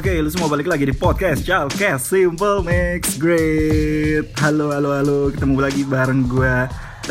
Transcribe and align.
Oke, 0.00 0.16
lu 0.16 0.32
semua 0.32 0.48
balik 0.48 0.64
lagi 0.64 0.88
di 0.88 0.96
podcast 0.96 1.44
Chalkes 1.44 2.08
Simple 2.08 2.64
Mix 2.64 3.20
Great. 3.20 4.32
Halo, 4.40 4.72
halo, 4.72 4.96
halo. 4.96 5.18
Ketemu 5.28 5.60
lagi 5.60 5.84
bareng 5.84 6.24
gue 6.24 6.56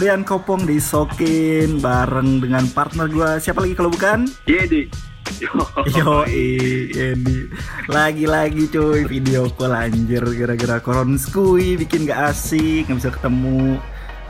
Rian 0.01 0.25
Kopong 0.25 0.65
di 0.65 0.81
Sokin 0.81 1.77
bareng 1.77 2.41
dengan 2.41 2.65
partner 2.73 3.05
gue. 3.05 3.38
Siapa 3.38 3.61
lagi 3.61 3.77
kalau 3.77 3.93
bukan? 3.93 4.25
Yedi. 4.49 4.89
Yo, 6.02 6.25
Yedi. 6.25 7.53
Lagi-lagi 7.94 8.66
cuy 8.73 9.05
video 9.05 9.53
call 9.53 9.77
anjir 9.77 10.25
gara-gara 10.25 10.81
koronskui 10.81 11.77
bikin 11.77 12.09
gak 12.09 12.33
asik, 12.33 12.89
nggak 12.89 13.05
bisa 13.05 13.13
ketemu 13.13 13.77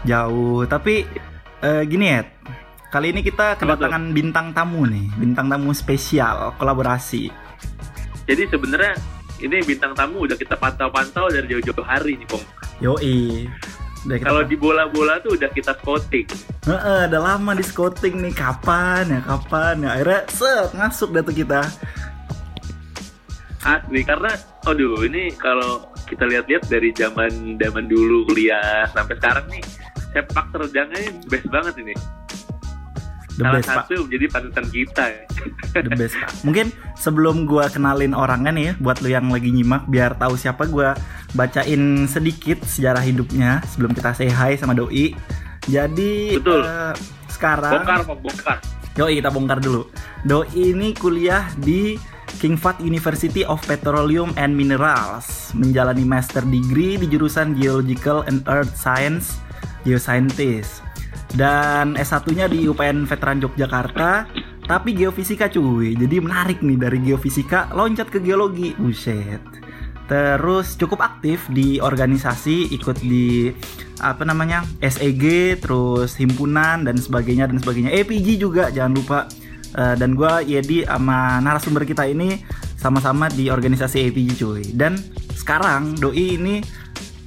jauh. 0.04 0.68
Tapi 0.68 1.08
eh, 1.64 1.88
gini 1.88 2.12
ya, 2.12 2.28
kali 2.92 3.16
ini 3.16 3.24
kita 3.24 3.56
kedatangan 3.56 4.12
bintang 4.12 4.52
tamu 4.52 4.84
nih, 4.84 5.08
bintang 5.16 5.48
tamu 5.48 5.72
spesial 5.72 6.60
kolaborasi. 6.60 7.48
Jadi 8.30 8.46
sebenarnya 8.46 8.94
ini 9.42 9.58
bintang 9.66 9.98
tamu 9.98 10.30
udah 10.30 10.38
kita 10.38 10.54
pantau-pantau 10.54 11.34
dari 11.34 11.50
jauh-jauh 11.50 11.82
hari 11.82 12.14
nih, 12.22 12.28
Pong. 12.30 12.46
Yoi. 12.78 13.50
Kalau 14.24 14.48
di 14.48 14.56
bola-bola 14.56 15.20
tuh 15.20 15.36
udah 15.36 15.50
kita 15.52 15.76
scouting. 15.82 16.24
Heeh, 16.64 17.02
udah 17.12 17.20
lama 17.20 17.52
di 17.52 17.66
scouting 17.66 18.24
nih 18.24 18.32
kapan 18.32 19.12
ya 19.12 19.20
kapan 19.26 19.84
ya 19.84 19.90
akhirnya 20.00 20.22
set 20.32 20.72
masuk 20.72 21.10
data 21.12 21.32
kita 21.36 21.62
Asli 23.60 24.08
karena 24.08 24.32
aduh 24.64 25.04
ini 25.04 25.36
kalau 25.36 25.84
kita 26.08 26.24
lihat-lihat 26.32 26.64
dari 26.72 26.96
zaman 26.96 27.60
zaman 27.60 27.92
dulu 27.92 28.24
kuliah 28.32 28.88
sampai 28.96 29.20
sekarang 29.20 29.46
nih 29.52 29.64
sepak 30.16 30.48
terjangnya 30.56 31.12
best 31.28 31.48
banget 31.52 31.76
ini. 31.84 31.94
The 33.40 33.46
Salah 33.48 33.56
best 33.56 33.70
pak 33.72 33.86
satu 33.88 33.96
menjadi 34.04 34.26
panutan 34.28 34.66
kita. 34.68 35.04
ya. 35.08 35.22
the 35.80 35.92
best 35.96 36.16
pak 36.20 36.30
mungkin 36.44 36.68
sebelum 36.94 37.48
gua 37.48 37.72
kenalin 37.72 38.12
orangnya 38.12 38.52
nih 38.52 38.66
ya 38.68 38.74
buat 38.78 39.00
lu 39.00 39.08
yang 39.08 39.32
lagi 39.32 39.50
nyimak 39.50 39.88
biar 39.88 40.20
tahu 40.20 40.36
siapa 40.36 40.68
gua 40.68 40.92
bacain 41.32 42.04
sedikit 42.06 42.60
sejarah 42.68 43.00
hidupnya 43.00 43.64
sebelum 43.72 43.96
kita 43.96 44.12
say 44.12 44.28
hi 44.28 44.60
sama 44.60 44.76
doi 44.76 45.16
jadi 45.66 46.36
Betul. 46.36 46.62
eh, 46.66 46.94
sekarang 47.30 47.80
Bongkar, 47.80 48.02
Pong, 48.04 48.20
bongkar. 48.20 48.58
Yoi 48.98 49.22
kita 49.22 49.30
bongkar 49.30 49.64
dulu. 49.64 49.88
Doi 50.22 50.50
ini 50.52 50.92
kuliah 50.92 51.48
di 51.56 51.96
King 52.38 52.60
Fahd 52.60 52.80
University 52.80 53.42
of 53.42 53.62
Petroleum 53.64 54.36
and 54.36 54.54
Minerals, 54.54 55.54
menjalani 55.54 56.04
master 56.04 56.44
degree 56.44 56.96
di 56.96 57.08
jurusan 57.08 57.56
Geological 57.56 58.28
and 58.28 58.44
Earth 58.46 58.76
Science, 58.76 59.40
Geoscientist. 59.84 60.84
Dan 61.30 61.94
S1-nya 61.94 62.50
di 62.50 62.66
UPN 62.66 63.06
Veteran 63.06 63.38
Yogyakarta, 63.38 64.26
tapi 64.70 64.94
geofisika 64.94 65.50
cuy. 65.50 65.98
Jadi 65.98 66.16
menarik 66.22 66.62
nih 66.62 66.78
dari 66.78 66.98
geofisika 67.02 67.74
loncat 67.74 68.14
ke 68.14 68.22
geologi. 68.22 68.78
Buset. 68.78 69.42
Terus 70.10 70.74
cukup 70.74 71.06
aktif 71.06 71.46
di 71.54 71.78
organisasi, 71.78 72.74
ikut 72.74 72.98
di 73.02 73.54
apa 74.02 74.26
namanya 74.26 74.66
SEG, 74.82 75.58
terus 75.62 76.18
himpunan 76.18 76.82
dan 76.82 76.98
sebagainya 76.98 77.46
dan 77.46 77.62
sebagainya. 77.62 77.94
APG 77.94 78.42
juga 78.42 78.74
jangan 78.74 78.94
lupa. 78.98 79.20
Eh, 79.70 79.96
dan 80.02 80.18
gua 80.18 80.42
Yedi 80.42 80.82
sama 80.82 81.38
narasumber 81.46 81.86
kita 81.86 82.10
ini 82.10 82.42
sama-sama 82.74 83.30
di 83.30 83.54
organisasi 83.54 84.10
APG 84.10 84.30
cuy. 84.42 84.64
Dan 84.74 84.98
sekarang 85.38 85.94
Doi 85.94 86.42
ini 86.42 86.58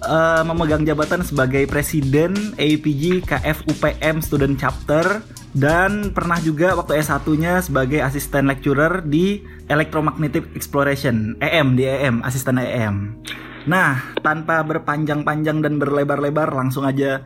eh, 0.07 0.43
memegang 0.43 0.83
jabatan 0.83 1.23
sebagai 1.23 1.67
presiden 1.71 2.55
APG 2.59 3.27
KF 3.27 3.67
UPM 3.71 4.19
Student 4.23 4.59
Chapter 4.59 5.23
dan 5.53 6.17
pernah 6.17 6.41
juga 6.41 6.73
waktu 6.73 7.01
S1-nya 7.05 7.61
sebagai 7.61 8.01
asisten 8.01 8.49
lecturer 8.49 9.05
di 9.05 9.45
Electromagnetic 9.69 10.49
Exploration 10.57 11.37
EM 11.39 11.77
di 11.77 11.85
EM, 11.85 12.25
asisten 12.25 12.57
EM. 12.57 13.21
Nah, 13.69 14.17
tanpa 14.25 14.65
berpanjang-panjang 14.67 15.63
dan 15.63 15.79
berlebar-lebar 15.79 16.51
langsung 16.51 16.83
aja 16.83 17.23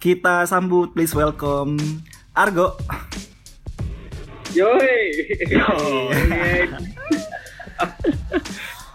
kita 0.00 0.48
sambut 0.48 0.92
please 0.96 1.12
welcome 1.12 1.76
Argo. 2.34 2.76
Yoi. 4.56 4.98
Oh, 5.70 6.10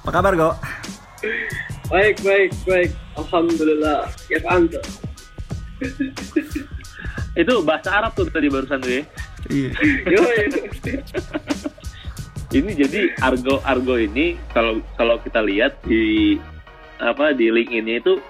Apa 0.06 0.12
kabar, 0.14 0.34
Go? 0.38 0.50
baik, 1.90 2.22
baik, 2.22 2.52
baik. 2.66 2.92
Alhamdulillah. 3.16 4.10
Ya 4.32 4.40
anda. 4.50 4.82
Itu 7.42 7.54
bahasa 7.68 7.90
Arab 7.92 8.16
tuh 8.16 8.32
tadi 8.32 8.48
barusan 8.48 8.80
tuh 8.80 9.02
ya. 9.02 9.04
Iya. 9.52 9.70
Ini 12.56 12.72
jadi 12.72 13.12
Argo 13.20 13.60
Argo 13.68 14.00
ini 14.00 14.40
kalau 14.56 14.80
kalau 14.96 15.20
kita 15.20 15.44
lihat 15.44 15.76
di 15.84 16.40
apa 17.04 17.36
di 17.36 17.52
LinkedIn-nya 17.52 18.00
itu 18.00 18.24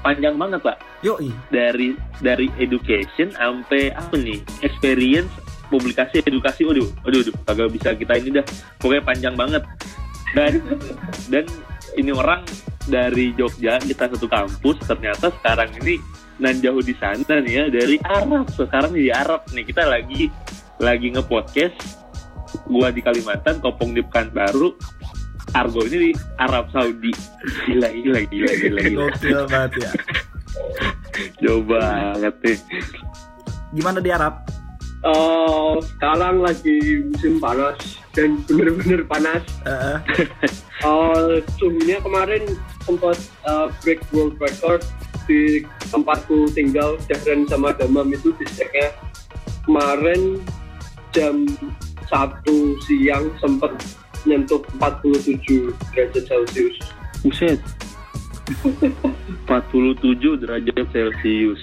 panjang 0.00 0.40
banget 0.40 0.64
pak 0.64 0.80
Yoi. 1.04 1.28
dari 1.52 1.92
dari 2.24 2.48
education 2.56 3.28
sampai 3.36 3.92
apa 3.92 4.16
nih 4.16 4.40
experience 4.64 5.28
publikasi 5.68 6.24
edukasi 6.24 6.64
waduh 6.64 6.88
waduh 7.04 7.20
waduh, 7.20 7.34
kagak 7.44 7.68
bisa 7.76 7.88
kita 7.92 8.12
ini 8.16 8.40
dah 8.40 8.46
pokoknya 8.80 9.02
panjang 9.04 9.34
banget 9.36 9.62
dan 10.32 10.64
dan 11.28 11.44
ini 11.96 12.10
orang 12.12 12.40
dari 12.88 13.34
Jogja 13.36 13.78
kita 13.78 14.10
satu 14.10 14.26
kampus 14.26 14.76
ternyata 14.86 15.30
sekarang 15.40 15.70
ini 15.82 15.98
nan 16.40 16.58
jauh 16.58 16.82
di 16.82 16.94
sana 16.98 17.38
nih 17.38 17.52
ya 17.52 17.64
dari 17.70 17.96
Arab 18.02 18.50
sekarang 18.50 18.92
di 18.96 19.12
Arab 19.12 19.46
nih 19.54 19.64
kita 19.68 19.86
lagi 19.86 20.32
lagi 20.82 21.06
nge-podcast 21.14 21.76
gua 22.66 22.90
di 22.90 23.00
Kalimantan 23.00 23.62
Kopong 23.62 23.94
di 23.94 24.02
Pekanbaru 24.02 24.74
Argo 25.52 25.84
ini 25.86 26.10
di 26.10 26.12
Arab 26.40 26.72
Saudi 26.72 27.12
gila 27.68 27.88
gila 27.92 28.20
gila 28.26 28.52
gila, 28.56 28.80
gila. 28.82 29.00
Gokil 29.10 29.40
banget 29.46 29.72
ya. 29.78 29.92
jauh 31.44 31.62
banget 31.62 32.34
nih 32.42 32.58
Gimana 33.72 34.04
di 34.04 34.12
Arab? 34.12 34.44
Eh, 35.02 35.74
sekarang 35.82 36.44
lagi 36.44 37.02
musim 37.08 37.40
panas 37.42 37.98
dan 38.14 38.38
bener-bener 38.46 39.02
panas. 39.08 39.42
Suhunya 41.58 42.02
kemarin 42.02 42.58
sempat 42.82 43.18
eh, 43.46 43.68
break 43.86 44.02
world 44.10 44.34
record 44.42 44.82
di 45.30 45.62
tempatku 45.94 46.50
tinggal 46.50 46.98
Dahran 47.06 47.46
sama 47.46 47.70
Damam 47.78 48.10
itu 48.10 48.34
distriknya 48.34 48.90
kemarin 49.62 50.42
jam 51.14 51.46
satu 52.10 52.74
siang 52.82 53.30
sempat 53.38 53.70
nyentuh 54.26 54.62
47 54.78 55.70
derajat 55.94 56.24
celcius 56.26 56.76
Buset. 57.22 57.62
47 59.46 60.40
derajat 60.40 60.84
Celcius. 60.94 61.60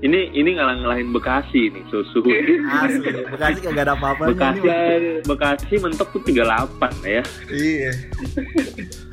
Ini 0.00 0.20
ini 0.32 0.50
ngalah-ngalahin 0.56 1.10
Bekasi 1.10 1.68
nih 1.74 1.82
suhu. 1.90 2.24
asli. 2.24 3.10
Bekasi 3.26 3.58
kagak 3.64 3.84
ada 3.90 3.94
apa-apanya. 3.98 4.30
Bekasi 4.32 4.60
nih. 4.64 5.20
Bekasi 5.26 5.74
mentok 5.82 6.08
tuh 6.14 6.22
38 6.24 7.04
ya. 7.04 7.22
Iya. 7.50 7.90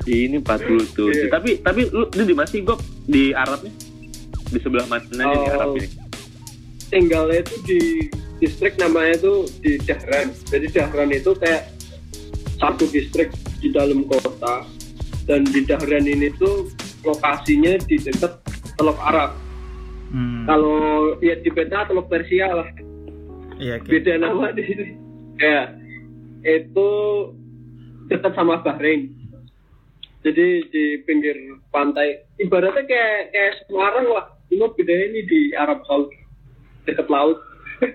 Ini 0.06 0.36
47. 0.40 1.10
Iya. 1.10 1.24
Tapi 1.32 1.50
tapi 1.60 1.80
lu, 1.90 2.06
lu 2.08 2.22
di 2.24 2.34
mana 2.36 2.48
sih 2.48 2.62
Gop? 2.62 2.80
Di 3.04 3.34
Arabnya? 3.34 3.72
Di 4.48 4.58
sebelah 4.62 4.86
mana 4.86 5.04
nih 5.10 5.26
Oh. 5.26 5.54
Arab 5.54 5.70
ini? 5.80 5.88
tinggalnya 6.94 7.42
itu 7.42 7.56
di 7.66 7.80
distrik 8.38 8.78
namanya 8.78 9.18
itu 9.18 9.50
di 9.58 9.82
Dahran. 9.82 10.30
Jadi 10.46 10.66
Dahran 10.70 11.10
itu 11.10 11.34
kayak 11.34 11.74
satu 12.62 12.86
distrik 12.86 13.34
di 13.58 13.74
dalam 13.74 14.06
kota 14.06 14.62
dan 15.26 15.42
di 15.48 15.66
Dahran 15.66 16.06
ini 16.06 16.30
tuh 16.38 16.70
lokasinya 17.04 17.76
di 17.84 17.96
dekat 18.00 18.32
Teluk 18.74 18.98
Arab. 18.98 19.36
Hmm. 20.10 20.44
Kalau 20.48 20.78
ya 21.20 21.38
di 21.38 21.50
peta 21.52 21.86
Teluk 21.86 22.10
Persia 22.10 22.50
lah. 22.50 22.68
Iya, 23.60 23.78
oke. 23.78 23.88
Beda 23.88 24.12
nama 24.18 24.50
di 24.50 24.62
sini. 24.66 24.86
Kayak 25.38 25.78
itu 26.42 26.90
dekat 28.10 28.32
sama 28.34 28.60
Bahrain. 28.60 29.10
Jadi 30.24 30.46
di 30.72 30.84
pinggir 31.04 31.36
pantai. 31.68 32.24
Ibaratnya 32.40 32.82
kayak 32.88 33.16
kayak 33.30 33.52
Semarang 33.68 34.06
lah. 34.08 34.26
Cuma 34.48 34.72
bedanya 34.72 35.06
ini 35.12 35.20
di 35.28 35.40
Arab 35.54 35.84
Saudi. 35.86 36.18
Dekat 36.88 37.08
laut. 37.12 37.38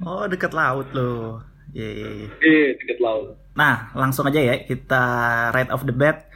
Oh, 0.00 0.24
deket 0.24 0.56
laut 0.56 0.88
loh. 0.96 1.44
Iya, 1.76 1.90
iya, 1.92 2.08
iya. 2.08 2.28
Iya, 2.40 2.68
dekat 2.80 2.98
laut. 3.04 3.36
Nah, 3.52 3.92
langsung 3.92 4.24
aja 4.24 4.40
ya 4.40 4.56
kita 4.64 5.04
right 5.52 5.68
off 5.68 5.84
the 5.84 5.92
bat. 5.92 6.29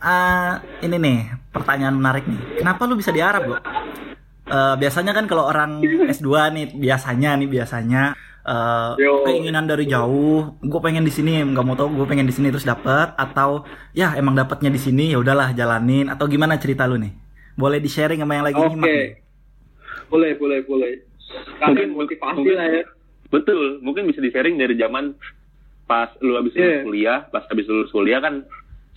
Ah, 0.00 0.58
ini 0.80 0.96
nih 0.96 1.18
pertanyaan 1.52 1.92
menarik 1.92 2.24
nih. 2.24 2.40
Kenapa 2.56 2.88
lu 2.88 2.96
bisa 2.96 3.12
di 3.12 3.20
Arab, 3.20 3.44
Go? 3.46 3.56
Eh, 4.50 4.74
biasanya 4.80 5.12
kan 5.12 5.28
kalau 5.28 5.46
orang 5.46 5.78
S2 6.08 6.26
nih 6.50 6.66
biasanya 6.74 7.36
nih 7.36 7.46
biasanya 7.46 8.02
eh, 8.40 8.90
Yo. 8.98 9.22
keinginan 9.22 9.68
dari 9.68 9.84
jauh, 9.84 10.56
gue 10.58 10.80
pengen 10.80 11.04
di 11.04 11.12
sini, 11.12 11.44
nggak 11.44 11.62
mau 11.62 11.76
tau 11.76 11.86
gue 11.86 12.02
pengen 12.02 12.24
di 12.24 12.32
sini 12.32 12.48
terus 12.48 12.64
dapet 12.64 13.12
atau 13.14 13.62
ya 13.92 14.16
emang 14.16 14.32
dapatnya 14.32 14.72
di 14.72 14.80
sini 14.80 15.12
ya 15.12 15.20
udahlah 15.20 15.52
jalanin 15.52 16.08
atau 16.08 16.24
gimana 16.24 16.56
cerita 16.56 16.88
lu 16.88 16.96
nih? 16.96 17.12
Boleh 17.54 17.78
di 17.78 17.86
sharing 17.86 18.18
sama 18.18 18.40
yang 18.40 18.46
lagi 18.48 18.56
Oke. 18.56 18.68
nyimak 18.72 18.88
nih. 18.88 19.08
Boleh, 20.08 20.30
boleh, 20.34 20.58
boleh. 20.64 20.92
Kalian 21.60 21.92
Mungkin- 21.92 21.92
motivasi 21.94 22.36
mungkin- 22.40 22.56
lah 22.56 22.68
ya. 22.72 22.82
Betul, 23.30 23.78
mungkin 23.78 24.02
bisa 24.08 24.18
di 24.18 24.32
sharing 24.32 24.56
dari 24.56 24.74
zaman 24.74 25.14
pas 25.86 26.10
lu 26.18 26.34
habis 26.34 26.50
lulus 26.50 26.66
Iya. 26.66 26.82
kuliah, 26.82 27.18
pas 27.28 27.44
habis 27.46 27.68
lulus 27.68 27.92
kuliah 27.92 28.18
kan 28.18 28.42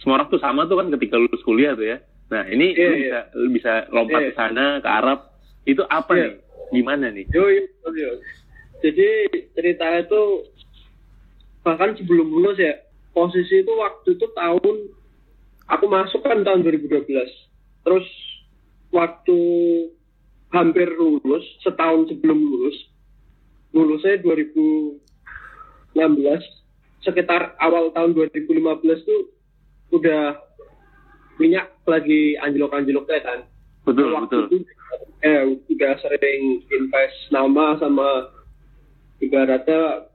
semua 0.02 0.22
orang 0.22 0.30
tuh 0.30 0.42
sama 0.42 0.66
tuh 0.66 0.78
kan 0.80 0.90
ketika 0.94 1.16
lulus 1.20 1.44
kuliah 1.46 1.78
tuh 1.78 1.86
ya. 1.86 1.98
Nah 2.34 2.44
ini 2.50 2.74
lu 2.74 2.82
iya. 2.82 2.98
bisa 2.98 3.20
lu 3.38 3.48
bisa 3.54 3.74
lompat 3.94 4.22
Iya. 4.24 4.30
ke 4.32 4.34
sana 4.36 4.66
ke 4.82 4.90
Arab. 4.90 5.20
Itu 5.64 5.84
apa 5.88 6.12
Iya. 6.16 6.24
nih? 6.24 6.34
Gimana 6.74 7.06
nih? 7.14 7.26
Yo, 7.30 7.46
yo, 7.50 7.64
yo. 7.94 8.12
Jadi 8.84 9.08
ceritanya 9.54 10.04
itu 10.04 10.22
bahkan 11.64 11.96
sebelum 11.96 12.28
lulus 12.28 12.60
ya, 12.60 12.76
posisi 13.16 13.64
itu 13.64 13.72
waktu 13.78 14.20
itu 14.20 14.28
tahun 14.36 14.76
aku 15.72 15.86
masuk 15.88 16.20
kan 16.26 16.44
tahun 16.44 16.66
2012. 16.68 17.08
Terus 17.88 18.08
waktu 18.92 19.40
hampir 20.52 20.86
lulus, 20.94 21.42
setahun 21.66 22.12
sebelum 22.14 22.38
lulus, 22.38 22.78
lulusnya 23.74 24.22
2016, 24.22 25.02
sekitar 27.02 27.58
awal 27.58 27.90
tahun 27.96 28.14
2015 28.14 29.02
tuh 29.02 29.33
udah 29.94 30.36
minyak 31.38 31.70
lagi 31.86 32.38
anjlok-anjloknya 32.42 33.20
kan 33.22 33.40
Betul, 33.84 34.16
waktu 34.16 34.48
betul. 34.48 34.64
itu 34.64 34.72
eh 35.24 35.42
udah 35.72 35.94
sering 36.04 36.64
invest 36.68 37.18
nama 37.32 37.76
sama 37.80 38.28
ibaratnya 39.20 40.08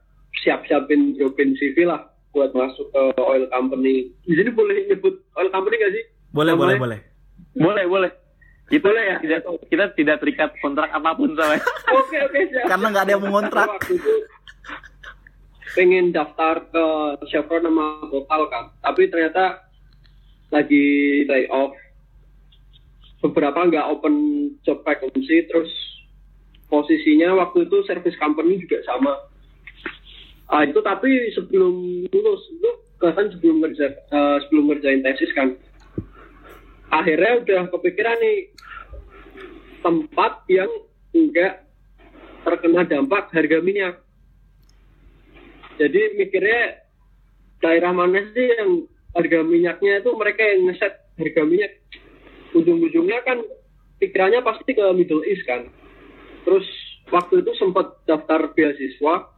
siap-siapin 0.44 1.16
jobin 1.16 1.56
CV 1.56 1.88
lah 1.88 2.08
buat 2.36 2.52
masuk 2.52 2.92
ke 2.92 3.02
oil 3.24 3.48
company. 3.48 4.12
Di 4.28 4.36
sini 4.36 4.52
boleh 4.52 4.84
nyebut 4.88 5.16
oil 5.36 5.48
company 5.48 5.80
gak 5.80 5.92
sih? 5.96 6.04
Boleh, 6.30 6.52
boleh, 6.52 6.76
boleh. 6.76 6.98
Boleh, 7.56 7.84
boleh. 7.88 8.10
Kita 8.68 8.84
Boleh 8.84 9.04
ya? 9.04 9.16
tidak 9.24 9.40
kita 9.72 9.84
tidak 9.96 10.16
terikat 10.20 10.52
kontrak 10.60 10.92
apa 10.92 11.16
pun 11.16 11.32
sama. 11.32 11.56
Oke 12.04 12.20
oke 12.20 12.38
siap. 12.52 12.68
Karena 12.68 12.86
nggak 12.92 13.04
ada 13.08 13.12
yang 13.16 13.24
mengontrak. 13.24 13.68
Waktu 13.80 13.96
itu 13.96 14.12
pengen 15.72 16.12
daftar 16.12 16.68
ke 16.68 16.84
Chevron 17.32 17.64
sama 17.64 18.04
Total 18.12 18.42
kan, 18.52 18.64
tapi 18.84 19.08
ternyata 19.08 19.67
lagi 20.48 20.86
lay 21.28 21.48
off. 21.52 21.74
Beberapa 23.18 23.66
nggak 23.66 23.88
open 23.98 24.14
job 24.62 24.86
vacancy, 24.86 25.42
terus 25.50 25.70
posisinya 26.70 27.34
waktu 27.34 27.66
itu 27.66 27.82
service 27.88 28.14
company 28.20 28.62
juga 28.62 28.78
sama. 28.86 29.14
Ah, 30.48 30.64
itu 30.64 30.80
tapi 30.80 31.28
sebelum 31.36 32.06
lulus 32.08 32.42
itu 32.48 32.70
bahkan 32.98 33.28
sebelum 33.36 33.60
kerja 33.68 33.86
eh, 33.92 34.36
sebelum 34.46 34.64
ngerjain 34.72 35.04
tesis 35.04 35.30
kan 35.36 35.54
akhirnya 36.88 37.44
udah 37.44 37.60
kepikiran 37.68 38.16
nih 38.16 38.38
tempat 39.84 40.32
yang 40.48 40.70
enggak 41.12 41.68
terkena 42.42 42.82
dampak 42.88 43.28
harga 43.30 43.58
minyak. 43.60 44.00
Jadi 45.78 46.18
mikirnya 46.18 46.82
daerah 47.62 47.92
mana 47.94 48.24
sih 48.34 48.46
yang 48.56 48.70
harga 49.18 49.42
minyaknya 49.42 49.98
itu 49.98 50.10
mereka 50.14 50.46
yang 50.46 50.70
ngeset 50.70 50.94
harga 51.18 51.42
minyak. 51.42 51.72
Ujung-ujungnya 52.54 53.18
kan 53.26 53.42
pikirannya 53.98 54.46
pasti 54.46 54.78
ke 54.78 54.84
Middle 54.94 55.26
East 55.26 55.42
kan. 55.42 55.66
Terus 56.46 56.64
waktu 57.10 57.42
itu 57.42 57.50
sempat 57.58 57.98
daftar 58.06 58.54
beasiswa 58.54 59.34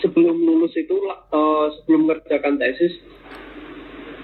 sebelum 0.00 0.38
lulus 0.38 0.72
itu 0.78 0.94
eh, 1.10 1.66
sebelum 1.82 2.08
mengerjakan 2.08 2.56
tesis 2.62 2.94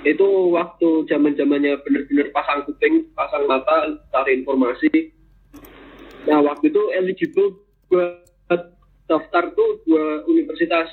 itu 0.06 0.28
waktu 0.54 1.10
zaman 1.10 1.34
zamannya 1.34 1.74
bener-bener 1.82 2.30
pasang 2.30 2.62
kuping, 2.64 3.10
pasang 3.18 3.50
mata, 3.50 3.98
cari 4.14 4.40
informasi. 4.40 5.10
Nah 6.30 6.38
waktu 6.46 6.70
itu 6.70 6.82
eligible 6.94 7.58
buat 7.90 8.70
daftar 9.10 9.50
tuh 9.58 9.82
dua 9.84 10.22
universitas. 10.30 10.86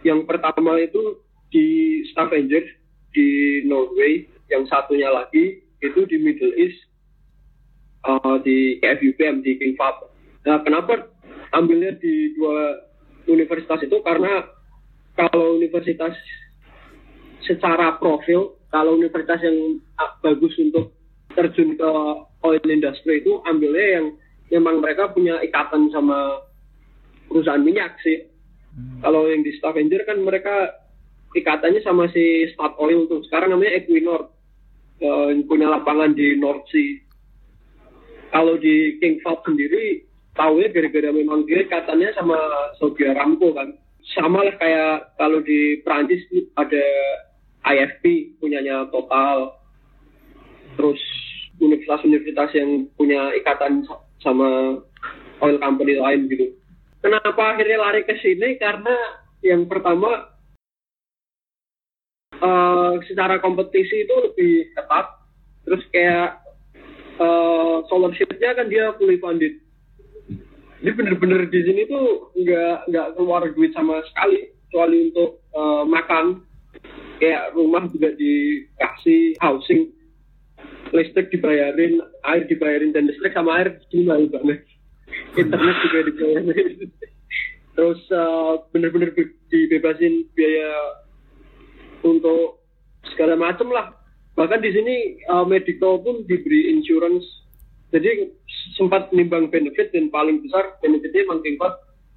Yang 0.00 0.24
pertama 0.30 0.80
itu 0.80 1.20
di 1.48 2.00
Stavanger 2.12 2.64
di 3.12 3.60
Norway, 3.64 4.28
yang 4.52 4.64
satunya 4.68 5.08
lagi 5.12 5.60
itu 5.84 6.00
di 6.08 6.16
Middle 6.18 6.54
East 6.56 6.78
eh, 8.04 8.36
di 8.44 8.56
KFUPM 8.82 9.44
di 9.44 9.56
King 9.60 9.74
Fahd. 9.76 10.08
Nah 10.48 10.60
kenapa 10.64 11.08
ambilnya 11.52 11.96
di 12.00 12.36
dua 12.36 12.84
universitas 13.28 13.84
itu 13.84 14.00
karena 14.00 14.44
kalau 15.16 15.60
universitas 15.60 16.16
secara 17.44 17.96
profil 17.96 18.56
kalau 18.68 18.96
universitas 18.96 19.40
yang 19.40 19.80
ah, 19.96 20.16
bagus 20.20 20.52
untuk 20.60 20.92
terjun 21.32 21.76
ke 21.76 21.90
oil 22.44 22.64
industry 22.68 23.20
itu 23.24 23.40
ambilnya 23.48 24.00
yang 24.00 24.06
memang 24.48 24.80
mereka 24.80 25.12
punya 25.12 25.40
ikatan 25.44 25.92
sama 25.92 26.44
perusahaan 27.28 27.60
minyak 27.60 27.96
sih. 28.00 28.24
Kalau 29.04 29.28
yang 29.28 29.42
di 29.44 29.52
Stavanger 29.58 30.06
kan 30.06 30.22
mereka 30.22 30.77
ikatannya 31.36 31.80
sama 31.84 32.08
si 32.12 32.48
Statoil 32.54 33.08
tuh. 33.10 33.24
Sekarang 33.28 33.52
namanya 33.52 33.80
Equinor. 33.82 34.32
Yang 34.98 35.46
punya 35.46 35.70
lapangan 35.70 36.10
di 36.16 36.34
North 36.34 36.66
Sea. 36.74 36.98
Kalau 38.28 38.58
di 38.60 38.98
King 39.00 39.22
Fahd 39.24 39.40
sendiri 39.46 40.04
tahu 40.36 40.60
ya 40.62 40.68
gara-gara 40.70 41.10
memang 41.10 41.48
dia 41.48 41.64
ikatannya 41.64 42.12
sama 42.14 42.36
Saudi 42.76 43.06
Aramco 43.06 43.54
kan. 43.54 43.72
Sama 44.16 44.44
lah 44.44 44.56
kayak 44.56 45.16
kalau 45.20 45.40
di 45.44 45.80
Prancis 45.84 46.24
ada 46.56 46.84
IFP 47.68 48.36
punyanya 48.42 48.88
Total. 48.90 49.54
Terus 50.76 51.00
universitas-universitas 51.58 52.50
yang 52.54 52.86
punya 52.94 53.34
ikatan 53.34 53.82
sa- 53.86 54.02
sama 54.22 54.78
oil 55.42 55.58
company 55.58 55.98
lain 55.98 56.30
gitu. 56.30 56.54
Kenapa 57.02 57.54
akhirnya 57.54 57.78
lari 57.78 58.02
ke 58.02 58.14
sini? 58.18 58.58
Karena 58.58 58.94
yang 59.42 59.70
pertama 59.70 60.37
eh, 62.42 62.92
secara 63.10 63.42
kompetisi 63.42 64.06
itu 64.06 64.14
lebih 64.30 64.72
ketat. 64.74 65.06
Terus 65.66 65.82
kayak 65.92 66.28
eh, 67.18 67.76
scholarship-nya 67.90 68.50
kan 68.56 68.66
dia 68.70 68.94
fully 68.96 69.18
funded. 69.18 69.58
Jadi 70.78 70.94
bener-bener 70.94 71.50
di 71.50 71.60
sini 71.66 71.90
tuh 71.90 72.30
nggak 72.38 72.94
nggak 72.94 73.08
keluar 73.18 73.42
duit 73.50 73.74
sama 73.74 73.98
sekali, 74.14 74.54
kecuali 74.68 75.10
untuk 75.10 75.42
eh, 75.54 75.84
makan. 75.86 76.26
Kayak 77.18 77.50
rumah 77.58 77.82
juga 77.90 78.14
dikasih 78.14 79.42
housing, 79.42 79.90
listrik 80.94 81.34
dibayarin, 81.34 81.98
air 82.22 82.46
dibayarin 82.46 82.94
dan 82.94 83.10
listrik 83.10 83.34
sama 83.34 83.58
air 83.58 83.74
mahal 84.06 84.30
banget. 84.30 84.62
Internet 85.34 85.76
juga 85.82 85.98
dibayarin. 86.06 86.78
Terus 87.74 88.00
bener-bener 88.70 89.10
be- 89.18 89.34
dibebasin 89.50 90.30
biaya 90.38 90.70
untuk 92.02 92.58
segala 93.14 93.34
macam 93.38 93.70
lah. 93.70 93.94
Bahkan 94.38 94.60
di 94.62 94.70
sini 94.70 94.96
eh, 95.18 95.44
medical 95.46 95.98
pun 96.02 96.22
diberi 96.26 96.70
insurance. 96.70 97.26
Jadi 97.88 98.28
sempat 98.76 99.08
nimbang 99.16 99.48
benefit 99.48 99.90
dan 99.96 100.12
paling 100.12 100.44
besar 100.44 100.76
benefitnya 100.84 101.24
emang 101.24 101.40
tingkat. 101.40 101.72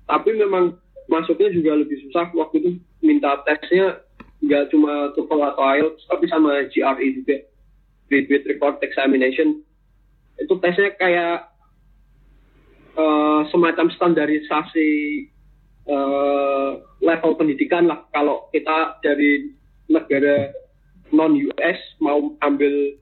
Tapi 0.05 0.35
memang 0.35 0.75
masuknya 1.07 1.49
juga 1.49 1.79
lebih 1.79 1.97
susah. 2.07 2.29
Waktu 2.35 2.55
itu 2.61 2.69
minta 3.01 3.39
tesnya 3.47 4.03
nggak 4.41 4.73
cuma 4.73 5.13
TOEFL 5.13 5.41
atau 5.53 5.63
IELTS, 5.63 6.01
tapi 6.09 6.25
sama 6.27 6.65
GRE 6.69 7.07
juga. 7.23 7.37
Graduate 8.11 8.45
Record 8.51 8.83
Examination. 8.83 9.63
Itu 10.35 10.59
tesnya 10.59 10.91
kayak 10.99 11.47
eh, 12.99 13.41
semacam 13.49 13.87
standarisasi 13.95 14.91
eh, 15.87 16.71
level 17.01 17.31
pendidikan 17.39 17.87
lah. 17.87 18.03
Kalau 18.11 18.51
kita 18.51 18.99
dari 19.01 19.60
negara 19.91 20.55
non 21.11 21.35
US 21.35 21.79
mau 21.99 22.33
ambil 22.39 22.95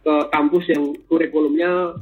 ke 0.00 0.14
kampus 0.32 0.64
yang 0.72 0.96
kurikulumnya 1.06 2.00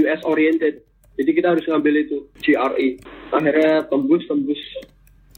US 0.00 0.20
oriented. 0.24 0.80
Jadi 1.14 1.30
kita 1.30 1.54
harus 1.54 1.64
ngambil 1.68 1.94
itu 2.02 2.18
GRE. 2.42 2.98
Akhirnya 3.30 3.86
tembus 3.86 4.24
tembus 4.26 4.58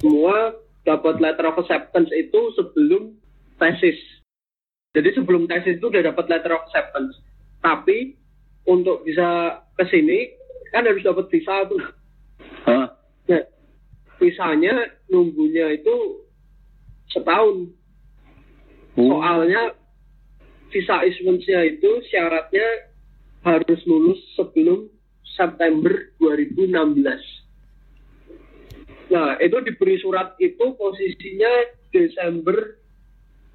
semua 0.01 0.57
dapat 0.87 1.19
letter 1.19 1.51
of 1.51 1.61
acceptance 1.61 2.09
itu 2.15 2.41
sebelum 2.57 3.13
tesis. 3.61 3.99
Jadi 4.97 5.13
sebelum 5.13 5.45
tesis 5.51 5.77
itu 5.77 5.91
udah 5.91 6.07
dapat 6.15 6.25
letter 6.31 6.57
of 6.57 6.65
acceptance. 6.71 7.19
Tapi 7.61 8.17
untuk 8.65 9.05
bisa 9.05 9.61
ke 9.77 9.85
sini 9.91 10.33
kan 10.73 10.87
harus 10.87 11.05
dapat 11.05 11.29
visa 11.29 11.67
tuh. 11.69 11.83
Nah, 12.67 12.89
visanya 14.19 14.75
nunggunya 15.13 15.77
itu 15.77 16.26
setahun. 17.17 17.73
Oh. 19.01 19.17
Soalnya 19.17 19.73
visa 20.69 21.01
issuance-nya 21.09 21.65
itu 21.73 21.91
syaratnya 22.13 22.93
harus 23.47 23.81
lulus 23.89 24.21
sebelum 24.37 24.93
September 25.25 25.93
2016. 26.21 27.37
Nah, 29.07 29.39
itu 29.39 29.57
diberi 29.63 29.97
surat 30.03 30.35
itu 30.43 30.75
posisinya 30.75 31.53
Desember 31.95 32.77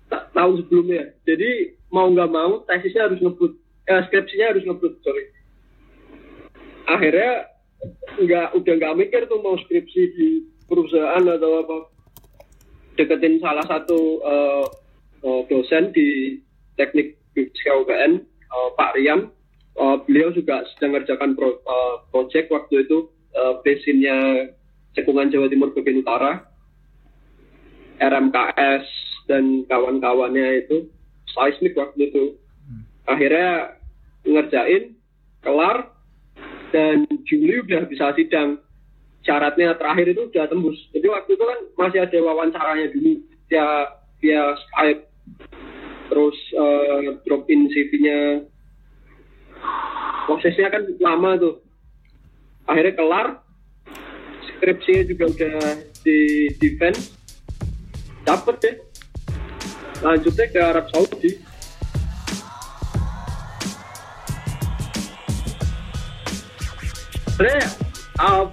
ta- 0.07 0.31
tahun 0.31 0.63
sebelumnya. 0.63 1.11
Jadi 1.27 1.75
mau 1.91 2.07
nggak 2.07 2.31
mau 2.31 2.63
tesisnya 2.63 3.11
harus 3.11 3.19
ngebut, 3.19 3.51
eh, 3.91 4.01
skripsinya 4.07 4.55
harus 4.55 4.63
ngebut, 4.63 4.93
sorry. 5.03 5.25
Akhirnya 6.87 7.51
nggak 8.15 8.47
udah 8.55 8.73
nggak 8.79 8.97
mikir 8.97 9.21
tuh 9.27 9.43
mau 9.43 9.59
skripsi 9.59 10.01
di 10.15 10.29
perusahaan 10.71 11.23
atau 11.27 11.51
apa 11.67 11.90
deketin 12.95 13.39
salah 13.39 13.63
satu 13.67 14.19
uh, 14.23 14.65
uh, 15.23 15.41
dosen 15.47 15.93
di 15.95 16.39
teknik 16.75 17.19
fisika 17.31 17.77
UPN 17.81 18.23
uh, 18.51 18.69
Pak 18.75 18.99
Rian. 18.99 19.31
Uh, 19.71 20.03
beliau 20.03 20.35
juga 20.35 20.67
sedang 20.75 20.99
mengerjakan 20.99 21.31
pro, 21.39 21.63
uh, 21.63 22.03
project 22.11 22.51
waktu 22.51 22.83
itu 22.83 23.07
uh, 23.39 23.63
basinnya 23.63 24.51
cekungan 24.91 25.31
Jawa 25.31 25.47
Timur 25.47 25.71
bagian 25.71 26.03
utara. 26.03 26.43
RMKS 28.01 28.85
dan 29.29 29.63
kawan-kawannya 29.69 30.65
itu 30.65 30.89
seismik 31.31 31.77
waktu 31.77 32.09
itu. 32.09 32.35
Akhirnya 33.05 33.77
ngerjain 34.25 34.97
kelar 35.45 35.93
dan 36.73 37.05
Juli 37.29 37.61
udah 37.61 37.85
bisa 37.85 38.11
sidang 38.17 38.57
syaratnya 39.21 39.77
terakhir 39.77 40.13
itu 40.13 40.21
udah 40.29 40.45
tembus. 40.49 40.77
Jadi 40.93 41.07
waktu 41.09 41.29
itu 41.37 41.43
kan 41.45 41.59
masih 41.77 41.99
ada 42.05 42.17
wawancaranya 42.21 42.87
dulu. 42.93 43.21
Via 43.51 43.67
via 44.21 44.43
Skype 44.55 45.01
terus 46.11 46.37
uh, 46.59 47.19
drop 47.23 47.47
in 47.47 47.71
CV-nya 47.71 48.43
prosesnya 50.27 50.67
kan 50.71 50.83
lama 50.99 51.31
tuh. 51.39 51.55
Akhirnya 52.67 52.93
kelar. 52.95 53.27
Skripsinya 54.47 55.03
juga 55.09 55.25
udah 55.33 55.57
di 56.05 56.49
defense. 56.61 57.13
Dapet 58.23 58.55
deh. 58.61 58.75
Lanjutnya 60.01 60.45
ke 60.49 60.59
Arab 60.61 60.85
Saudi. 60.93 61.31
Sebenarnya 67.33 67.65
uh, 68.21 68.45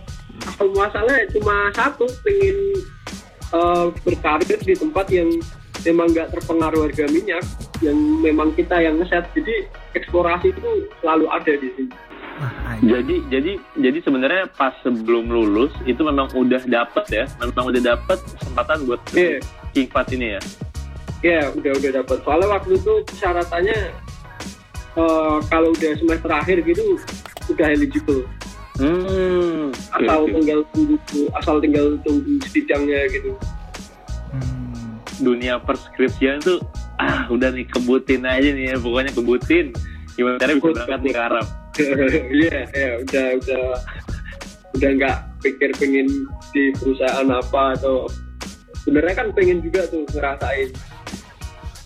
masalahnya 0.67 1.31
cuma 1.31 1.71
satu 1.71 2.11
pengen 2.27 2.59
uh, 3.55 3.87
berkarir 4.03 4.59
di 4.59 4.75
tempat 4.75 5.07
yang 5.15 5.31
memang 5.87 6.11
nggak 6.11 6.35
terpengaruh 6.35 6.91
harga 6.91 7.07
minyak 7.11 7.45
yang 7.85 7.99
memang 8.19 8.51
kita 8.59 8.83
yang 8.83 8.99
ngeset. 8.99 9.23
Jadi 9.37 9.71
eksplorasi 9.95 10.51
itu 10.51 10.91
selalu 10.99 11.27
ada 11.31 11.53
di 11.55 11.69
sini. 11.79 11.95
Jadi 12.87 13.17
jadi 13.35 13.53
jadi 13.75 13.99
sebenarnya 14.07 14.47
pas 14.55 14.71
sebelum 14.87 15.27
lulus 15.27 15.75
itu 15.91 15.99
memang 16.07 16.31
udah 16.39 16.63
dapet 16.71 17.05
ya 17.11 17.25
memang 17.43 17.75
udah 17.75 17.83
dapet 17.83 18.19
kesempatan 18.39 18.87
buat 18.87 19.03
yeah. 19.11 19.43
King 19.75 19.91
Fat 19.91 20.07
ini 20.15 20.39
ya? 20.39 20.41
Ya 21.19 21.31
yeah, 21.43 21.45
udah 21.51 21.75
udah 21.75 21.91
dapet. 22.03 22.23
Soalnya 22.23 22.49
waktu 22.55 22.79
itu 22.79 22.93
persyaratannya 23.11 23.79
uh, 24.95 25.43
kalau 25.51 25.75
udah 25.75 25.93
semester 25.99 26.31
akhir 26.31 26.63
gitu 26.63 26.95
udah 27.51 27.67
eligible 27.75 28.23
Hmm, 28.79 29.75
asal 29.91 30.21
okay, 30.23 30.33
tinggal 30.39 30.61
tunggu 30.71 30.97
asal 31.35 31.57
tinggal 31.59 31.87
tunggu 32.07 32.33
sidangnya 32.47 33.11
gitu. 33.11 33.35
Hmm. 34.31 35.03
Dunia 35.19 35.59
perskripsian 35.59 36.39
tuh 36.39 36.63
ah 37.03 37.27
udah 37.27 37.51
nih 37.51 37.67
kebutin 37.67 38.23
aja 38.23 38.49
nih 38.55 38.75
ya 38.75 38.77
pokoknya 38.79 39.11
kebutin 39.15 39.75
gimana 40.15 40.39
cara 40.39 40.53
bisa 40.55 40.67
berangkat 40.71 41.01
nih 41.03 41.13
ke 41.15 41.21
Arab. 41.23 41.47
Iya, 42.35 42.61
ya 42.75 42.91
udah 43.07 43.27
udah 43.39 43.65
udah 44.75 44.91
nggak 44.99 45.17
pikir 45.47 45.71
pengen 45.79 46.27
di 46.51 46.75
perusahaan 46.75 47.29
apa 47.31 47.79
atau 47.79 48.11
sebenarnya 48.83 49.15
kan 49.15 49.29
pengen 49.31 49.63
juga 49.63 49.87
tuh 49.87 50.03
ngerasain 50.11 50.75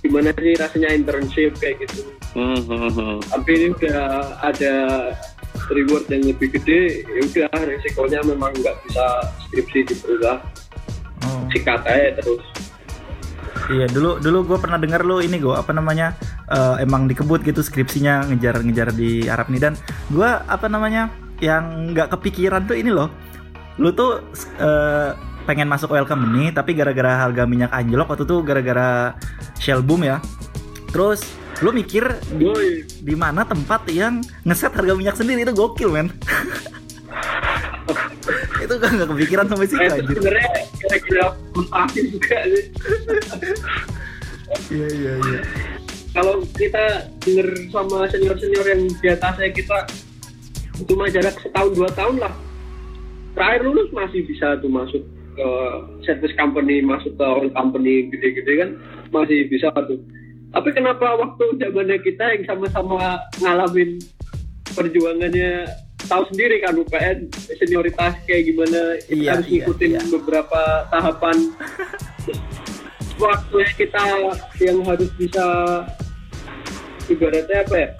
gimana 0.00 0.32
sih 0.34 0.56
rasanya 0.56 0.96
internship 0.96 1.52
kayak 1.60 1.84
gitu. 1.84 2.08
Mm 2.32 2.56
-hmm. 2.64 3.20
Tapi 3.20 3.50
ini 3.52 3.66
udah 3.76 4.00
ada 4.40 4.74
reward 5.72 6.04
yang 6.12 6.22
lebih 6.28 6.48
gede 6.54 7.04
ya 7.08 7.20
udah 7.24 7.60
resikonya 7.64 8.20
memang 8.24 8.52
nggak 8.54 8.76
bisa 8.86 9.04
skripsi 9.48 9.78
di 9.88 9.94
perusahaan 9.98 10.40
oh. 11.26 11.44
sikat 11.50 11.82
aja 11.88 12.10
terus. 12.20 12.44
Iya 13.70 13.86
dulu 13.88 14.18
dulu 14.18 14.38
gue 14.52 14.58
pernah 14.58 14.76
dengar 14.76 15.06
lo 15.06 15.22
ini 15.22 15.38
gue 15.38 15.54
apa 15.54 15.70
namanya 15.70 16.18
uh, 16.50 16.76
emang 16.82 17.06
dikebut 17.06 17.46
gitu 17.46 17.62
skripsinya 17.62 18.26
ngejar-ngejar 18.28 18.90
di 18.92 19.30
Arab 19.30 19.48
nih. 19.48 19.60
Dan 19.70 19.72
gue 20.10 20.28
apa 20.28 20.66
namanya 20.66 21.14
yang 21.38 21.94
nggak 21.94 22.10
kepikiran 22.18 22.66
tuh 22.66 22.74
ini 22.74 22.90
loh. 22.90 23.08
Lu 23.78 23.94
tuh 23.94 24.18
uh, 24.58 25.14
pengen 25.46 25.70
masuk 25.70 25.94
oil 25.94 26.06
company 26.06 26.50
tapi 26.50 26.74
gara-gara 26.74 27.22
harga 27.26 27.46
minyak 27.46 27.70
anjlok 27.70 28.14
waktu 28.14 28.26
tuh 28.26 28.42
gara-gara 28.42 29.14
shell 29.62 29.80
boom 29.80 30.02
ya. 30.04 30.18
Terus 30.90 31.22
lu 31.62 31.70
mikir 31.70 32.04
di, 32.34 32.50
di 32.82 33.14
mana 33.14 33.46
tempat 33.46 33.86
yang 33.88 34.18
ngeset 34.42 34.74
harga 34.74 34.92
minyak 34.98 35.14
sendiri? 35.14 35.46
Itu 35.46 35.54
gokil 35.54 35.90
men. 35.94 36.10
Itu 38.62 38.78
gak, 38.78 38.90
gak 38.94 39.08
kepikiran 39.10 39.46
sampai 39.50 39.66
sih 39.66 39.74
nah, 39.78 39.98
sebenarnya 39.98 40.50
kira-kira 40.78 41.24
mustahil 41.54 42.04
juga 42.14 42.38
sih. 42.46 42.64
Iya 44.70 44.88
iya 44.90 45.12
iya. 45.18 45.40
Kalau 46.12 46.44
kita 46.54 47.08
denger 47.24 47.48
sama 47.72 48.04
senior 48.12 48.36
senior 48.36 48.66
yang 48.68 48.82
di 48.86 49.08
atasnya 49.08 49.48
kita 49.50 49.78
cuma 50.86 51.08
jarak 51.10 51.34
setahun 51.42 51.72
dua 51.74 51.90
tahun 51.94 52.16
lah. 52.22 52.34
Terakhir 53.32 53.64
lulus 53.64 53.88
masih 53.96 54.22
bisa 54.28 54.60
tuh 54.60 54.68
masuk 54.68 55.02
ke 55.32 55.48
service 56.04 56.36
company 56.36 56.84
masuk 56.84 57.16
ke 57.16 57.26
company 57.56 58.12
gede-gede 58.12 58.52
kan 58.60 58.70
masih 59.08 59.48
bisa 59.48 59.72
tuh 59.72 59.96
tapi 60.52 60.68
kenapa 60.76 61.16
waktu 61.16 61.44
zamannya 61.56 61.98
kita 62.04 62.24
yang 62.36 62.44
sama-sama 62.44 63.24
ngalamin 63.40 63.96
perjuangannya 64.76 65.64
tahu 66.06 66.22
sendiri 66.28 66.60
kan 66.60 66.76
UPN 66.76 67.32
senioritas 67.56 68.20
kayak 68.28 68.52
gimana 68.52 69.00
iya, 69.08 69.36
harus 69.36 69.48
iya, 69.48 69.64
ngikutin 69.64 69.90
iya. 69.96 70.02
beberapa 70.12 70.60
tahapan 70.92 71.36
waktu 73.22 73.58
kita 73.80 74.02
yang 74.60 74.84
harus 74.84 75.08
bisa 75.16 75.46
ibaratnya 77.08 77.64
apa 77.64 77.76
ya 77.76 77.90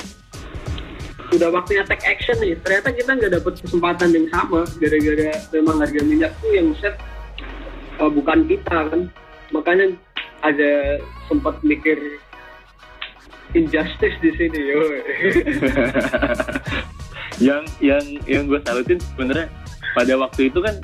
sudah 1.32 1.48
waktunya 1.48 1.82
take 1.88 2.04
action 2.04 2.36
nih 2.44 2.52
ternyata 2.60 2.92
kita 2.92 3.10
nggak 3.16 3.32
dapet 3.40 3.54
kesempatan 3.64 4.12
yang 4.12 4.28
sama 4.28 4.68
gara-gara 4.76 5.32
memang 5.56 5.76
harga 5.80 6.00
minyak 6.04 6.32
tuh 6.44 6.52
yang 6.52 6.68
set 6.76 6.94
uh, 7.96 8.10
bukan 8.12 8.44
kita 8.44 8.92
kan 8.92 9.08
makanya 9.48 9.96
ada 10.44 11.00
sempat 11.30 11.56
mikir 11.64 11.96
injustice 13.52 14.16
di 14.20 14.30
sini 14.36 14.60
yo 14.60 14.80
yang 17.46 17.64
yang 17.82 18.04
yang 18.28 18.44
gue 18.46 18.60
salutin 18.62 19.00
sebenarnya 19.00 19.48
pada 19.92 20.14
waktu 20.16 20.48
itu 20.48 20.62
kan 20.62 20.78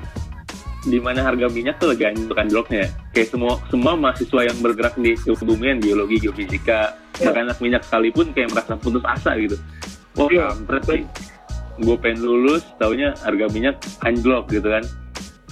di 0.87 1.02
mana 1.02 1.26
harga 1.26 1.50
minyak 1.50 1.76
tuh 1.82 1.90
lagi 1.90 2.08
anjlok-anjloknya 2.08 2.87
kayak 3.12 3.28
semua 3.28 3.58
semua 3.68 3.92
mahasiswa 3.98 4.46
yang 4.46 4.56
bergerak 4.62 4.94
di 4.96 5.18
kebumian 5.18 5.82
geologi 5.82 6.22
geofisika 6.22 6.94
ya. 7.18 7.28
bahkan 7.28 7.50
anak 7.50 7.58
minyak 7.58 7.82
sekalipun 7.82 8.30
kayak 8.32 8.54
merasa 8.54 8.78
putus 8.78 9.02
asa 9.04 9.34
gitu. 9.37 9.58
Wah 10.14 10.30
ya, 10.30 10.54
kampret 10.54 10.84
sih 10.87 11.02
gue 11.78 11.96
pengen 12.02 12.26
lulus 12.26 12.66
taunya 12.78 13.14
harga 13.22 13.46
minyak 13.50 13.76
anjlok 14.06 14.46
gitu 14.54 14.70
kan. 14.70 14.87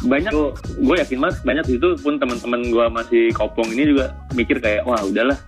Banyak 0.06 0.32
gue 0.78 0.96
yakin 1.02 1.18
banget 1.18 1.36
banyak 1.42 1.66
itu 1.74 1.88
pun 1.98 2.14
teman-teman 2.22 2.60
gue 2.70 2.84
masih 2.90 3.22
kopong 3.34 3.66
ini 3.74 3.94
juga 3.94 4.14
mikir 4.32 4.62
kayak 4.62 4.86
wah 4.86 5.02
udahlah. 5.02 5.38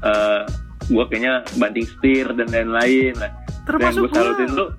Uh, 0.00 0.46
gue 0.90 1.04
kayaknya 1.06 1.46
banting 1.56 1.86
setir 1.86 2.26
dan 2.34 2.50
lain-lain. 2.50 3.14
Lah 3.14 3.30
termasuk 3.64 4.10
gue 4.10 4.18
salutin 4.18 4.50
tuh 4.50 4.74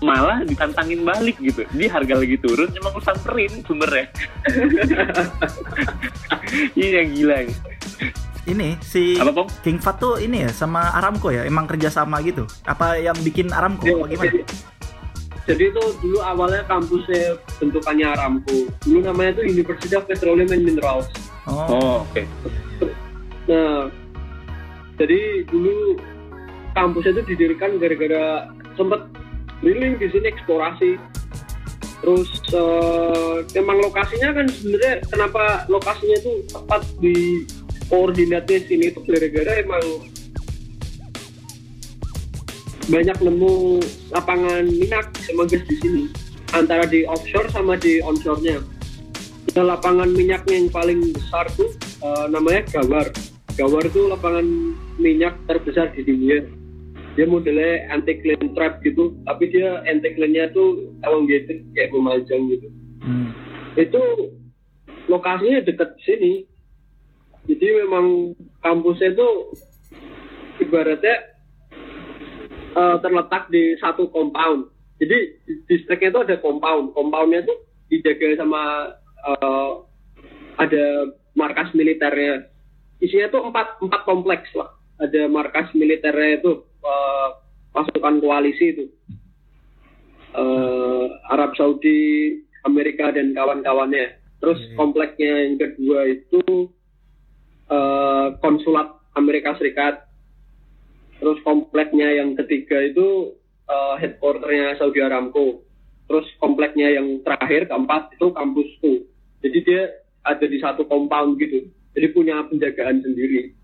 malah 0.00 0.44
ditantangin 0.44 1.04
balik 1.04 1.36
gitu. 1.40 1.64
Di 1.72 1.86
harga 1.88 2.14
lagi 2.16 2.36
turun 2.40 2.70
emang 2.72 2.92
lu 2.96 3.02
samperin 3.02 3.52
sumbernya. 3.64 4.08
Ini 6.78 6.96
yang 7.02 7.10
gila. 7.16 7.36
Ya. 7.44 7.48
ini 8.44 8.76
si 8.84 9.16
apa, 9.16 9.32
Pong? 9.32 9.48
King 9.64 9.80
Fat 9.80 9.96
tuh 9.96 10.20
ini 10.20 10.44
ya 10.44 10.52
sama 10.52 10.92
Aramco 10.92 11.32
ya? 11.32 11.48
Emang 11.48 11.64
kerjasama 11.64 12.20
gitu? 12.20 12.44
Apa 12.68 13.00
yang 13.00 13.16
bikin 13.24 13.48
Aramco? 13.48 13.88
Ya, 13.88 13.96
gimana? 13.96 14.20
jadi, 14.20 14.40
jadi 15.48 15.64
itu 15.72 15.82
dulu 16.04 16.20
awalnya 16.20 16.60
kampusnya 16.68 17.40
bentukannya 17.56 18.04
Aramco. 18.04 18.68
Dulu 18.84 19.00
namanya 19.00 19.40
tuh 19.40 19.48
University 19.48 19.96
of 19.96 20.04
Petroleum 20.04 20.52
and 20.52 20.60
Minerals. 20.60 21.08
Oh, 21.48 21.72
oh 21.72 21.94
oke. 22.04 22.12
Okay. 22.12 22.28
nah 23.48 23.88
jadi 24.98 25.46
dulu 25.50 25.98
kampusnya 26.74 27.18
itu 27.18 27.22
didirikan 27.34 27.78
gara-gara 27.78 28.50
sempat 28.74 29.06
drilling 29.62 29.98
di 29.98 30.06
sini 30.10 30.26
eksplorasi 30.30 30.90
terus 32.04 32.28
uh, 32.52 33.40
memang 33.56 33.80
lokasinya 33.80 34.36
kan 34.36 34.46
sebenarnya 34.50 34.94
kenapa 35.08 35.64
lokasinya 35.72 36.16
itu 36.20 36.32
tepat 36.52 36.82
di 37.00 37.48
koordinatnya 37.88 38.58
sini 38.68 38.92
itu 38.92 39.00
gara-gara 39.08 39.52
emang 39.64 39.84
banyak 42.92 43.16
nemu 43.24 43.80
lapangan 44.12 44.68
minyak 44.68 45.08
sama 45.24 45.48
gas 45.48 45.64
di 45.64 45.76
sini 45.80 46.04
antara 46.52 46.84
di 46.84 47.08
offshore 47.08 47.48
sama 47.50 47.74
di 47.74 47.98
onshore-nya. 48.04 48.60
Nah, 49.54 49.64
lapangan 49.74 50.10
minyaknya 50.10 50.54
yang 50.66 50.70
paling 50.70 51.00
besar 51.14 51.46
tuh 51.54 51.70
uh, 52.02 52.26
namanya 52.26 52.66
Gawar. 52.74 53.06
Gawar 53.54 53.82
itu 53.86 54.10
lapangan 54.10 54.74
minyak 55.00 55.34
terbesar 55.46 55.90
di 55.94 56.02
dunia. 56.06 56.46
Dia 57.14 57.30
modelnya 57.30 57.94
anti 57.94 58.18
clean 58.18 58.58
trap 58.58 58.82
gitu, 58.82 59.14
tapi 59.22 59.46
dia 59.50 59.82
anti 59.86 60.10
cleannya 60.18 60.50
tuh 60.50 60.90
elongated 61.06 61.62
kayak 61.74 61.94
memanjang 61.94 62.50
gitu. 62.50 62.68
Hmm. 63.04 63.36
itu 63.76 64.00
lokasinya 65.12 65.60
dekat 65.60 65.92
sini 66.08 66.48
jadi 67.44 67.84
memang 67.84 68.32
kampusnya 68.64 69.12
itu 69.12 69.28
ibaratnya 70.64 71.16
uh, 72.72 72.96
terletak 73.04 73.52
di 73.52 73.76
satu 73.76 74.08
compound 74.08 74.72
jadi 74.96 75.36
distriknya 75.68 76.16
itu 76.16 76.20
ada 76.24 76.36
compound 76.40 76.96
compoundnya 76.96 77.44
itu 77.44 77.54
dijaga 77.92 78.40
sama 78.40 78.62
uh, 79.28 79.84
ada 80.56 81.12
markas 81.36 81.68
militernya 81.76 82.48
isinya 83.04 83.28
tuh 83.28 83.44
empat 83.52 83.84
empat 83.84 84.00
kompleks 84.08 84.48
lah 84.56 84.72
ada 84.98 85.22
markas 85.26 85.70
militernya 85.74 86.42
itu 86.42 86.62
uh, 86.84 87.28
pasukan 87.74 88.22
koalisi 88.22 88.66
itu. 88.74 88.84
Uh, 90.34 91.06
Arab 91.30 91.54
Saudi 91.54 92.34
Amerika 92.66 93.10
dan 93.14 93.34
kawan-kawannya. 93.34 94.18
Terus 94.42 94.58
hmm. 94.58 94.74
kompleknya 94.78 95.32
yang 95.46 95.56
kedua 95.58 96.00
itu 96.10 96.42
uh, 97.70 98.34
konsulat 98.42 98.98
Amerika 99.14 99.54
Serikat. 99.58 100.06
Terus 101.22 101.38
kompleknya 101.46 102.10
yang 102.10 102.34
ketiga 102.34 102.82
itu 102.82 103.38
uh, 103.70 103.94
headquarternya 103.98 104.78
Saudi 104.78 105.00
Aramco. 105.02 105.62
Terus 106.04 106.26
kompleknya 106.42 106.92
yang 107.00 107.22
terakhir 107.24 107.70
keempat 107.70 108.12
itu 108.18 108.28
kampusku. 108.34 108.92
Jadi 109.40 109.58
dia 109.64 109.82
ada 110.26 110.44
di 110.44 110.58
satu 110.60 110.84
compound 110.84 111.38
gitu. 111.40 111.64
Jadi 111.94 112.06
punya 112.10 112.42
penjagaan 112.50 113.00
sendiri 113.06 113.54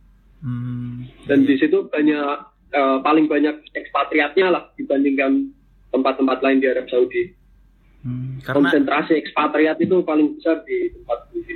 hmm. 0.45 1.27
dan 1.27 1.39
di 1.47 1.55
situ 1.57 1.87
banyak 1.89 2.37
uh, 2.75 2.99
paling 3.01 3.27
banyak 3.31 3.61
ekspatriatnya 3.73 4.53
lah 4.53 4.63
dibandingkan 4.77 5.53
tempat-tempat 5.91 6.39
lain 6.45 6.59
di 6.63 6.67
Arab 6.71 6.87
Saudi. 6.87 7.35
Hmm, 8.01 8.41
karena, 8.41 8.73
konsentrasi 8.73 9.13
ekspatriat 9.13 9.77
itu 9.77 10.01
paling 10.01 10.41
besar 10.41 10.65
di 10.65 10.89
tempat 10.89 11.19
ini 11.37 11.55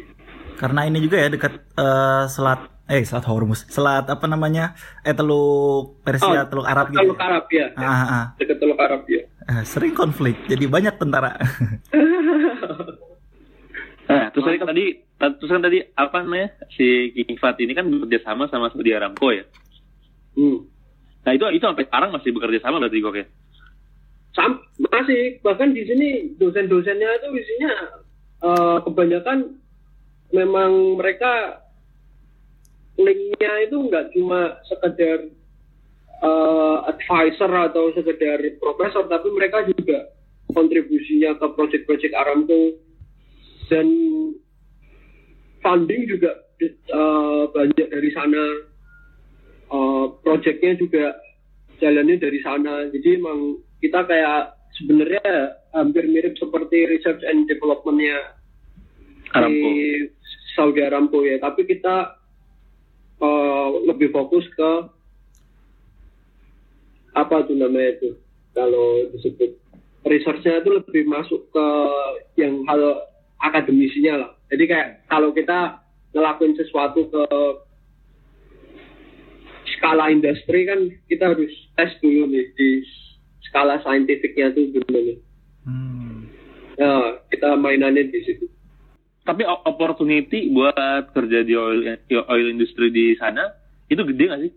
karena 0.54 0.86
ini 0.86 1.00
juga 1.00 1.16
ya 1.18 1.28
dekat 1.32 1.56
uh, 1.80 2.28
selat 2.28 2.68
eh 2.84 3.00
selat 3.00 3.24
Hormuz. 3.24 3.64
Selat 3.72 4.06
apa 4.12 4.28
namanya? 4.28 4.76
Eh 5.00 5.16
teluk 5.16 6.04
Persia 6.04 6.44
oh, 6.44 6.48
teluk 6.52 6.68
Arab 6.68 6.92
gitu. 6.92 7.00
Teluk 7.00 7.16
ya? 7.16 7.24
Arab 7.24 7.44
ya, 7.48 7.66
ah, 7.80 7.84
ah, 7.88 8.04
ah. 8.04 8.24
dekat 8.36 8.56
teluk 8.60 8.76
Arab 8.76 9.02
ya 9.08 9.24
sering 9.64 9.92
konflik 9.92 10.40
jadi 10.48 10.64
banyak 10.64 10.94
tentara. 10.96 11.36
Nah, 14.08 14.26
terus 14.32 14.44
tadi 14.44 14.56
kan 14.56 14.68
tadi 14.72 14.84
terus 15.18 15.50
kan 15.50 15.62
tadi 15.62 15.80
apa 15.94 16.26
namanya 16.26 16.52
si 16.74 17.14
King 17.14 17.38
Fat 17.38 17.56
ini 17.62 17.72
kan 17.72 17.86
bekerja 17.86 18.26
sama 18.26 18.50
sama 18.50 18.68
Saudi 18.74 18.90
Aramco 18.92 19.30
ya. 19.30 19.46
Hmm. 20.34 20.66
Nah 21.24 21.32
itu 21.32 21.44
itu 21.54 21.64
sampai 21.64 21.86
sekarang 21.86 22.10
masih 22.12 22.30
bekerja 22.34 22.58
sama 22.60 22.82
berarti 22.82 22.98
kok 23.00 23.16
ya? 23.16 23.26
Sam 24.34 24.52
masih 24.90 25.38
bahkan 25.46 25.70
di 25.70 25.86
sini 25.86 26.34
dosen-dosennya 26.36 27.10
itu 27.22 27.28
isinya 27.38 27.72
uh, 28.42 28.78
kebanyakan 28.82 29.62
memang 30.34 30.98
mereka 30.98 31.62
linknya 32.98 33.52
itu 33.62 33.76
nggak 33.86 34.10
cuma 34.10 34.58
sekedar 34.66 35.30
uh, 36.22 36.90
advisor 36.90 37.50
atau 37.70 37.94
sekedar 37.94 38.42
profesor 38.58 39.06
tapi 39.06 39.30
mereka 39.30 39.62
juga 39.70 40.10
kontribusinya 40.50 41.38
ke 41.38 41.46
proyek-proyek 41.54 42.12
Aramco 42.14 42.78
dan 43.70 43.86
funding 45.64 46.04
juga 46.04 46.44
uh, 46.92 47.48
banyak 47.50 47.88
dari 47.88 48.10
sana 48.12 48.44
uh, 49.72 50.12
projectnya 50.20 50.76
juga 50.76 51.16
jalannya 51.80 52.20
dari 52.20 52.38
sana 52.44 52.92
jadi 52.92 53.18
emang 53.18 53.58
kita 53.80 54.04
kayak 54.04 54.54
sebenarnya 54.76 55.56
hampir 55.72 56.04
mirip 56.06 56.36
seperti 56.36 56.86
research 56.86 57.24
and 57.24 57.48
developmentnya 57.48 58.36
Aramco. 59.32 59.48
di 59.48 59.66
Saudi 60.54 60.80
Aramco 60.84 61.24
ya 61.24 61.40
tapi 61.40 61.64
kita 61.64 62.20
uh, 63.24 63.68
lebih 63.88 64.12
fokus 64.12 64.44
ke 64.52 64.70
apa 67.14 67.46
tuh 67.46 67.56
namanya 67.56 67.98
itu 67.98 68.10
kalau 68.54 69.10
disebut 69.14 69.58
researchnya 70.04 70.60
itu 70.62 70.70
lebih 70.78 71.02
masuk 71.08 71.40
ke 71.50 71.66
yang 72.38 72.62
hal 72.68 73.08
akademisinya 73.40 74.14
lah. 74.24 74.32
Jadi 74.52 74.64
kayak 74.68 74.88
kalau 75.08 75.32
kita 75.32 75.80
ngelakuin 76.14 76.54
sesuatu 76.54 77.10
ke 77.10 77.24
skala 79.76 80.08
industri 80.12 80.64
kan 80.68 80.80
kita 81.10 81.34
harus 81.34 81.50
tes 81.74 81.90
dulu 82.00 82.30
nih 82.30 82.46
di 82.54 82.68
skala 83.50 83.80
saintifiknya 83.82 84.54
tuh 84.54 84.70
gimana. 84.70 85.14
Hmm. 85.64 86.28
Ya, 86.74 87.22
kita 87.30 87.54
mainannya 87.56 88.10
di 88.10 88.20
situ. 88.26 88.46
Tapi 89.24 89.40
opportunity 89.44 90.52
buat 90.52 91.16
kerja 91.16 91.40
di 91.46 91.56
oil, 91.56 91.96
oil 92.28 92.46
industry 92.52 92.92
di 92.92 93.16
sana 93.16 93.56
itu 93.88 94.04
gede 94.04 94.24
nggak 94.28 94.42
sih? 94.44 94.52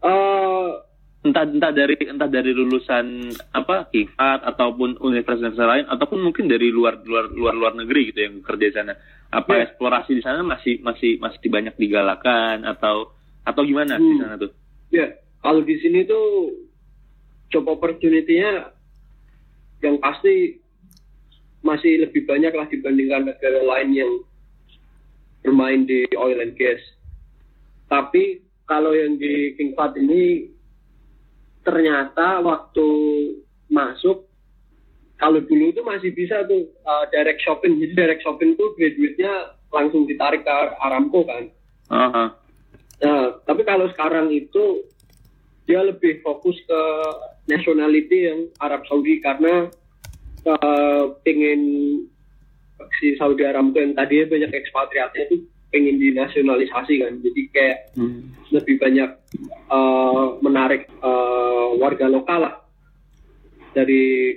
Uh, 0.00 0.80
entah 1.20 1.44
entah 1.44 1.68
dari 1.68 2.00
entah 2.00 2.32
dari 2.32 2.56
lulusan 2.56 3.28
apa 3.52 3.92
kikat 3.92 4.40
ataupun 4.40 4.96
universitas 5.04 5.52
lain 5.52 5.84
ataupun 5.84 6.24
mungkin 6.24 6.48
dari 6.48 6.72
luar 6.72 6.96
luar 7.04 7.28
luar 7.28 7.52
luar 7.52 7.72
negeri 7.76 8.08
gitu 8.08 8.24
yang 8.24 8.34
kerja 8.40 8.64
di 8.64 8.76
sana 8.76 8.96
apa 9.28 9.52
yeah. 9.52 9.64
eksplorasi 9.68 10.16
di 10.16 10.22
sana 10.24 10.40
masih 10.40 10.80
masih 10.80 11.20
masih 11.20 11.44
banyak 11.52 11.76
digalakan 11.76 12.64
atau 12.64 13.12
atau 13.44 13.62
gimana 13.68 14.00
hmm. 14.00 14.04
di 14.08 14.16
sana 14.16 14.34
tuh 14.40 14.50
ya 14.88 14.96
yeah. 14.96 15.08
kalau 15.44 15.60
di 15.60 15.76
sini 15.84 16.08
tuh 16.08 16.56
job 17.52 17.68
opportunity-nya 17.68 18.72
yang 19.84 20.00
pasti 20.00 20.56
masih 21.60 22.08
lebih 22.08 22.24
banyak 22.24 22.56
lah 22.56 22.64
dibandingkan 22.72 23.28
negara 23.28 23.60
lain 23.60 23.92
yang 23.92 24.12
bermain 25.44 25.84
di 25.84 26.08
oil 26.16 26.40
and 26.40 26.56
gas 26.56 26.80
tapi 27.92 28.40
kalau 28.64 28.96
yang 28.96 29.20
di 29.20 29.52
King 29.60 29.76
ini 29.76 30.48
ternyata 31.64 32.40
waktu 32.40 32.88
masuk 33.70 34.26
kalau 35.20 35.44
dulu 35.44 35.68
itu 35.68 35.84
masih 35.84 36.10
bisa 36.16 36.48
tuh 36.48 36.72
uh, 36.88 37.04
direct 37.12 37.44
shopping 37.44 37.76
jadi 37.76 37.92
direct 37.92 38.22
shopping 38.24 38.56
tuh 38.56 38.72
graduate-nya 38.74 39.54
langsung 39.70 40.08
ditarik 40.08 40.42
ke 40.42 40.56
Aramco 40.80 41.22
kan 41.28 41.44
uh 41.92 41.96
-huh. 42.08 42.28
nah 43.04 43.24
tapi 43.44 43.62
kalau 43.68 43.86
sekarang 43.92 44.32
itu 44.32 44.84
dia 45.68 45.84
lebih 45.86 46.24
fokus 46.24 46.56
ke 46.66 46.82
nationality 47.46 48.26
yang 48.26 48.40
Arab 48.58 48.82
Saudi 48.90 49.22
karena 49.22 49.70
uh, 50.48 51.14
pengen 51.22 51.60
si 52.98 53.14
Saudi 53.20 53.44
Aramco 53.44 53.78
yang 53.78 53.94
tadinya 53.94 54.34
banyak 54.34 54.50
ekspatriatnya 54.50 55.28
itu 55.30 55.36
pengen 55.70 56.02
dinasionalisasi 56.02 56.94
kan 56.98 57.12
jadi 57.22 57.42
kayak 57.54 57.78
hmm. 57.94 58.20
lebih 58.50 58.76
banyak 58.82 59.10
uh, 59.70 60.38
menarik 60.42 60.90
uh, 61.02 61.76
warga 61.78 62.06
lokal 62.10 62.48
lah. 62.48 62.54
Dari 63.70 64.34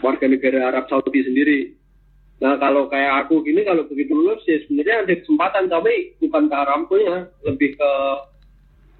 warga 0.00 0.24
negara 0.24 0.72
Arab 0.72 0.88
Saudi 0.88 1.20
sendiri. 1.24 1.76
Nah 2.40 2.56
kalau 2.56 2.88
kayak 2.88 3.28
aku 3.28 3.44
gini 3.44 3.60
kalau 3.68 3.84
begitu 3.84 4.16
lulus 4.16 4.40
ya 4.48 4.56
sebenarnya 4.64 5.04
ada 5.04 5.14
kesempatan 5.20 5.68
tapi 5.68 6.16
bukan 6.24 6.48
ke 6.48 6.56
Aramco 6.56 6.96
ya 6.96 7.28
lebih 7.44 7.76
ke 7.76 7.90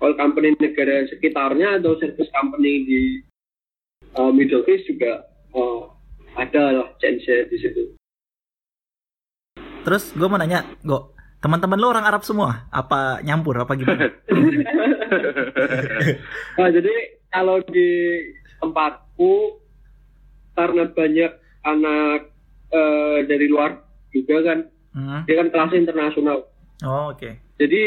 oil 0.04 0.12
company 0.20 0.52
negara 0.60 1.08
sekitarnya 1.08 1.80
atau 1.80 1.96
service 1.96 2.28
company 2.36 2.84
di 2.84 3.00
uh, 4.20 4.28
Middle 4.28 4.64
East 4.68 4.84
juga 4.84 5.24
uh, 5.56 5.88
ada 6.36 6.84
lah 6.84 6.88
chance 7.00 7.24
di 7.48 7.56
situ. 7.56 7.96
Terus 9.80 10.12
gue 10.12 10.28
mau 10.28 10.36
nanya, 10.36 10.68
gue 10.84 11.00
Teman-teman 11.40 11.80
lo 11.80 11.88
orang 11.88 12.04
Arab 12.04 12.20
semua? 12.20 12.68
Apa 12.68 13.24
nyampur? 13.24 13.56
Apa 13.56 13.72
gimana? 13.72 14.12
nah, 16.60 16.68
jadi 16.68 16.94
kalau 17.32 17.64
di 17.64 18.20
tempatku 18.60 19.56
karena 20.52 20.84
banyak 20.92 21.32
anak 21.64 22.28
uh, 22.76 23.24
dari 23.24 23.48
luar 23.48 23.80
juga 24.12 24.52
kan, 24.52 24.58
hmm. 24.92 25.24
dia 25.24 25.40
kan 25.40 25.48
kelas 25.48 25.72
internasional. 25.72 26.44
Oh 26.84 27.16
oke. 27.16 27.24
Okay. 27.24 27.40
Jadi 27.56 27.82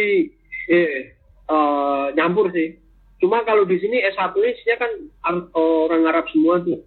eh, 0.73 1.13
uh, 1.45 2.09
nyampur 2.17 2.49
sih. 2.49 2.73
Cuma 3.21 3.45
kalau 3.45 3.69
di 3.69 3.77
sini 3.77 4.01
S1 4.01 4.33
isinya 4.33 4.81
kan 4.81 4.91
orang 5.53 6.09
Arab 6.09 6.25
semua 6.33 6.57
tuh. 6.57 6.81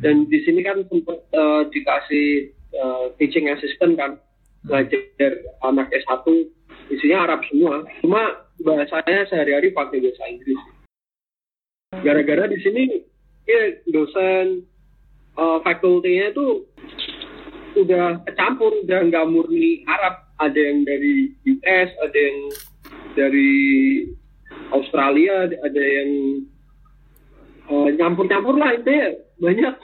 Dan 0.00 0.32
di 0.32 0.40
sini 0.48 0.64
kan 0.64 0.80
sempat 0.88 1.20
uh, 1.36 1.68
dikasih 1.68 2.56
uh, 2.72 3.12
teaching 3.20 3.52
assistant 3.52 4.00
kan 4.00 4.16
belajar 4.66 5.32
anak 5.62 5.88
S1 5.94 6.26
isinya 6.90 7.26
Arab 7.30 7.40
semua 7.46 7.86
cuma 8.02 8.22
bahasanya 8.62 9.26
sehari-hari 9.30 9.70
pakai 9.70 10.02
bahasa 10.02 10.24
Inggris 10.26 10.60
gara-gara 12.02 12.44
di 12.50 12.58
sini 12.60 12.84
ya 13.46 13.62
dosen 13.90 14.66
uh, 15.38 15.62
fakultinya 15.62 16.34
itu 16.34 16.66
udah 17.76 18.20
kecampur 18.26 18.74
udah 18.82 19.00
nggak 19.06 19.28
murni 19.30 19.86
Arab 19.86 20.26
ada 20.42 20.58
yang 20.58 20.82
dari 20.82 21.30
US 21.46 21.90
ada 22.02 22.18
yang 22.18 22.38
dari 23.14 23.54
Australia 24.74 25.46
ada 25.46 25.82
yang 25.82 26.10
uh, 27.70 27.88
nyampur-nyampur 27.94 28.56
lah 28.58 28.74
itu 28.74 29.22
banyak 29.38 29.74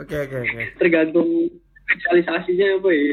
oke 0.00 0.08
okay, 0.08 0.18
oke 0.26 0.34
okay, 0.34 0.40
oke 0.42 0.50
okay. 0.50 0.66
tergantung 0.80 1.30
spesialisasinya 1.86 2.80
apa 2.80 2.90
ya? 2.90 3.12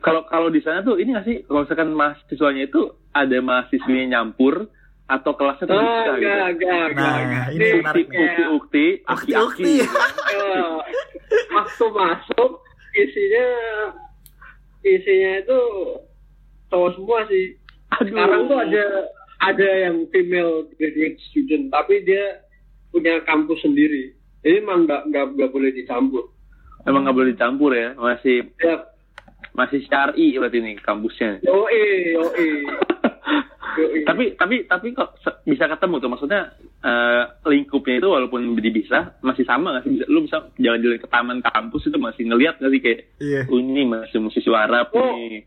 Kalau 0.00 0.24
kalau 0.24 0.48
di 0.48 0.60
sana 0.60 0.80
tuh 0.80 0.96
ini 0.96 1.12
nggak 1.12 1.24
sih 1.24 1.36
kalau 1.44 1.62
misalkan 1.62 1.92
mahasiswanya 1.92 2.64
itu 2.64 2.80
ada 3.10 3.36
mahasiswinya 3.38 4.16
nyampur 4.16 4.64
atau 5.04 5.32
kelasnya 5.34 5.66
tuh 5.66 5.74
Ah, 5.74 5.82
bisa 5.82 5.90
gitu. 5.90 6.14
enggak, 6.16 6.46
enggak, 6.48 6.86
Nah, 6.94 7.16
enggak. 7.18 7.46
ini 7.50 7.66
menarik 7.76 8.06
nih. 8.06 8.18
Ukti, 8.18 8.42
ukti, 8.46 8.48
Ukti, 8.50 8.84
aki-aki. 9.04 9.44
ukti. 9.44 9.74
Eh, 10.30 10.72
waktu 11.50 11.84
masuk 11.90 12.50
isinya 12.92 13.46
isinya 14.80 15.32
itu 15.38 15.60
cowok 16.68 16.90
semua 16.94 17.18
sih. 17.26 17.46
Aduh. 17.92 18.06
Sekarang 18.08 18.40
tuh 18.46 18.58
ada 18.58 18.84
ada 19.40 19.68
yang 19.82 20.06
female 20.08 20.70
graduate 20.74 21.18
student, 21.26 21.68
tapi 21.68 22.00
dia 22.00 22.40
punya 22.88 23.20
kampus 23.22 23.60
sendiri. 23.60 24.14
Jadi 24.40 24.56
emang 24.58 24.86
nggak 24.86 25.10
nggak 25.10 25.26
nggak 25.36 25.50
boleh 25.50 25.70
dicampur. 25.70 26.24
Emang 26.82 27.04
nggak 27.04 27.12
boleh 27.14 27.30
dicampur 27.30 27.70
ya, 27.74 27.92
masih 27.92 28.46
Ya, 28.56 28.80
masih 29.54 29.80
syari 29.86 30.36
berarti 30.38 30.58
nih 30.62 30.76
kampusnya. 30.82 31.42
yoi, 31.42 32.14
yoi. 32.14 32.48
Yoi. 33.78 34.02
tapi 34.08 34.34
tapi 34.34 34.66
tapi 34.66 34.92
kok 34.92 35.14
bisa 35.46 35.70
ketemu 35.70 36.02
tuh 36.02 36.10
maksudnya 36.10 36.42
eh, 36.82 37.22
lingkupnya 37.46 38.02
itu 38.02 38.08
walaupun 38.10 38.58
dipisah 38.58 39.22
masih 39.22 39.46
sama 39.46 39.78
nggak 39.78 39.84
sih 39.86 39.92
bisa 39.94 40.04
lu 40.10 40.26
bisa 40.26 40.38
jalan-jalan 40.58 40.98
ke 40.98 41.08
taman 41.08 41.38
kampus 41.38 41.86
itu 41.86 41.98
masih 41.98 42.22
ngelihat 42.26 42.58
nggak 42.58 42.72
sih 42.74 42.82
kayak 42.82 43.00
oh, 43.46 43.58
ini 43.58 43.82
masih 43.86 44.18
musisi 44.18 44.50
Arab 44.50 44.90
Oh. 44.90 45.14
nih 45.14 45.46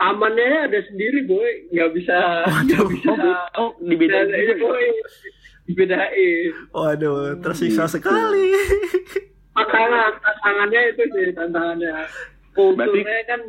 Tamannya 0.00 0.64
ada 0.64 0.80
sendiri, 0.88 1.28
boy. 1.28 1.68
Nggak 1.76 1.92
bisa, 1.92 2.16
nggak 2.48 2.84
bisa. 2.88 3.12
oh, 3.12 3.36
oh 3.60 3.70
dibedain 3.84 4.32
juga 4.32 4.56
ya? 4.56 4.56
boy. 4.56 4.86
Dibedain. 5.68 6.50
Waduh, 6.72 7.36
tersiksa 7.44 7.84
sekali. 7.84 8.48
tantangan 9.52 10.16
tantangannya 10.24 10.80
itu 10.96 11.02
sih 11.04 11.26
tantangannya 11.36 11.92
kulturnya 12.76 13.20
kan 13.26 13.40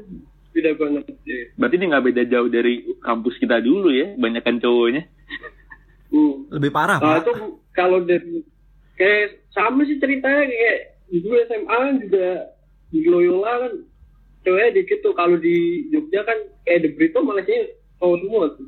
beda 0.52 0.71
banget 0.76 1.04
sih 1.24 1.47
berarti 1.56 1.76
ini 1.80 1.86
nggak 1.88 2.06
beda 2.12 2.24
jauh 2.28 2.50
dari 2.52 2.74
kampus 3.02 3.36
kita 3.41 3.63
dulu 3.63 3.89
ya. 3.91 4.13
Banyakan 4.15 4.62
cowoknya. 4.62 5.04
Hmm. 6.12 6.43
Lebih 6.52 6.76
parah, 6.76 7.00
nah 7.00 7.24
itu 7.24 7.56
kalau 7.71 8.04
dari 8.04 8.43
kayak 9.00 9.47
sama 9.56 9.88
sih 9.88 9.95
ceritanya 9.95 10.43
kayak 10.43 11.00
dulu 11.08 11.39
SMA 11.47 11.71
kan 11.71 11.95
juga 12.04 12.28
di 12.91 13.00
Loyola 13.08 13.52
kan 13.63 13.74
ceweknya 14.43 14.76
dikit 14.76 15.00
tuh. 15.08 15.15
Kalau 15.15 15.39
di 15.39 15.88
Jogja 15.88 16.28
kan 16.28 16.36
kayak 16.67 16.84
di 16.84 16.89
Brito 17.00 17.24
malah 17.24 17.47
sih 17.47 17.63
cowok 18.04 18.17
semua 18.28 18.43
tuh. 18.60 18.67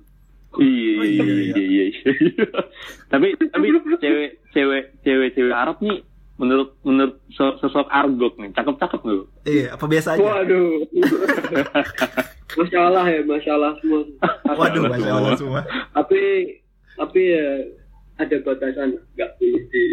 Iya 0.63 1.03
iya, 1.03 1.23
iya 1.27 1.63
iya, 1.67 1.83
iya. 1.91 2.47
tapi 3.11 3.35
tapi 3.35 3.67
cewek 3.99 4.39
cewek 4.55 4.83
cewek 5.03 5.29
cewek 5.35 5.51
Arab 5.51 5.83
nih 5.83 5.99
menurut 6.35 6.73
menurut 6.81 7.21
so- 7.29 7.55
sosok 7.57 7.85
argok 7.87 8.33
nih 8.35 8.49
cakep 8.51 8.75
cakep 8.75 8.99
nggak 8.99 9.25
Iya, 9.43 9.65
apa 9.71 9.85
biasa 9.85 10.07
aja? 10.09 10.21
waduh 10.21 10.69
masalah 12.55 13.05
ya 13.05 13.21
masalah 13.23 13.71
semua 13.79 14.01
Waduh, 14.47 14.81
masya 14.87 15.11
Allah 15.11 15.33
semua. 15.35 15.61
tapi 15.91 16.21
tapi 16.93 17.21
ya 17.27 17.47
ada 18.15 18.35
batasan 18.39 18.89
nggak 19.11 19.29
boleh 19.35 19.63
di 19.67 19.83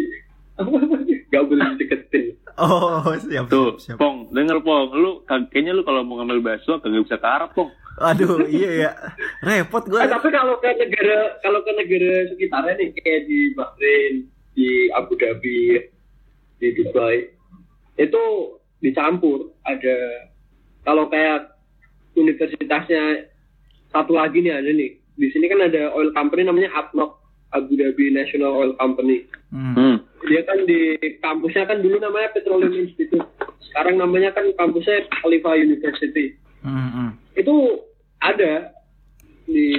nggak 1.27 1.43
boleh 1.43 1.65
dideketin 1.75 2.25
Oh, 2.53 3.01
siap, 3.17 3.47
Tuh, 3.47 3.79
siap. 3.79 3.95
Pong, 3.95 4.27
denger 4.29 4.59
Pong, 4.59 4.91
lu 4.93 5.23
kayaknya 5.23 5.71
lu 5.71 5.81
kalau 5.81 6.03
mau 6.03 6.19
ngambil 6.19 6.43
bakso 6.43 6.77
kagak 6.77 7.01
bisa 7.01 7.15
ke 7.15 7.25
Arab, 7.25 7.55
Pong. 7.55 7.71
Aduh, 7.97 8.43
iya 8.45 8.69
ya. 8.77 8.91
Repot 9.41 9.81
gue. 9.81 9.97
Eh, 9.97 10.05
tapi 10.05 10.29
kalau 10.29 10.59
ke 10.59 10.69
negara 10.69 11.39
kalau 11.39 11.63
ke 11.63 11.71
negara 11.71 12.11
sekitarnya 12.27 12.73
nih 12.75 12.89
kayak 12.93 13.21
di 13.23 13.39
Bahrain, 13.55 14.13
di 14.53 14.67
Abu 14.91 15.15
Dhabi, 15.15 15.79
di 16.61 16.77
Dubai, 16.77 17.25
itu 17.97 18.23
dicampur. 18.85 19.51
Ada 19.65 19.97
kalau 20.85 21.09
kayak 21.09 21.57
universitasnya 22.13 23.25
satu 23.89 24.15
lagi 24.15 24.45
nih 24.45 24.53
ada 24.53 24.69
nih. 24.69 24.95
Di 25.17 25.27
sini 25.33 25.49
kan 25.49 25.65
ada 25.65 25.91
oil 25.91 26.13
company 26.13 26.47
namanya 26.47 26.71
ADNOC, 26.77 27.11
Abu 27.51 27.75
Dhabi 27.75 28.15
National 28.15 28.55
Oil 28.55 28.73
Company. 28.79 29.27
Hmm. 29.51 29.75
Hmm. 29.75 29.95
Dia 30.29 30.45
kan 30.47 30.63
di 30.63 30.95
kampusnya 31.19 31.67
kan 31.67 31.83
dulu 31.83 31.99
namanya 31.99 32.31
Petroleum 32.31 32.87
Institute. 32.87 33.25
Sekarang 33.69 33.99
namanya 33.99 34.31
kan 34.31 34.47
kampusnya 34.55 35.03
Khalifa 35.19 35.59
University. 35.59 36.37
Hmm, 36.61 36.89
hmm. 36.93 37.09
itu 37.41 37.81
ada 38.21 38.69
di 39.49 39.73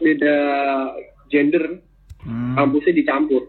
beda 0.00 0.36
gender 1.28 1.78
Hmm. 2.22 2.54
kampusnya 2.54 2.94
dicampur 2.94 3.42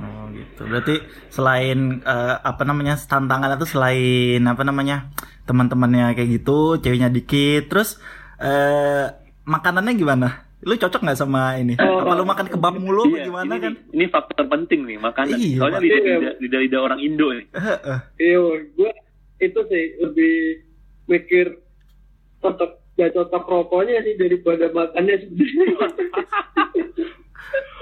Oh 0.00 0.24
gitu. 0.32 0.62
Berarti 0.64 0.94
selain 1.28 2.00
eh, 2.00 2.34
apa 2.40 2.62
namanya 2.64 2.96
tantangan 2.96 3.58
itu 3.58 3.66
selain 3.68 4.40
apa 4.42 4.62
namanya 4.62 5.10
teman-temannya 5.44 6.14
kayak 6.14 6.40
gitu, 6.40 6.78
ceweknya 6.78 7.10
dikit, 7.10 7.68
terus 7.68 7.98
eh 8.38 9.10
makanannya 9.44 9.92
gimana? 9.92 10.28
Lu 10.62 10.72
cocok 10.72 11.02
nggak 11.02 11.18
sama 11.18 11.58
ini? 11.58 11.74
Oh. 11.76 12.00
apa 12.00 12.12
lu 12.14 12.24
makan 12.24 12.46
kebab 12.48 12.74
mulu 12.76 13.02
apa 13.04 13.16
Iya, 13.16 13.24
gimana 13.26 13.52
ini, 13.52 13.64
kan? 13.64 13.72
Ini 13.90 14.04
faktor 14.08 14.46
penting 14.46 14.80
nih, 14.86 14.96
makanan. 14.96 15.36
Iya, 15.36 15.58
Soalnya 15.58 15.80
lidah, 15.82 16.00
lidah, 16.00 16.34
lidah, 16.38 16.60
lidah 16.64 16.80
orang 16.80 17.00
Indo 17.00 17.26
nih. 17.32 17.46
Heeh. 17.52 17.98
iya 18.16 18.40
gue 18.72 18.90
itu 19.40 19.60
sih 19.66 19.84
lebih 19.98 20.34
mikir 21.08 21.46
cocok 22.40 22.70
gak 22.94 23.10
cocok 23.16 23.42
rokoknya 23.42 24.04
sih 24.04 24.14
daripada 24.16 24.68
makannya 24.70 25.16
sebenarnya 25.24 25.64
Ro- 25.80 26.08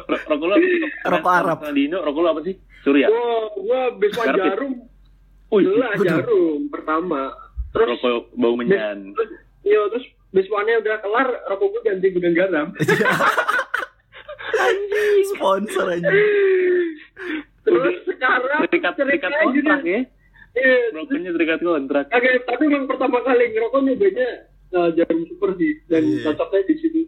Rokok 0.08 0.42
lu 0.42 0.52
apa 0.52 0.64
sih? 0.64 0.80
Rokok 1.12 1.32
Arab. 1.34 1.58
Di 1.68 1.82
Indo, 1.82 1.98
rokok 2.00 2.20
lu 2.20 2.28
apa 2.28 2.42
sih? 2.42 2.54
Surya. 2.80 3.06
gue 3.08 3.80
biswa 3.98 4.24
Garpit. 4.24 4.44
jarum 4.46 4.72
Wih, 5.48 5.64
jelas 5.64 5.96
jarum 5.98 6.60
pertama 6.68 7.32
terus 7.68 7.96
rokok 7.96 8.32
bau 8.34 8.54
menyan. 8.54 9.12
iya 9.60 9.80
terus 9.88 10.04
biswanya 10.30 10.78
udah 10.78 10.96
kelar 10.98 11.28
rokok 11.46 11.68
gue 11.70 11.82
ganti 11.84 12.06
gudang 12.08 12.32
garam 12.32 12.68
Sponsor 15.28 15.86
aja. 15.90 16.08
terus 17.62 17.96
sekarang 18.06 18.60
Terikat, 18.64 18.94
terikat 18.96 19.32
kontrak 19.34 19.80
ya. 19.82 20.00
Iya, 20.50 20.76
Rokoknya 20.90 21.30
terikat 21.30 21.60
kontrak. 21.60 22.06
Oke, 22.10 22.30
tapi 22.42 22.64
memang 22.66 22.88
pertama 22.88 23.20
kali 23.20 23.52
ngerokok 23.52 23.80
nyobanya 23.80 24.28
uh, 24.72 24.88
jarum 24.90 25.22
super 25.28 25.54
sih 25.54 25.72
dan 25.86 26.02
Iya. 26.02 26.24
cocoknya 26.26 26.60
di 26.64 26.74
situ. 26.76 27.00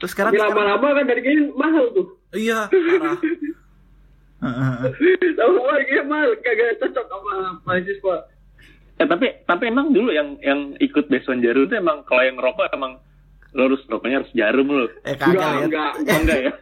Terus 0.00 0.10
sekarang, 0.10 0.32
lama-lama 0.32 0.96
kan 0.96 1.04
dari 1.04 1.20
gini 1.20 1.52
mahal 1.52 1.92
tuh. 1.92 2.06
iya 2.32 2.66
parah. 2.66 3.20
Lama-lama 5.38 5.80
gini 5.82 6.02
mahal, 6.02 6.30
kagak 6.40 6.80
cocok 6.80 7.04
sama 7.06 7.32
mahasiswa. 7.62 8.16
Eh 8.96 9.06
tapi 9.06 9.26
tapi 9.44 9.64
emang 9.66 9.92
dulu 9.92 10.08
yang 10.08 10.40
yang 10.40 10.72
ikut 10.76 11.06
Beson 11.06 11.40
Jarum 11.40 11.64
itu 11.64 11.74
emang 11.74 12.04
kalau 12.04 12.20
yang 12.20 12.36
rokok 12.36 12.68
emang 12.70 13.00
lo 13.50 13.66
harus 13.66 13.82
rokoknya 13.86 14.20
harus 14.20 14.32
jarum 14.32 14.68
lo. 14.68 14.86
Eh 15.02 15.12
kagak 15.14 15.36
Enggak, 15.36 15.50
ya. 15.50 15.64
enggak, 15.66 15.92
Oh, 15.92 16.18
enggak 16.18 16.38
ya? 16.38 16.52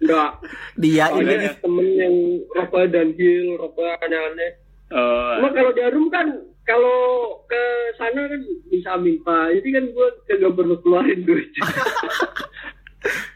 enggak. 0.00 0.30
Dia 0.76 1.06
ini 1.12 1.32
nih. 1.38 1.52
temen 1.58 1.86
yang 1.94 2.14
rokok 2.50 2.82
dan 2.88 3.08
hil, 3.12 3.46
rokok 3.56 3.84
aneh-aneh. 4.00 4.50
Oh, 4.90 5.32
Cuma 5.36 5.48
kalau 5.50 5.72
jarum 5.72 6.06
kan, 6.08 6.26
kalau 6.62 6.98
ke 7.44 7.62
sana 7.94 8.24
kan 8.24 8.40
bisa 8.66 8.90
minta. 8.96 9.48
Jadi 9.50 9.68
kan 9.70 9.84
gue 9.86 10.08
kagak 10.26 10.52
perlu 10.52 10.76
keluarin 10.80 11.20
duit. 11.22 11.48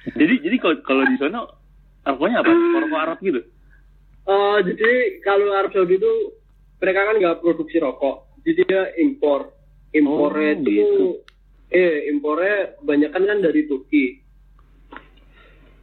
jadi 0.20 0.34
jadi 0.40 0.56
kalau 0.58 0.76
kalau 0.82 1.02
di 1.04 1.16
sana 1.16 1.38
rokoknya 2.04 2.38
apa? 2.40 2.52
Rokok 2.52 3.00
Arab 3.00 3.18
gitu. 3.20 3.40
Eh, 4.24 4.58
jadi 4.64 4.90
kalau 5.20 5.52
Arab 5.52 5.70
Saudi 5.70 5.96
itu 5.96 6.12
mereka 6.80 7.00
kan 7.04 7.16
nggak 7.16 7.40
produksi 7.40 7.76
rokok, 7.76 8.40
jadi 8.42 8.60
dia 8.64 8.82
impor. 8.98 9.52
Impornya 9.94 10.58
Oh, 10.58 10.58
itu, 10.58 10.70
gitu. 10.74 11.06
eh 11.70 12.10
impornya 12.10 12.74
kebanyakan 12.76 13.22
kan 13.24 13.38
dari 13.40 13.62
Turki, 13.64 14.18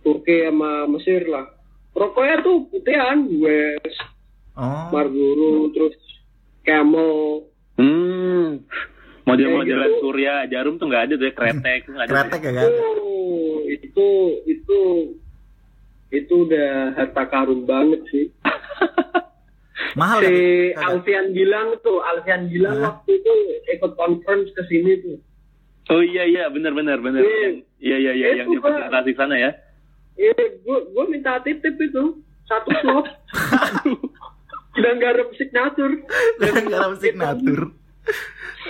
Turki 0.01 0.35
sama 0.43 0.83
Mesir 0.85 1.23
lah. 1.25 1.47
Rokoknya 1.91 2.41
tuh 2.41 2.67
putihan, 2.67 3.23
West, 3.39 3.99
Oh. 4.51 4.91
Marlboro, 4.91 5.71
terus 5.71 5.95
Camel. 6.61 7.47
Hmm. 7.79 8.59
Model-model 9.23 9.79
gitu. 9.79 9.95
Surya 10.03 10.43
Jarum 10.45 10.75
tuh 10.75 10.91
nggak 10.91 11.03
ada 11.07 11.13
tuh 11.15 11.25
ya 11.25 11.33
kretek 11.33 11.79
tuh 11.87 11.91
nggak 11.95 12.05
ada. 12.05 12.13
Kretek 12.19 12.41
ya 12.43 12.51
kan? 12.51 12.67
Oh, 12.67 13.50
itu 13.79 14.07
itu 14.43 14.79
itu 16.11 16.33
udah 16.47 16.91
harta 16.99 17.23
karun 17.31 17.63
banget 17.63 18.01
sih. 18.11 18.25
Mahal 19.99 20.23
si 20.23 20.71
kan? 20.75 20.99
Alfian 20.99 21.35
Gilang 21.35 21.75
tuh, 21.83 21.99
Alfian 22.03 22.47
Gilang 22.47 22.79
Hah? 22.79 22.95
waktu 22.95 23.19
itu 23.19 23.33
ikut 23.75 23.91
conference 23.95 24.51
ke 24.55 24.63
sini 24.71 24.91
tuh. 25.03 25.17
Oh 25.91 25.99
iya 25.99 26.23
iya 26.23 26.43
benar 26.47 26.71
benar 26.71 26.99
benar. 27.03 27.19
Iya. 27.23 27.49
Iya 27.81 27.97
iya 27.97 28.11
iya 28.13 28.27
yang 28.43 28.47
Pak. 28.55 28.61
presentasi 28.61 29.11
sana 29.17 29.35
ya. 29.35 29.51
Iya, 30.15 30.37
gua 30.61 30.85
gua 30.93 31.03
minta 31.09 31.41
titip 31.41 31.75
itu 31.75 32.21
satu 32.45 32.69
slot. 32.83 33.07
Udah 34.79 34.93
garam 35.01 35.27
signature. 35.35 35.95
Garam 36.39 36.93
signatur. 37.01 37.75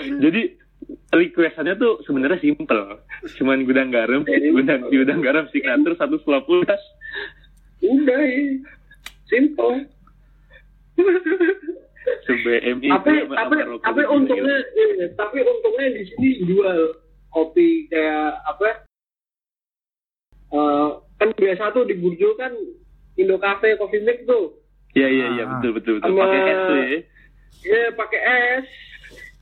Jadi 0.02 0.61
requestannya 1.10 1.74
tuh 1.74 2.00
sebenarnya 2.02 2.38
simple. 2.38 3.00
Cuman 3.36 3.62
gudang 3.62 3.88
garam, 3.88 4.22
gudang 4.24 4.86
gudang 4.86 5.20
garam 5.20 5.44
signature 5.48 5.94
satu 5.94 6.18
slop 6.20 6.44
udah. 6.44 6.78
Udah 7.80 8.20
ya. 8.20 8.42
Simple. 9.26 9.88
BMI 12.24 12.88
tapi 12.90 13.12
tapi 13.26 13.54
tapi 13.80 14.02
untungnya 14.04 14.56
iya, 14.74 15.06
tapi 15.14 15.38
untungnya 15.40 15.86
di 15.92 16.02
sini 16.04 16.30
jual 16.44 16.78
kopi 17.28 17.86
kayak 17.88 18.40
apa 18.44 18.88
Eh, 20.52 20.88
kan 21.16 21.32
biasa 21.32 21.72
tuh 21.72 21.88
di 21.88 21.96
Burjo 21.96 22.36
kan 22.36 22.52
Indo 23.16 23.40
Cafe 23.40 23.72
Coffee 23.74 24.04
Mix 24.04 24.20
tuh 24.24 24.52
Iya 24.92 25.08
iya 25.08 25.26
iya 25.32 25.44
Ah. 25.48 25.56
betul 25.56 25.72
betul 25.72 25.92
betul. 25.96 26.12
Pakai 26.12 26.40
es 26.44 26.60
tuh 26.60 26.76
ya. 26.76 26.88
ya 27.64 27.82
pakai 27.96 28.20
es 28.20 28.66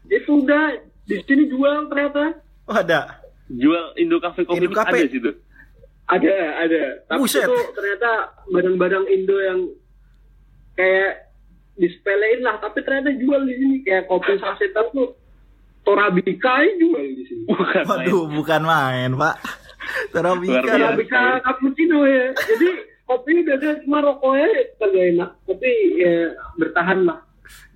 itu 0.06 0.30
udah 0.38 0.78
di 1.10 1.18
sini 1.20 1.44
jual 1.46 1.86
ternyata 1.86 2.38
Oh, 2.64 2.76
ada. 2.76 3.18
Jual 3.50 3.98
Indo 3.98 4.16
Cafe 4.16 4.46
Coffee 4.46 4.62
Indo 4.62 4.70
Cafe. 4.72 4.94
ada 4.96 5.10
situ. 5.10 5.30
ada 6.06 6.34
ada 6.60 6.80
tapi 7.04 7.18
Buset. 7.20 7.42
itu 7.42 7.56
ternyata 7.72 8.10
barang-barang 8.46 9.04
Indo 9.08 9.36
yang 9.36 9.60
kayak 10.72 11.34
disepelein 11.74 12.40
lah 12.40 12.58
tapi 12.58 12.78
ternyata 12.80 13.10
jual 13.12 13.42
di 13.42 13.54
sini 13.54 13.76
kayak 13.82 14.06
kopi 14.06 14.38
sasetan 14.38 14.86
tuh 14.90 15.18
Torabika 15.80 16.60
jual 16.78 17.02
di 17.10 17.24
sini 17.24 17.42
Bukan 17.48 17.82
main. 17.82 18.04
Waduh, 18.04 18.24
bukan 18.28 18.62
main, 18.62 19.10
Pak. 19.16 19.36
Biasa. 19.40 20.70
Torabika 20.70 21.22
cappuccino 21.40 22.04
ya 22.04 22.26
jadi 22.36 22.68
kopi 23.02 23.42
udah 23.42 23.54
ada 23.56 23.70
cuma 23.82 23.98
rokoknya 23.98 24.48
kagak 24.76 25.04
enak 25.10 25.30
tapi 25.42 25.70
ya 25.96 26.14
bertahan 26.54 27.00
lah 27.02 27.18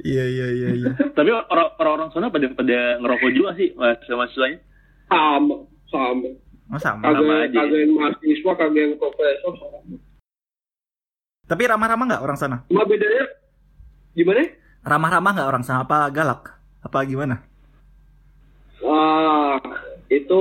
Iya, 0.00 0.24
iya, 0.26 0.46
iya, 0.50 0.68
iya. 0.74 0.90
Tapi 1.16 1.30
orang 1.30 1.70
orang 1.78 2.08
sana 2.10 2.28
pada 2.28 2.46
pada 2.50 2.78
ngerokok 2.98 3.30
juga 3.30 3.50
sih 3.54 3.70
mas 3.74 3.98
mahasiswanya. 4.02 4.58
sama 5.06 5.56
sama 5.88 6.28
Oh, 6.64 6.80
sama. 6.80 7.02
Sama 7.04 7.20
kagak 7.20 7.44
aja. 7.44 7.58
kagak 7.60 7.78
yang 7.78 7.92
mahasiswa 7.94 8.52
kagak 8.56 8.82
yang 8.82 8.92
profesor 8.96 9.52
sama. 9.54 9.78
Tapi 11.44 11.62
ramah-ramah 11.68 12.04
nggak 12.08 12.24
orang 12.24 12.38
sana? 12.38 12.56
cuma 12.66 12.88
bedanya 12.88 13.24
gimana 14.14 14.48
Ramah-ramah 14.80 15.30
nggak 15.32 15.48
orang 15.48 15.62
sana? 15.62 15.84
Apa 15.84 16.08
galak? 16.08 16.56
Apa 16.80 17.04
gimana? 17.04 17.44
Wah, 18.80 19.60
itu 20.08 20.40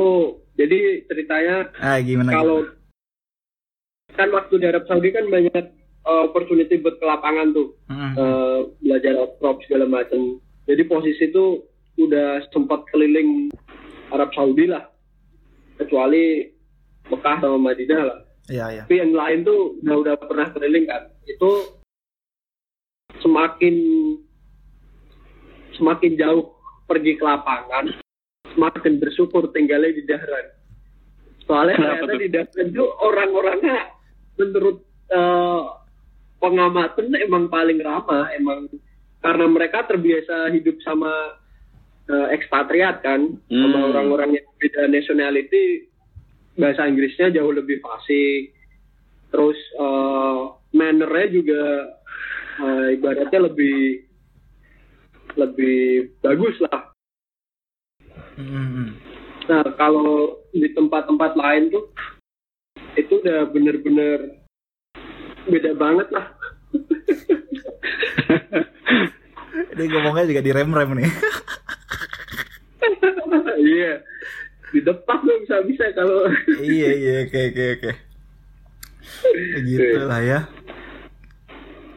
jadi 0.54 1.04
ceritanya 1.06 1.72
Ah, 1.78 2.00
gimana? 2.00 2.32
kalau 2.32 2.58
kan 4.14 4.30
waktu 4.30 4.54
di 4.58 4.66
Arab 4.66 4.86
Saudi 4.86 5.10
kan 5.10 5.26
banyak 5.26 5.66
opportunity 6.04 6.80
buat 6.84 7.00
ke 7.00 7.06
lapangan 7.08 7.56
tuh 7.56 7.76
Mm-mm. 7.88 8.12
uh, 8.20 8.60
belajar 8.84 9.16
off-crop 9.20 9.64
segala 9.64 9.88
macam. 9.88 10.40
Jadi 10.68 10.84
posisi 10.88 11.28
itu 11.28 11.64
udah 12.00 12.44
sempat 12.52 12.84
keliling 12.92 13.52
Arab 14.12 14.32
Saudi 14.36 14.68
lah, 14.68 14.88
kecuali 15.80 16.48
Mekah 17.12 17.38
sama 17.44 17.58
Madinah 17.60 18.02
lah. 18.04 18.20
Iya, 18.52 18.66
iya. 18.72 18.84
Tapi 18.88 19.00
yang 19.00 19.16
lain 19.16 19.48
tuh 19.48 19.80
udah 19.84 19.96
udah 20.04 20.16
pernah 20.28 20.48
keliling 20.52 20.86
kan. 20.88 21.08
Itu 21.28 21.80
semakin 23.24 23.76
semakin 25.80 26.12
jauh 26.20 26.56
pergi 26.88 27.16
ke 27.16 27.24
lapangan, 27.24 27.96
semakin 28.54 29.00
bersyukur 29.00 29.48
tinggalnya 29.56 29.96
di 29.96 30.04
Dahran. 30.04 30.46
Soalnya 31.48 31.76
ternyata 31.80 32.14
di 32.20 32.30
Dahran 32.32 32.68
tuh 32.76 32.90
orang-orangnya 33.00 33.92
menurut 34.40 34.84
eh, 35.12 35.64
pengamatan 36.44 37.16
emang 37.16 37.48
paling 37.48 37.80
ramah, 37.80 38.28
emang 38.36 38.68
karena 39.24 39.48
mereka 39.48 39.88
terbiasa 39.88 40.52
hidup 40.52 40.76
sama 40.84 41.40
eh, 42.12 42.28
ekspatriat 42.36 43.00
kan, 43.00 43.40
sama 43.48 43.80
Hmm. 43.80 43.90
orang-orang 43.96 44.36
yang 44.36 44.48
beda 44.60 44.92
nationality, 44.92 45.88
bahasa 46.60 46.84
Inggrisnya 46.84 47.32
jauh 47.32 47.56
lebih 47.56 47.80
fasih. 47.80 48.52
Terus 49.32 49.56
eh, 49.80 50.40
mannernya 50.76 51.28
juga 51.32 51.64
eh, 52.60 52.88
ibaratnya 53.00 53.48
lebih 53.48 54.04
lebih 55.40 56.12
bagus 56.20 56.60
lah. 56.68 56.92
Mm-mm. 58.38 59.00
Nah 59.48 59.66
kalau 59.80 60.44
di 60.52 60.68
tempat-tempat 60.76 61.40
lain 61.40 61.72
tuh 61.72 61.88
itu 63.00 63.18
udah 63.24 63.50
bener-bener 63.50 64.43
beda 65.48 65.72
banget 65.76 66.08
lah. 66.12 66.28
Ini 69.74 69.84
ngomongnya 69.90 70.30
juga 70.30 70.42
di 70.46 70.52
rem-rem 70.54 70.92
nih. 70.98 71.12
Iya. 73.64 74.04
Di 74.74 74.82
depan 74.84 75.24
tuh 75.24 75.38
bisa-bisa 75.46 75.86
kalau 75.96 76.28
iya, 76.66 76.90
iya, 76.92 77.14
oke, 77.30 77.40
oke, 77.54 77.66
oke. 77.80 77.92
Gitu 79.64 80.04
lah 80.04 80.20
ya. 80.20 80.40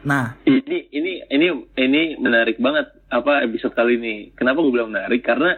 Nah, 0.07 0.39
Ini 0.47 0.87
ini 0.95 1.19
ini 1.27 1.47
ini 1.75 2.01
menarik 2.15 2.55
banget 2.61 2.87
apa 3.11 3.43
episode 3.43 3.75
kali 3.75 3.99
ini. 3.99 4.15
Kenapa 4.37 4.63
gue 4.63 4.71
bilang 4.71 4.93
menarik? 4.93 5.25
Karena 5.25 5.57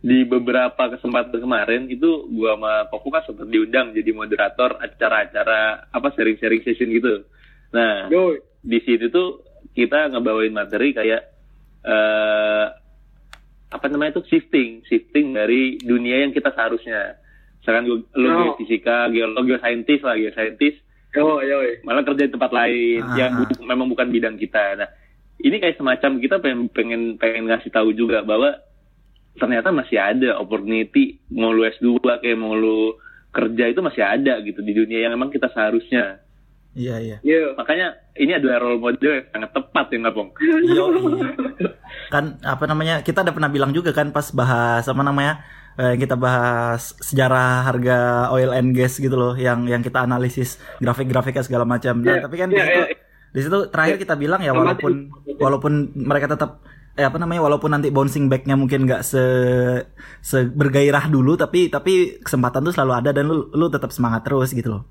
di 0.00 0.24
beberapa 0.24 0.96
kesempatan 0.96 1.44
kemarin 1.44 1.84
itu 1.92 2.24
gua 2.32 2.56
sama 2.56 2.72
Koko 2.88 3.08
kan 3.12 3.20
sempat 3.28 3.52
diundang 3.52 3.92
jadi 3.92 4.16
moderator 4.16 4.80
acara-acara 4.80 5.92
apa 5.92 6.08
sharing-sharing 6.16 6.64
session 6.64 6.88
gitu. 6.88 7.28
Nah, 7.76 8.08
yo 8.08 8.34
di 8.64 8.80
situ 8.80 9.12
tuh 9.12 9.44
kita 9.76 10.08
ngebawain 10.08 10.56
materi 10.56 10.96
kayak 10.96 11.20
eh 11.84 12.66
apa 13.70 13.86
namanya 13.86 14.18
tuh 14.18 14.26
shifting, 14.26 14.82
shifting 14.82 15.30
dari 15.30 15.78
dunia 15.78 16.26
yang 16.26 16.34
kita 16.34 16.50
seharusnya. 16.50 17.20
Misalkan 17.62 17.84
lu, 17.86 17.96
lu 18.18 18.26
Oh. 18.26 18.36
geofisika, 18.56 19.06
geolog, 19.12 19.46
geoscientist 19.46 20.02
lah, 20.02 20.16
geoscientist, 20.16 20.80
yo 21.14 21.38
yo. 21.38 21.58
malah 21.84 22.02
kerja 22.02 22.26
di 22.26 22.32
tempat 22.34 22.50
lain 22.50 23.04
Ah. 23.04 23.14
yang 23.14 23.30
bu- 23.36 23.62
memang 23.62 23.86
bukan 23.86 24.08
bidang 24.10 24.40
kita. 24.40 24.74
Nah, 24.74 24.88
ini 25.38 25.60
kayak 25.60 25.76
semacam 25.76 26.10
kita 26.18 26.36
pengen 26.40 26.66
pengen 26.72 27.02
pengen 27.14 27.46
ngasih 27.46 27.70
tahu 27.70 27.92
juga 27.94 28.24
bahwa 28.24 28.58
ternyata 29.38 29.70
masih 29.70 29.98
ada 30.00 30.40
opportunity 30.40 31.20
mau 31.30 31.54
lu 31.54 31.62
S2 31.68 32.02
kayak 32.02 32.38
mau 32.38 32.56
lu 32.56 32.98
kerja 33.30 33.70
itu 33.70 33.78
masih 33.78 34.02
ada 34.02 34.42
gitu 34.42 34.58
di 34.58 34.74
dunia 34.74 35.06
yang 35.06 35.14
memang 35.14 35.30
kita 35.30 35.46
seharusnya. 35.54 36.18
iya, 36.74 36.98
iya. 36.98 37.16
Yo. 37.22 37.54
Makanya 37.54 37.98
ini 38.18 38.34
adalah 38.34 38.62
role 38.62 38.78
model 38.82 39.22
yang 39.22 39.26
sangat 39.30 39.50
tepat 39.54 39.86
ya 39.90 39.96
nggak, 40.02 40.14
Pong? 40.14 40.30
Yo, 40.66 40.84
kan 42.14 42.38
apa 42.42 42.64
namanya? 42.66 43.02
Kita 43.06 43.22
udah 43.22 43.34
pernah 43.34 43.50
bilang 43.50 43.70
juga 43.70 43.90
kan 43.94 44.10
pas 44.10 44.30
bahas 44.34 44.86
apa 44.86 45.02
namanya? 45.02 45.42
eh, 45.80 45.94
kita 45.96 46.14
bahas 46.18 46.92
sejarah 47.00 47.64
harga 47.64 47.98
oil 48.34 48.50
and 48.52 48.76
gas 48.76 49.00
gitu 49.00 49.14
loh, 49.16 49.32
yang 49.38 49.64
yang 49.64 49.80
kita 49.80 50.02
analisis 50.04 50.60
grafik-grafiknya 50.82 51.44
segala 51.46 51.64
macam. 51.64 52.04
Nah, 52.04 52.18
Iya, 52.18 52.22
tapi 52.26 52.36
kan 52.36 52.48
iya, 52.52 52.56
di 52.56 52.60
situ, 52.66 52.80
iya. 52.82 52.96
di 53.30 53.40
situ 53.40 53.58
terakhir 53.70 53.96
kita 53.96 54.14
bilang 54.18 54.40
ya 54.42 54.52
walaupun 54.52 54.92
walaupun 55.38 55.72
mereka 55.94 56.26
tetap 56.28 56.60
eh 57.00 57.08
apa 57.08 57.16
namanya 57.16 57.40
walaupun 57.42 57.72
nanti 57.72 57.88
bouncing 57.88 58.28
backnya 58.28 58.54
mungkin 58.54 58.84
nggak 58.84 59.00
se, 59.00 59.22
se 60.20 60.44
bergairah 60.44 61.08
dulu 61.08 61.34
tapi 61.34 61.66
tapi 61.66 62.20
kesempatan 62.20 62.60
tuh 62.60 62.70
selalu 62.70 62.92
ada 62.94 63.10
dan 63.10 63.24
lu 63.24 63.48
lu 63.50 63.66
tetap 63.66 63.88
semangat 63.88 64.20
terus 64.22 64.52
gitu 64.52 64.68
loh. 64.70 64.82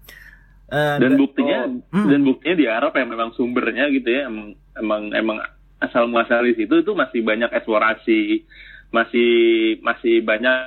Eh, 0.69 0.97
dan 0.97 1.13
da- 1.13 1.17
buktinya 1.17 1.59
Hmm. 1.89 2.07
dan 2.07 2.21
buktinya 2.21 2.55
di 2.55 2.65
Arab 2.65 2.93
yang 2.93 3.09
memang 3.09 3.29
sumbernya 3.33 3.89
gitu 3.89 4.05
ya 4.05 4.25
emang 4.25 4.53
emang, 4.73 5.01
emang 5.13 5.37
asal 5.77 6.05
muasal 6.05 6.41
di 6.43 6.53
situ 6.53 6.73
itu 6.75 6.91
masih 6.93 7.21
banyak 7.21 7.49
eksplorasi 7.49 8.45
masih 8.89 9.31
masih 9.79 10.21
banyak 10.21 10.57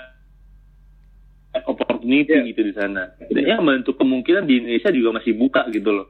opportunity 1.62 2.33
Iya. 2.33 2.48
gitu 2.48 2.61
di 2.64 2.72
sana 2.72 3.12
dan 3.28 3.42
ya 3.44 3.61
bentuk 3.61 3.94
kemungkinan 3.94 4.42
di 4.42 4.59
Indonesia 4.59 4.88
juga 4.88 5.20
masih 5.20 5.37
buka 5.37 5.66
gitu 5.68 5.90
loh 5.92 6.09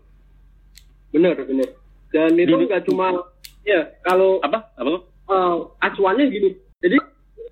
Bener 1.13 1.37
bener. 1.37 1.69
Dan 2.09 2.33
itu 2.35 2.57
nggak 2.57 2.89
cuma 2.89 3.13
ya 3.63 3.85
kalau 4.01 4.41
apa 4.41 4.73
apa 4.73 5.05
uh, 5.29 5.71
acuannya 5.85 6.31
gini. 6.31 6.51
Jadi 6.83 6.97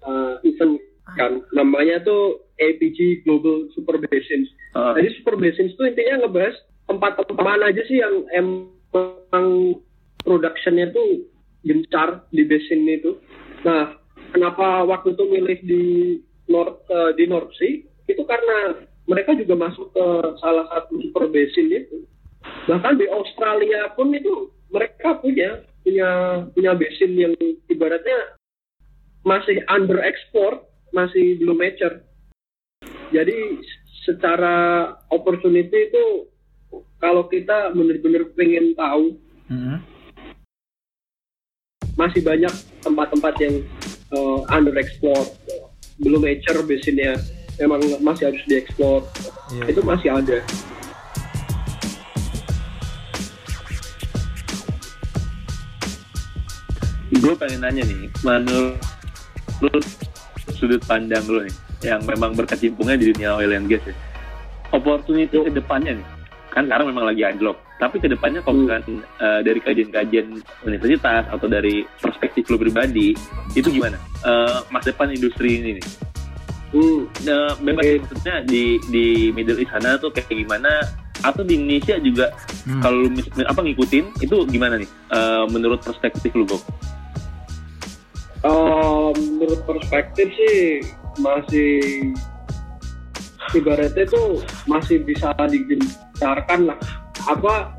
uh, 0.07 0.41
event 0.43 0.81
kan 1.19 1.43
namanya 1.51 2.03
tuh 2.07 2.47
APG 2.63 3.27
Global 3.27 3.67
Super 3.75 3.99
Basins. 3.99 4.47
Ah. 4.79 4.95
Jadi 4.95 5.19
Super 5.19 5.35
Basins 5.35 5.75
itu 5.75 5.83
intinya 5.83 6.27
ngebahas 6.27 6.55
tempat-tempat 6.87 7.39
mana 7.39 7.71
aja 7.71 7.83
sih 7.87 7.99
yang 8.03 8.27
emang 8.35 9.79
productionnya 10.23 10.91
tuh 10.91 11.27
gencar 11.65 12.25
di 12.35 12.43
basin 12.47 12.89
itu. 12.89 13.21
Nah, 13.63 13.97
kenapa 14.33 14.85
waktu 14.85 15.15
itu 15.15 15.25
milih 15.29 15.59
di 15.65 15.85
North 16.51 16.83
eh, 16.89 17.13
di 17.17 17.25
North 17.29 17.53
Sea? 17.57 17.85
Itu 18.11 18.27
karena 18.27 18.87
mereka 19.07 19.35
juga 19.39 19.55
masuk 19.59 19.93
ke 19.95 20.07
salah 20.43 20.67
satu 20.71 20.99
super 21.03 21.31
basin 21.31 21.69
itu. 21.71 22.07
Bahkan 22.67 22.99
di 22.99 23.07
Australia 23.11 23.93
pun 23.95 24.15
itu 24.15 24.51
mereka 24.71 25.19
punya 25.19 25.63
punya 25.83 26.11
punya 26.53 26.73
basin 26.77 27.13
yang 27.17 27.35
ibaratnya 27.69 28.37
masih 29.25 29.61
under 29.69 30.01
export, 30.01 30.65
masih 30.97 31.37
belum 31.41 31.61
mature. 31.61 32.01
Jadi 33.13 33.61
secara 34.07 34.89
opportunity 35.13 35.93
itu 35.93 36.05
kalau 37.03 37.27
kita 37.29 37.75
benar-benar 37.75 38.25
pengen 38.33 38.73
tahu 38.79 39.19
Mm-mm. 39.51 39.79
masih 41.99 42.23
banyak 42.25 42.53
tempat-tempat 42.81 43.35
yang 43.43 43.55
uh, 44.15 44.41
under 44.49 44.73
explore 44.81 45.27
belum 46.01 46.25
mature 46.25 46.65
basinnya 46.65 47.19
memang 47.61 47.83
masih 48.01 48.33
harus 48.33 48.41
dieksplor 48.49 49.05
Iya, 49.51 49.75
itu 49.75 49.81
masih 49.83 50.09
ada 50.15 50.39
gue 57.21 57.33
pengen 57.37 57.61
nanya 57.61 57.83
nih 57.85 58.09
menurut 58.23 59.85
sudut 60.51 60.83
pandang 60.85 61.25
lo 61.25 61.41
nih 61.41 61.55
yang 61.83 62.01
memang 62.05 62.33
berkecimpungnya 62.33 62.97
di 62.97 63.13
dunia 63.13 63.33
oil 63.35 63.53
and 63.53 63.69
gas 63.69 63.85
ya 63.85 63.95
opportunity 64.71 65.31
ke 65.31 65.51
depannya 65.51 65.97
nih 65.97 66.07
kan 66.51 66.67
sekarang 66.67 66.87
memang 66.89 67.07
lagi 67.07 67.23
anjlok 67.23 67.57
tapi 67.77 67.97
ke 67.97 68.09
depannya 68.09 68.41
kalau 68.41 68.57
misalkan 68.59 68.85
uh, 69.19 69.41
dari 69.41 69.57
kajian-kajian 69.59 70.27
universitas 70.63 71.25
atau 71.29 71.47
dari 71.47 71.87
perspektif 71.97 72.45
lo 72.47 72.57
pribadi 72.57 73.15
itu 73.55 73.69
gimana 73.71 73.97
uh, 74.23 74.61
masa 74.69 74.91
depan 74.91 75.11
industri 75.11 75.59
ini 75.59 75.79
nih 75.79 75.87
Hmm. 76.71 77.03
Nah, 77.27 77.51
bebas 77.59 77.83
Oke. 77.83 77.99
maksudnya 77.99 78.47
di 78.47 78.79
di 78.95 79.07
Middle 79.35 79.59
East 79.59 79.75
sana 79.75 79.99
tuh 79.99 80.07
kayak 80.07 80.31
gimana 80.31 80.71
atau 81.19 81.43
di 81.43 81.59
Indonesia 81.59 81.99
juga 81.99 82.31
Hmm. 82.63 82.79
kalau 82.79 83.03
lu 83.03 83.11
mis- 83.11 83.27
apa 83.43 83.59
ngikutin 83.59 84.05
itu 84.23 84.37
gimana 84.47 84.79
nih 84.79 84.87
Eh, 85.11 85.45
menurut 85.51 85.83
perspektif 85.83 86.31
lu 86.31 86.47
Gok? 86.47 86.63
Eh, 88.41 89.11
menurut 89.21 89.61
perspektif 89.69 90.33
sih 90.33 90.81
masih 91.21 92.09
ibaratnya 93.53 94.09
tuh 94.09 94.41
masih 94.65 95.05
bisa 95.05 95.37
digencarkan 95.45 96.73
lah. 96.73 96.79
Apa 97.29 97.77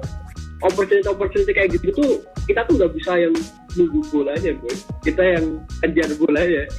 opportunity 0.61 1.09
opportunity 1.09 1.51
kayak 1.57 1.73
gitu 1.73 1.89
tuh 1.97 2.11
kita 2.45 2.61
tuh 2.69 2.77
nggak 2.77 2.93
bisa 2.93 3.17
yang 3.17 3.33
nunggu 3.73 4.05
bolanya 4.13 4.53
boy. 4.61 4.75
Kita 5.01 5.23
yang 5.25 5.65
kejar 5.81 6.13
bolanya 6.21 6.69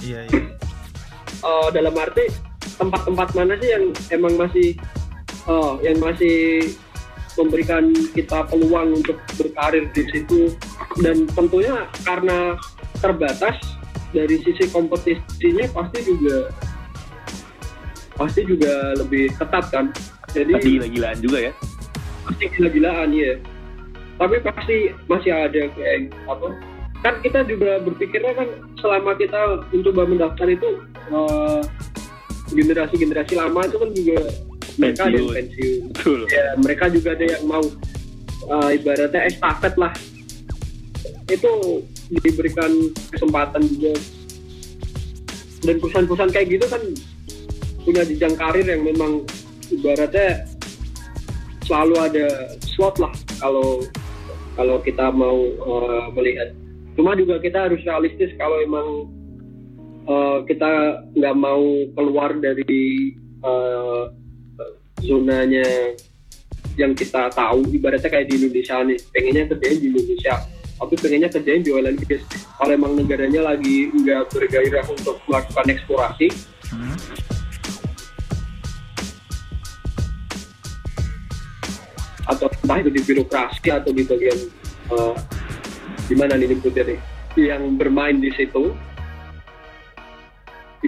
Iya, 0.00 0.20
iya. 0.32 0.42
Eh, 1.44 1.68
dalam 1.76 1.92
arti 2.00 2.24
tempat-tempat 2.80 3.36
mana 3.36 3.52
sih 3.60 3.68
yang 3.68 3.84
emang 4.16 4.40
masih 4.40 4.80
eh, 5.44 5.72
yang 5.84 6.00
masih 6.00 6.72
memberikan 7.36 7.92
kita 8.16 8.48
peluang 8.48 8.96
untuk 8.96 9.20
berkarir 9.36 9.92
di 9.92 10.08
situ? 10.08 10.56
Dan 11.04 11.28
tentunya 11.36 11.84
karena 12.00 12.56
terbatas 13.00 13.56
dari 14.10 14.36
sisi 14.42 14.64
kompetisinya 14.70 15.66
pasti 15.72 15.98
juga 16.04 16.36
pasti 18.14 18.40
juga 18.44 18.72
lebih 19.00 19.32
ketat 19.34 19.64
kan 19.72 19.86
jadi 20.30 20.52
Tapi 20.60 20.66
gila-gilaan 20.78 21.18
juga 21.18 21.38
ya. 21.50 21.52
pasti 22.28 22.44
gila-gilaan 22.52 23.10
ya 23.16 23.32
tapi 24.20 24.36
pasti 24.44 24.76
masih 25.08 25.32
ada 25.32 25.62
kayak 25.72 26.12
apa 26.28 26.46
kan 27.00 27.14
kita 27.24 27.40
juga 27.48 27.80
berpikirnya 27.80 28.36
kan 28.36 28.48
selama 28.76 29.16
kita 29.16 29.64
mencoba 29.72 30.02
mendaftar 30.04 30.46
itu 30.52 30.68
eh, 31.08 31.60
generasi-generasi 32.52 33.34
lama 33.40 33.64
itu 33.64 33.76
kan 33.80 33.90
juga 33.96 34.18
mereka 34.76 35.02
ada 35.08 35.16
yang 35.16 35.32
Pensiun. 35.32 35.80
Betul. 35.96 36.20
ya 36.28 36.44
mereka 36.60 36.84
juga 36.92 37.08
ada 37.16 37.24
yang 37.24 37.42
mau 37.48 37.64
eh, 38.52 38.70
ibaratnya 38.76 39.22
estafet 39.24 39.74
lah 39.80 39.92
itu 41.30 41.52
diberikan 42.10 42.90
kesempatan 43.14 43.62
juga 43.70 43.94
dan 45.62 45.76
perusahaan-perusahaan 45.78 46.32
kayak 46.32 46.48
gitu 46.58 46.66
kan 46.66 46.82
punya 47.84 48.02
jenjang 48.04 48.34
karir 48.36 48.66
yang 48.66 48.82
memang 48.84 49.24
ibaratnya 49.70 50.44
selalu 51.64 51.94
ada 52.02 52.26
slot 52.66 52.98
lah 52.98 53.12
kalau 53.38 53.84
kalau 54.58 54.76
kita 54.82 55.08
mau 55.14 55.38
eh, 55.46 56.06
melihat. 56.18 56.48
Cuma 56.98 57.16
juga 57.16 57.38
kita 57.40 57.70
harus 57.70 57.80
realistis 57.86 58.34
kalau 58.36 58.58
emang 58.60 58.88
eh, 60.04 60.38
kita 60.50 61.04
nggak 61.14 61.36
mau 61.38 61.62
keluar 61.94 62.34
dari 62.36 63.14
eh, 63.40 64.02
zonanya 65.06 65.94
yang 66.76 66.92
kita 66.92 67.30
tahu. 67.32 67.64
Ibaratnya 67.70 68.10
kayak 68.10 68.28
di 68.28 68.34
Indonesia 68.42 68.76
nih. 68.84 68.98
Pengennya 69.14 69.44
kerjain 69.54 69.78
di 69.80 69.86
Indonesia 69.94 70.34
tapi 70.80 70.94
pengennya 70.96 71.28
kerjain 71.28 71.60
di 71.60 71.70
oil 71.70 71.86
and 71.86 72.00
gas 72.08 72.24
kalau 72.56 72.72
emang 72.72 72.96
negaranya 72.96 73.52
lagi 73.52 73.92
nggak 73.92 74.32
bergairah 74.32 74.86
untuk 74.88 75.20
melakukan 75.28 75.66
eksplorasi 75.68 76.28
Hmm. 76.70 76.94
atau 82.30 82.46
entah 82.46 82.78
itu 82.78 82.90
di 82.94 83.02
birokrasi 83.02 83.68
atau 83.74 83.90
di 83.90 84.06
bagian 84.06 84.38
eh, 84.94 85.14
di 86.06 86.14
mana 86.14 86.38
nih 86.38 86.54
nyebutnya 86.54 86.94
nih 86.94 86.98
yang 87.38 87.74
bermain 87.74 88.22
di 88.22 88.30
situ 88.38 88.70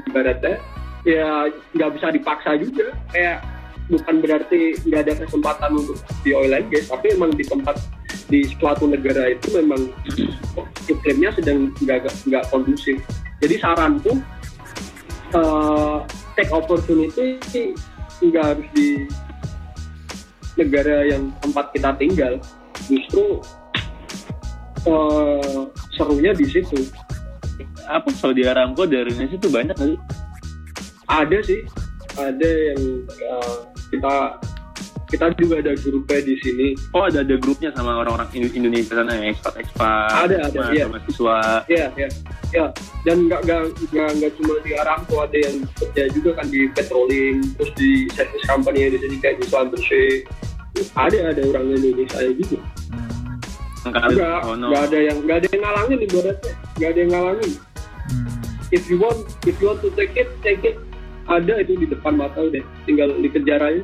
ibaratnya 0.07 0.63
ya 1.03 1.51
nggak 1.75 1.91
bisa 1.99 2.15
dipaksa 2.15 2.55
juga 2.63 2.95
kayak 3.11 3.43
bukan 3.91 4.23
berarti 4.23 4.79
nggak 4.87 5.01
ada 5.03 5.15
kesempatan 5.27 5.71
untuk 5.75 5.99
di 6.23 6.31
oil 6.31 6.55
and 6.55 6.71
gas 6.71 6.87
tapi 6.87 7.11
emang 7.19 7.35
di 7.35 7.43
tempat 7.43 7.75
di 8.33 8.49
suatu 8.57 8.89
negara 8.89 9.29
itu 9.29 9.53
memang 9.61 9.93
iklimnya 10.89 11.37
sedang 11.37 11.69
nggak 11.85 12.09
nggak 12.25 12.45
kondusif. 12.49 12.97
Jadi 13.45 13.61
saranku 13.61 14.25
eh, 15.37 15.97
take 16.33 16.49
opportunity 16.49 17.37
nggak 18.25 18.45
harus 18.57 18.69
di 18.73 19.05
negara 20.57 21.05
yang 21.05 21.29
tempat 21.45 21.77
kita 21.77 21.93
tinggal. 22.01 22.41
Justru 22.89 23.45
eh, 24.89 25.61
serunya 25.93 26.33
di 26.33 26.49
situ. 26.49 26.89
Apa 27.85 28.09
Saudi 28.17 28.49
Aramco 28.49 28.89
dari 28.89 29.13
Indonesia 29.13 29.37
tuh 29.37 29.53
banyak 29.53 29.77
kali. 29.77 29.97
ada 31.13 31.39
sih. 31.45 31.61
Ada 32.17 32.49
yang 32.73 32.81
eh, 33.05 33.55
kita 33.93 34.41
kita 35.13 35.29
juga 35.37 35.61
ada 35.61 35.77
grupnya 35.77 36.19
di 36.25 36.35
sini 36.41 36.67
Oh 36.97 37.05
ada 37.05 37.21
ada 37.21 37.37
grupnya 37.37 37.69
sama 37.77 38.01
orang-orang 38.01 38.33
Indo- 38.33 38.55
Indonesia 38.57 38.97
sana 38.97 39.13
yang 39.13 39.37
ekspat 39.37 39.55
ekspat. 39.61 40.09
Ada, 40.25 40.37
ada, 40.49 40.61
iya. 40.73 40.89
mahasiswa. 40.89 41.37
ya 41.69 41.87
ya 41.93 42.09
ya 42.51 42.65
dan 43.05 43.29
nggak 43.29 43.41
nggak 43.45 43.61
nggak 43.93 44.33
cuma 44.41 44.55
di 44.65 44.73
Aramco 44.73 45.21
ada 45.21 45.37
yang 45.37 45.57
kerja 45.77 46.03
juga 46.11 46.41
kan 46.41 46.49
di 46.49 46.65
petroleum 46.73 47.45
terus 47.61 47.73
di 47.77 48.09
service 48.13 48.45
company 48.49 48.89
di 48.89 48.99
sini 48.99 49.17
kayak 49.21 49.37
di 49.37 49.45
Schlumberger 49.47 50.25
ada 50.97 51.19
ada 51.29 51.43
orang 51.47 51.65
Indonesia 51.71 52.19
juga 52.33 52.61
Hmm. 53.83 53.91
Kali, 53.91 54.15
nggak 54.15 54.47
oh 54.47 54.55
no. 54.55 54.71
nggak 54.71 54.83
ada 54.89 54.99
yang 55.03 55.19
nggak 55.27 55.37
ada 55.43 55.47
yang 55.51 55.63
ngalangin 55.67 55.99
ibaratnya 56.07 56.53
nggak 56.79 56.89
ada 56.89 56.99
yang 57.03 57.11
ngalangin 57.11 57.53
Hmm. 58.03 58.27
if 58.71 58.83
you 58.87 58.97
want 58.97 59.19
if 59.43 59.55
you 59.59 59.67
want 59.67 59.79
to 59.79 59.91
take 59.93 60.15
it 60.15 60.31
take 60.39 60.63
it 60.63 60.79
ada 61.27 61.59
itu 61.59 61.75
di 61.77 61.87
depan 61.87 62.15
mata 62.15 62.39
udah 62.39 62.63
tinggal 62.83 63.11
dikejar 63.19 63.59
aja 63.59 63.83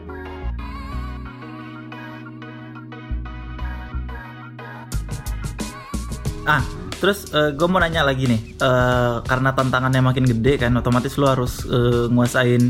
Ah, 6.47 6.63
terus 6.99 7.31
gue 7.31 7.69
mau 7.71 7.79
nanya 7.83 8.03
lagi 8.07 8.27
nih, 8.29 8.41
eh, 8.59 9.17
karena 9.25 9.51
tantangannya 9.55 10.03
makin 10.03 10.27
gede 10.27 10.61
kan, 10.61 10.75
otomatis 10.77 11.17
lu 11.17 11.27
harus 11.27 11.65
eh, 11.67 12.07
nguasain 12.11 12.63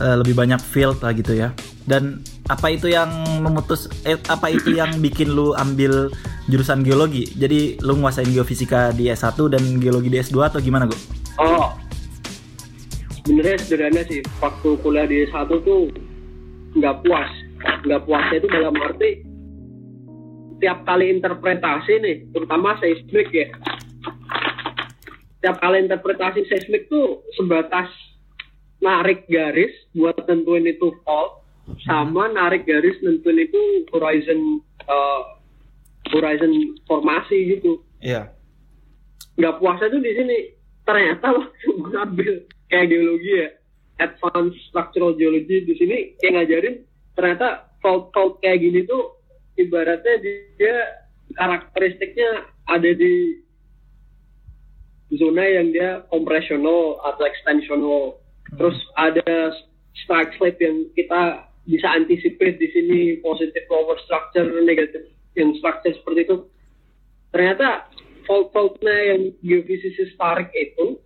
eh, 0.00 0.16
lebih 0.20 0.34
banyak 0.38 0.60
field 0.62 1.02
lah 1.02 1.12
gitu 1.12 1.34
ya. 1.34 1.52
Dan 1.84 2.24
apa 2.48 2.72
itu 2.72 2.88
yang 2.88 3.10
memutus, 3.44 3.86
eh, 4.08 4.16
apa 4.28 4.48
itu 4.48 4.72
yang 4.72 4.98
bikin 5.04 5.32
lu 5.32 5.52
ambil 5.54 6.08
jurusan 6.48 6.80
geologi? 6.80 7.28
Jadi 7.36 7.80
lu 7.84 8.00
nguasain 8.00 8.28
geofisika 8.32 8.90
di 8.90 9.12
S1 9.12 9.36
dan 9.52 9.62
geologi 9.78 10.08
di 10.08 10.18
S2 10.20 10.36
atau 10.48 10.60
gimana 10.60 10.88
gue? 10.88 11.24
oh 11.38 11.74
sebenarnya 13.24 13.56
sederhana 13.58 14.02
sih 14.06 14.20
waktu 14.38 14.68
kuliah 14.84 15.06
di 15.08 15.26
satu 15.32 15.58
tuh 15.64 15.90
nggak 16.78 16.94
puas 17.06 17.30
nggak 17.86 18.02
puasnya 18.04 18.36
itu 18.38 18.48
dalam 18.50 18.74
arti 18.82 19.10
tiap 20.64 20.88
kali 20.88 21.12
interpretasi 21.12 22.00
nih 22.00 22.16
terutama 22.32 22.80
seismik 22.80 23.28
ya. 23.28 23.52
Tiap 25.44 25.60
kali 25.60 25.84
interpretasi 25.84 26.48
seismik 26.48 26.88
tuh 26.88 27.20
sebatas 27.36 27.92
narik 28.80 29.28
garis 29.28 29.76
buat 29.92 30.16
tentuin 30.24 30.64
itu 30.64 30.88
fault 31.04 31.44
sama 31.84 32.32
narik 32.32 32.64
garis 32.64 32.96
nentuin 33.04 33.44
itu 33.44 33.84
horizon 33.92 34.64
eh, 34.88 35.22
horizon 36.16 36.52
formasi 36.88 37.60
gitu. 37.60 37.84
Iya. 38.00 38.32
nggak 39.36 39.60
puasnya 39.60 39.92
tuh 39.92 40.00
di 40.00 40.12
sini. 40.16 40.38
Ternyata 40.88 41.28
waktu 41.36 41.68
gue 41.76 41.90
ngambil 41.92 42.32
kayak 42.72 42.88
geologi 42.88 43.32
ya 43.36 43.48
advanced 44.00 44.56
structural 44.72 45.12
geology 45.12 45.60
di 45.68 45.74
sini 45.76 45.96
kayak 46.18 46.32
ngajarin 46.40 46.76
ternyata 47.14 47.70
fault 47.78 48.10
fault 48.10 48.40
kayak 48.42 48.64
gini 48.64 48.82
tuh 48.88 49.13
ibaratnya 49.58 50.14
dia 50.58 50.76
karakteristiknya 51.34 52.48
ada 52.68 52.90
di 52.94 53.44
zona 55.14 55.44
yang 55.46 55.70
dia 55.70 56.02
compressional 56.10 56.98
atau 57.06 57.24
extensional. 57.26 58.18
Terus 58.54 58.78
ada 58.98 59.54
strike 60.04 60.34
slip 60.38 60.56
yang 60.58 60.86
kita 60.94 61.48
bisa 61.64 61.88
anticipate 61.96 62.60
di 62.60 62.68
sini 62.70 63.00
positive 63.24 63.64
power 63.72 63.96
structure 64.04 64.46
negative 64.62 65.08
yang 65.34 65.54
structure 65.58 65.94
seperti 65.96 66.28
itu. 66.28 66.36
Ternyata 67.32 67.88
fault-faultnya 68.28 68.96
yang 69.14 69.20
geofisisi 69.42 70.14
tarik 70.16 70.50
itu 70.54 71.00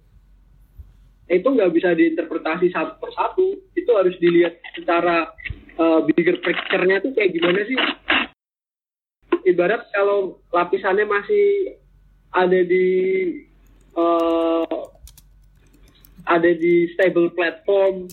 itu 1.29 1.45
nggak 1.45 1.73
bisa 1.77 1.93
diinterpretasi 1.93 2.73
satu 2.73 2.97
persatu. 3.01 3.47
Itu 3.77 3.91
harus 3.97 4.17
dilihat 4.21 4.61
secara 4.77 5.29
uh, 5.77 6.01
bigger 6.09 6.41
picture-nya 6.41 7.05
tuh 7.05 7.13
kayak 7.13 7.33
gimana 7.37 7.61
sih 7.69 7.79
ibarat 9.49 9.89
kalau 9.91 10.39
lapisannya 10.53 11.09
masih 11.09 11.77
ada 12.37 12.61
di 12.61 12.87
uh, 13.97 14.79
ada 16.29 16.51
di 16.53 16.93
stable 16.93 17.33
platform 17.33 18.07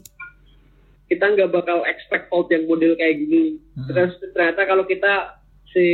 kita 1.05 1.35
nggak 1.35 1.51
bakal 1.53 1.83
expect 1.85 2.31
fault 2.31 2.47
yang 2.49 2.65
model 2.65 2.95
kayak 2.95 3.19
gini 3.19 3.59
Hmm. 3.75 3.91
terus 3.91 4.15
ternyata 4.31 4.63
kalau 4.63 4.87
kita 4.87 5.35
si 5.75 5.87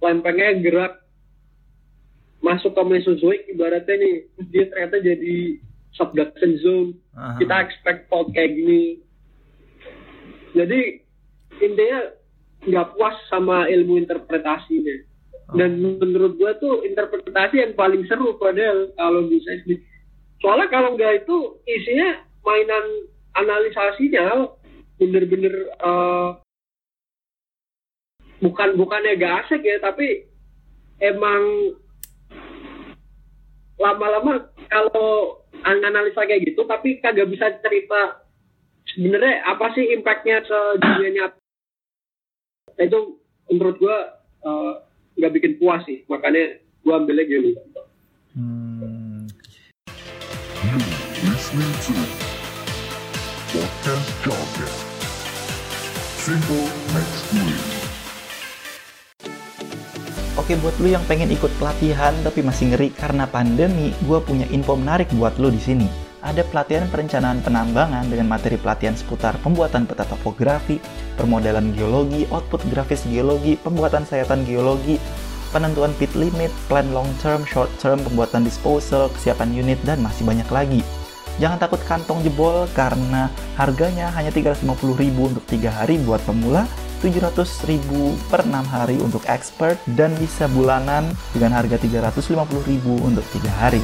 lempengnya 0.00 0.56
gerak 0.64 1.04
masuk 2.40 2.72
ke 2.72 2.82
Mesozoic 2.82 3.44
ibaratnya 3.52 3.92
nih 4.00 4.16
dia 4.48 4.64
ternyata 4.72 5.04
jadi 5.04 5.60
subduction 5.92 6.52
zone 6.64 6.90
Aha. 7.12 7.36
kita 7.38 7.54
expect 7.60 8.08
fault 8.08 8.32
kayak 8.32 8.56
gini 8.56 9.04
jadi 10.56 11.04
intinya 11.60 12.00
nggak 12.62 12.94
puas 12.94 13.16
sama 13.26 13.66
ilmu 13.66 13.98
interpretasinya 13.98 14.96
dan 15.58 15.82
menurut 15.82 16.38
gua 16.38 16.54
tuh 16.62 16.86
interpretasi 16.86 17.58
yang 17.58 17.74
paling 17.74 18.06
seru 18.06 18.38
padahal 18.38 18.88
kalau 18.94 19.26
bisa 19.26 19.50
sih. 19.66 19.82
soalnya 20.38 20.70
kalau 20.70 20.94
nggak 20.94 21.26
itu 21.26 21.36
isinya 21.66 22.22
mainan 22.46 22.86
analisasinya 23.34 24.46
bener-bener 24.98 25.54
eh, 25.74 26.30
bukan 28.42 28.70
bukannya 28.74 29.18
gak 29.22 29.46
asik 29.46 29.62
ya 29.62 29.78
tapi 29.78 30.26
emang 30.98 31.74
lama-lama 33.78 34.50
kalau 34.66 35.42
analisa 35.62 36.26
kayak 36.26 36.42
gitu 36.50 36.66
tapi 36.66 36.98
kagak 36.98 37.30
bisa 37.30 37.54
cerita 37.62 38.26
sebenarnya 38.94 39.46
apa 39.46 39.70
sih 39.78 39.94
impactnya 39.94 40.42
nyata 41.14 41.41
Nah, 41.41 41.41
itu 42.78 43.20
menurut 43.52 43.76
gua 43.80 43.96
eh, 44.44 44.72
nggak 45.18 45.32
bikin 45.36 45.52
puas 45.60 45.84
sih 45.84 46.04
makanya 46.08 46.56
gua 46.84 47.02
ambilnya 47.02 47.24
gini 47.28 47.52
Hmm. 48.32 49.28
Oke 60.32 60.56
buat 60.64 60.72
lu 60.80 60.88
yang 60.88 61.04
pengen 61.04 61.28
ikut 61.28 61.52
pelatihan 61.60 62.16
tapi 62.24 62.40
masih 62.40 62.72
ngeri 62.72 62.88
karena 62.96 63.28
pandemi, 63.28 63.92
gue 64.08 64.18
punya 64.24 64.48
info 64.48 64.80
menarik 64.80 65.12
buat 65.12 65.36
lu 65.36 65.52
di 65.52 65.60
sini. 65.60 65.88
Ada 66.22 66.46
pelatihan 66.46 66.86
perencanaan 66.86 67.42
penambangan 67.42 68.06
dengan 68.06 68.30
materi 68.30 68.54
pelatihan 68.54 68.94
seputar 68.94 69.34
pembuatan 69.42 69.90
peta 69.90 70.06
topografi, 70.06 70.78
permodalan 71.18 71.74
geologi, 71.74 72.30
output 72.30 72.62
grafis 72.70 73.02
geologi, 73.10 73.58
pembuatan 73.58 74.06
sayatan 74.06 74.46
geologi, 74.46 75.02
penentuan 75.50 75.90
pit 75.98 76.14
limit, 76.14 76.54
plan 76.70 76.86
long 76.94 77.10
term, 77.18 77.42
short 77.42 77.68
term, 77.82 77.98
pembuatan 78.06 78.46
disposal, 78.46 79.10
kesiapan 79.18 79.50
unit, 79.50 79.82
dan 79.82 79.98
masih 79.98 80.22
banyak 80.22 80.46
lagi. 80.54 80.80
Jangan 81.42 81.58
takut 81.58 81.82
kantong 81.90 82.22
jebol 82.22 82.70
karena 82.70 83.26
harganya 83.58 84.14
hanya 84.14 84.30
350.000 84.30 84.62
untuk 85.18 85.42
3 85.50 85.74
hari 85.74 85.98
buat 86.06 86.22
pemula, 86.22 86.70
700.000 87.02 87.82
per 88.30 88.46
6 88.46 88.52
hari 88.70 88.94
untuk 89.02 89.26
expert, 89.26 89.74
dan 89.98 90.14
bisa 90.22 90.46
bulanan 90.46 91.10
dengan 91.34 91.58
harga 91.58 91.82
350.000 91.82 92.30
untuk 93.02 93.26
3 93.34 93.48
hari. 93.58 93.82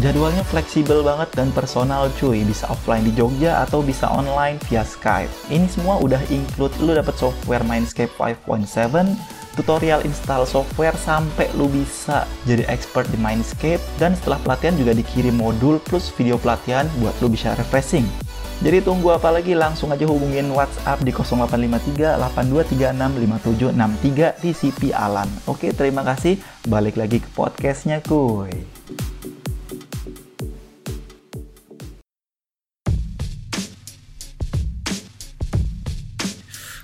Jadwalnya 0.00 0.40
fleksibel 0.48 1.04
banget 1.04 1.28
dan 1.36 1.52
personal 1.52 2.08
cuy, 2.16 2.48
bisa 2.48 2.64
offline 2.72 3.04
di 3.04 3.12
Jogja 3.12 3.60
atau 3.60 3.84
bisa 3.84 4.08
online 4.08 4.56
via 4.64 4.80
Skype. 4.88 5.28
Ini 5.52 5.68
semua 5.68 6.00
udah 6.00 6.16
include 6.32 6.72
lu 6.80 6.96
dapat 6.96 7.12
software 7.20 7.60
Mindscape 7.60 8.08
5.7, 8.16 9.12
tutorial 9.52 10.00
install 10.08 10.48
software 10.48 10.96
sampai 10.96 11.52
lu 11.60 11.68
bisa 11.68 12.24
jadi 12.48 12.64
expert 12.72 13.04
di 13.12 13.20
Mindscape 13.20 13.84
dan 14.00 14.16
setelah 14.16 14.40
pelatihan 14.40 14.80
juga 14.80 14.96
dikirim 14.96 15.36
modul 15.36 15.76
plus 15.84 16.08
video 16.16 16.40
pelatihan 16.40 16.88
buat 17.04 17.12
lu 17.20 17.28
bisa 17.28 17.52
refreshing. 17.60 18.08
Jadi 18.64 18.80
tunggu 18.80 19.12
apa 19.12 19.28
lagi 19.28 19.52
langsung 19.58 19.92
aja 19.92 20.08
hubungin 20.08 20.48
WhatsApp 20.56 21.04
di 21.04 21.12
0853 21.12 22.16
8236 22.16 23.60
5763 23.60 24.40
di 24.40 24.50
CP 24.54 24.80
Alan. 24.94 25.28
Oke, 25.50 25.74
terima 25.76 26.00
kasih. 26.06 26.38
Balik 26.70 26.94
lagi 26.94 27.18
ke 27.18 27.28
podcastnya 27.34 27.98
kuy. 28.06 28.71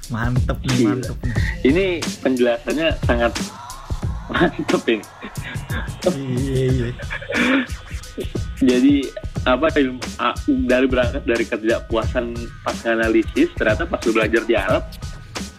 Mantep 0.08 0.56
nih, 0.62 0.74
Gila. 0.74 0.88
mantep 0.90 1.16
nih. 1.20 1.34
Ini 1.64 1.84
penjelasannya 2.18 2.88
sangat 3.04 3.32
mantep 4.28 4.82
ini. 4.88 5.04
Iya, 6.08 6.64
iya. 6.68 6.90
Jadi 8.58 8.94
apa 9.46 9.70
dari 10.66 10.86
berangkat 10.86 11.22
dari 11.22 11.44
ketidakpuasan 11.46 12.34
pas 12.60 12.78
analisis 12.84 13.48
ternyata 13.54 13.86
pas 13.86 14.02
lu 14.02 14.12
belajar 14.12 14.42
di 14.44 14.54
Arab 14.58 14.82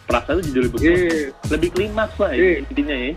perasaan 0.03 0.43
itu 0.43 0.49
jadi 0.51 0.61
lebih 0.67 0.79
Iya, 0.83 1.17
lebih 1.47 1.69
klimaks 1.71 2.13
pak 2.19 2.29
Iya. 2.35 2.51
intinya 2.61 2.95
ya 2.97 3.11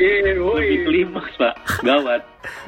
iya, 0.00 0.32
lebih 0.32 0.78
klimaks 0.88 1.32
pak 1.36 1.54
gawat 1.84 2.22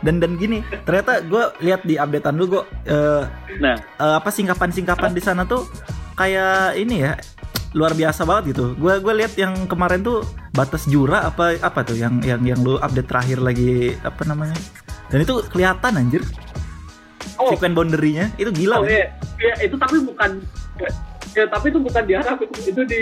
Dan 0.06 0.22
dan 0.22 0.38
gini, 0.38 0.62
ternyata 0.86 1.18
gue 1.24 1.44
lihat 1.58 1.82
di 1.82 1.98
updatean 1.98 2.36
lu 2.38 2.46
gue 2.46 2.62
eh, 2.86 3.22
nah 3.58 3.74
eh, 3.74 4.14
apa 4.14 4.30
singkapan-singkapan 4.30 5.10
di 5.10 5.22
sana 5.24 5.42
tuh 5.42 5.66
kayak 6.14 6.78
ini 6.78 7.02
ya 7.02 7.18
luar 7.74 7.92
biasa 7.92 8.22
banget 8.22 8.54
gitu. 8.54 8.78
Gue 8.78 9.02
gue 9.02 9.14
lihat 9.18 9.34
yang 9.34 9.66
kemarin 9.66 10.00
tuh 10.00 10.22
batas 10.54 10.86
jura 10.86 11.26
apa 11.26 11.58
apa 11.58 11.82
tuh 11.82 11.98
yang 11.98 12.22
yang 12.22 12.40
yang 12.46 12.60
lu 12.62 12.78
update 12.78 13.10
terakhir 13.10 13.42
lagi 13.42 13.98
apa 14.00 14.22
namanya? 14.24 14.54
Dan 15.10 15.26
itu 15.26 15.42
kelihatan 15.50 15.98
anjir. 15.98 16.22
Oh. 17.34 17.50
Sequence 17.50 17.74
boundary-nya 17.74 18.30
itu 18.38 18.54
gila. 18.54 18.78
Oh 18.78 18.86
iya, 18.86 19.10
iya 19.42 19.54
itu 19.66 19.74
tapi 19.74 19.98
bukan 20.00 20.38
ya 21.34 21.50
tapi 21.50 21.66
itu 21.74 21.82
bukan 21.82 22.02
di 22.06 22.14
Arab 22.14 22.38
itu 22.40 22.70
itu 22.70 22.80
di 22.86 23.00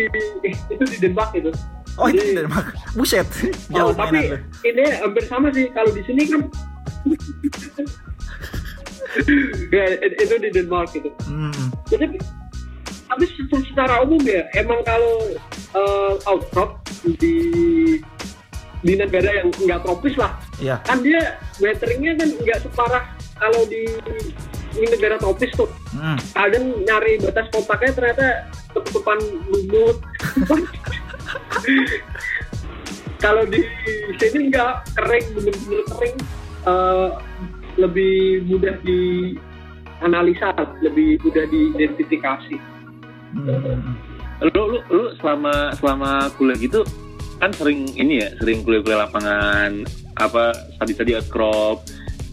itu 0.73 0.85
di 0.89 0.97
Denmark 0.99 1.37
itu. 1.37 1.53
Oh 2.01 2.09
itu 2.09 2.17
Jadi- 2.17 2.33
tidak 2.33 2.49
mak. 2.49 2.67
Buset. 2.97 3.29
Oh, 3.29 3.77
Jauh 3.77 3.93
tapi 3.93 4.33
ini 4.65 4.85
hampir 4.97 5.25
sama 5.29 5.53
sih 5.53 5.69
kalau 5.77 5.93
di 5.93 6.01
sini 6.09 6.25
kan 6.25 6.41
ya 9.77 9.85
it- 10.01 10.17
itu 10.17 10.35
di 10.41 10.49
Denmark 10.49 10.97
itu. 10.97 11.13
Hmm. 11.29 11.53
Jadi 11.93 12.17
tapi 13.13 13.29
secara, 13.69 14.01
umum 14.01 14.25
ya 14.25 14.49
emang 14.57 14.81
kalau 14.89 15.37
uh, 15.77 16.17
outcrop 16.33 16.81
di 17.21 17.37
di 18.81 18.93
negara 18.97 19.45
yang 19.45 19.53
nggak 19.53 19.85
tropis 19.85 20.17
lah. 20.17 20.41
Iya. 20.57 20.81
kan 20.89 21.05
dia 21.05 21.37
weatheringnya 21.61 22.17
kan 22.17 22.29
nggak 22.41 22.59
separah 22.65 23.05
kalau 23.37 23.69
di 23.69 23.85
di 24.73 24.85
negara 24.89 25.21
tropis 25.21 25.53
tuh. 25.53 25.69
Hmm. 25.93 26.17
kadang 26.33 26.73
nyari 26.89 27.21
batas 27.21 27.53
kontaknya 27.53 27.93
ternyata 27.93 28.27
ketutupan 28.73 29.21
lumut 29.53 30.01
kalau 33.25 33.45
di 33.45 33.61
sini 34.17 34.49
enggak 34.49 34.89
kering 34.97 35.27
bener-bener 35.37 35.85
kering. 35.93 36.17
Eh, 36.63 37.11
lebih 37.77 38.47
mudah 38.49 38.77
di 38.85 39.35
analisa 40.01 40.53
lebih 40.81 41.21
mudah 41.25 41.45
diidentifikasi 41.49 42.72
Hmm. 43.33 43.97
lu 44.43 44.63
lu 44.77 44.79
lu 44.93 45.03
selama 45.17 45.73
selama 45.79 46.29
kuliah 46.37 46.59
gitu 46.61 46.85
kan 47.39 47.49
sering 47.57 47.89
ini 47.97 48.21
ya 48.21 48.29
sering 48.39 48.61
kuliah-kuliah 48.61 49.09
lapangan 49.09 49.89
apa 50.21 50.53
tadi 50.77 50.93
tadi 50.93 51.13
crop 51.27 51.81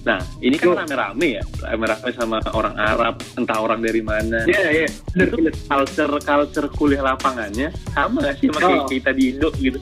nah 0.01 0.19
ini 0.39 0.55
kan 0.55 0.75
rame-rame 0.75 1.39
ya 1.39 1.43
rame-rame 1.59 2.09
sama 2.15 2.39
orang 2.51 2.75
Arab 2.75 3.19
entah 3.35 3.59
orang 3.59 3.79
dari 3.79 3.99
mana 3.99 4.43
ya 4.47 4.83
ya 4.83 4.87
bener 5.11 5.27
itu 5.27 5.35
bener 5.39 5.53
culture 5.67 6.13
culture 6.19 6.67
kuliah 6.71 7.03
lapangannya 7.03 7.71
sama 7.91 8.19
gak 8.23 8.35
sih 8.39 8.47
sama 8.51 8.59
kayak 8.59 8.79
Oh. 8.79 8.87
kita 8.87 9.11
di 9.11 9.23
Indo 9.31 9.49
gitu 9.55 9.79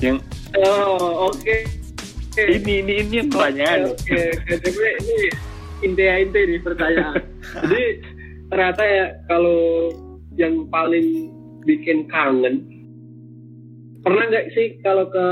yang 0.00 0.16
oh 0.60 1.28
oke 1.28 1.56
Oke. 2.34 2.42
ini 2.50 2.82
ini 2.82 2.92
ini 3.00 3.14
yang 3.22 3.28
pertanyaan 3.30 3.94
Oke. 3.94 4.22
Tapi 4.42 4.80
ini 4.98 5.16
inti-inti 5.86 6.40
nih 6.50 6.60
pertanyaan. 6.66 7.22
Jadi 7.62 7.84
ternyata 8.50 8.82
ya 8.82 9.06
kalau 9.30 9.60
yang 10.34 10.66
paling 10.68 11.30
bikin 11.62 12.04
kangen 12.06 12.66
pernah 14.00 14.24
nggak 14.26 14.46
sih 14.52 14.76
kalau 14.80 15.06
ke 15.06 15.26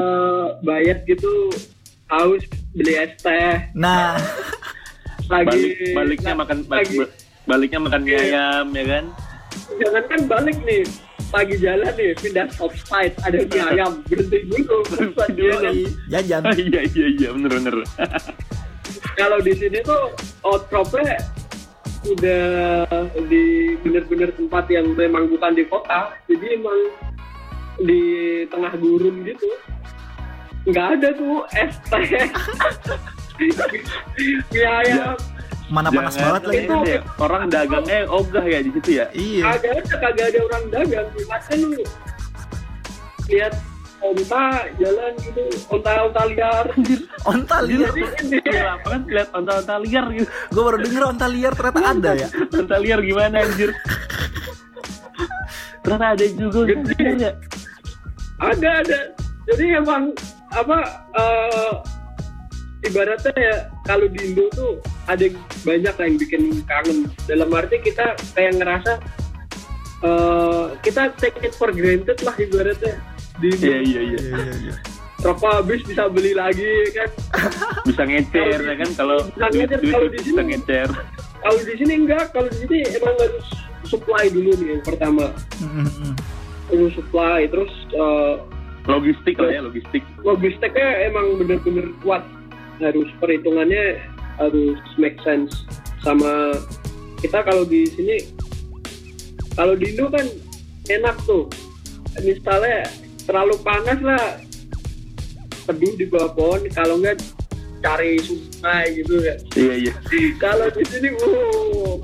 Bayat 0.63 1.05
gitu 1.05 1.51
haus 2.09 2.41
beli 2.73 2.95
es 2.97 3.13
teh 3.19 3.69
Nah, 3.75 4.17
lagi 5.29 5.47
balik 5.49 5.73
baliknya 5.93 6.33
makan 6.33 6.59
lagi 6.67 6.97
baliknya 7.45 7.79
makan 7.81 8.01
mie 8.03 8.13
Iya. 8.13 8.21
ayam 8.23 8.67
ya 8.71 8.85
kan 8.87 9.05
jangan 9.77 10.05
kan 10.07 10.21
balik 10.27 10.59
nih 10.63 10.83
lagi 11.33 11.55
jalan 11.57 11.93
nih 11.97 12.11
pindah 12.17 12.47
stop 12.49 12.73
side 12.79 13.15
ada 13.21 13.39
mie 13.43 13.63
ayam 13.73 13.93
berhenti 14.07 14.39
dulu 14.45 14.79
Dulu. 15.33 15.53
jalan. 15.57 15.75
jajan. 16.09 16.43
Iya 16.63 16.81
iya 16.87 17.07
iya 17.11 17.29
bener 17.33 17.51
bener 17.59 17.77
kalau 19.13 19.39
di 19.41 19.53
sini 19.53 19.79
tuh 19.83 20.13
outcropnya 20.43 21.17
udah 22.03 22.83
di 23.31 23.45
bener-bener 23.79 24.35
tempat 24.35 24.65
yang 24.67 24.91
memang 24.93 25.31
bukan 25.31 25.55
di 25.55 25.65
kota 25.65 26.11
jadi 26.27 26.59
emang 26.59 26.79
di 27.79 28.03
tengah 28.47 28.75
gurun 28.75 29.23
gitu 29.23 29.47
nggak 30.65 30.87
ada 30.99 31.09
tuh 31.15 31.47
es 31.53 31.75
teh 31.87 32.07
mie 34.53 34.67
ayam 34.67 35.15
Mana 35.73 35.89
panas 35.89 36.13
Jangan- 36.13 36.37
banget 36.37 36.43
lagi. 36.45 36.59
Itu- 36.69 36.85
ya, 36.85 37.01
orang 37.17 37.43
dagangnya 37.49 37.99
ogah 38.05 38.45
ya 38.45 38.61
di 38.61 38.71
situ 38.77 38.91
ya. 38.93 39.07
Iya. 39.17 39.43
kagak 39.57 39.73
ada 39.73 39.95
kagak 39.97 40.27
ada 40.29 40.39
orang 40.45 40.63
dagang 40.69 41.09
masa 41.25 41.53
lu 41.57 41.69
lihat 43.25 43.55
onta 44.03 44.67
jalan 44.83 45.13
gitu 45.23 45.43
onta 45.71 45.91
onta 46.11 46.23
liar 46.27 46.67
Onta 47.23 47.63
liar. 47.63 47.95
Di 47.95 48.03
lapangan 48.43 49.03
lihat 49.07 49.29
onta-onta 49.31 49.77
liar 49.79 50.07
gitu. 50.11 50.27
Gue 50.51 50.63
baru 50.67 50.79
denger 50.83 51.03
onta 51.07 51.27
liar 51.31 51.53
ternyata 51.55 51.81
ada 51.87 52.11
ya. 52.19 52.29
Onta 52.51 52.77
liar 52.83 52.99
gimana 52.99 53.37
anjir? 53.47 53.71
Ternyata 55.87 56.07
ada 56.19 56.25
juga 56.35 56.59
onta 56.67 56.93
liar 56.99 57.17
ya. 57.19 57.33
ada 58.43 58.69
ada 58.83 59.01
jadi 59.47 59.79
emang 59.79 60.11
apa 60.51 60.79
eh, 61.15 61.73
ibaratnya 62.91 63.35
ya 63.39 63.57
kalau 63.87 64.11
di 64.11 64.19
Indo 64.19 64.51
tuh 64.51 64.83
ada 65.07 65.31
banyak 65.63 65.95
yang 65.95 66.15
bikin 66.19 66.43
kangen 66.67 67.07
dalam 67.31 67.55
arti 67.55 67.79
kita 67.79 68.19
kayak 68.35 68.59
ngerasa 68.59 68.99
eh, 70.03 70.65
kita 70.83 71.15
take 71.23 71.39
it 71.47 71.55
for 71.55 71.71
granted 71.71 72.19
lah 72.27 72.35
ibaratnya 72.35 72.99
di 73.39 73.49
Iya 73.55 73.78
iya 73.78 74.01
iya. 74.03 74.18
Iya, 74.18 74.20
iya, 74.20 74.55
iya. 74.62 74.74
rokok 75.22 75.53
habis 75.55 75.80
bisa 75.83 76.09
beli 76.09 76.33
lagi 76.33 76.66
kan 76.91 77.09
Bisa 77.89 78.03
ngecer 78.03 78.59
ya 78.59 78.74
kan 78.76 78.91
kalau 78.93 79.18
Bisa 79.28 79.47
ngecer, 79.49 79.78
kalau 79.80 80.07
di 80.07 80.18
bisa 80.18 80.26
sini- 80.35 80.49
ngecer. 80.51 80.89
kalau 81.39 81.61
di 81.61 81.74
sini 81.74 81.93
enggak 81.97 82.24
kalau 82.30 82.49
di 82.49 82.59
sini 82.61 82.78
emang 82.93 83.14
harus 83.16 83.47
supply 83.85 84.24
dulu 84.26 84.51
nih 84.57 84.68
yang 84.72 84.83
pertama 84.83 85.26
Mm, 85.59 85.70
mm, 85.78 85.91
mm. 86.03 86.14
harus 86.68 86.93
supply 86.93 87.41
terus 87.47 87.72
eh, 87.91 88.35
Logistik 88.83 89.39
lah 89.39 89.47
ya 89.49 89.61
logistik. 89.61 90.03
logistiknya 90.18 91.07
emang 91.07 91.39
bener-bener 91.39 91.87
kuat 92.01 92.26
harus 92.78 93.07
perhitungannya 93.16 94.03
harus 94.37 94.74
make 94.97 95.14
sense 95.22 95.55
sama 96.01 96.51
kita 97.16 97.39
kalau 97.41 97.62
di 97.62 97.87
sini 97.89 98.26
kalau 99.55 99.74
di 99.74 99.87
Indo 99.89 100.11
kan 100.11 100.26
enak 100.89 101.14
tuh 101.22 101.47
misalnya 102.18 102.91
terlalu 103.27 103.55
panas 103.62 103.99
lah. 104.03 104.29
Teduh 105.62 105.95
di 105.95 106.07
bawah 106.11 106.31
pohon 106.35 106.62
kalau 106.75 106.99
enggak 106.99 107.23
cari 107.83 108.18
sungai 108.23 108.99
gitu 108.99 109.23
ya. 109.23 109.35
Iya 109.55 109.75
iya. 109.91 109.93
kalau 110.39 110.66
di 110.70 110.85
sini 110.87 111.09
wow. 111.18 112.03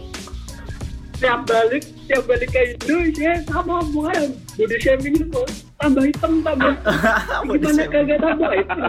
Tiap 1.18 1.50
balik 1.50 1.82
tiap 2.06 2.22
balik 2.30 2.48
ke 2.54 2.78
Indonesia 2.78 3.42
sama 3.50 3.82
bukan 3.90 4.38
body 4.54 4.76
shaming 4.78 5.18
itu 5.18 5.42
tambah 5.82 6.04
hitam 6.06 6.32
tambah. 6.46 6.74
Gimana 7.50 7.84
kagak 7.90 8.18
tambah 8.22 8.50
hitam 8.54 8.80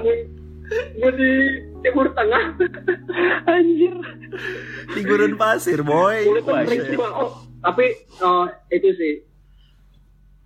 gue 0.70 1.12
di 1.18 1.32
timur 1.82 2.08
tengah. 2.14 2.54
Anjir. 3.50 3.96
Di 4.94 5.02
gurun 5.02 5.34
pasir, 5.34 5.82
boy. 5.82 6.22
kulit 6.30 6.46
kering 6.46 6.82
iya. 6.86 6.90
semua 6.94 7.10
oh 7.18 7.32
tapi 7.60 7.86
eh, 8.06 8.46
itu 8.78 8.90
sih. 8.96 9.14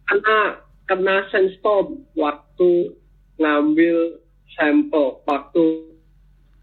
Karena 0.08 0.63
kena 0.94 1.26
sandstorm 1.28 1.88
waktu 2.14 2.94
ngambil 3.36 4.22
sampel 4.54 5.18
waktu 5.24 5.66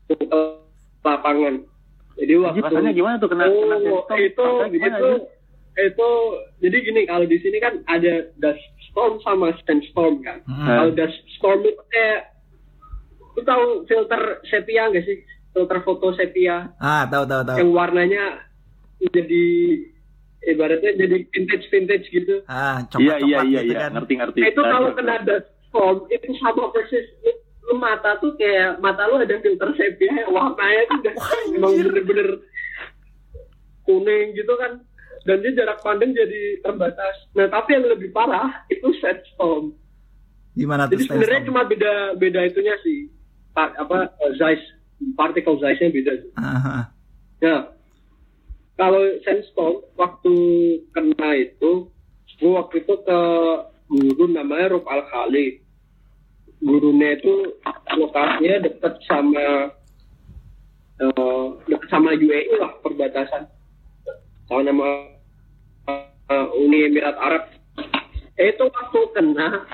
ke 0.07 0.16
lapangan 1.01 1.66
jadi 2.14 2.33
waktu 2.39 2.61
Rasanya 2.61 2.93
gimana 2.93 3.16
tuh 3.16 3.28
kena 3.28 3.45
kena 3.45 3.76
Oh, 3.83 4.07
sandstorm? 4.07 4.70
itu 4.70 4.74
gimana 4.76 4.97
itu 4.97 5.11
itu 5.81 6.09
jadi 6.61 6.76
gini 6.81 7.01
kalau 7.05 7.24
di 7.24 7.39
sini 7.39 7.59
kan 7.59 7.83
ada 7.87 8.31
dust 8.37 8.61
storm 8.87 9.22
sama 9.22 9.55
sandstorm 9.64 10.18
kan. 10.20 10.43
Hmm. 10.45 10.66
Kalau 10.66 10.87
dust 10.93 11.14
storm 11.33 11.62
itu 11.62 11.78
kayak 11.89 12.35
lu 13.33 13.43
tahu 13.43 13.64
filter 13.87 14.20
sepia 14.45 14.91
nggak 14.91 15.07
sih? 15.07 15.22
Filter 15.51 15.78
foto 15.81 16.12
sepia 16.12 16.68
Ah, 16.76 17.07
tahu 17.07 17.24
tahu 17.24 17.43
tahu. 17.45 17.57
yang 17.57 17.70
warnanya 17.70 18.45
jadi 19.01 19.47
ibaratnya 20.43 20.93
jadi 20.97 21.16
vintage 21.28 21.66
vintage 21.68 22.07
gitu. 22.09 22.41
Ah, 22.47 22.80
Iya 22.80 22.88
coklat-coklat 22.88 23.26
iya 23.26 23.41
iya 23.45 23.61
gitu 23.61 23.70
iya 23.70 23.78
kan. 23.78 23.91
ngerti 23.95 24.12
ngerti. 24.16 24.38
itu 24.43 24.61
Nah, 24.61 24.70
kalau 24.70 24.88
kena 24.93 25.16
dust 25.22 25.47
storm 25.68 25.97
itu 26.09 26.28
sama 26.36 26.64
persis 26.72 27.07
lu, 27.20 27.32
mata 27.76 28.18
tuh 28.18 28.34
kayak 28.34 28.80
mata 28.80 29.07
lu 29.07 29.16
ada 29.16 29.36
filter 29.38 29.70
sepia 29.74 30.26
warnanya 30.26 30.82
tuh 30.86 30.99
udah 30.99 31.14
emang 31.55 31.72
bener-bener 31.76 32.28
kuning 33.84 34.26
gitu 34.32 34.55
kan. 34.57 34.80
Dan 35.20 35.45
dia 35.45 35.53
jarak 35.55 35.84
pandang 35.84 36.16
jadi 36.16 36.64
terbatas. 36.64 37.28
Nah 37.34 37.47
tapi 37.47 37.76
yang 37.76 37.84
lebih 37.86 38.09
parah 38.11 38.64
itu 38.66 38.88
sandstorm 38.99 39.76
Gimana 40.51 40.88
tuh 40.88 40.97
jadi 40.97 41.05
sebenarnya 41.07 41.41
cuma 41.45 41.62
beda 41.62 41.93
beda 42.16 42.41
itunya 42.43 42.74
sih. 42.80 43.12
Pa- 43.53 43.76
apa 43.76 44.09
eh, 44.09 44.32
size 44.34 44.64
particle 45.12 45.61
size-nya 45.61 45.91
beda 45.91 46.12
Ah, 46.34 46.88
Nah, 47.41 47.61
kalau 48.81 49.05
sandstorm 49.28 49.85
waktu 50.01 50.35
kena 50.97 51.37
itu, 51.37 51.93
gue 52.41 52.53
waktu 52.57 52.81
itu 52.81 52.97
ke 53.05 53.20
guru 53.93 54.24
namanya 54.33 54.72
Rob 54.72 54.89
Al 54.89 55.05
Khali. 55.12 55.61
Gurunya 56.64 57.20
itu 57.20 57.61
lokasinya 57.93 58.64
dekat 58.64 58.97
sama 59.05 59.68
eh, 60.97 61.45
dekat 61.68 61.89
sama 61.93 62.16
UAE 62.16 62.57
lah 62.57 62.72
perbatasan 62.81 63.49
sama 64.49 64.61
nama 64.64 64.89
eh, 66.33 66.49
Uni 66.57 66.89
Emirat 66.89 67.20
Arab. 67.20 67.53
Itu 68.41 68.64
waktu 68.64 69.01
kena 69.12 69.68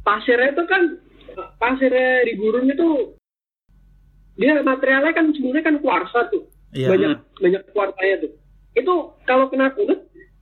pasirnya 0.00 0.56
itu 0.56 0.64
kan 0.64 0.82
pasirnya 1.60 2.24
di 2.28 2.32
gurun 2.40 2.72
itu 2.72 3.12
dia 4.40 4.64
materialnya 4.64 5.12
kan 5.12 5.32
sebenarnya 5.36 5.64
kan 5.68 5.76
kuarsa 5.80 6.32
tuh 6.32 6.53
Iya. 6.74 6.88
banyak 6.90 7.18
banyak 7.38 7.62
kuartanya 7.70 8.14
tuh 8.26 8.32
itu 8.74 8.94
kalau 9.24 9.46
kena 9.46 9.70
kulit 9.78 10.00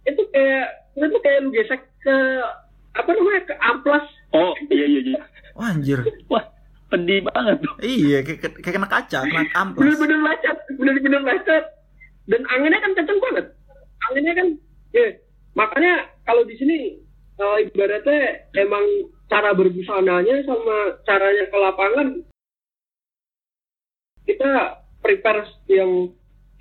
itu 0.08 0.22
kayak 0.32 0.88
kulit 0.96 1.08
tuh 1.12 1.20
kayak 1.20 1.38
lu 1.44 1.50
gesek 1.52 1.80
ke 2.00 2.16
apa 2.96 3.08
namanya 3.12 3.42
ke 3.46 3.54
amplas 3.60 4.06
Oh 4.32 4.56
iya 4.72 4.84
iya 4.88 5.00
iya. 5.12 5.20
Wah, 5.52 5.68
anjir. 5.76 6.00
Wah 6.32 6.40
pedih 6.88 7.20
banget 7.28 7.60
tuh. 7.60 7.74
Iya, 7.84 8.24
kayak, 8.24 8.64
kayak 8.64 8.74
kena 8.80 8.88
kaca, 8.88 9.18
kena 9.28 9.44
amplas. 9.52 9.80
bener-bener 9.80 10.18
lecet 10.24 10.56
bener-bener 10.80 11.22
lecet 11.24 11.64
dan 12.28 12.40
anginnya 12.48 12.80
kan 12.80 12.92
kenceng 12.96 13.20
banget 13.20 13.46
anginnya 14.08 14.32
kan 14.36 14.48
ya 14.96 15.08
makanya 15.52 15.92
kalau 16.24 16.42
di 16.48 16.54
sini 16.56 16.76
eh, 17.40 17.56
ibaratnya 17.68 18.48
emang 18.56 18.84
cara 19.28 19.52
berbusananya 19.52 20.44
sama 20.48 20.96
caranya 21.04 21.44
ke 21.48 21.56
lapangan 21.60 22.08
kita 24.28 24.50
prepare 25.02 25.44
yang 25.66 26.12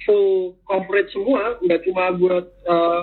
full 0.03 0.57
coverage 0.65 1.11
semua 1.11 1.57
nggak 1.59 1.81
cuma 1.85 2.11
buat 2.13 2.45
eh, 2.47 3.01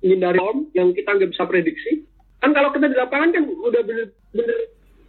menghindari 0.00 0.38
storm 0.38 0.58
yang 0.72 0.88
kita 0.92 1.10
nggak 1.10 1.30
bisa 1.32 1.44
prediksi 1.44 2.06
kan 2.38 2.54
kalau 2.54 2.70
kita 2.70 2.86
di 2.86 2.96
lapangan 2.96 3.34
kan 3.34 3.44
udah 3.44 3.82
bener-bener 3.82 4.58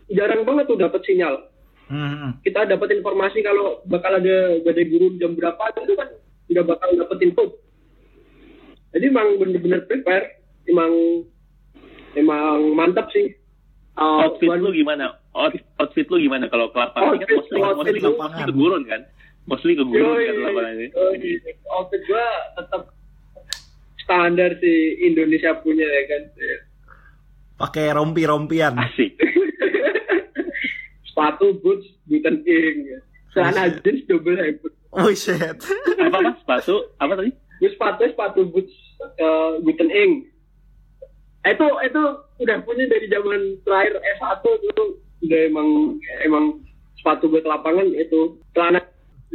jarang 0.09 0.41
banget 0.43 0.65
tuh 0.65 0.77
dapat 0.77 1.01
sinyal 1.05 1.45
Hmm, 1.89 2.37
kita 2.45 2.69
dapat 2.69 3.01
informasi 3.01 3.41
kalau 3.41 3.81
bakal 3.89 4.13
ada 4.13 4.61
badai 4.61 4.85
gurun 4.85 5.17
jam 5.17 5.33
berapa 5.33 5.57
itu 5.73 5.97
kan 5.97 6.05
udah 6.45 6.61
bakal 6.61 6.89
dapat 6.93 7.17
info. 7.17 7.57
Jadi 8.93 9.09
emang 9.09 9.41
bener-bener 9.41 9.89
prepare, 9.89 10.37
emang 10.69 11.25
emang 12.13 12.77
mantap 12.77 13.09
sih. 13.09 13.33
Uh, 13.97 14.29
Outfit 14.29 14.53
lu 14.53 14.69
gimana? 14.69 15.17
Out, 15.33 15.57
outfit 15.81 16.05
lu 16.13 16.21
gimana 16.21 16.45
kalau 16.45 16.69
ke 16.69 16.77
lapangan? 16.77 17.17
Kan 17.17 17.25
Outfit- 17.25 17.37
mostly, 17.41 17.57
mostly, 17.57 17.89
outfit 17.97 18.13
mostly 18.21 18.43
ke 18.45 18.53
gurun 18.53 18.83
kan? 18.85 19.01
Mostly 19.49 19.73
ke 19.73 19.81
gurun 19.81 20.13
Yoi, 20.13 20.29
kan 20.29 20.65
ini. 20.77 20.87
outfit 21.73 22.01
gua 22.05 22.25
tetap 22.53 22.81
standar 23.97 24.53
sih 24.61 24.77
Indonesia 25.03 25.57
punya 25.59 25.85
ya 25.85 26.03
kan. 26.05 26.23
Pakai 27.57 27.89
rompi-rompian. 27.91 28.77
Asik. 28.77 29.17
Sepatu 31.09 31.57
boots 31.59 31.89
Guten 32.05 32.45
Ing, 32.45 32.77
ya. 32.87 32.99
celana 33.33 33.69
Buset. 33.69 33.81
jeans 33.83 34.01
double 34.07 34.37
hybrid. 34.37 34.73
Oh 34.93 35.11
shit. 35.13 35.57
Apa 35.99 36.17
apa? 36.21 36.31
Sepatu? 36.41 36.75
Apa 36.97 37.13
tadi? 37.17 37.31
Gue 37.59 37.69
sepatu 37.75 38.01
sepatu 38.07 38.41
boots 38.47 38.73
uh, 39.19 39.59
Guten 39.61 39.89
Ing. 39.89 40.29
Itu 41.43 41.65
itu 41.83 42.03
udah 42.39 42.57
punya 42.63 42.85
dari 42.85 43.09
zaman 43.09 43.57
terakhir 43.65 43.97
S1 44.17 44.43
dulu 44.45 44.83
udah 45.19 45.41
emang 45.51 45.67
emang 46.23 46.45
sepatu 46.95 47.27
buat 47.27 47.43
lapangan 47.43 47.87
itu 47.95 48.39
celana 48.55 48.79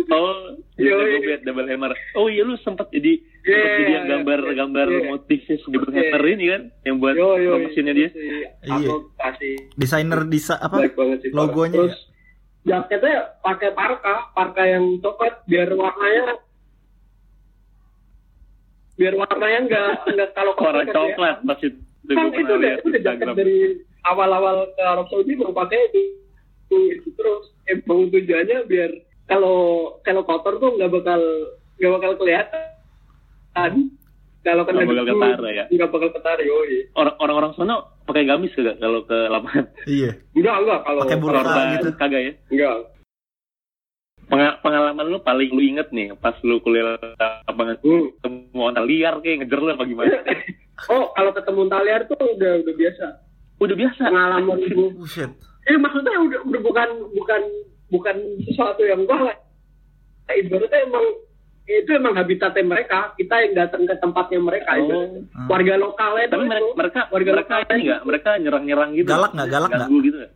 Oh, 0.05 0.59
Yoi. 0.75 0.91
double 0.91 1.23
bed, 1.23 1.41
double 1.43 1.67
hammer. 1.67 1.93
Oh 2.13 2.27
iya 2.27 2.43
lu 2.43 2.59
sempat 2.59 2.91
jadi 2.91 3.15
Iya, 3.41 3.55
sempat 3.55 3.71
jadi 3.71 3.93
yang 3.93 4.05
iya, 4.05 4.13
gambar-gambar 4.13 4.87
iya. 4.89 5.01
motifnya 5.07 5.55
double 5.65 5.87
Iya. 5.87 6.01
hammer 6.03 6.23
ini 6.29 6.45
kan 6.45 6.63
yang 6.83 6.97
buat 6.99 7.15
yo 7.15 7.29
yo 7.37 7.51
promosinya 7.55 7.93
dia. 7.93 8.09
Iya. 8.11 8.91
Kasih 9.17 9.55
Desainer 9.75 10.21
disa 10.25 10.55
apa? 10.57 10.77
baik 10.77 10.95
banget 10.95 11.19
sih 11.21 11.31
Logonya 11.31 11.79
terus 11.79 11.97
jaketnya 12.65 13.15
pakai 13.39 13.71
parka 13.71 14.15
parka 14.33 14.63
yang 14.65 14.99
coklat 14.99 15.35
biar 15.45 15.69
warnanya 15.71 16.43
biar 18.95 19.15
warnanya 19.15 19.59
enggak 19.61 19.87
enggak 20.07 20.31
kalau 20.33 20.53
Warna 20.63 20.83
ya. 20.83 20.93
coklat 20.93 21.37
pasti 21.45 21.67
kan 22.07 22.27
itu 22.31 22.41
udah 22.47 22.73
itu 22.75 22.87
udah 22.89 23.03
jaket 23.03 23.27
dari 23.33 23.59
awal-awal 24.05 24.69
ke 24.71 24.83
Arab 24.83 25.07
Saudi 25.09 25.33
mau 25.35 25.51
pakai 25.51 25.81
itu, 25.89 26.03
itu, 26.67 26.77
itu 26.95 27.09
terus 27.15 27.45
emang 27.67 28.09
tujuannya 28.09 28.59
biar 28.65 28.91
kalau 29.25 29.57
kalau 30.01 30.23
kotor 30.23 30.55
tuh 30.57 30.71
nggak 30.73 30.91
bakal 30.91 31.21
nggak 31.75 31.93
bakal 31.93 32.11
kelihatan 32.17 33.75
kalau 34.41 34.63
kena 34.63 34.79
Nggak 34.79 34.91
bakal 34.91 35.05
debu, 35.07 35.21
ketara 35.23 35.49
ya? 35.51 35.65
nggak 35.67 35.89
bakal 35.89 36.09
ketara 36.11 36.43
yoi. 36.43 36.79
Orang- 36.93 37.17
Orang-orang 37.17 37.53
sana 37.55 37.75
pakai 38.05 38.25
gamis 38.25 38.53
kagak 38.53 38.77
kalau 38.77 39.01
ke 39.03 39.17
lapangan? 39.27 39.65
Iya. 39.85 40.11
enggak 40.33 40.57
enggak 40.59 40.81
kalau 40.83 41.01
Pakai 41.01 41.17
burka 41.17 41.41
gitu. 41.73 41.89
kagak 41.95 42.21
ya? 42.21 42.33
enggak 42.51 42.75
Penga- 44.25 44.57
pengalaman 44.61 45.07
lu 45.07 45.21
paling 45.21 45.49
lu 45.49 45.61
inget 45.63 45.89
nih 45.91 46.13
pas 46.15 46.33
lu 46.43 46.57
kuliah 46.59 46.97
lapangan 47.45 47.77
Hmm. 47.79 48.09
ketemu 48.15 48.57
orang 48.59 48.85
liar 48.85 49.15
kayak 49.21 49.37
ngejer 49.43 49.59
lu 49.59 49.71
apa 49.71 49.85
gimana? 49.85 50.17
oh 50.93 51.13
kalau 51.13 51.31
ketemu 51.31 51.63
taliar 51.67 52.01
tuh 52.05 52.17
udah 52.19 52.53
udah 52.59 52.75
biasa 52.75 53.07
Udah 53.55 53.77
biasa. 53.79 54.03
pengalaman 54.03 54.59
itu 54.61 54.85
Buset. 54.95 55.31
eh 55.65 55.77
maksudnya 55.77 56.17
udah 56.19 56.41
udah 56.43 56.61
bukan 56.63 56.89
bukan 57.15 57.41
bukan 57.89 58.17
sesuatu 58.43 58.83
yang 58.83 59.05
wah 59.05 59.33
Nah, 60.25 60.35
ibaratnya 60.35 60.81
emang 60.83 61.05
itu 61.65 61.91
emang 61.91 62.13
habitatnya 62.15 62.65
mereka 62.65 63.13
kita 63.15 63.35
yang 63.41 63.53
datang 63.55 63.85
ke 63.85 63.93
tempatnya 63.95 64.41
mereka 64.41 64.73
Oh. 64.73 64.81
ibaratnya. 64.81 65.21
Hmm. 65.29 65.49
warga 65.49 65.75
lokalnya 65.77 66.27
Tapi 66.27 66.45
mereka 66.45 66.61
itu, 66.63 66.73
mereka 66.75 67.01
warga 67.05 67.31
mereka 67.31 67.41
lokalnya 67.55 67.69
ini 67.71 67.83
nggak? 67.85 68.03
Mereka 68.05 68.31
nyerang-nyerang 68.39 68.91
gitu. 68.95 69.07
Galak 69.07 69.31
nggak? 69.33 69.49
Galak 69.49 69.71
nggak? 69.71 69.89
Gitu 70.01 70.17
nggak? 70.17 70.33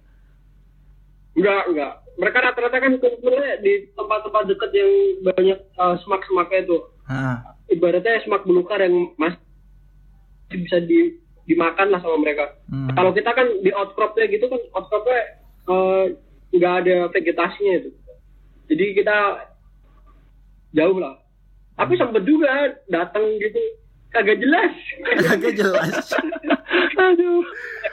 enggak 1.30 1.62
enggak 1.66 1.92
mereka 2.18 2.38
rata-rata 2.42 2.76
kan 2.76 2.92
kumpulnya 2.98 3.62
di 3.62 3.72
tempat-tempat 3.94 4.42
dekat 4.44 4.70
yang 4.74 4.92
banyak 5.22 5.58
eh, 5.62 5.94
semak-semaknya 6.02 6.58
itu 6.60 6.76
Ah. 7.06 7.36
ibaratnya 7.66 8.20
semak 8.20 8.42
belukar 8.42 8.82
yang 8.82 9.14
masih 9.14 9.38
bisa 10.58 10.82
di 10.82 11.14
dimakan 11.44 11.88
lah 11.88 12.00
sama 12.02 12.18
mereka 12.18 12.52
Hmm. 12.66 12.92
Kalau 12.92 13.14
kita 13.14 13.32
kan 13.32 13.48
di 13.62 13.70
outcropnya 13.70 14.28
gitu 14.28 14.44
kan 14.44 14.60
outcropnya 14.74 15.20
eh, 15.64 16.04
nggak 16.54 16.74
ada 16.84 16.96
vegetasinya 17.12 17.74
itu. 17.84 17.90
Jadi 18.68 18.84
kita 18.96 19.16
jauh 20.76 20.98
lah. 21.00 21.16
Tapi 21.78 21.94
sempet 21.94 22.22
juga 22.26 22.74
datang 22.90 23.24
gitu 23.40 23.60
kagak 24.12 24.38
jelas. 24.40 24.72
Kagak 25.24 25.54
jelas. 25.56 25.94
Aduh. 27.08 27.42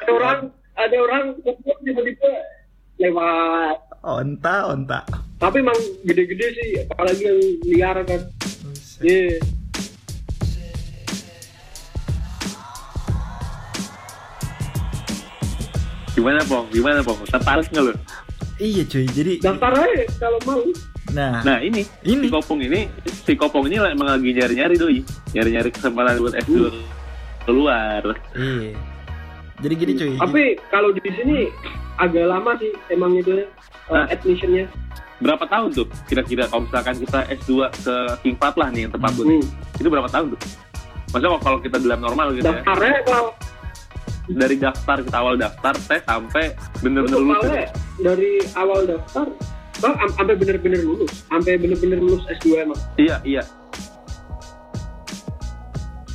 ada 0.02 0.12
orang 0.12 0.40
ada 0.76 0.96
orang 1.00 1.24
kumpul 1.46 1.76
tiba-tiba 1.86 2.32
lewat. 3.00 3.78
Onta, 4.06 4.56
onta. 4.70 5.00
Tapi 5.42 5.60
emang 5.60 5.80
gede-gede 6.08 6.48
sih, 6.56 6.70
apalagi 6.88 7.24
yang 7.26 7.40
liar 7.68 7.98
kan. 8.06 8.22
Iya. 9.04 9.42
Gimana 16.16 16.40
pong? 16.48 16.66
Gimana 16.72 17.04
pong? 17.04 17.20
Tertarik 17.28 17.68
nggak 17.76 17.92
lu? 17.92 17.94
Iya 18.56 18.84
cuy. 18.88 19.06
Jadi 19.06 19.34
Daftar 19.44 19.72
aja 19.76 20.04
kalau 20.16 20.40
mau. 20.48 20.62
nah, 21.12 21.44
Nah 21.44 21.58
ini, 21.60 21.84
ini 22.08 22.28
si 22.28 22.32
Kopong 22.32 22.60
ini, 22.64 22.88
si 23.06 23.34
Kopong 23.36 23.68
ini 23.68 23.76
emang 23.80 24.08
lagi 24.16 24.32
nyari-nyari 24.32 24.76
doi, 24.80 25.00
nyari-nyari 25.36 25.70
kesempatan 25.76 26.24
buat 26.24 26.36
S2 26.48 26.72
keluar. 27.44 28.04
iya. 28.36 28.72
Jadi 29.60 29.74
gini 29.76 29.92
cuy. 29.96 30.12
Tapi 30.20 30.44
kalau 30.68 30.90
di 30.92 31.04
sini 31.04 31.48
agak 31.96 32.26
lama 32.28 32.52
sih 32.60 32.72
emang 32.92 33.16
itu 33.16 33.44
ya, 33.44 33.46
Nah. 33.92 34.08
admissionnya. 34.10 34.66
Berapa 35.24 35.48
tahun 35.48 35.72
tuh? 35.72 35.88
Kira-kira 36.12 36.44
kalau 36.52 36.68
misalkan 36.68 36.96
kita 37.00 37.20
S2 37.40 37.52
ke 37.72 37.96
King 38.24 38.36
lah 38.36 38.68
nih 38.72 38.82
yang 38.88 38.92
tempat 38.92 39.12
nih. 39.16 39.40
Hmm. 39.40 39.80
Itu 39.80 39.88
berapa 39.88 40.10
tahun 40.12 40.36
tuh? 40.36 40.40
Maksudnya 41.16 41.40
kalau 41.40 41.60
kita 41.64 41.78
dalam 41.80 42.00
normal 42.04 42.36
gitu 42.36 42.44
ya, 42.44 42.60
Daftarnya 42.60 43.00
kalau 43.08 43.26
dari 44.28 44.56
daftar 44.58 44.98
kita 45.00 45.18
awal 45.18 45.36
daftar 45.36 45.74
tes 45.86 46.02
sampai 46.02 46.54
bener-bener 46.82 47.20
lulus. 47.20 47.38
gitu. 47.38 47.58
dari 48.02 48.32
awal 48.56 48.82
daftar 48.84 49.28
bang 49.76 49.96
am- 49.96 50.16
sampai 50.16 50.36
bener-bener 50.36 50.82
lulus 50.82 51.12
sampai 51.28 51.54
bener-bener 51.56 52.00
lulus 52.00 52.24
S2 52.32 52.64
emang 52.64 52.80
Iya, 52.96 53.18
iya. 53.22 53.44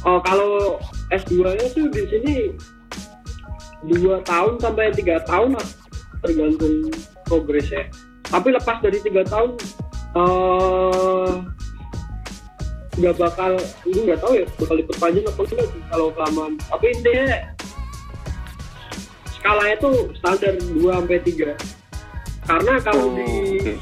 oh 0.03 0.19
kalau 0.21 0.81
S2 1.13 1.33
nya 1.45 1.67
tuh 1.71 1.87
di 1.87 2.03
sini 2.09 2.35
dua 3.87 4.21
tahun 4.25 4.61
sampai 4.61 4.93
tiga 4.93 5.21
tahun 5.25 5.57
lah 5.57 5.67
tergantung 6.21 6.89
progresnya 7.25 7.89
tapi 8.27 8.53
lepas 8.53 8.77
dari 8.81 8.99
tiga 9.01 9.25
tahun 9.25 9.57
eh 10.11 11.33
nggak 13.01 13.17
bakal 13.17 13.57
ini 13.87 13.99
nggak 14.05 14.21
tahu 14.21 14.33
ya 14.35 14.45
bakal 14.59 14.77
diperpanjang 14.77 15.25
apa 15.25 15.41
enggak 15.41 15.69
kalau 15.89 16.07
kelamaan 16.13 16.53
tapi 16.69 16.87
intinya 16.93 17.27
skalanya 19.41 19.76
tuh 19.80 20.12
standar 20.20 20.55
2 20.61 20.84
sampai 20.84 21.18
3 21.24 21.80
karena 22.45 22.74
kalau 22.84 23.07
Oh, 23.09 23.16
di 23.16 23.28
oke. 23.62 23.74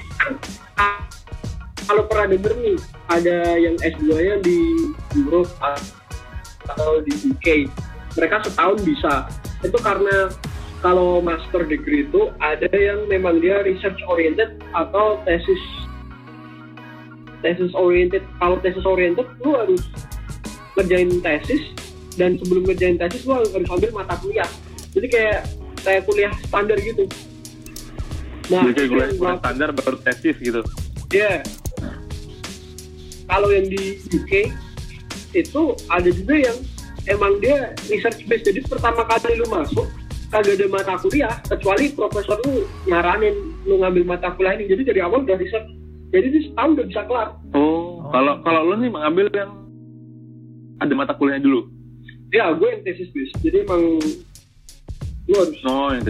Ah, 0.79 1.03
kalau 1.89 2.03
pernah 2.07 2.27
denger 2.31 2.53
nih 2.63 2.79
ada 3.11 3.37
yang 3.59 3.75
S2 3.83 4.13
nya 4.13 4.37
di 4.45 4.59
Europe 5.19 5.51
atau 6.69 7.01
di 7.03 7.13
UK 7.33 7.67
mereka 8.19 8.43
setahun 8.45 8.79
bisa. 8.83 9.31
Itu 9.63 9.79
karena 9.81 10.31
kalau 10.85 11.19
master 11.19 11.67
degree 11.67 12.07
itu 12.07 12.31
ada 12.39 12.71
yang 12.71 13.11
memang 13.11 13.43
dia 13.43 13.63
research 13.67 13.99
oriented 14.07 14.59
atau 14.75 15.19
tesis 15.27 15.63
tesis 17.41 17.73
oriented. 17.75 18.23
Kalau 18.39 18.61
tesis 18.63 18.85
oriented 18.87 19.27
lu 19.43 19.55
harus 19.57 19.83
ngerjain 20.77 21.11
tesis 21.25 21.63
dan 22.21 22.39
sebelum 22.43 22.67
ngerjain 22.69 22.99
tesis 22.99 23.27
lu 23.27 23.39
harus 23.39 23.51
ambil 23.55 23.91
mata 23.97 24.15
kuliah 24.19 24.47
jadi 24.99 25.09
kayak 25.09 25.41
kayak 25.79 26.03
kuliah 26.05 26.33
standar 26.43 26.77
gitu 26.77 27.07
nah 28.49 28.65
Jadi 28.65 28.89
kayak 28.89 28.91
yang 28.91 29.21
gua- 29.21 29.39
standar 29.39 29.69
baru 29.71 29.97
tesis 30.01 30.37
gitu. 30.41 30.61
Iya. 31.13 31.45
Kalau 33.29 33.53
yang 33.53 33.69
di 33.69 34.01
UK 34.09 34.33
itu 35.37 35.63
ada 35.87 36.09
juga 36.09 36.35
yang 36.35 36.57
emang 37.07 37.37
dia 37.45 37.77
research 37.93 38.25
based. 38.25 38.49
Jadi 38.49 38.65
pertama 38.65 39.05
kali 39.05 39.37
lu 39.37 39.45
masuk 39.53 39.85
kagak 40.29 40.61
ada 40.61 40.67
mata 40.69 40.97
kuliah 40.97 41.33
kecuali 41.45 41.93
profesor 41.93 42.41
lu 42.45 42.65
nyaranin 42.89 43.37
lu 43.65 43.85
ngambil 43.85 44.17
mata 44.17 44.33
kuliah 44.33 44.57
ini. 44.57 44.65
Jadi 44.65 44.83
dari 44.89 45.01
awal 45.05 45.29
udah 45.29 45.37
research. 45.37 45.69
Jadi 46.09 46.27
di 46.33 46.41
setahun 46.49 46.71
udah 46.73 46.87
bisa 46.89 47.03
kelar. 47.05 47.29
Oh, 47.53 48.09
kalau 48.09 48.41
kalau 48.41 48.73
lu 48.73 48.81
nih 48.81 48.89
mengambil 48.89 49.29
yang 49.29 49.53
ada 50.81 50.95
mata 50.97 51.13
kuliahnya 51.13 51.45
dulu. 51.45 51.69
Ya, 52.33 52.49
gue 52.53 52.65
yang 52.65 52.81
tesis 52.81 53.13
based. 53.13 53.37
Jadi 53.41 53.61
emang 53.61 54.01
lu 55.29 55.35
harus 55.37 55.61
Oh, 55.69 55.93
yang 55.93 56.05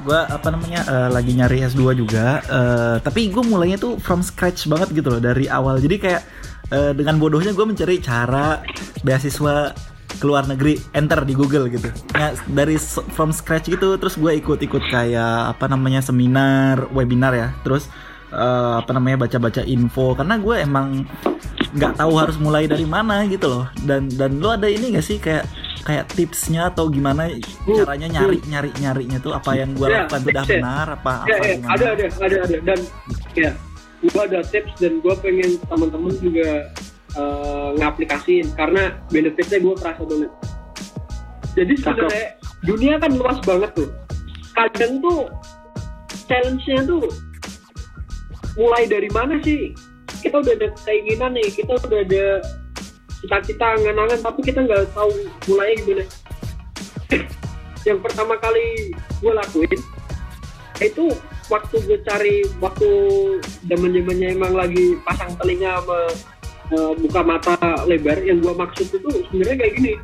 gue 0.00 0.16
apa 0.16 0.48
namanya 0.48 0.80
eh, 0.88 1.08
lagi 1.12 1.32
nyari 1.36 1.60
S2 1.68 1.82
juga 1.92 2.40
eh, 2.40 2.96
tapi 3.04 3.28
gue 3.28 3.44
mulainya 3.44 3.76
tuh 3.76 4.00
from 4.00 4.24
scratch 4.24 4.64
banget 4.64 4.96
gitu 4.96 5.12
loh 5.12 5.20
dari 5.20 5.44
awal. 5.46 5.76
Jadi 5.76 5.96
kayak 6.00 6.22
eh, 6.72 6.92
dengan 6.96 7.20
bodohnya 7.20 7.52
gue 7.52 7.66
mencari 7.68 8.00
cara 8.00 8.64
beasiswa 9.04 9.76
ke 10.20 10.24
luar 10.26 10.44
negeri 10.48 10.76
enter 10.96 11.24
di 11.24 11.36
Google 11.36 11.68
gitu. 11.68 11.88
Nah 12.16 12.32
dari 12.48 12.80
from 13.12 13.30
scratch 13.30 13.68
gitu 13.68 13.96
terus 14.00 14.16
gue 14.16 14.32
ikut-ikut 14.40 14.88
kayak 14.88 15.56
apa 15.56 15.68
namanya 15.68 16.00
seminar 16.00 16.88
webinar 16.90 17.36
ya. 17.36 17.48
Terus 17.62 17.86
eh, 18.30 18.72
apa 18.80 18.90
namanya 18.94 19.26
baca-baca 19.26 19.62
info. 19.62 20.14
Karena 20.14 20.38
gue 20.38 20.56
emang 20.62 21.04
nggak 21.70 22.02
tahu 22.02 22.12
harus 22.18 22.36
mulai 22.38 22.66
dari 22.66 22.86
mana 22.86 23.22
gitu 23.26 23.46
loh. 23.46 23.66
Dan 23.82 24.10
dan 24.14 24.38
lo 24.38 24.54
ada 24.54 24.66
ini 24.66 24.94
gak 24.94 25.06
sih 25.06 25.18
kayak 25.18 25.46
kayak 25.80 26.12
tipsnya 26.12 26.68
atau 26.68 26.92
gimana 26.92 27.32
caranya 27.64 28.20
nyari 28.20 28.36
nyari 28.44 28.68
nyarinya 28.76 29.16
tuh 29.16 29.32
apa 29.32 29.56
yang 29.56 29.72
gue 29.72 29.88
Ya, 29.88 30.04
lakukan 30.04 30.20
tuh 30.20 30.28
udah 30.28 30.44
tipsnya. 30.44 30.60
benar 30.60 30.86
apa 30.92 31.12
ya, 31.24 31.34
apa 31.40 31.44
ya, 31.48 31.54
gimana? 31.56 31.72
ada 31.72 31.84
ada 31.88 32.04
ada 32.20 32.36
ada. 32.44 32.56
Dan 32.62 32.80
ya 33.32 33.50
gue 34.00 34.22
ada 34.28 34.40
tips 34.44 34.72
dan 34.80 34.92
gue 35.00 35.14
pengen 35.20 35.50
teman-teman 35.68 36.14
juga 36.20 36.48
eh, 37.16 37.68
ngaplikasiin. 37.80 38.46
Karena 38.54 38.82
benefitnya 39.08 39.58
gue 39.58 39.74
kerasa 39.78 40.02
banget. 40.04 40.30
Jadi 41.50 41.74
sebenarnya 41.82 42.26
dunia 42.62 42.94
kan 43.00 43.10
luas 43.16 43.38
banget 43.42 43.70
tuh. 43.74 43.90
Kadang 44.54 45.02
tuh 45.02 45.20
challenge-nya 46.28 46.86
tuh 46.86 47.02
mulai 48.58 48.86
dari 48.86 49.10
mana 49.12 49.38
sih? 49.42 49.74
Kita 50.20 50.42
udah 50.42 50.54
ada 50.58 50.68
keinginan 50.84 51.36
nih 51.38 51.48
kita 51.54 51.78
udah 51.80 52.00
ada 52.04 52.24
cita-cita 53.20 53.76
angan-angan 53.76 54.20
tapi 54.24 54.40
kita 54.42 54.64
nggak 54.64 54.90
tahu 54.96 55.12
mulainya 55.48 55.76
gimana. 55.84 56.04
Yang 57.88 57.98
pertama 58.04 58.34
kali 58.40 58.92
gue 59.20 59.32
lakuin 59.32 59.80
itu 60.80 61.12
waktu 61.52 61.76
gue 61.84 61.98
cari 62.08 62.36
waktu 62.62 62.88
zaman 63.68 63.92
zamannya 63.92 64.28
emang 64.32 64.54
lagi 64.56 64.96
pasang 65.04 65.36
telinga 65.36 65.76
sama 65.80 66.00
eh, 66.72 66.92
buka 67.04 67.20
mata 67.20 67.56
lebar 67.84 68.16
yang 68.24 68.40
gue 68.40 68.54
maksud 68.56 68.88
itu 68.88 69.08
sebenarnya 69.28 69.56
kayak 69.60 69.74
gini. 69.76 69.94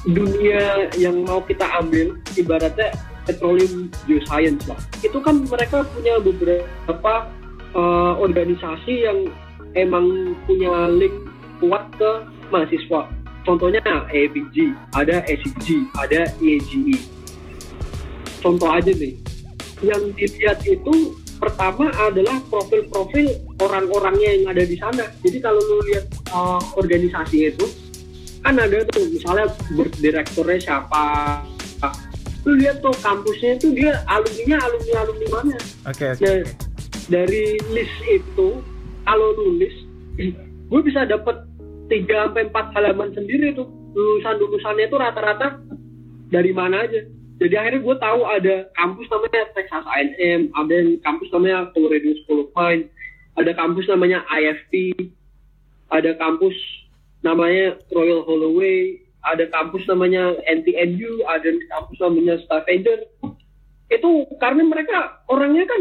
Dunia 0.00 0.88
yang 0.96 1.28
mau 1.28 1.44
kita 1.44 1.66
ambil 1.76 2.16
ibaratnya 2.32 2.88
petroleum 3.28 3.92
geoscience 4.08 4.64
lah. 4.64 4.80
Itu 5.04 5.20
kan 5.20 5.44
mereka 5.44 5.84
punya 5.92 6.16
beberapa 6.24 7.28
eh, 7.74 8.12
organisasi 8.18 8.94
yang 9.06 9.18
emang 9.74 10.34
punya 10.46 10.90
link 10.90 11.14
kuat 11.62 11.84
ke 11.94 12.10
mahasiswa. 12.50 13.06
Contohnya 13.40 13.80
APG, 14.12 14.76
ada 14.92 15.24
SCG, 15.24 15.88
ada 15.96 16.28
EAGE. 16.44 17.00
Contoh 18.40 18.68
aja 18.68 18.92
nih, 18.92 19.16
yang 19.80 20.12
dilihat 20.12 20.60
itu 20.68 21.16
pertama 21.40 21.88
adalah 21.96 22.36
profil-profil 22.52 23.56
orang-orangnya 23.64 24.28
yang 24.36 24.44
ada 24.52 24.64
di 24.64 24.76
sana. 24.76 25.08
Jadi 25.24 25.40
kalau 25.40 25.60
lu 25.60 25.80
lihat 25.88 26.04
uh, 26.36 26.60
organisasi 26.76 27.48
itu, 27.48 27.64
kan 28.44 28.60
ada 28.60 28.84
tuh 28.92 29.08
misalnya 29.08 29.48
board 29.72 29.92
direkturnya 30.00 30.60
siapa. 30.60 31.04
Lu 32.44 32.56
lihat 32.56 32.80
tuh 32.80 32.92
kampusnya 33.04 33.60
itu 33.60 33.72
dia 33.76 34.00
alumninya 34.08 34.56
alumni 34.64 34.92
alumni 35.04 35.26
mana. 35.28 35.58
Oke 35.88 36.04
oke. 36.16 36.24
Nah, 36.24 36.40
dari 37.10 37.58
list 37.74 37.98
itu 38.06 38.62
kalau 39.02 39.28
nulis 39.34 39.74
gue 40.70 40.80
bisa 40.86 41.02
dapat 41.04 41.42
3 41.90 42.06
sampai 42.06 42.46
4 42.46 42.74
halaman 42.78 43.10
sendiri 43.10 43.50
tuh 43.58 43.66
lulusan-lulusannya 43.98 44.86
itu 44.86 44.96
rata-rata 44.96 45.58
dari 46.30 46.54
mana 46.54 46.86
aja. 46.86 47.02
Jadi 47.42 47.54
akhirnya 47.58 47.82
gue 47.82 47.96
tahu 47.98 48.20
ada 48.22 48.56
kampus 48.78 49.10
namanya 49.10 49.42
Texas 49.58 49.82
A&M, 49.90 50.54
ada 50.54 50.76
kampus 51.02 51.28
namanya 51.34 51.66
Colorado 51.74 52.10
School 52.22 52.46
of 52.46 52.50
Mines, 52.54 52.86
ada 53.34 53.50
kampus 53.58 53.84
namanya 53.90 54.22
IFP, 54.30 54.94
ada 55.90 56.14
kampus 56.20 56.54
namanya 57.26 57.80
Royal 57.90 58.22
Holloway, 58.22 59.02
ada 59.26 59.48
kampus 59.50 59.82
namanya 59.90 60.36
NTNU, 60.46 61.26
ada 61.26 61.48
kampus 61.74 61.98
namanya 61.98 62.38
Stavanger. 62.46 63.08
Itu 63.90 64.28
karena 64.38 64.62
mereka 64.68 65.24
orangnya 65.26 65.66
kan 65.66 65.80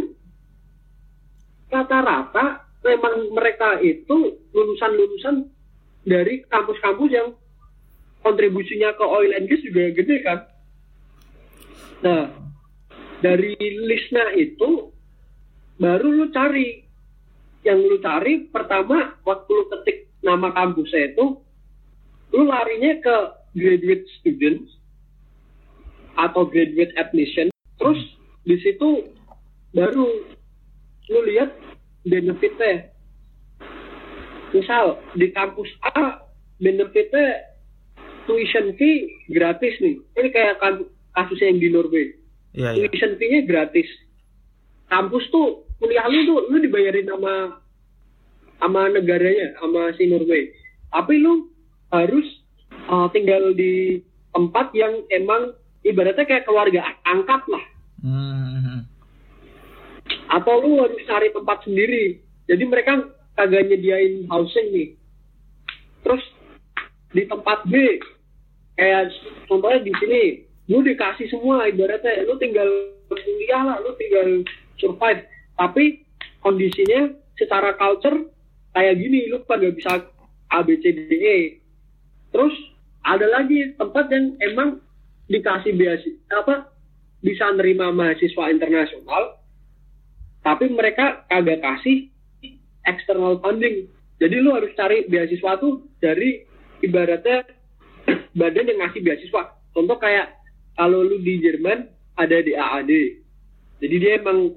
rata-rata 1.70 2.66
memang 2.84 3.34
mereka 3.34 3.78
itu 3.82 4.42
lulusan-lulusan 4.54 5.46
dari 6.06 6.42
kampus-kampus 6.50 7.10
yang 7.14 7.30
kontribusinya 8.26 8.94
ke 8.98 9.06
oil 9.06 9.32
and 9.38 9.48
gas 9.48 9.62
juga 9.64 9.94
gede 9.94 10.18
kan. 10.26 10.40
Nah, 12.00 12.26
dari 13.20 13.56
listnya 13.86 14.32
itu 14.36 14.92
baru 15.80 16.08
lu 16.08 16.28
cari 16.32 16.84
yang 17.64 17.80
lu 17.80 18.00
cari 18.00 18.48
pertama 18.48 19.20
waktu 19.28 19.50
lu 19.52 19.66
ketik 19.72 20.08
nama 20.24 20.52
kampusnya 20.56 21.16
itu 21.16 21.40
lu 22.36 22.44
larinya 22.48 23.00
ke 23.04 23.16
graduate 23.56 24.08
students 24.20 24.72
atau 26.16 26.48
graduate 26.48 26.96
admission 27.00 27.48
terus 27.80 28.00
di 28.44 28.56
situ 28.60 29.12
baru 29.76 30.08
lu 31.10 31.20
lihat 31.26 31.50
benefitnya 32.06 32.94
misal 34.54 34.98
di 35.14 35.30
kampus 35.34 35.70
A 35.94 36.26
benefitnya 36.62 37.50
tuition 38.30 38.76
fee 38.78 39.10
gratis 39.34 39.74
nih. 39.82 39.98
Ini 40.18 40.30
kayak 40.30 40.56
kan- 40.62 40.90
kasusnya 41.18 41.50
yang 41.50 41.60
di 41.60 41.70
Norway. 41.74 42.06
Iya 42.54 42.70
iya. 42.78 42.86
tuition 42.90 43.18
fee-nya 43.18 43.46
gratis. 43.46 43.90
Kampus 44.90 45.26
tuh 45.34 45.66
kuliah 45.82 46.06
lu 46.10 46.26
tuh 46.26 46.40
lu 46.50 46.58
dibayarin 46.62 47.10
sama 47.10 47.62
sama 48.60 48.82
negaranya 48.92 49.58
sama 49.58 49.94
si 49.98 50.10
Norway. 50.10 50.50
Tapi 50.90 51.14
lu 51.22 51.50
harus 51.90 52.26
uh, 52.90 53.10
tinggal 53.14 53.54
di 53.54 54.02
tempat 54.34 54.74
yang 54.78 55.06
emang 55.10 55.58
ibaratnya 55.86 56.26
kayak 56.26 56.46
keluarga 56.46 56.86
angkat 57.06 57.42
lah. 57.50 57.66
Hmm. 58.02 58.89
Atau 60.30 60.62
lu 60.62 60.78
harus 60.86 61.02
cari 61.10 61.34
tempat 61.34 61.66
sendiri. 61.66 62.22
Jadi 62.46 62.64
mereka 62.70 63.10
kagak 63.34 63.66
nyediain 63.66 64.30
housing 64.30 64.70
nih. 64.70 64.90
Terus 66.06 66.24
di 67.10 67.26
tempat 67.26 67.66
B 67.66 67.74
kayak 68.78 69.10
contohnya 69.50 69.82
di 69.82 69.94
sini 69.98 70.22
lu 70.70 70.86
dikasih 70.86 71.26
semua 71.34 71.66
ibaratnya. 71.66 72.30
Lu 72.30 72.38
tinggal 72.38 72.70
kuliah 73.10 73.74
lah 73.74 73.78
lu 73.82 73.98
tinggal 73.98 74.46
survive. 74.78 75.26
Tapi 75.58 76.06
kondisinya 76.46 77.10
secara 77.36 77.74
culture 77.76 78.30
kayak 78.78 79.02
gini 79.02 79.34
lu 79.34 79.42
kagak 79.50 79.74
bisa 79.74 80.06
A 80.54 80.62
B 80.62 80.78
C 80.86 80.94
D 80.94 81.12
E. 81.18 81.38
Terus 82.30 82.54
ada 83.02 83.26
lagi 83.26 83.74
tempat 83.82 84.14
yang 84.14 84.38
emang 84.46 84.70
dikasih 85.30 85.74
beasiswa 85.74 86.46
apa 86.46 86.70
bisa 87.26 87.50
nerima 87.54 87.90
mahasiswa 87.90 88.50
internasional 88.50 89.39
tapi 90.42 90.72
mereka 90.72 91.26
kagak 91.28 91.60
kasih 91.60 92.08
external 92.86 93.38
funding. 93.40 93.88
Jadi 94.20 94.36
lu 94.40 94.52
harus 94.52 94.72
cari 94.76 95.08
beasiswa 95.08 95.60
tuh 95.60 95.84
dari 96.00 96.44
ibaratnya 96.82 97.44
badan 98.36 98.68
yang 98.68 98.80
ngasih 98.84 99.02
beasiswa. 99.04 99.56
Contoh 99.72 99.96
kayak 99.96 100.36
kalau 100.76 101.04
lu 101.04 101.20
di 101.20 101.40
Jerman 101.40 101.88
ada 102.16 102.38
di 102.40 102.52
AAD. 102.52 102.92
Jadi 103.80 103.96
dia 103.96 104.20
emang 104.20 104.56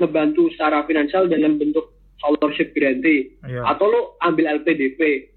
ngebantu 0.00 0.48
secara 0.56 0.84
finansial 0.88 1.28
dalam 1.28 1.60
bentuk 1.60 1.92
scholarship 2.16 2.72
grantee 2.72 3.36
Iya. 3.44 3.64
atau 3.68 3.84
lu 3.88 4.00
ambil 4.24 4.60
LPDP. 4.60 5.28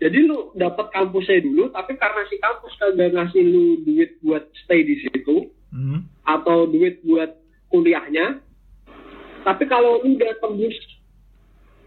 Jadi 0.00 0.18
lu 0.24 0.54
dapat 0.56 0.88
kampusnya 0.96 1.44
dulu, 1.44 1.68
tapi 1.74 1.92
karena 1.98 2.24
si 2.30 2.40
kampus 2.40 2.72
kagak 2.80 3.12
ngasih 3.12 3.42
lu 3.44 3.84
duit 3.84 4.16
buat 4.24 4.48
stay 4.64 4.80
di 4.80 4.96
situ, 5.02 5.50
Hmm. 5.70 6.08
atau 6.24 6.64
duit 6.66 7.02
buat 7.04 7.36
kuliahnya. 7.68 8.40
Tapi 9.40 9.64
kalau 9.68 10.04
lu 10.04 10.16
udah 10.16 10.32
tembus 10.44 10.76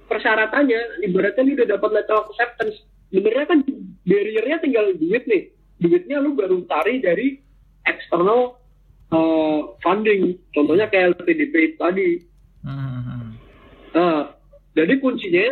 persyaratannya, 0.10 1.06
ibaratnya 1.06 1.44
lu 1.46 1.54
udah 1.58 1.68
dapat 1.78 1.90
letter 1.94 2.16
of 2.18 2.30
acceptance, 2.34 2.78
sebenarnya 3.14 3.48
kan 3.50 3.60
barriernya 4.06 4.58
tinggal 4.62 4.86
duit 4.98 5.24
nih. 5.30 5.44
Duitnya 5.82 6.18
lu 6.22 6.34
baru 6.34 6.64
cari 6.66 7.02
dari 7.04 7.38
external 7.86 8.58
uh, 9.12 9.60
funding, 9.84 10.40
contohnya 10.56 10.90
kayak 10.90 11.18
LPDP 11.20 11.78
tadi. 11.78 12.24
Hmm. 12.64 13.36
Nah, 13.94 14.34
jadi 14.74 14.94
kuncinya, 14.98 15.48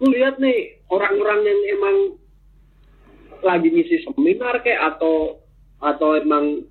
lu 0.00 0.12
lihat 0.12 0.40
nih 0.40 0.80
orang-orang 0.88 1.40
yang 1.44 1.60
emang 1.76 1.96
lagi 3.44 3.68
ngisi 3.68 4.06
seminar 4.08 4.64
kayak 4.64 4.96
atau 4.96 5.44
atau 5.84 6.16
emang 6.16 6.64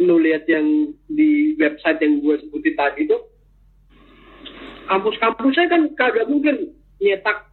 lu 0.00 0.16
lihat 0.20 0.48
yang 0.48 0.92
di 1.08 1.56
website 1.60 2.00
yang 2.00 2.20
gue 2.24 2.36
sebutin 2.40 2.76
tadi 2.76 3.08
kampus-kampusnya 4.86 5.66
kan 5.70 5.82
kagak 5.98 6.26
mungkin 6.30 6.74
nyetak 7.02 7.50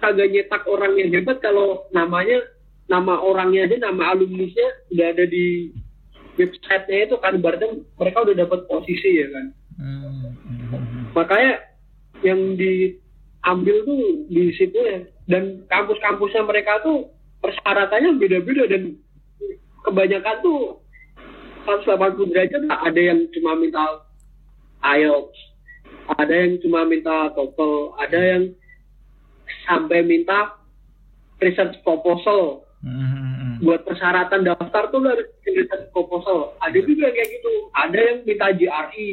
kagak 0.00 0.28
nyetak 0.32 0.62
orang 0.68 0.96
yang 0.98 1.08
hebat 1.12 1.40
kalau 1.40 1.86
namanya 1.92 2.40
nama 2.88 3.16
orangnya 3.16 3.64
aja 3.64 3.88
nama 3.88 4.12
alumnisnya 4.12 4.68
udah 4.92 5.06
ada 5.16 5.24
di 5.24 5.72
websitenya 6.36 7.10
itu 7.10 7.16
kan. 7.18 7.38
Berarti 7.38 7.66
mereka 7.98 8.18
udah 8.26 8.34
dapat 8.36 8.60
posisi 8.66 9.22
ya 9.22 9.26
kan. 9.30 9.46
Hmm. 9.78 10.28
Makanya 11.14 11.62
yang 12.22 12.58
diambil 12.58 13.76
tuh 13.86 14.00
di 14.28 14.52
situ 14.54 14.78
ya. 14.78 15.00
Dan 15.24 15.64
kampus-kampusnya 15.72 16.44
mereka 16.44 16.84
tuh 16.84 17.08
persyaratannya 17.40 18.20
beda-beda 18.20 18.68
dan 18.68 18.96
kebanyakan 19.84 20.36
tuh 20.44 20.60
180 21.64 22.28
derajat 22.32 22.60
ada 22.68 23.00
yang 23.00 23.24
cuma 23.32 23.56
minta 23.56 24.04
IELTS 24.84 25.53
ada 26.06 26.34
yang 26.34 26.60
cuma 26.60 26.84
minta 26.84 27.32
TOEFL 27.32 27.72
ada 27.98 28.18
yang 28.18 28.42
sampai 29.64 30.02
minta 30.02 30.56
research 31.38 31.80
proposal 31.80 32.64
Hmm. 32.84 33.64
buat 33.64 33.80
persyaratan 33.88 34.44
daftar 34.44 34.92
tuh 34.92 35.00
lu 35.00 35.08
harus 35.08 35.24
research 35.40 35.88
proposal. 35.88 36.52
Ada 36.60 36.84
juga 36.84 37.08
kayak 37.08 37.28
gitu. 37.32 37.52
Ada 37.72 37.96
yang 37.96 38.18
minta 38.28 38.52
GRE, 38.52 39.10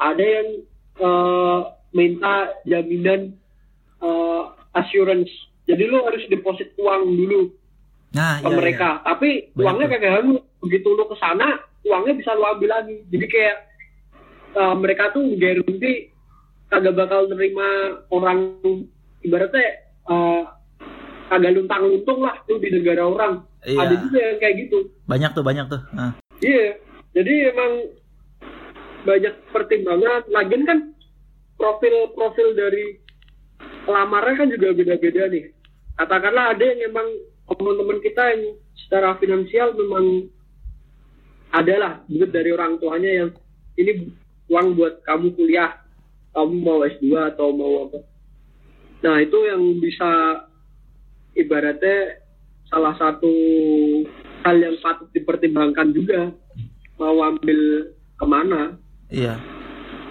ada 0.00 0.24
yang 0.24 0.48
eh, 0.96 1.58
minta 1.92 2.34
jaminan 2.64 3.36
eh, 4.00 4.42
assurance. 4.72 5.28
Jadi 5.68 5.84
lu 5.84 6.00
harus 6.00 6.24
deposit 6.32 6.72
uang 6.80 7.12
dulu 7.12 7.52
Nah, 8.16 8.40
ke 8.40 8.48
iya, 8.48 8.56
mereka. 8.56 8.88
iya. 8.88 9.04
Tapi 9.04 9.28
Banyak 9.52 9.60
uangnya 9.60 9.86
kayak 9.92 10.14
harus 10.16 10.40
begitu 10.64 10.88
lu 10.88 11.04
ke 11.04 11.16
sana, 11.20 11.60
uangnya 11.84 12.14
bisa 12.16 12.32
lu 12.32 12.48
ambil 12.48 12.72
lagi. 12.72 13.04
Jadi 13.12 13.26
kayak 13.28 13.67
eh, 14.54 14.74
mereka 14.78 15.10
tuh 15.12 15.36
guarantee 15.36 16.12
kagak 16.68 16.96
bakal 16.96 17.28
nerima 17.32 18.00
orang 18.12 18.60
ibaratnya 19.24 19.66
eh, 20.08 20.42
kagak 21.28 21.52
luntang-luntung 21.56 22.20
lah 22.24 22.36
tuh 22.48 22.56
di 22.60 22.68
negara 22.72 23.04
orang. 23.04 23.44
Iya. 23.66 23.78
Ada 23.84 23.94
juga 24.06 24.18
yang 24.22 24.38
kayak 24.40 24.56
gitu. 24.64 24.78
Banyak 25.04 25.30
tuh, 25.36 25.44
banyak 25.44 25.66
tuh. 25.68 25.80
Nah. 25.92 26.16
Iya, 26.38 26.78
jadi 27.12 27.52
emang 27.52 27.72
banyak 29.04 29.34
pertimbangan. 29.50 30.22
Lagian 30.30 30.62
kan 30.64 30.78
profil-profil 31.58 32.54
dari 32.54 32.84
pelamarnya 33.84 34.34
kan 34.38 34.48
juga 34.54 34.68
beda-beda 34.72 35.22
nih. 35.28 35.44
Katakanlah 35.98 36.54
ada 36.54 36.64
yang 36.64 36.94
emang 36.94 37.08
teman-teman 37.50 37.98
kita 38.04 38.22
yang 38.36 38.42
secara 38.78 39.18
finansial 39.18 39.74
memang 39.74 40.30
adalah 41.50 42.04
duit 42.06 42.30
dari 42.30 42.52
orang 42.52 42.76
tuanya 42.78 43.10
yang 43.24 43.30
ini 43.80 44.12
uang 44.48 44.68
buat 44.76 45.04
kamu 45.04 45.36
kuliah, 45.36 45.76
kamu 46.32 46.54
mau 46.64 46.80
S2 46.84 47.36
atau 47.36 47.52
mau 47.52 47.88
apa. 47.88 48.00
Nah 49.04 49.16
itu 49.22 49.38
yang 49.46 49.62
bisa 49.78 50.42
ibaratnya 51.38 52.18
salah 52.68 52.92
satu 52.98 53.32
hal 54.44 54.56
yang 54.58 54.76
patut 54.82 55.08
dipertimbangkan 55.14 55.88
juga 55.94 56.32
mau 56.98 57.22
ambil 57.22 57.92
ke 58.18 58.26
mana 58.26 58.74
Iya. 59.08 59.40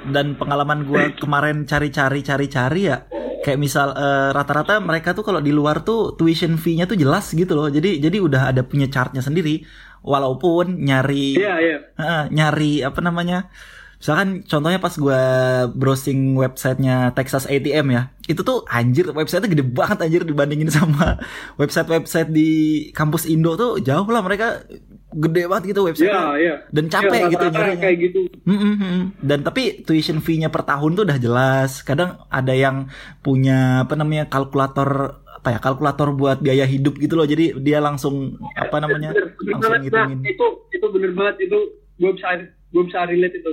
Dan 0.09 0.33
pengalaman 0.39 0.85
gua 0.85 1.09
kemarin 1.23 1.65
cari-cari 1.69 2.25
cari-cari 2.25 2.81
ya 2.89 2.97
kayak 3.45 3.59
misal 3.61 3.93
eh, 3.93 4.29
rata-rata 4.33 4.81
mereka 4.81 5.13
tuh 5.13 5.23
kalau 5.23 5.39
di 5.39 5.53
luar 5.53 5.85
tuh 5.85 6.17
tuition 6.17 6.57
fee-nya 6.57 6.89
tuh 6.89 6.97
jelas 6.97 7.31
gitu 7.31 7.53
loh. 7.53 7.69
Jadi 7.69 8.01
jadi 8.01 8.17
udah 8.17 8.51
ada 8.51 8.65
punya 8.65 8.89
chartnya 8.89 9.21
sendiri. 9.21 9.63
Walaupun 10.07 10.87
nyari 10.87 11.35
iya 11.35 11.55
iya 11.59 11.77
Heeh, 11.99 12.23
nyari 12.31 12.79
apa 12.85 12.99
namanya? 13.03 13.51
Misalkan 13.97 14.29
contohnya 14.43 14.77
pas 14.77 14.93
gua 14.93 15.21
browsing 15.69 16.33
websitenya 16.33 17.11
Texas 17.11 17.43
ATM 17.43 17.87
ya, 17.89 18.01
itu 18.23 18.39
tuh 18.39 18.61
anjir 18.67 19.09
websitenya 19.09 19.49
gede 19.49 19.65
banget 19.65 19.97
anjir 19.99 20.21
dibandingin 20.21 20.69
sama 20.69 21.17
website-website 21.61 22.29
di 22.29 22.49
kampus 22.91 23.25
Indo 23.25 23.53
tuh 23.53 23.79
jauh 23.79 24.05
lah 24.05 24.21
mereka 24.21 24.61
gede 25.09 25.47
banget 25.47 25.73
gitu 25.73 25.81
iya 25.81 25.87
websitenya 25.87 26.23
iya 26.37 26.55
dan 26.69 26.85
capek 26.87 27.09
Iya, 27.17 27.27
gitu 27.27 27.45
nyarinya. 27.47 27.81
kayak 27.81 27.97
gitu 27.99 28.19
Mm, 28.43 28.53
mm, 28.55 28.75
mm. 28.77 29.01
Dan 29.19 29.39
tapi 29.41 29.63
tuition 29.81 30.19
fee-nya 30.19 30.47
per 30.47 30.63
tahun 30.63 30.93
tuh 30.93 31.03
udah 31.03 31.17
jelas. 31.17 31.81
Kadang 31.81 32.15
ada 32.29 32.53
yang 32.53 32.87
punya 33.19 33.83
apa 33.83 33.91
namanya 33.93 34.27
kalkulator 34.27 34.89
apa 35.27 35.47
ya 35.51 35.59
kalkulator 35.59 36.13
buat 36.13 36.39
biaya 36.39 36.63
hidup 36.63 36.95
gitu 36.95 37.13
loh. 37.13 37.25
Jadi 37.25 37.59
dia 37.59 37.79
langsung 37.79 38.37
apa 38.53 38.77
namanya 38.77 39.11
Bener, 39.11 39.25
bener 39.33 39.51
langsung 39.51 39.71
banget. 39.73 39.91
Nah, 39.91 40.05
ngitungin. 40.07 40.19
itu 40.23 40.45
itu 40.71 40.85
bener 40.87 41.11
banget 41.11 41.35
itu 41.43 41.59
gue 41.97 42.11
bisa 42.13 42.27
gue 42.45 42.83
bisa 42.85 42.99
relate 43.03 43.35
itu. 43.35 43.51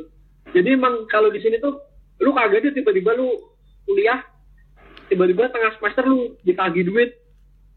Jadi 0.55 0.69
emang 0.79 1.11
kalau 1.11 1.35
di 1.35 1.43
sini 1.43 1.59
tuh 1.59 1.83
lu 2.23 2.31
kagak 2.31 2.63
aja 2.63 2.71
tiba-tiba 2.71 3.19
lu 3.19 3.27
kuliah 3.85 4.23
tiba-tiba 5.11 5.51
tengah 5.51 5.75
semester 5.77 6.07
lu 6.07 6.39
ditagih 6.47 6.87
duit 6.87 7.11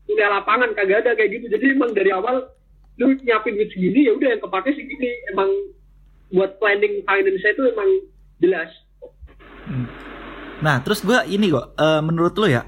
kuliah 0.06 0.30
lapangan 0.30 0.78
kagak 0.78 1.04
ada 1.04 1.18
kayak 1.18 1.42
gitu. 1.42 1.46
Jadi 1.50 1.74
emang 1.74 1.92
dari 1.98 2.14
awal 2.14 2.46
lu 3.02 3.18
nyiapin 3.26 3.58
duit 3.58 3.74
segini 3.74 4.06
ya 4.06 4.14
udah 4.14 4.30
yang 4.38 4.42
kepake 4.46 4.70
segini 4.78 5.10
emang 5.34 5.50
buat 6.34 6.62
planning 6.62 7.02
finance 7.02 7.46
itu 7.46 7.64
emang 7.66 7.90
jelas. 8.38 8.70
Nah 10.62 10.82
terus 10.86 11.02
gua 11.02 11.26
ini 11.26 11.50
kok 11.50 11.74
eh, 11.78 12.02
menurut 12.06 12.34
lo 12.38 12.46
ya 12.46 12.62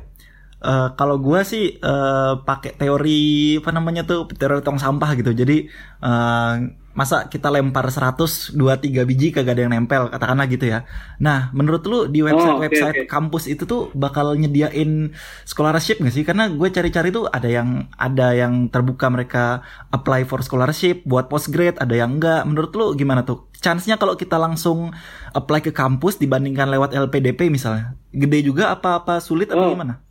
eh, 0.61 0.89
kalau 0.97 1.21
gua 1.21 1.45
sih 1.45 1.77
eh, 1.77 2.33
pakai 2.45 2.77
teori 2.77 3.57
apa 3.61 3.69
namanya 3.73 4.05
tuh 4.09 4.25
teori 4.29 4.65
tong 4.65 4.81
sampah 4.81 5.13
gitu. 5.17 5.31
Jadi 5.37 5.69
eh, 6.01 6.53
masa 6.99 7.31
kita 7.31 7.47
lempar 7.47 7.87
100 7.87 8.59
2 8.59 8.59
3 8.59 9.07
biji 9.07 9.31
kagak 9.31 9.55
ada 9.55 9.63
yang 9.63 9.71
nempel 9.71 10.11
katakanlah 10.11 10.51
gitu 10.51 10.67
ya. 10.67 10.83
Nah, 11.23 11.47
menurut 11.55 11.87
lu 11.87 12.11
di 12.11 12.19
website-website 12.19 13.07
oke. 13.07 13.07
kampus 13.07 13.47
itu 13.47 13.63
tuh 13.63 13.87
bakal 13.95 14.35
nyediain 14.35 15.15
scholarship 15.47 16.03
nggak 16.03 16.11
sih? 16.11 16.27
Karena 16.27 16.51
gue 16.51 16.67
cari-cari 16.67 17.15
tuh 17.15 17.31
ada 17.31 17.47
yang 17.47 17.87
ada 17.95 18.35
yang 18.35 18.67
terbuka 18.67 19.07
mereka 19.07 19.63
apply 19.95 20.27
for 20.27 20.43
scholarship 20.43 21.07
buat 21.07 21.31
postgrad, 21.31 21.79
ada 21.79 21.95
yang 21.95 22.19
enggak. 22.19 22.43
Menurut 22.43 22.75
lu 22.75 22.91
gimana 22.99 23.23
tuh? 23.23 23.47
Chance-nya 23.63 23.95
kalau 23.95 24.19
kita 24.19 24.35
langsung 24.35 24.91
apply 25.31 25.63
ke 25.63 25.71
kampus 25.71 26.19
dibandingkan 26.19 26.67
lewat 26.67 26.91
LPDP 26.91 27.47
misalnya, 27.47 27.95
gede 28.11 28.43
juga 28.43 28.75
apa-apa 28.75 29.23
sulit 29.23 29.47
atau 29.47 29.71
Oh. 29.71 29.71
gimana? 29.71 30.03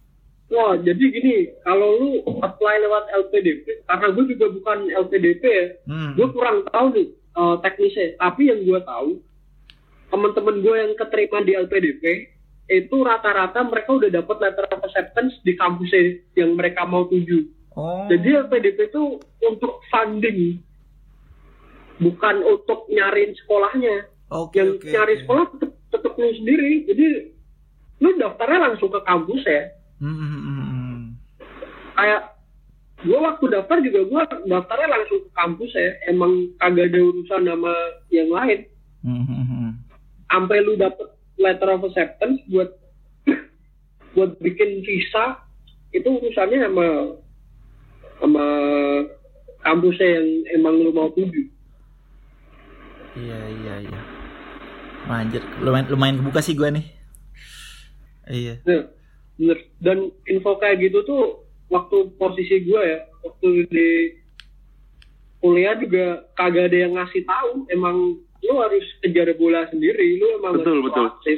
Wah, 0.49 0.80
jadi 0.80 1.05
gini, 1.12 1.53
kalau 1.61 2.01
lu 2.01 2.11
apply 2.40 2.74
lewat 2.80 3.05
LPDP, 3.28 3.84
karena 3.84 4.09
gue 4.16 4.24
juga 4.32 4.46
bukan 4.49 4.78
LPDP 4.88 5.42
ya, 5.44 5.66
Hmm. 5.84 6.16
gue 6.16 6.28
kurang 6.32 6.64
tahu 6.72 6.86
nih 6.96 7.09
eh, 7.38 7.57
teknisnya. 7.62 8.16
Tapi 8.16 8.49
yang 8.49 8.64
gue 8.64 8.80
tahu, 8.82 9.20
teman-teman 10.09 10.59
gue 10.59 10.74
yang 10.74 10.92
keterima 10.96 11.38
di 11.44 11.53
LPDP 11.55 12.03
itu 12.66 12.96
rata-rata 13.01 13.61
mereka 13.62 13.94
udah 13.94 14.11
dapat 14.11 14.36
letter 14.40 14.66
of 14.72 14.82
acceptance 14.82 15.36
di 15.40 15.53
kampusnya 15.55 16.18
yang 16.34 16.57
mereka 16.57 16.82
mau 16.82 17.05
tuju. 17.07 17.46
Oh. 17.76 18.09
Jadi 18.11 18.42
LPDP 18.42 18.90
itu 18.90 19.20
untuk 19.38 19.84
funding, 19.86 20.59
bukan 22.01 22.36
untuk 22.42 22.88
nyariin 22.90 23.38
sekolahnya. 23.38 24.11
Oke, 24.28 24.59
yang 24.59 24.76
oke, 24.76 24.84
nyari 24.84 25.14
oke. 25.14 25.20
sekolah 25.24 25.44
tetep, 25.55 25.70
tetep 25.88 26.12
lu 26.18 26.30
sendiri. 26.42 26.72
Jadi 26.84 27.07
lu 28.01 28.09
daftarnya 28.18 28.59
langsung 28.72 28.90
ke 28.90 29.01
kampus 29.07 29.42
ya. 29.46 29.62
Hmm, 29.99 30.14
hmm, 30.14 30.30
hmm, 30.30 30.62
hmm. 30.62 31.03
kayak 31.99 32.22
gue 33.03 33.18
waktu 33.18 33.44
daftar 33.51 33.78
juga 33.82 34.01
gue 34.07 34.22
daftarnya 34.51 34.88
langsung 34.90 35.20
ke 35.22 35.30
kampus 35.34 35.70
ya 35.74 35.90
emang 36.11 36.51
kagak 36.59 36.90
ada 36.90 36.99
urusan 37.03 37.42
sama 37.46 37.74
yang 38.11 38.30
lain 38.30 38.61
sampai 40.30 40.59
lu 40.62 40.74
dapet 40.74 41.09
letter 41.38 41.70
of 41.74 41.86
acceptance 41.86 42.42
buat 42.51 42.70
buat 44.18 44.34
bikin 44.42 44.82
visa 44.82 45.38
itu 45.94 46.07
urusannya 46.07 46.59
sama 46.62 46.86
sama 48.18 48.46
kampusnya 49.62 50.09
yang 50.18 50.28
emang 50.59 50.74
lu 50.82 50.90
mau 50.90 51.11
tuju 51.14 51.59
Iya 53.18 53.40
iya 53.51 53.74
iya. 53.82 54.01
Anjir, 55.11 55.42
lumayan 55.64 55.86
lumayan 55.90 56.16
kebuka 56.22 56.38
sih 56.38 56.55
gua 56.55 56.70
nih. 56.70 56.86
Iya. 58.28 58.61
nah, 58.62 58.84
bener. 59.39 59.59
Dan 59.78 59.99
info 60.26 60.59
kayak 60.59 60.82
gitu 60.82 61.07
tuh 61.07 61.22
waktu 61.70 62.11
posisi 62.18 62.66
gue 62.66 62.82
ya 62.82 63.01
waktu 63.22 63.49
di 63.70 63.89
kuliah 65.39 65.78
juga 65.78 66.26
kagak 66.34 66.74
ada 66.74 66.78
yang 66.89 66.93
ngasih 66.99 67.22
tahu. 67.24 67.64
Emang 67.70 68.18
lu 68.43 68.55
harus 68.62 68.84
kejar 69.03 69.30
bola 69.34 69.66
sendiri 69.70 70.18
lu 70.18 70.39
emang 70.43 70.62
Betul, 70.62 70.78
harus 70.86 71.14
betul. 71.18 71.36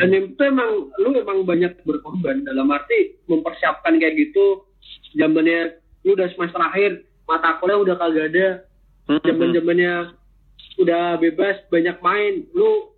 dan 0.00 0.08
yang 0.16 0.24
itu 0.32 0.42
emang 0.44 0.88
lu 1.00 1.08
emang 1.16 1.44
banyak 1.44 1.72
berkorban. 1.84 2.44
Dalam 2.44 2.72
arti 2.72 3.20
mempersiapkan 3.28 4.00
kayak 4.00 4.16
gitu 4.16 4.64
zamannya 5.16 5.80
lu 6.04 6.16
udah 6.16 6.28
semester 6.32 6.60
akhir 6.60 7.04
mata 7.24 7.60
kuliah 7.60 7.80
udah 7.80 7.96
kagak 7.96 8.32
ada. 8.32 8.48
Hmm, 9.04 9.20
zaman 9.20 9.52
zamannya 9.52 9.94
udah 10.80 11.20
bebas 11.20 11.60
banyak 11.68 11.96
main. 12.00 12.48
Lu 12.56 12.96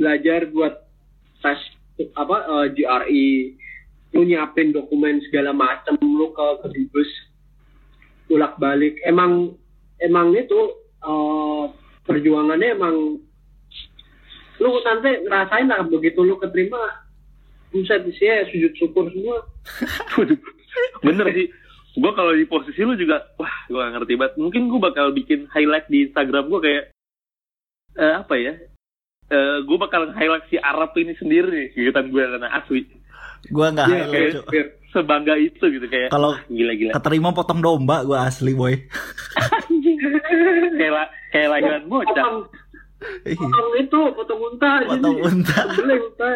belajar 0.00 0.48
buat 0.48 0.88
tes 1.44 1.60
apa 2.16 2.36
eh, 2.48 2.66
GRE 2.72 3.28
lu 4.12 4.22
nyiapin 4.28 4.72
dokumen 4.72 5.20
segala 5.28 5.56
macam 5.56 5.96
lu 6.00 6.32
ke 6.32 6.46
kedubes 6.64 7.10
bolak 8.28 8.56
balik 8.60 8.96
emang 9.04 9.56
emang 10.00 10.32
itu 10.36 10.60
eh, 11.04 11.64
perjuangannya 12.04 12.68
emang 12.76 12.96
lu 14.60 14.70
nanti 14.84 15.26
ngerasain 15.26 15.68
lah 15.68 15.82
begitu 15.88 16.20
lu 16.22 16.36
keterima 16.38 16.80
buset 17.72 18.04
isinya 18.04 18.44
sujud 18.52 18.72
syukur 18.76 19.08
semua 19.10 19.48
bener 21.06 21.26
sih. 21.32 21.48
Gue 21.92 22.12
kalau 22.16 22.32
di 22.32 22.48
posisi 22.48 22.80
lu 22.80 22.96
juga, 22.96 23.20
wah, 23.36 23.52
gue 23.68 23.76
gak 23.76 23.92
ngerti 24.00 24.14
banget. 24.16 24.34
Mungkin 24.40 24.62
gue 24.72 24.80
bakal 24.80 25.12
bikin 25.12 25.44
highlight 25.52 25.84
di 25.92 26.08
Instagram 26.08 26.48
gue 26.48 26.60
kayak, 26.64 26.84
eh, 28.00 28.14
apa 28.16 28.34
ya? 28.40 28.56
Eh, 29.28 29.58
gue 29.68 29.76
bakal 29.76 30.08
highlight 30.16 30.48
si 30.48 30.56
Arab 30.56 30.96
ini 30.96 31.12
sendiri 31.20 31.48
nih, 31.52 31.68
kegiatan 31.76 32.08
gue 32.08 32.22
karena 32.24 32.48
asli. 32.56 32.88
Gua 33.48 33.66
nggak 33.68 33.86
Iya, 33.86 33.96
highlight, 33.98 34.12
kayak- 34.12 34.34
Cuk. 34.34 34.46
kayak- 34.48 34.72
Sebangga 34.92 35.34
itu 35.34 35.64
gitu 35.72 35.86
kayak, 35.88 36.12
Kalau 36.12 36.36
gila-gila. 36.46 36.92
keterima 36.92 37.32
potong 37.32 37.58
domba 37.58 38.04
gua 38.04 38.28
asli 38.28 38.52
boy. 38.52 38.76
kayak 40.74 40.92
kayak 41.32 41.48
lahiran 41.48 41.82
bocah. 41.88 42.12
potong 42.12 42.36
potong 43.24 43.70
itu 43.78 43.98
potong 44.12 44.40
unta 44.44 44.72
Potong 44.84 45.16
sini. 45.16 45.26
unta. 45.26 45.58
Sembelih 45.66 45.98
unta 46.04 46.28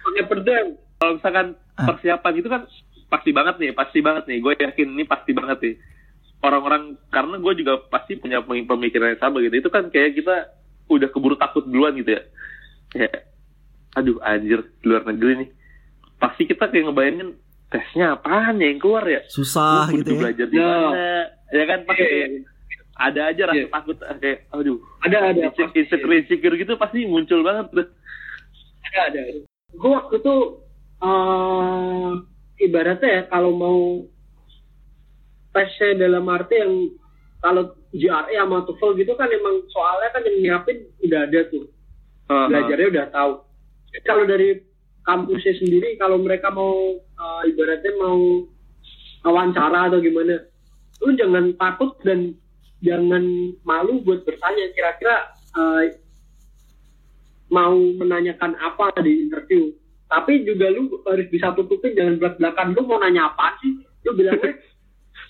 pakai 0.00 0.24
pedang 0.24 0.66
Kalau 0.94 1.12
misalkan 1.18 1.46
Ah. 1.74 1.84
persiapan 1.84 2.34
itu 2.38 2.48
kan 2.48 2.62
pasti 3.10 3.30
banget 3.30 3.54
nih, 3.58 3.70
pasti 3.74 3.98
banget 3.98 4.24
nih. 4.24 4.38
Gue 4.38 4.54
yakin 4.54 4.88
ini 4.88 5.04
pasti 5.04 5.30
banget 5.30 5.58
nih. 5.60 5.74
Orang-orang 6.40 6.82
karena 7.10 7.36
gue 7.36 7.52
juga 7.56 7.82
pasti 7.84 8.14
punya 8.14 8.38
pemikiran 8.40 9.12
yang 9.12 9.20
sama 9.20 9.42
gitu. 9.42 9.58
Itu 9.58 9.68
kan 9.68 9.90
kayak 9.90 10.14
kita 10.14 10.54
udah 10.86 11.08
keburu 11.10 11.34
takut 11.34 11.66
duluan 11.66 11.98
gitu 11.98 12.14
ya. 12.14 12.22
Kayak, 12.88 13.26
aduh 13.92 14.16
anjir 14.22 14.62
luar 14.80 15.02
negeri 15.04 15.44
nih. 15.44 15.48
Pasti 16.24 16.42
kita 16.44 16.64
kayak 16.66 16.84
ngebayangin 16.86 17.28
tesnya 17.66 18.14
apaan 18.14 18.56
ya 18.56 18.66
yang 18.66 18.78
keluar 18.78 19.04
ya. 19.04 19.20
Susah 19.26 19.86
Gua 19.86 19.96
gitu 19.98 20.10
ya. 20.10 20.18
belajar 20.20 20.46
di 20.46 20.56
Ya. 20.56 20.64
mana. 20.64 21.08
Ya 21.50 21.64
kan 21.64 21.78
pasti 21.84 22.02
Iya, 22.02 22.26
iya. 22.26 22.40
ada 22.96 23.20
aja 23.26 23.42
rasa 23.44 23.58
Iya. 23.58 23.68
takut 23.68 23.96
kayak 23.98 24.38
aduh 24.48 24.78
ada 25.00 25.16
ada 25.28 25.40
insecure, 25.50 26.14
insecure 26.14 26.56
gitu 26.56 26.72
pasti 26.74 27.02
muncul 27.04 27.42
banget 27.42 27.66
ada 27.74 27.84
ada 29.04 29.20
gue 29.68 29.90
waktu 29.90 30.14
itu 30.16 30.34
eh 31.02 32.10
ibaratnya 32.60 33.10
ya 33.10 33.22
kalau 33.26 33.50
mau 33.52 33.78
tesnya 35.50 35.98
dalam 36.00 36.24
arti 36.28 36.54
yang 36.54 36.74
kalau 37.38 37.62
GRE 37.90 38.06
sama 38.32 38.64
TOEFL 38.64 38.90
gitu 38.96 39.12
kan 39.14 39.28
emang 39.28 39.62
soalnya 39.68 40.08
kan 40.10 40.22
yang 40.24 40.36
nyiapin 40.40 40.76
udah 41.00 41.20
ada 41.24 41.40
tuh 41.48 41.64
Ah, 42.24 42.32
ah. 42.32 42.46
belajarnya 42.48 42.88
udah 42.88 43.06
tahu 43.10 43.32
kalau 44.02 44.24
dari 44.24 44.48
kampusnya 45.04 45.54
sendiri 45.60 45.96
kalau 46.00 46.20
mereka 46.20 46.48
mau 46.50 46.96
eh, 46.98 47.42
ibaratnya 47.52 47.92
mau 48.00 48.48
wawancara 49.24 49.88
atau 49.88 50.00
gimana 50.00 50.44
lu 51.04 51.12
jangan 51.16 51.52
takut 51.60 51.96
dan 52.04 52.32
jangan 52.84 53.24
malu 53.64 54.00
buat 54.04 54.24
bertanya. 54.24 54.72
Kira-kira 54.72 55.16
eh, 55.56 55.84
mau 57.52 57.76
menanyakan 57.76 58.56
apa 58.58 58.90
di 59.04 59.28
interview. 59.28 59.72
Tapi 60.08 60.44
juga 60.44 60.68
lu 60.72 61.00
harus 61.08 61.26
bisa 61.32 61.52
tutupin 61.56 61.96
jangan 61.96 62.20
belak 62.20 62.36
belakan 62.40 62.76
lu 62.76 62.82
mau 62.84 63.00
nanya 63.00 63.32
apa 63.32 63.56
sih? 63.60 63.82
Lu 64.04 64.12
bilangnya 64.12 64.52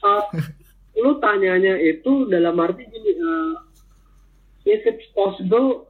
uh, 0.05 0.25
lu 1.03 1.19
tanyanya 1.19 1.81
itu 1.81 2.29
dalam 2.29 2.61
arti 2.61 2.85
gini 2.87 3.13
uh, 3.19 3.55
if 4.69 4.85
it's 4.85 5.09
possible 5.17 5.89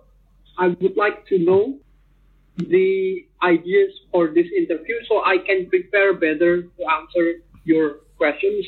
I 0.56 0.70
would 0.78 0.94
like 0.94 1.26
to 1.34 1.36
know 1.42 1.82
the 2.56 3.18
ideas 3.42 3.90
for 4.14 4.30
this 4.30 4.46
interview 4.54 4.94
so 5.10 5.22
I 5.26 5.42
can 5.42 5.66
prepare 5.66 6.14
better 6.14 6.70
to 6.70 6.80
answer 6.86 7.42
your 7.66 8.06
questions 8.14 8.62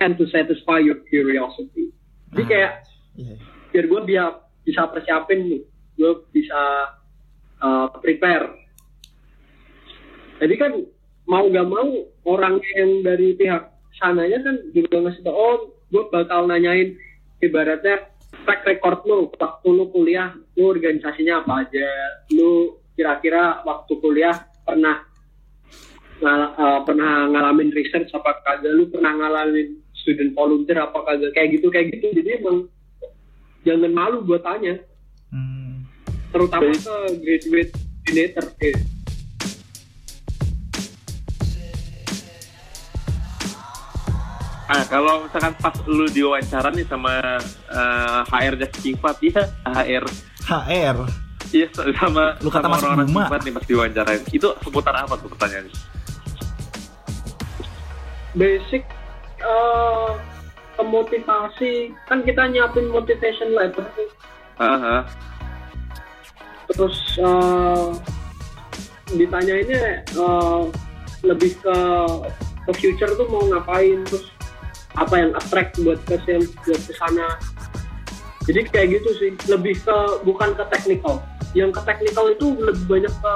and 0.00 0.16
to 0.16 0.24
satisfy 0.32 0.80
your 0.80 1.04
curiosity 1.08 1.92
jadi 2.32 2.44
Ah. 2.44 2.48
kayak 2.48 2.72
Iya. 3.18 3.34
biar 3.74 3.84
gue 3.90 4.00
biar 4.06 4.28
bisa 4.62 4.86
persiapin 4.88 5.40
nih 5.50 5.62
gue 5.98 6.12
bisa 6.30 6.62
uh, 7.58 7.88
prepare 7.98 8.54
jadi 10.38 10.54
kan 10.54 10.72
mau 11.26 11.44
gak 11.50 11.66
mau 11.66 11.88
orang 12.24 12.62
yang 12.78 13.02
dari 13.02 13.34
pihak 13.34 13.68
sananya 13.98 14.38
kan 14.40 14.56
juga 14.70 14.96
ngasih 15.02 15.22
tau 15.26 15.34
oh 15.34 15.56
gue 15.90 16.04
bakal 16.08 16.46
nanyain 16.46 16.94
ibaratnya 17.42 18.06
track 18.46 18.62
record 18.64 19.02
lu 19.04 19.28
waktu 19.34 19.68
lu 19.68 19.90
kuliah 19.90 20.30
lu 20.54 20.70
organisasinya 20.70 21.42
apa 21.42 21.66
aja 21.66 21.88
lu 22.32 22.78
kira-kira 22.98 23.62
waktu 23.62 23.94
kuliah 24.02 24.34
pernah 24.66 25.06
ngal- 26.18 26.54
uh, 26.58 26.80
pernah 26.82 27.30
ngalamin 27.30 27.70
research 27.70 28.10
apa 28.10 28.42
kagak 28.42 28.74
lu 28.74 28.90
pernah 28.90 29.14
ngalamin 29.14 29.78
student 29.94 30.34
volunteer 30.34 30.82
apa 30.82 30.98
kagak 31.06 31.30
kayak 31.30 31.48
gitu 31.54 31.70
kayak 31.70 31.94
gitu 31.94 32.10
jadi 32.10 32.42
emang 32.42 32.66
jangan 33.62 33.92
malu 33.94 34.26
buat 34.26 34.42
tanya 34.42 34.82
Hmm. 35.28 35.84
terutama 36.32 36.72
ke 36.72 36.96
graduate 37.20 37.70
coordinator 37.76 38.46
eh. 38.64 38.76
Ah, 44.68 44.84
kalau 44.84 45.24
misalkan 45.24 45.52
pas 45.56 45.72
lu 45.88 46.08
diwawancara 46.08 46.68
nih 46.68 46.84
sama 46.84 47.40
eh, 47.72 48.20
HR-nya 48.28 48.68
Kingfat, 48.68 49.16
ya 49.24 49.44
HR, 49.64 50.04
HR. 50.44 51.27
Iya 51.52 51.66
sama 51.96 52.36
Lu 52.44 52.48
kata 52.52 52.66
sama 52.66 52.76
Mas 52.76 52.82
orang-orang 52.84 53.08
Buma. 53.08 53.38
Nih 53.40 53.52
pas 53.54 53.64
diwawancarain. 53.64 54.22
Itu 54.32 54.48
seputar 54.60 54.94
apa 54.94 55.14
tuh 55.16 55.28
pertanyaannya? 55.32 55.74
basic 58.36 58.84
eh 59.42 60.10
kemotivasi 60.78 61.90
kan 62.06 62.22
kita 62.22 62.42
nyiapin 62.50 62.86
motivation 62.92 63.50
letter. 63.56 63.82
Aha. 64.58 65.06
terus 66.68 67.16
eh 67.16 67.88
ditanyainnya 69.16 70.04
eh, 70.04 70.62
lebih 71.24 71.56
ke 71.64 71.76
ke 72.68 72.72
future 72.76 73.08
tuh 73.16 73.24
mau 73.32 73.40
ngapain 73.48 74.04
terus 74.04 74.28
apa 75.00 75.14
yang 75.16 75.32
attract 75.32 75.80
buat 75.80 75.96
ke 76.04 76.20
buat 76.68 76.82
ke 76.84 76.92
sana 76.92 77.40
jadi 78.44 78.68
kayak 78.68 79.00
gitu 79.00 79.10
sih 79.16 79.30
lebih 79.48 79.80
ke 79.80 79.96
bukan 80.28 80.52
ke 80.52 80.64
technical 80.68 81.24
yang 81.56 81.70
ke 81.72 81.80
technical 81.84 82.28
itu 82.28 82.46
lebih 82.60 82.84
banyak 82.88 83.14
ke 83.14 83.34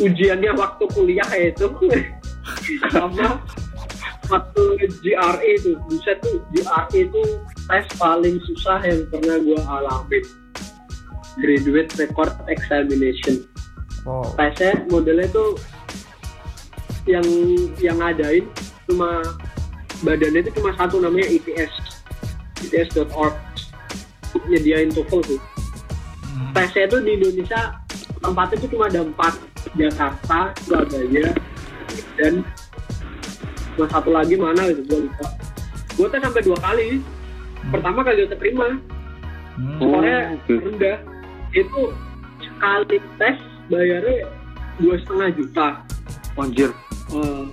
ujiannya 0.00 0.50
waktu 0.56 0.84
kuliah 0.92 1.28
ya 1.32 1.52
itu. 1.52 1.68
Sama 2.94 3.40
waktu 4.32 4.62
GRE 5.00 5.50
itu. 5.60 5.76
Buset 5.88 6.18
tuh 6.24 6.40
GRE 6.52 6.98
itu 6.98 7.22
tes 7.68 7.86
paling 8.00 8.40
susah 8.48 8.80
yang 8.84 9.04
pernah 9.12 9.36
gue 9.40 9.60
alamin. 9.60 10.24
Graduate 11.40 11.90
record 11.98 12.32
examination. 12.46 13.44
Wow. 14.04 14.36
tesnya 14.36 14.84
modelnya 14.92 15.24
tuh 15.32 15.56
yang 17.08 17.24
yang 17.80 17.96
ngadain 17.96 18.44
cuma 18.84 19.24
badannya 20.04 20.44
itu 20.44 20.52
cuma 20.60 20.76
satu 20.76 21.00
namanya 21.00 21.24
E 21.32 21.40
ITS 21.40 21.72
ITS.org 22.68 23.32
nyediain 24.44 24.92
TOEFL 24.92 25.20
tuh. 25.24 25.40
Tesnya 26.54 26.82
itu 26.90 26.96
di 27.02 27.10
Indonesia 27.18 27.60
tempatnya 28.22 28.56
itu 28.58 28.66
cuma 28.74 28.84
ada 28.88 29.00
empat. 29.04 29.34
Jakarta 29.74 30.54
Surabaya 30.62 31.34
dan 32.20 32.44
cuma 33.74 33.86
satu 33.90 34.10
lagi 34.14 34.34
mana 34.38 34.70
gitu 34.70 34.82
gue 34.86 34.98
lupa. 35.08 35.28
Gue 35.94 36.06
tes 36.10 36.20
sampai 36.22 36.42
dua 36.46 36.58
kali. 36.62 37.02
Pertama 37.72 38.00
kali 38.06 38.28
keterima. 38.28 38.78
Hmm. 39.58 39.78
Skornya 39.78 40.18
oke. 40.38 40.54
rendah. 40.62 40.98
Itu 41.54 41.80
sekali 42.42 42.96
tes 43.18 43.36
bayarnya 43.70 44.30
dua 44.78 44.94
setengah 45.02 45.28
juta. 45.34 45.68
Anjir. 46.38 46.70
Eh, 47.14 47.44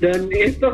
dan 0.00 0.30
itu 0.30 0.70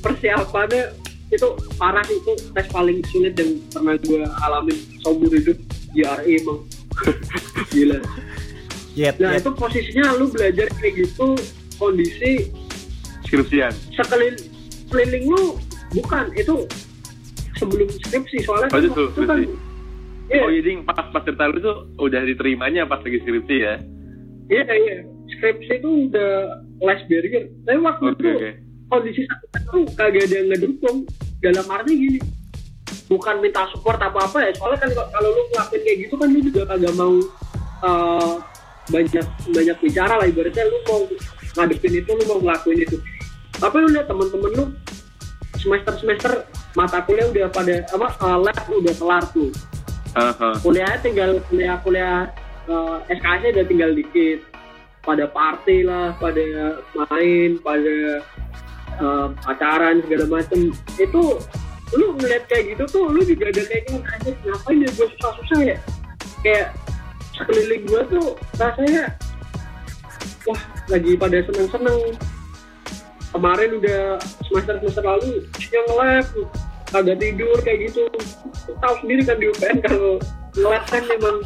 persiapannya 0.00 0.96
itu 1.28 1.48
parah 1.76 2.04
itu 2.08 2.32
tes 2.56 2.66
paling 2.72 3.04
sulit 3.12 3.36
yang 3.36 3.60
pernah 3.68 3.94
gue 4.00 4.24
alamin 4.48 4.78
seumur 5.04 5.28
hidup 5.28 5.58
GRE 5.98 6.32
emang 6.36 6.60
gila 7.72 7.98
Yet, 8.94 9.18
nah 9.18 9.30
yet. 9.32 9.42
itu 9.42 9.50
posisinya 9.52 10.14
lu 10.14 10.26
belajar 10.28 10.66
kayak 10.74 10.94
gitu 10.96 11.34
kondisi 11.74 12.50
Skripsian. 13.22 13.70
sekeliling 13.92 14.38
keliling 14.88 15.24
lu 15.28 15.44
bukan 15.92 16.30
itu 16.32 16.66
sebelum 17.54 17.88
skripsi 18.00 18.42
soalnya 18.42 18.68
Oh, 18.68 18.80
itu 18.80 18.90
waktu 18.90 19.02
itu 19.04 19.22
kan 19.24 19.38
iya 20.28 20.40
Oh, 20.40 20.50
jadi 20.50 20.70
pas 20.82 20.98
pas 21.08 21.22
cerita 21.22 21.44
lu 21.46 21.56
itu 21.56 21.72
udah 21.96 22.20
diterimanya 22.24 22.82
pas 22.84 22.98
lagi 22.98 23.18
skripsi 23.18 23.56
ya? 23.58 23.74
iya 24.48 24.62
iya 24.66 24.96
skripsi 25.28 25.72
itu 25.76 25.90
udah 26.06 26.30
last 26.80 27.04
barrier 27.06 27.46
tapi 27.62 27.78
waktu 27.78 28.02
Oke, 28.04 28.16
itu 28.16 28.28
oke. 28.32 28.50
kondisi 28.88 29.20
satu 29.24 29.46
tuh 29.64 29.84
kagak 29.94 30.24
ada 30.24 30.34
yang 30.34 30.46
ngedukung 30.48 30.96
dalam 31.38 31.66
arti 31.68 31.92
gini 31.94 32.18
bukan 33.08 33.34
minta 33.40 33.64
support 33.72 33.98
apa 33.98 34.18
apa 34.28 34.38
ya. 34.44 34.50
Soalnya 34.56 34.78
kan 34.84 34.90
kalau- 34.92 35.32
lu 35.34 35.42
ngelakuin 35.52 35.82
kayak 35.82 35.98
gitu 36.06 36.14
kan 36.20 36.28
lu 36.28 36.40
juga 36.44 36.62
kagak 36.68 36.94
mau 36.94 37.14
eh, 37.78 38.32
banyak 38.92 39.26
banyak 39.52 39.76
bicara 39.80 40.14
lah. 40.20 40.26
Ibaratnya 40.28 40.64
lu 40.68 40.78
mau 40.88 41.00
ngadepin 41.56 41.92
itu 42.04 42.10
lu 42.12 42.24
mau 42.28 42.38
ngelakuin 42.44 42.78
itu. 42.84 42.96
Tapi 43.58 43.76
lu 43.82 43.88
lihat 43.90 44.06
temen-temen 44.06 44.50
lu 44.54 44.64
semester 45.58 45.94
semester 45.98 46.32
mata 46.78 47.02
kuliah 47.02 47.26
udah 47.26 47.46
pada 47.50 47.74
apa 47.90 48.08
eh, 48.14 48.38
lab 48.44 48.64
udah 48.68 48.94
kelar 48.94 49.24
tuh. 49.32 49.50
Aha. 50.16 50.56
kuliahnya 50.64 50.98
tinggal 51.04 51.30
kuliah 51.46 51.76
kuliah 51.84 52.32
uh, 52.66 52.98
SKS 53.06 53.54
udah 53.54 53.66
tinggal 53.68 53.90
dikit. 53.92 54.40
Pada 55.04 55.24
party 55.30 55.88
lah 55.88 56.12
pada 56.20 56.76
main 56.92 57.56
pada 57.64 57.96
uh, 59.00 59.26
pacaran 59.40 60.04
segala 60.04 60.24
macem. 60.28 60.74
Itu 61.00 61.38
lu 61.90 62.12
ngeliat 62.14 62.44
kayak 62.46 62.74
gitu 62.74 62.84
tuh 62.86 63.04
lu 63.06 63.20
juga 63.22 63.48
ada 63.48 63.62
kayak 63.62 63.82
gitu 63.84 63.96
anjir 64.04 64.34
ngapain 64.42 64.78
ya 64.78 64.90
gue 64.90 65.06
susah-susah 65.10 65.60
ya 65.64 65.76
kayak 66.40 66.66
sekeliling 67.32 67.82
gue 67.84 68.00
tuh 68.08 68.26
rasanya 68.56 69.04
wah 70.44 70.60
lagi 70.86 71.12
pada 71.14 71.38
seneng-seneng 71.42 71.98
kemarin 73.30 73.70
udah 73.74 74.02
semester 74.42 74.74
semester 74.78 75.04
lalu 75.06 75.30
yang 75.68 75.84
nge-lab 75.86 76.26
kagak 76.88 77.16
tidur 77.18 77.56
kayak 77.60 77.78
gitu 77.86 78.02
tahu 78.78 78.94
sendiri 78.98 79.22
kan 79.22 79.36
di 79.36 79.46
UPN 79.46 79.76
kalau 79.80 80.16
nge-lab 80.54 80.84
kan 80.86 81.02
memang 81.06 81.36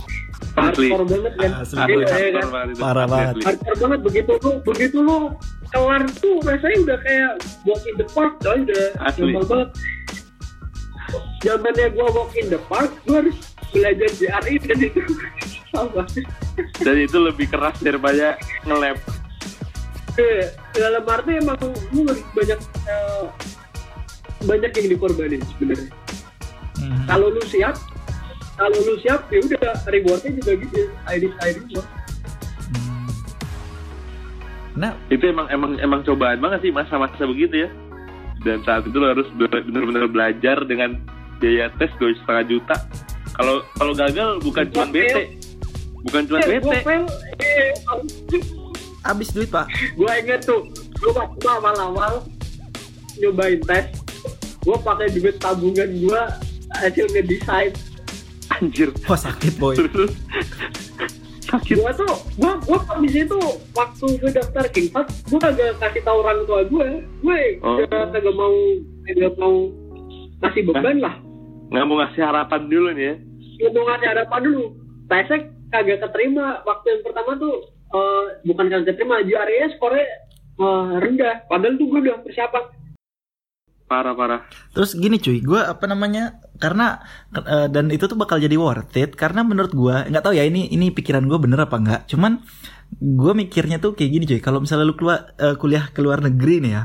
Asli. 0.52 0.92
hardcore 0.92 1.06
banget 1.08 1.32
kan 1.34 1.50
Asli. 1.56 1.76
Asli, 1.76 1.92
Iya, 1.92 1.96
iya 1.96 2.06
hardcore 2.06 2.34
kan? 2.34 2.48
banget 2.52 2.68
itu. 2.68 2.80
Parah 2.80 3.00
Asli, 3.00 3.12
banget. 3.12 3.26
asli. 3.28 3.42
hardcore 3.44 3.78
banget 3.78 4.00
begitu 4.02 4.32
lu 4.36 4.50
begitu 4.62 4.96
lu 4.98 5.16
kelar 5.72 6.02
tuh 6.14 6.34
rasanya 6.44 6.78
udah 6.82 6.98
kayak 7.00 7.30
walk 7.64 7.82
in 7.82 7.94
the 7.96 8.06
park 8.08 8.32
coy 8.38 8.58
udah 8.60 8.84
Asli. 9.02 9.32
banget 9.32 9.68
zamannya 11.40 11.86
gua 11.92 12.08
walk 12.12 12.32
in 12.34 12.48
the 12.48 12.60
park 12.66 12.92
gua 13.04 13.20
harus 13.20 13.36
belajar 13.70 14.08
JRI 14.12 14.54
dan 14.62 14.78
itu 14.78 15.00
sama 15.72 16.04
Dan 16.84 16.96
itu 17.00 17.16
lebih 17.16 17.48
keras 17.48 17.80
daripada 17.80 18.36
nge-lab. 18.62 19.00
Iya, 20.12 20.52
dalam 20.76 21.08
arti 21.08 21.40
emang 21.40 21.56
lebih 21.90 22.20
banyak 22.36 22.60
eh, 22.84 23.24
banyak 24.42 24.70
yang 24.70 24.88
dikorbanin 24.90 25.40
sebenarnya 25.54 25.88
Hmm. 26.72 27.06
kalau 27.06 27.30
lu 27.30 27.38
siap 27.46 27.78
kalau 28.52 28.74
lu 28.74 28.98
siap 28.98 29.30
ya 29.30 29.38
udah 29.38 29.86
rewardnya 29.86 30.34
juga 30.34 30.52
gitu 30.58 30.80
ID 31.06 31.24
ID 31.38 31.56
gua 31.70 31.84
Hmm. 32.72 33.06
Nah, 34.74 34.92
Itu 35.06 35.24
emang 35.24 35.46
emang 35.48 35.76
emang 35.78 36.00
cobaan 36.02 36.40
banget 36.40 36.64
sih 36.64 36.72
masa-masa 36.72 37.22
begitu 37.22 37.64
ya. 37.64 37.68
Dan 38.42 38.58
saat 38.62 38.82
itu 38.82 38.94
lo 38.94 39.06
harus 39.08 39.26
be- 39.32 39.48
benar-benar 39.64 40.06
belajar 40.06 40.62
dengan 40.62 40.98
biaya 41.36 41.70
tes 41.72 41.90
dua 41.96 42.10
setengah 42.16 42.44
juta. 42.48 42.76
Kalau 43.32 43.56
kalau 43.72 43.92
gagal 43.92 44.28
bukan 44.40 44.64
cuma 44.68 44.86
bete, 44.88 45.38
bukan 46.02 46.22
cuma 46.24 46.38
Eh, 46.38 46.48
bete. 46.52 46.76
eh, 47.40 47.70
habis 49.02 49.28
duit 49.28 49.48
pak. 49.48 49.66
gue 49.92 50.10
inget 50.16 50.42
tuh 50.42 50.62
gue 50.70 51.10
waktu 51.10 51.42
awal-awal 51.44 52.22
nyobain 53.16 53.58
tes 53.60 53.90
gue 54.60 54.76
pakai 54.76 55.10
duit 55.10 55.36
tabungan 55.36 55.90
gue 55.90 56.22
hasil 56.76 57.06
ngedesain 57.08 57.72
Anjir. 58.52 58.92
Wah 59.04 59.16
sakit 59.16 59.56
boy. 59.56 59.74
Terus 59.74 60.12
sakit 61.52 61.76
Gua 61.76 61.92
tuh, 61.92 62.12
gua 62.34 62.52
gua 62.58 62.78
kondisi 62.82 63.22
itu 63.22 63.38
waktu 63.72 64.06
gue 64.16 64.30
daftar 64.30 64.64
Kingpad, 64.66 65.06
gua 65.28 65.38
kagak 65.40 65.76
kasih 65.78 66.02
tahu 66.02 66.18
orang 66.18 66.40
tua 66.42 66.60
gue, 66.64 66.88
gue 67.20 67.40
Oh. 67.60 67.76
kagak 67.78 68.08
kagak 68.10 68.34
mau 68.34 68.54
kagak 69.04 69.34
mau 69.36 69.54
kasih 70.40 70.62
beban 70.64 70.96
lah. 70.98 71.14
nggak 71.68 71.84
mau 71.86 71.96
ngasih 71.98 72.22
harapan 72.22 72.60
dulu 72.66 72.88
nih 72.92 73.04
ya 73.04 73.14
Gua 73.58 73.70
mau 73.70 73.84
ngasih 73.86 74.08
harapan 74.08 74.40
dulu. 74.42 74.64
Tesek 75.04 75.42
kagak 75.68 75.98
keterima 76.00 76.46
waktu 76.62 76.86
yang 76.90 77.02
pertama 77.02 77.30
tuh 77.36 77.54
eh, 77.90 78.24
bukan 78.42 78.66
kagak 78.66 78.86
keterima, 78.90 79.20
GRE 79.20 79.56
skornya 79.72 80.04
eh, 80.54 80.90
rendah. 80.98 81.34
Padahal 81.46 81.74
tuh 81.74 81.86
gue 81.86 82.00
udah 82.02 82.16
persiapan. 82.20 82.64
parah 83.84 84.16
parah 84.16 84.40
Terus 84.72 84.96
gini 84.96 85.16
cuy, 85.16 85.38
gue 85.38 85.60
apa 85.60 85.84
namanya? 85.84 86.40
Karena 86.62 86.86
eh, 87.34 87.66
dan 87.74 87.90
itu 87.90 88.04
tuh 88.10 88.14
bakal 88.22 88.38
jadi 88.38 88.54
worth 88.54 88.94
it 89.02 89.10
karena 89.22 89.40
menurut 89.50 89.72
gue 89.74 89.96
nggak 90.10 90.22
tahu 90.24 90.34
ya 90.38 90.44
ini 90.46 90.70
ini 90.70 90.86
pikiran 90.94 91.24
gue 91.30 91.38
bener 91.44 91.58
apa 91.66 91.76
nggak. 91.82 92.00
Cuman 92.10 92.32
gue 93.20 93.32
mikirnya 93.42 93.76
tuh 93.84 93.92
kayak 93.98 94.10
gini 94.14 94.24
cuy. 94.30 94.40
Kalau 94.46 94.58
misalnya 94.62 94.86
lu 94.86 94.94
keluar 95.00 95.18
eh, 95.44 95.56
kuliah 95.60 95.84
ke 95.94 96.00
luar 96.04 96.18
negeri 96.22 96.54
nih 96.64 96.72
ya. 96.78 96.84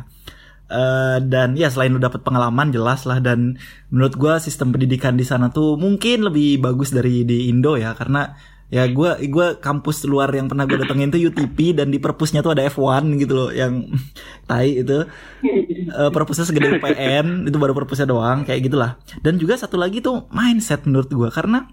eh, 0.68 1.18
dan 1.24 1.50
ya 1.56 1.68
selain 1.72 1.92
lu 1.96 2.02
dapat 2.02 2.22
pengalaman 2.28 2.68
jelas 2.76 3.08
lah 3.08 3.20
dan 3.24 3.56
menurut 3.94 4.14
gue 4.20 4.34
sistem 4.44 4.76
pendidikan 4.76 5.16
di 5.16 5.24
sana 5.24 5.48
tuh 5.56 5.80
mungkin 5.80 6.28
lebih 6.28 6.60
bagus 6.60 6.92
dari 6.92 7.24
di 7.24 7.48
Indo 7.52 7.80
ya 7.80 7.96
karena 7.96 8.36
ya 8.68 8.84
gue 8.92 9.10
gua 9.32 9.56
kampus 9.56 10.04
luar 10.04 10.28
yang 10.36 10.52
pernah 10.52 10.68
gue 10.68 10.76
datengin 10.76 11.08
tuh 11.08 11.22
UTP 11.24 11.72
dan 11.72 11.88
di 11.88 12.04
perpusnya 12.04 12.44
tuh 12.44 12.52
ada 12.52 12.68
F1 12.68 13.08
gitu 13.16 13.34
loh 13.34 13.50
yang 13.52 13.88
tai 14.50 14.84
itu. 14.84 15.08
Eh, 15.88 16.12
perpusnya 16.12 16.44
segede 16.44 16.76
UPN 16.76 17.48
itu 17.48 17.58
baru 17.58 17.72
perpusnya 17.72 18.08
doang 18.08 18.44
kayak 18.44 18.68
gitulah. 18.68 19.00
Dan 19.24 19.40
juga 19.40 19.56
satu 19.56 19.80
lagi 19.80 20.04
tuh 20.04 20.28
mindset 20.36 20.84
menurut 20.84 21.08
gua 21.12 21.30
karena 21.32 21.68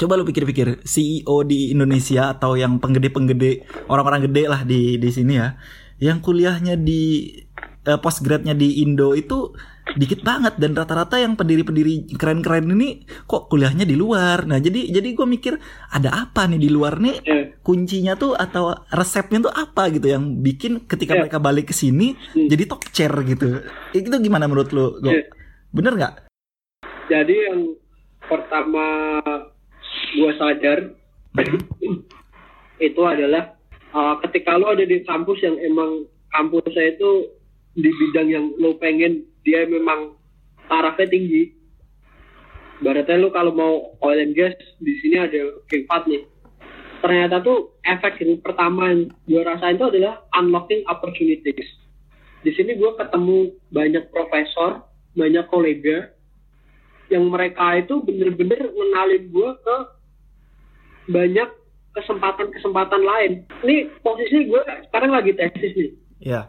coba 0.00 0.16
lu 0.16 0.24
pikir-pikir 0.24 0.86
CEO 0.86 1.42
di 1.44 1.74
Indonesia 1.74 2.32
atau 2.32 2.54
yang 2.54 2.78
penggede-penggede 2.78 3.66
orang-orang 3.90 4.30
gede 4.30 4.44
lah 4.46 4.62
di 4.62 5.02
di 5.02 5.10
sini 5.10 5.34
ya 5.34 5.58
yang 6.00 6.22
kuliahnya 6.22 6.78
di 6.80 7.34
eh, 7.84 7.98
postgrad-nya 8.00 8.56
di 8.56 8.80
Indo 8.80 9.12
itu 9.12 9.52
dikit 9.96 10.20
banget 10.22 10.54
dan 10.58 10.74
rata-rata 10.74 11.18
yang 11.18 11.34
pendiri-pendiri 11.34 12.10
keren-keren 12.14 12.70
ini 12.70 13.02
kok 13.24 13.50
kuliahnya 13.50 13.82
di 13.82 13.94
luar 13.94 14.46
nah 14.46 14.58
jadi 14.58 14.90
jadi 14.90 15.08
gue 15.14 15.26
mikir 15.26 15.54
ada 15.90 16.26
apa 16.28 16.46
nih 16.46 16.60
di 16.60 16.70
luar 16.70 16.98
nih 17.00 17.16
Eh, 17.22 17.44
kuncinya 17.60 18.16
tuh 18.16 18.32
atau 18.34 18.72
resepnya 18.90 19.46
tuh 19.46 19.52
apa 19.52 19.90
gitu 19.92 20.10
yang 20.10 20.40
bikin 20.40 20.86
ketika 20.86 21.14
Iya. 21.14 21.20
mereka 21.26 21.38
balik 21.38 21.70
ke 21.70 21.74
sini 21.74 22.14
Hmm. 22.14 22.48
jadi 22.48 22.62
top 22.66 22.82
chair 22.90 23.12
gitu. 23.26 23.62
Itu 23.92 24.06
gimana 24.10 24.46
menurut 24.46 24.70
lu? 24.72 24.98
Go? 24.98 25.10
Iya. 25.10 25.28
Bener 25.70 25.92
nggak? 25.94 26.14
Jadi 27.10 27.34
yang 27.34 27.60
pertama 28.24 29.18
gue 30.14 30.32
sadar 30.38 30.78
itu 32.80 33.02
adalah 33.04 33.54
uh, 33.92 34.14
ketika 34.26 34.56
lo 34.56 34.72
ada 34.72 34.84
di 34.86 35.02
kampus 35.04 35.38
yang 35.44 35.56
emang 35.60 36.06
kampusnya 36.32 36.96
itu 36.96 37.10
di 37.76 37.90
bidang 37.90 38.28
yang 38.30 38.46
lo 38.58 38.74
pengen 38.78 39.26
dia 39.44 39.66
memang 39.66 40.16
tarafnya 40.68 41.08
tinggi. 41.10 41.56
Baratnya 42.80 43.20
lo 43.20 43.28
kalau 43.28 43.52
mau 43.52 43.74
oil 44.00 44.24
and 44.24 44.32
gas 44.32 44.56
di 44.80 44.96
sini 45.04 45.20
ada 45.20 45.60
King 45.68 45.84
Fahd 45.84 46.08
nih. 46.08 46.24
Ternyata 47.00 47.44
tuh 47.44 47.76
efek 47.84 48.20
yang 48.24 48.40
pertama 48.40 48.92
yang 48.92 49.08
gue 49.28 49.40
rasain 49.40 49.76
itu 49.76 49.88
adalah 49.88 50.24
unlocking 50.36 50.84
opportunities. 50.88 51.68
Di 52.40 52.52
sini 52.56 52.76
gue 52.76 52.90
ketemu 52.96 53.52
banyak 53.68 54.08
profesor, 54.08 54.84
banyak 55.12 55.44
kolega 55.52 56.12
yang 57.12 57.28
mereka 57.28 57.76
itu 57.76 58.00
bener-bener 58.00 58.70
ngenalin 58.70 59.24
gue 59.28 59.50
ke 59.60 59.76
banyak 61.10 61.48
kesempatan-kesempatan 61.92 63.02
lain. 63.02 63.32
Ini 63.66 63.76
posisi 64.00 64.46
gue 64.46 64.62
sekarang 64.88 65.10
lagi 65.12 65.34
tesis 65.34 65.72
nih. 65.74 65.92
Ya. 66.22 66.48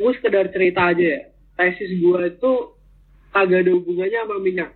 Gue 0.00 0.14
sekedar 0.16 0.48
cerita 0.50 0.90
aja 0.90 1.04
ya. 1.04 1.22
Tesis 1.58 1.90
gue 1.98 2.20
itu 2.30 2.52
kagak 3.34 3.66
ada 3.66 3.70
hubungannya 3.74 4.18
sama 4.22 4.36
minyak. 4.38 4.70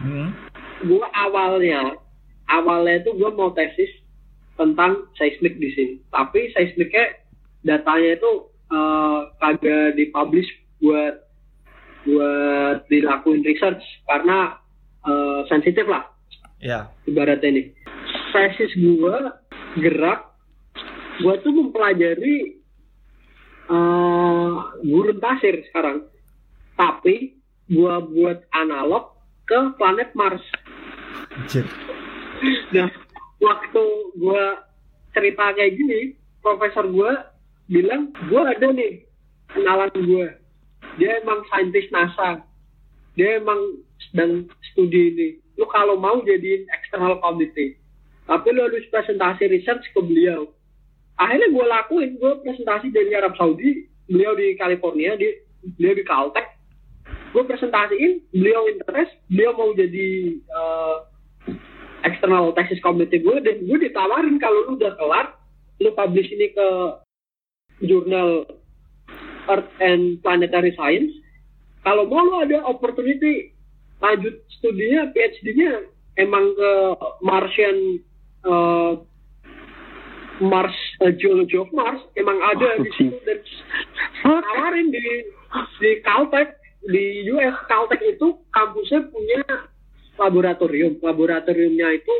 Hmm. 0.00 0.32
Gue 0.88 1.04
awalnya, 1.12 2.00
awalnya 2.48 3.04
itu 3.04 3.12
gue 3.12 3.30
mau 3.36 3.52
tesis 3.52 3.92
tentang 4.56 5.04
seismik 5.20 5.60
di 5.60 5.68
sini. 5.76 5.94
Tapi 6.08 6.48
seismiknya 6.56 7.20
datanya 7.68 8.16
itu 8.16 8.32
eh, 8.72 9.20
kagak 9.38 10.00
dipublish 10.00 10.48
buat 10.80 11.28
buat 12.08 12.88
dilakuin 12.88 13.44
research 13.44 13.84
karena 14.08 14.56
eh, 15.04 15.40
sensitif 15.52 15.84
lah 15.84 16.08
Ya. 16.60 16.92
ibaratnya 17.08 17.56
nih 17.56 17.66
tesis 18.36 18.68
gue 18.76 19.16
gerak 19.80 20.20
gue 21.24 21.34
tuh 21.40 21.52
mempelajari 21.56 22.59
eh 23.70 24.54
gurun 24.82 25.18
pasir 25.22 25.62
sekarang. 25.70 26.10
Tapi 26.74 27.38
gue 27.70 27.94
buat 28.10 28.42
analog 28.56 29.14
ke 29.46 29.58
planet 29.78 30.10
Mars. 30.18 30.42
Anjir. 31.30 31.66
nah 32.74 32.88
waktu 33.38 33.84
gue 34.16 34.44
cerita 35.12 35.52
kayak 35.54 35.76
gini 35.76 36.16
profesor 36.40 36.88
gue 36.88 37.12
bilang 37.68 38.10
gue 38.32 38.42
ada 38.42 38.66
nih 38.72 39.04
kenalan 39.52 39.92
gue 39.92 40.40
dia 40.98 41.20
emang 41.22 41.44
saintis 41.52 41.86
NASA. 41.94 42.42
Dia 43.14 43.38
emang 43.38 43.78
sedang 44.10 44.48
studi 44.72 45.14
ini. 45.14 45.28
Lu 45.60 45.68
kalau 45.68 46.00
mau 46.00 46.18
jadiin 46.24 46.66
external 46.72 47.20
committee. 47.20 47.76
Tapi 48.26 48.46
lu 48.54 48.66
harus 48.66 48.86
presentasi 48.90 49.50
research 49.50 49.84
ke 49.92 50.00
beliau 50.00 50.50
akhirnya 51.20 51.52
gue 51.52 51.64
lakuin 51.68 52.10
gue 52.16 52.32
presentasi 52.40 52.88
dari 52.88 53.12
Arab 53.12 53.36
Saudi 53.36 53.84
beliau 54.08 54.32
di 54.32 54.56
California 54.56 55.14
di 55.20 55.28
beliau 55.76 55.94
di 55.94 56.04
Caltech. 56.08 56.48
Gue 57.30 57.46
presentasiin 57.46 58.24
beliau 58.32 58.66
interest 58.66 59.12
beliau 59.28 59.52
mau 59.54 59.70
jadi 59.76 60.08
eh, 60.40 60.96
external 62.08 62.56
thesis 62.56 62.80
committee 62.80 63.20
gue 63.20 63.36
dan 63.44 63.60
gue 63.68 63.78
ditawarin 63.78 64.40
kalau 64.40 64.72
lu 64.72 64.80
udah 64.80 64.96
kelar 64.96 65.26
lu 65.80 65.92
publish 65.92 66.28
ini 66.32 66.50
ke 66.56 66.68
jurnal 67.84 68.48
Earth 69.48 69.70
and 69.80 70.20
Planetary 70.24 70.72
Science. 70.76 71.12
Kalau 71.84 72.08
mau 72.08 72.24
lu 72.24 72.44
ada 72.44 72.64
opportunity 72.64 73.52
lanjut 74.00 74.40
studinya 74.56 75.12
PhD-nya 75.12 75.84
emang 76.16 76.56
ke 76.56 76.72
Martian 77.20 78.00
eh, 78.48 78.92
Mars 80.40 80.76
eh, 81.00 81.12
Geology 81.16 81.56
of 81.56 81.70
Mars 81.72 82.00
emang 82.16 82.38
ada 82.40 82.80
di 82.80 82.90
situ 82.96 83.16
dan 83.24 83.38
tawarin 84.24 84.88
di 84.92 85.04
di 85.80 85.90
Caltech 86.04 86.56
di 86.86 87.28
US 87.34 87.56
Caltech 87.68 88.00
itu 88.04 88.36
kampusnya 88.52 89.04
punya 89.08 89.42
laboratorium 90.20 91.00
laboratoriumnya 91.00 91.88
itu 91.96 92.14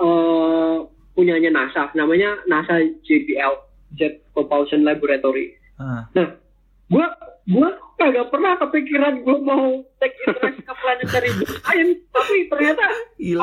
eh 0.00 0.76
punyanya 1.14 1.50
NASA 1.52 1.90
namanya 1.94 2.38
NASA 2.46 2.80
JPL 3.06 3.66
Jet 3.98 4.22
Propulsion 4.32 4.86
Laboratory 4.86 5.60
Ah. 5.80 6.04
Nah, 6.12 6.28
gua 6.92 7.08
gua 7.48 7.72
kagak 7.96 8.28
pernah 8.28 8.52
kepikiran 8.60 9.24
gua 9.24 9.36
mau 9.40 9.80
take 9.96 10.12
interest 10.28 10.60
ke 10.60 10.72
planetary 10.76 11.30
science, 11.40 12.00
tapi 12.14 12.36
ternyata 12.52 12.86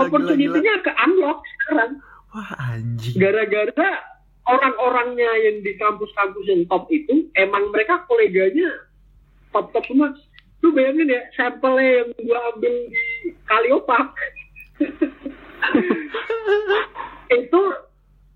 opportunity-nya 0.06 0.86
ke 0.86 0.92
unlock 0.94 1.42
sekarang. 1.42 1.92
Wah 2.30 2.50
anjing. 2.62 3.18
Gara-gara 3.18 3.90
orang-orangnya 4.48 5.32
yang 5.44 5.62
di 5.62 5.76
kampus-kampus 5.76 6.46
yang 6.48 6.64
top 6.72 6.88
itu, 6.90 7.28
emang 7.36 7.70
mereka 7.76 8.08
koleganya 8.08 8.72
top-top 9.52 9.84
semua. 9.86 10.16
Lu 10.64 10.74
bayangin 10.74 11.14
ya, 11.14 11.22
sampelnya 11.38 12.02
yang 12.02 12.10
gua 12.26 12.40
ambil 12.56 12.74
di 12.90 13.06
Kaliopak. 13.46 14.08
itu 17.34 17.62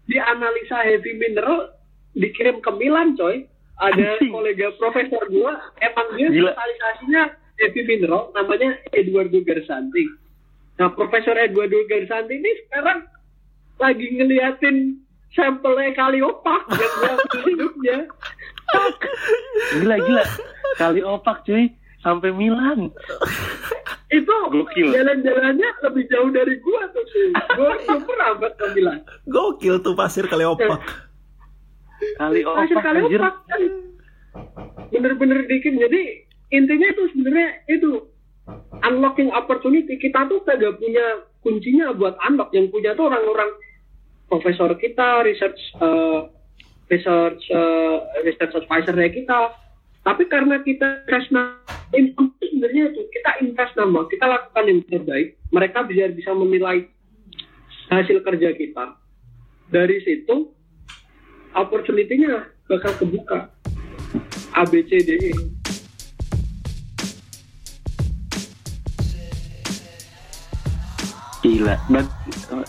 dianalisa 0.10 0.78
heavy 0.84 1.16
mineral 1.16 1.72
dikirim 2.18 2.60
ke 2.60 2.72
Milan 2.76 3.16
coy 3.16 3.48
ada 3.80 4.20
Anjing. 4.20 4.32
kolega 4.36 4.68
profesor 4.76 5.24
gua 5.32 5.72
emang 5.80 6.08
dia 6.20 6.28
spesialisasinya 6.28 7.24
heavy 7.64 7.82
mineral 7.88 8.30
namanya 8.36 8.76
Eduardo 8.92 9.40
Garsanti 9.48 10.04
nah 10.76 10.92
profesor 10.92 11.40
Eduardo 11.40 11.80
Garsanti 11.88 12.36
ini 12.36 12.52
sekarang 12.68 13.08
lagi 13.80 14.08
ngeliatin 14.12 15.00
sampelnya 15.36 15.92
Kaliopak 15.96 16.64
yang 16.76 16.94
gua 17.00 17.16
hidupnya. 17.48 17.98
Gila 19.80 19.98
gila. 20.00 20.24
Kali 20.80 21.02
opak 21.04 21.44
cuy. 21.48 21.72
Sampai 22.02 22.34
Milan. 22.34 22.90
Itu 24.10 24.34
Gokil. 24.50 24.90
jalan-jalannya 24.90 25.70
lebih 25.86 26.04
jauh 26.10 26.34
dari 26.34 26.58
gua 26.58 26.90
tuh 26.90 27.06
sih 27.14 27.30
gua 27.56 27.78
belum 27.86 28.02
pernah 28.10 28.30
buat 28.42 28.54
ke 28.58 28.66
Milan. 28.74 29.00
Gokil 29.30 29.86
tuh 29.86 29.94
pasir 29.94 30.26
kali 30.26 30.42
opak. 30.42 30.82
Kali 32.18 32.42
anjir 32.42 33.22
opak 33.22 33.46
kan 33.46 33.62
bener-bener 34.92 35.46
dikit. 35.46 35.78
Jadi 35.78 36.26
intinya 36.52 36.88
itu 36.90 37.04
sebenarnya 37.14 37.50
itu 37.70 37.90
unlocking 38.82 39.30
opportunity. 39.32 39.96
Kita 40.02 40.26
tuh 40.26 40.42
kagak 40.44 40.82
punya 40.82 41.22
kuncinya 41.46 41.94
buat 41.94 42.18
unlock. 42.26 42.50
Yang 42.52 42.74
punya 42.74 42.98
tuh 42.98 43.14
orang-orang 43.14 43.50
profesor 44.32 44.72
kita 44.80 45.28
research 45.28 45.60
eh, 45.76 46.22
research 46.88 47.44
eh, 47.52 47.98
research 48.24 48.56
advisor 48.56 48.96
kita. 49.12 49.60
Tapi 50.02 50.26
karena 50.32 50.64
kita 50.64 51.06
invest 51.06 51.30
sebenarnya 52.40 52.90
itu 52.90 53.02
kita 53.12 53.32
invest 53.44 53.76
nama 53.76 54.08
kita 54.08 54.26
lakukan 54.26 54.64
yang 54.66 54.80
terbaik. 54.88 55.36
Mereka 55.52 55.84
bisa 55.92 56.10
bisa 56.16 56.32
menilai 56.32 56.88
hasil 57.92 58.24
kerja 58.24 58.56
kita. 58.56 58.96
Dari 59.68 60.00
situ 60.02 60.56
opportunity-nya 61.52 62.48
bakal 62.72 62.96
kebuka. 62.96 63.52
A 64.52 64.68
Gila. 71.52 71.76
Dan 71.88 72.06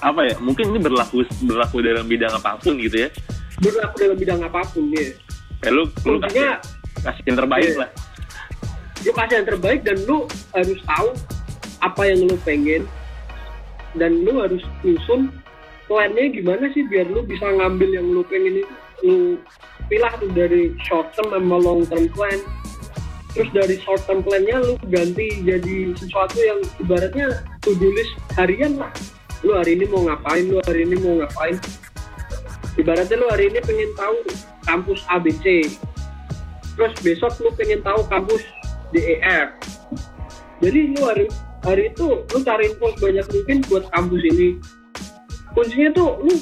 apa 0.01 0.21
ya? 0.27 0.35
Mungkin 0.39 0.75
ini 0.75 0.79
berlaku 0.79 1.23
berlaku 1.43 1.77
dalam 1.81 2.05
bidang 2.05 2.33
apa 2.33 2.59
pun 2.59 2.75
gitu 2.77 3.07
ya. 3.07 3.09
berlaku 3.63 3.95
dalam 4.01 4.17
bidang 4.17 4.41
apa 4.43 4.61
pun 4.67 4.91
ya 4.91 5.07
Eh, 5.63 5.71
lu 5.71 5.87
lu 6.03 6.19
kasih, 6.19 6.59
kasih 6.99 7.23
yang 7.23 7.39
terbaik 7.39 7.71
Iya. 7.71 7.79
lah. 7.79 7.91
lu 9.03 9.11
kasih 9.13 9.35
yang 9.39 9.47
terbaik 9.47 9.81
dan 9.83 9.97
lu 10.03 10.27
harus 10.51 10.81
tahu 10.83 11.09
apa 11.79 12.03
yang 12.07 12.27
lu 12.27 12.35
pengen 12.43 12.83
dan 13.95 14.23
lu 14.23 14.43
harus 14.43 14.63
nyusun 14.83 15.31
plannya 15.87 16.31
gimana 16.31 16.67
sih 16.71 16.83
biar 16.87 17.07
lu 17.07 17.23
bisa 17.23 17.47
ngambil 17.47 17.91
yang 17.93 18.07
lu 18.09 18.23
pengen 18.27 18.63
itu 18.63 18.73
lu 19.03 19.15
pilah 19.87 20.11
tuh 20.19 20.31
dari 20.31 20.75
short 20.83 21.11
term 21.15 21.31
sama 21.31 21.57
long 21.59 21.83
term 21.87 22.07
plan 22.11 22.39
terus 23.33 23.49
dari 23.57 23.77
short 23.81 24.05
term 24.05 24.21
plannya 24.21 24.61
lu 24.61 24.75
ganti 24.93 25.41
jadi 25.41 25.97
sesuatu 25.97 26.37
yang 26.37 26.61
ibaratnya 26.81 27.41
to 27.65 27.73
do 27.81 27.89
list 27.93 28.13
harian 28.37 28.77
lah. 28.77 28.93
Lu 29.43 29.59
hari 29.59 29.75
ini 29.75 29.91
mau 29.91 30.07
ngapain 30.07 30.47
lu 30.47 30.61
hari 30.69 30.87
ini 30.87 30.97
mau 31.01 31.25
ngapain. 31.25 31.57
Ibaratnya 32.77 33.17
lu 33.17 33.27
hari 33.33 33.53
ini 33.53 33.59
pengen 33.65 33.91
tahu 33.97 34.17
kampus 34.69 35.01
ABC 35.11 35.69
terus 36.77 36.95
besok 37.05 37.33
lu 37.45 37.51
pengen 37.53 37.85
tahu 37.85 38.01
kampus 38.09 38.41
DER 38.97 39.53
jadi 40.63 40.95
lu 40.95 41.01
hari 41.03 41.27
hari 41.67 41.91
itu 41.91 42.23
lu 42.23 42.39
cari 42.47 42.71
info 42.71 42.95
banyak 43.03 43.27
mungkin 43.35 43.57
buat 43.67 43.85
kampus 43.91 44.23
ini. 44.31 44.49
Kuncinya 45.53 45.91
tuh 45.91 46.23
lu 46.23 46.35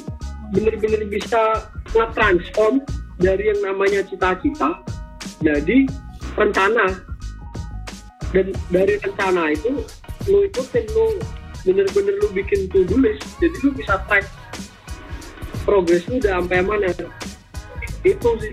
bener-bener 0.53 1.09
bisa 1.09 1.73
nge-transform 1.97 2.85
dari 3.17 3.49
yang 3.49 3.61
namanya 3.65 4.05
cita-cita 4.05 4.77
jadi 5.41 5.89
rencana. 6.41 6.87
Dan 8.33 8.57
dari 8.73 8.97
rencana 8.97 9.53
itu 9.53 9.85
lu 10.31 10.47
ikutin 10.49 10.85
lu 10.97 11.07
bener-bener 11.61 12.15
lu 12.25 12.29
bikin 12.33 12.73
to-do 12.73 12.97
list 12.97 13.21
jadi 13.37 13.57
lu 13.61 13.71
bisa 13.77 14.01
track 14.09 14.25
progres 15.69 16.09
lu 16.09 16.17
udah 16.17 16.41
sampai 16.41 16.65
mana. 16.65 16.89
Itu 18.01 18.31
sih. 18.41 18.53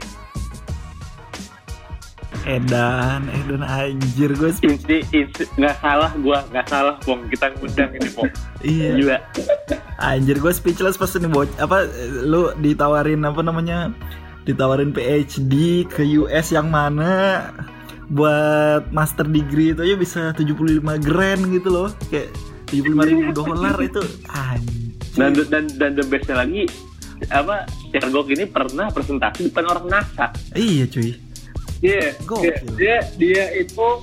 Edan, 2.48 3.28
Edan 3.28 3.60
anjir 3.60 4.32
gue 4.32 4.56
Inti, 4.64 5.04
inti 5.12 5.44
nggak 5.60 5.84
salah 5.84 6.16
gua 6.24 6.48
nggak 6.48 6.68
salah 6.72 6.96
pong 7.04 7.28
kita 7.28 7.52
ngundang 7.60 7.92
ini 7.92 8.10
pong. 8.16 8.32
iya. 8.64 8.96
Gila. 8.96 9.18
anjir 10.00 10.40
gue 10.40 10.54
speechless 10.56 10.96
pas 10.96 11.12
ini 11.20 11.28
bocah. 11.28 11.60
Apa 11.60 11.84
lu 12.24 12.56
ditawarin 12.64 13.28
apa 13.28 13.44
namanya 13.44 13.92
ditawarin 14.48 14.96
PhD 14.96 15.84
ke 15.92 16.08
US 16.24 16.56
yang 16.56 16.72
mana 16.72 17.52
buat 18.08 18.88
master 18.96 19.28
degree 19.28 19.76
itu 19.76 19.82
aja 19.84 19.96
bisa 20.00 20.22
75 20.32 20.80
grand 21.04 21.42
gitu 21.52 21.70
loh 21.70 21.90
kayak 22.08 22.32
75 22.72 23.10
ribu 23.10 23.22
dolar 23.36 23.76
itu 23.90 24.02
anjir 24.32 24.96
Dan 25.18 25.34
dan 25.50 25.66
dan 25.82 25.92
the 25.98 26.06
bestnya 26.06 26.46
lagi 26.46 26.70
apa 27.34 27.66
Sergok 27.90 28.30
ini 28.30 28.46
pernah 28.46 28.94
presentasi 28.94 29.50
depan 29.50 29.66
orang 29.66 29.86
NASA. 29.90 30.30
iya 30.54 30.86
cuy 30.86 31.18
Dia, 31.78 32.14
Gokil. 32.26 32.54
dia, 32.54 32.58
dia, 32.74 32.98
dia 33.22 33.44
itu 33.62 34.02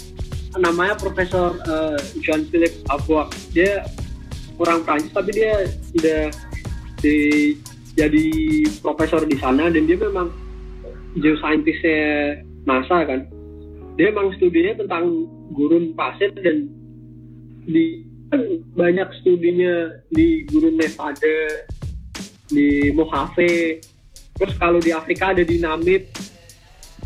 namanya 0.58 0.94
Profesor 0.94 1.58
eh, 1.58 1.98
John 2.22 2.46
Philip 2.46 2.70
Abouak. 2.86 3.34
Dia 3.50 3.82
orang 4.62 4.86
Prancis 4.86 5.10
tapi 5.10 5.34
dia 5.34 5.66
udah 5.98 6.30
di, 7.02 7.18
jadi 7.98 8.26
profesor 8.78 9.26
di 9.26 9.34
sana 9.42 9.66
dan 9.74 9.90
dia 9.90 9.98
memang 9.98 10.30
geoscientistnya 11.18 12.42
NASA 12.62 13.02
kan. 13.06 13.26
Dia 13.94 14.10
memang 14.10 14.34
studinya 14.38 14.74
tentang 14.74 15.30
gurun 15.54 15.94
pasir 15.94 16.34
dan 16.42 16.66
di 17.64 18.02
kan 18.34 18.42
banyak 18.74 19.08
studinya 19.22 19.94
di 20.10 20.42
gurun 20.50 20.74
Nevada, 20.74 21.38
di 22.50 22.90
Mojave. 22.90 23.78
Terus 24.34 24.54
kalau 24.58 24.82
di 24.82 24.90
Afrika 24.90 25.30
ada 25.30 25.46
di 25.46 25.62
Namib, 25.62 26.10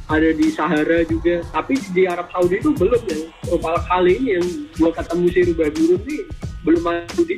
ada 0.09 0.33
di 0.33 0.49
Sahara 0.49 1.05
juga. 1.05 1.45
Tapi 1.53 1.77
di 1.93 2.09
Arab 2.09 2.33
Saudi 2.33 2.57
itu 2.57 2.73
belum 2.73 3.03
ya. 3.05 3.19
Opal 3.53 3.77
kali 3.85 4.17
ini 4.17 4.29
yang 4.41 4.47
gua 4.81 4.91
ketemu 4.97 5.27
si 5.29 5.41
Rubah 5.53 5.69
Gurun 5.77 6.01
nih 6.09 6.23
belum 6.65 6.83
ada 6.89 7.23
di 7.23 7.37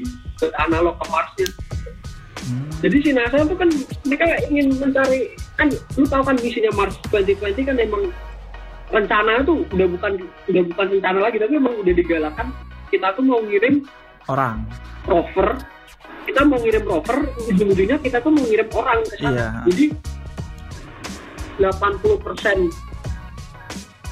analog 0.62 0.94
ke 1.02 1.06
Marsnya. 1.10 1.48
Jadi 2.80 2.96
si 3.04 3.10
NASA 3.12 3.44
itu 3.44 3.54
kan 3.58 3.68
mereka 4.08 4.24
ingin 4.48 4.72
mencari 4.80 5.36
kan 5.60 5.68
lu 5.98 6.06
tahu 6.08 6.22
kan 6.24 6.36
misinya 6.40 6.72
Mars 6.72 6.96
2020 7.12 7.68
kan 7.68 7.76
emang 7.76 8.08
rencana 8.90 9.42
itu 9.42 9.62
udah 9.70 9.86
bukan 9.86 10.12
udah 10.50 10.62
bukan 10.74 10.86
rencana 10.98 11.18
lagi 11.22 11.36
tapi 11.38 11.52
emang 11.56 11.74
udah 11.78 11.94
digalakan. 11.94 12.46
Kita 12.90 13.14
tuh 13.14 13.22
mau 13.22 13.40
ngirim 13.42 13.86
orang. 14.26 14.66
rover. 15.06 15.56
Kita 16.26 16.44
mau 16.44 16.58
ngirim 16.60 16.84
rover 16.84 17.18
ujung-ujungnya 17.48 17.98
kita 18.02 18.20
tuh 18.20 18.30
mau 18.34 18.44
ngirim 18.44 18.68
orang 18.76 18.98
ke 19.06 19.14
sana. 19.18 19.32
Iya. 19.32 19.48
jadi 19.70 19.86
80 21.60 22.24
persen 22.24 22.56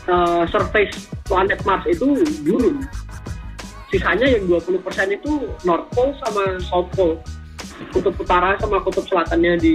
uh, 0.09 0.45
surface 0.49 1.09
planet 1.27 1.61
Mars 1.67 1.85
itu 1.87 2.25
gurun. 2.47 2.83
Sisanya 3.89 4.27
yang 4.29 4.45
20 4.49 4.85
persen 4.85 5.09
itu 5.13 5.49
North 5.65 5.89
Pole 5.97 6.13
sama 6.25 6.61
South 6.61 6.91
Pole. 6.93 7.17
Kutub 7.95 8.15
utara 8.19 8.59
sama 8.59 8.83
kutub 8.83 9.07
selatannya 9.07 9.55
di 9.61 9.75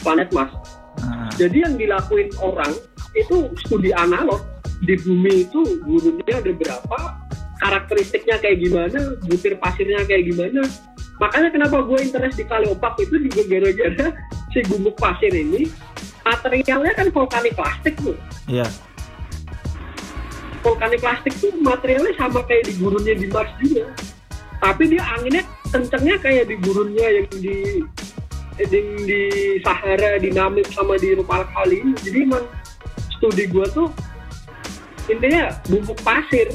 planet 0.00 0.30
Mars 0.32 0.54
jadi 1.40 1.56
yang 1.64 1.74
dilakuin 1.80 2.28
orang 2.44 2.76
itu 3.16 3.48
studi 3.64 3.96
analog 3.96 4.44
di 4.84 4.92
bumi 5.00 5.48
itu 5.48 5.80
gurunnya 5.88 6.36
ada 6.36 6.52
berapa, 6.52 6.98
karakteristiknya 7.64 8.36
kayak 8.44 8.60
gimana, 8.60 9.16
butir 9.24 9.56
pasirnya 9.56 10.04
kayak 10.04 10.28
gimana. 10.28 10.68
Makanya 11.16 11.48
kenapa 11.48 11.80
gue 11.84 12.00
interest 12.00 12.36
di 12.36 12.44
Kaleopak 12.44 12.96
itu 13.00 13.16
juga 13.24 13.56
gara-gara 13.56 14.08
si 14.52 14.60
gumuk 14.68 14.96
pasir 15.00 15.32
ini 15.32 15.68
materialnya 16.24 16.92
kan 16.92 17.08
vulkanik 17.08 17.56
plastik 17.56 17.96
tuh. 18.00 18.16
iya 18.44 18.68
Vulkanik 20.60 21.00
plastik 21.00 21.32
tuh 21.40 21.52
materialnya 21.60 22.12
sama 22.20 22.44
kayak 22.44 22.68
di 22.68 22.76
gurunnya 22.76 23.16
di 23.16 23.26
Mars 23.32 23.52
juga. 23.64 23.88
Tapi 24.60 24.92
dia 24.92 25.00
anginnya 25.16 25.44
kencengnya 25.72 26.20
kayak 26.20 26.52
di 26.52 26.56
gurunnya 26.60 27.06
yang 27.08 27.28
di 27.40 27.56
di, 28.68 28.80
di 29.06 29.20
Sahara, 29.64 30.18
di 30.20 30.28
Namib 30.34 30.66
sama 30.74 30.98
di 31.00 31.14
Rupal 31.16 31.46
kali 31.54 31.80
ini. 31.80 31.94
Jadi 32.02 32.18
emang 32.26 32.44
studi 33.16 33.44
gua 33.48 33.64
tuh 33.72 33.88
intinya 35.08 35.54
bubuk 35.70 35.98
pasir. 36.04 36.50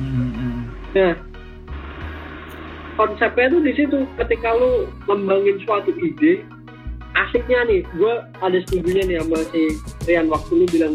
Hmm, 0.00 0.32
hmm. 0.32 0.60
Nah, 0.96 1.14
konsepnya 2.98 3.46
tuh 3.52 3.60
di 3.62 3.72
situ. 3.76 3.98
Ketika 4.18 4.56
lu 4.56 4.90
ngembangin 5.06 5.60
suatu 5.62 5.92
ide, 6.00 6.42
asiknya 7.14 7.68
nih, 7.68 7.80
gua 7.94 8.26
ada 8.42 8.58
studinya 8.66 9.02
nih 9.06 9.16
sama 9.22 9.38
si 9.52 9.62
Rian 10.08 10.26
waktu 10.32 10.52
lu 10.56 10.66
bilang 10.68 10.94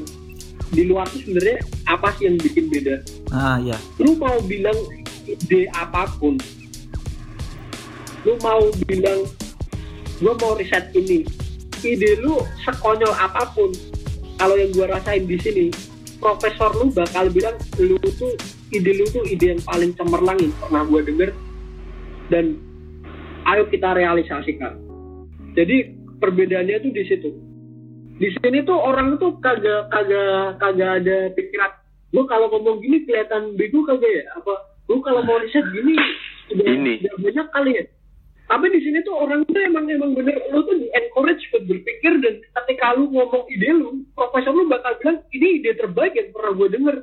di 0.74 0.84
luar 0.90 1.06
tuh 1.14 1.22
sebenarnya 1.22 1.62
apa 1.86 2.10
sih 2.18 2.26
yang 2.28 2.36
bikin 2.42 2.66
beda? 2.68 2.96
ah 3.32 3.62
ya 3.62 3.78
Lu 4.02 4.18
mau 4.18 4.36
bilang 4.44 4.76
ide 5.30 5.70
apa 5.74 6.10
pun, 6.18 6.36
lu 8.26 8.34
mau 8.42 8.66
bilang 8.90 9.24
gua 10.22 10.34
mau 10.40 10.54
riset 10.56 10.92
ini, 10.96 11.28
ide 11.84 12.20
lu 12.24 12.40
sekonyol 12.64 13.14
apa 13.16 13.52
pun, 13.52 13.72
kalau 14.40 14.56
yang 14.56 14.72
gua 14.76 14.96
rasain 15.00 15.28
di 15.28 15.38
sini, 15.40 15.66
profesor 16.20 16.72
lu 16.76 16.92
bakal 16.92 17.28
bilang 17.32 17.56
lu 17.80 18.00
tuh 18.16 18.34
ide 18.72 18.92
lu 18.96 19.06
tuh 19.12 19.24
ide 19.28 19.56
yang 19.56 19.62
paling 19.64 19.92
cemerlang 19.94 20.40
yang 20.40 20.54
pernah 20.58 20.84
gua 20.88 21.02
denger 21.04 21.30
dan 22.34 22.58
ayo 23.46 23.70
kita 23.70 23.94
realisasikan. 23.94 24.74
Jadi 25.56 25.94
perbedaannya 26.20 26.78
tuh 26.82 26.92
di 26.92 27.04
situ. 27.06 27.30
Di 28.16 28.32
sini 28.40 28.64
tuh 28.64 28.80
orang 28.80 29.20
tuh 29.20 29.38
kagak 29.44 29.92
kagak 29.92 30.58
kagak 30.60 30.92
ada 31.04 31.18
pikiran. 31.36 31.72
Lu 32.16 32.24
kalau 32.26 32.48
ngomong 32.48 32.80
gini 32.80 33.04
kelihatan 33.04 33.56
bego 33.60 33.84
kagak 33.86 34.10
ya? 34.10 34.24
Apa 34.40 34.54
lu 34.90 35.00
kalau 35.04 35.22
mau 35.22 35.38
riset 35.42 35.66
gini 35.72 35.96
udah, 36.54 36.66
Ini. 36.66 36.94
udah 37.04 37.16
banyak 37.22 37.48
kali 37.52 37.72
ya? 37.76 37.84
Tapi 38.46 38.66
di 38.70 38.80
sini 38.86 39.02
tuh 39.02 39.18
orang 39.18 39.42
tuh 39.50 39.58
emang 39.58 39.90
emang 39.90 40.14
bener 40.14 40.38
lu 40.54 40.62
tuh 40.70 40.78
di 40.78 40.86
encourage 40.94 41.42
buat 41.50 41.66
berpikir 41.66 42.14
dan 42.22 42.38
ketika 42.62 42.94
lu 42.94 43.10
ngomong 43.10 43.50
ide 43.50 43.74
lu, 43.74 44.06
profesor 44.14 44.54
lu 44.54 44.70
bakal 44.70 44.94
bilang 45.02 45.26
ini 45.34 45.62
ide 45.62 45.74
terbaik 45.74 46.14
yang 46.14 46.30
pernah 46.30 46.54
gue 46.54 46.70
denger. 46.70 46.96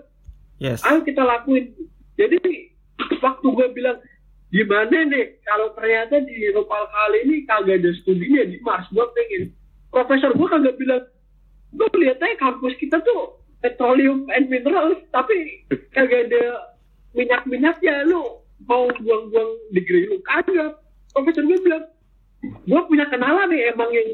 Yes. 0.63 0.87
Ayo 0.87 1.03
kita 1.03 1.27
lakuin. 1.27 1.75
Jadi 2.15 2.39
waktu 3.19 3.47
gue 3.47 3.69
bilang 3.75 3.99
gimana 4.55 4.97
nih 5.11 5.43
kalau 5.43 5.75
ternyata 5.75 6.23
di 6.23 6.55
lokal 6.55 6.87
kali 6.87 7.19
ini 7.27 7.37
kagak 7.43 7.83
ada 7.83 7.91
studinya 7.99 8.43
di 8.47 8.63
Mars? 8.63 8.87
Gue 8.95 9.07
pengen. 9.11 9.51
Profesor 9.91 10.31
gue 10.31 10.47
kagak 10.47 10.79
bilang 10.79 11.03
gue 11.75 11.89
lihat 12.07 12.23
aja 12.23 12.37
kampus 12.39 12.79
kita 12.79 13.03
tuh 13.03 13.41
petroleum 13.65 14.29
and 14.31 14.47
minerals 14.47 15.01
tapi 15.11 15.67
kagak 15.91 16.31
ada 16.31 16.71
minyak 17.17 17.43
minyaknya 17.49 18.07
lu 18.07 18.43
mau 18.69 18.87
buang-buang 19.01 19.51
degree 19.73 20.07
lu 20.07 20.21
kagak 20.23 20.82
profesor 21.13 21.45
gue 21.45 21.61
bilang 21.61 21.85
gue 22.43 22.81
punya 22.91 23.07
kenalan 23.07 23.55
nih 23.55 23.71
emang 23.71 23.89
yang 23.95 24.09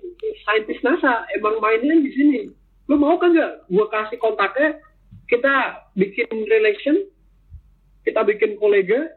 saintis 0.45 0.83
NASA 0.85 1.25
emang 1.39 1.63
mainnya 1.65 1.97
di 1.97 2.11
sini. 2.13 2.41
Lu 2.89 3.01
mau 3.01 3.17
kan 3.17 3.33
nggak? 3.33 3.73
Gue 3.73 3.87
kasih 3.89 4.19
kontaknya 4.21 4.77
kita 5.29 5.85
bikin 5.97 6.29
relation 6.49 7.09
kita 8.05 8.25
bikin 8.25 8.57
kolega 8.61 9.13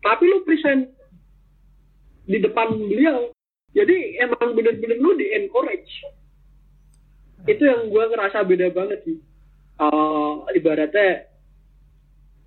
tapi 0.00 0.24
lu 0.28 0.40
present 0.48 0.88
di 2.24 2.38
depan 2.40 2.72
beliau. 2.72 3.32
Jadi 3.70 4.18
emang 4.18 4.56
bener-bener 4.56 4.98
lu 4.98 5.14
di 5.14 5.30
encourage. 5.36 5.92
Itu 7.46 7.62
yang 7.64 7.92
gue 7.92 8.04
ngerasa 8.08 8.42
beda 8.44 8.72
banget 8.72 9.00
sih. 9.06 9.18
Uh, 9.80 10.44
ibaratnya 10.52 11.24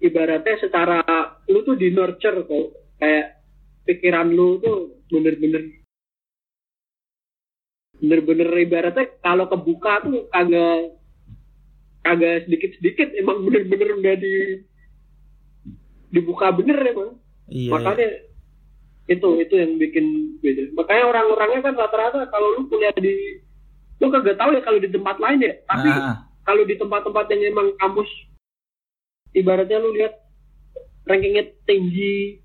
ibaratnya 0.03 0.55
secara 0.61 1.01
lu 1.49 1.61
tuh 1.65 1.77
di 1.77 1.93
nurture 1.93 2.45
kok. 2.45 2.67
Kayak 2.97 3.42
pikiran 3.83 4.31
lu 4.31 4.59
tuh 4.63 4.95
bener-bener 5.11 5.83
bener-bener 8.03 8.49
ibaratnya 8.59 9.05
kalau 9.23 9.47
kebuka 9.47 10.03
tuh 10.03 10.27
kagak 10.31 10.99
kagak 12.03 12.43
sedikit-sedikit 12.47 13.15
emang 13.15 13.47
bener-bener 13.47 13.95
udah 13.95 14.15
di 14.19 14.35
dibuka 16.13 16.51
bener 16.53 16.77
emang. 16.83 17.17
Iya. 17.49 17.69
makanya 17.75 18.07
itu 19.11 19.27
itu 19.39 19.53
yang 19.59 19.75
bikin 19.75 20.05
beda. 20.39 20.71
Makanya 20.79 21.03
orang-orangnya 21.11 21.59
kan 21.59 21.75
rata-rata 21.75 22.23
kalau 22.31 22.55
lu 22.55 22.71
kuliah 22.71 22.95
di 22.95 23.39
lu 23.99 24.07
kagak 24.11 24.39
tahu 24.39 24.55
ya 24.55 24.61
kalau 24.63 24.79
di 24.79 24.89
tempat 24.91 25.17
lain 25.19 25.43
ya. 25.43 25.53
Tapi 25.67 25.89
Ah, 25.91 26.23
kalau 26.43 26.63
di 26.67 26.75
tempat-tempat 26.75 27.25
yang 27.31 27.55
emang 27.55 27.67
kampus 27.79 28.07
ibaratnya 29.35 29.79
lu 29.79 29.95
lihat 29.95 30.13
rankingnya 31.07 31.51
tinggi 31.67 32.42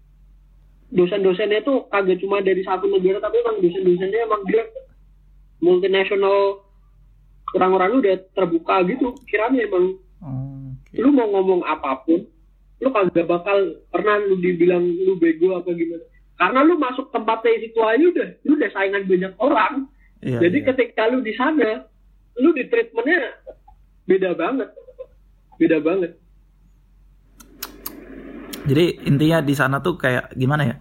dosen-dosennya 0.89 1.61
tuh 1.65 1.85
kagak 1.93 2.21
cuma 2.25 2.41
dari 2.41 2.65
satu 2.65 2.89
negara 2.89 3.21
tapi 3.21 3.37
emang 3.45 3.57
dosen-dosennya 3.61 4.21
emang 4.25 4.43
dia 4.49 4.65
multinasional 5.61 6.65
orang-orang 7.53 8.01
udah 8.01 8.15
terbuka 8.33 8.85
gitu 8.89 9.13
kiranya 9.29 9.69
emang. 9.69 9.97
Oke. 10.19 10.99
lu 10.99 11.15
mau 11.15 11.31
ngomong 11.31 11.63
apa 11.63 12.03
pun 12.03 12.27
lu 12.83 12.89
kagak 12.91 13.29
bakal 13.29 13.79
pernah 13.93 14.19
lu 14.19 14.41
dibilang 14.41 14.83
lu 14.83 15.21
bego 15.21 15.61
apa 15.61 15.71
gimana. 15.77 16.05
Karena 16.39 16.61
lu 16.65 16.79
masuk 16.79 17.11
tempatnya 17.11 17.59
situ 17.61 17.81
aja 17.85 18.05
udah 18.09 18.29
lu 18.49 18.53
udah 18.57 18.71
saingan 18.73 19.05
banyak 19.05 19.33
orang. 19.39 19.75
Iya, 20.25 20.49
jadi 20.49 20.59
iya. 20.59 20.67
ketika 20.73 21.03
lu 21.13 21.21
di 21.21 21.35
sana 21.37 21.85
lu 22.41 22.51
di 22.57 22.65
treatmentnya 22.67 23.37
beda 24.09 24.31
banget. 24.35 24.71
Beda 25.59 25.79
banget 25.83 26.17
Jadi 28.69 28.85
intinya 29.05 29.39
di 29.41 29.55
sana 29.57 29.81
tuh 29.81 29.97
kayak 29.97 30.37
gimana 30.37 30.63
ya? 30.69 30.77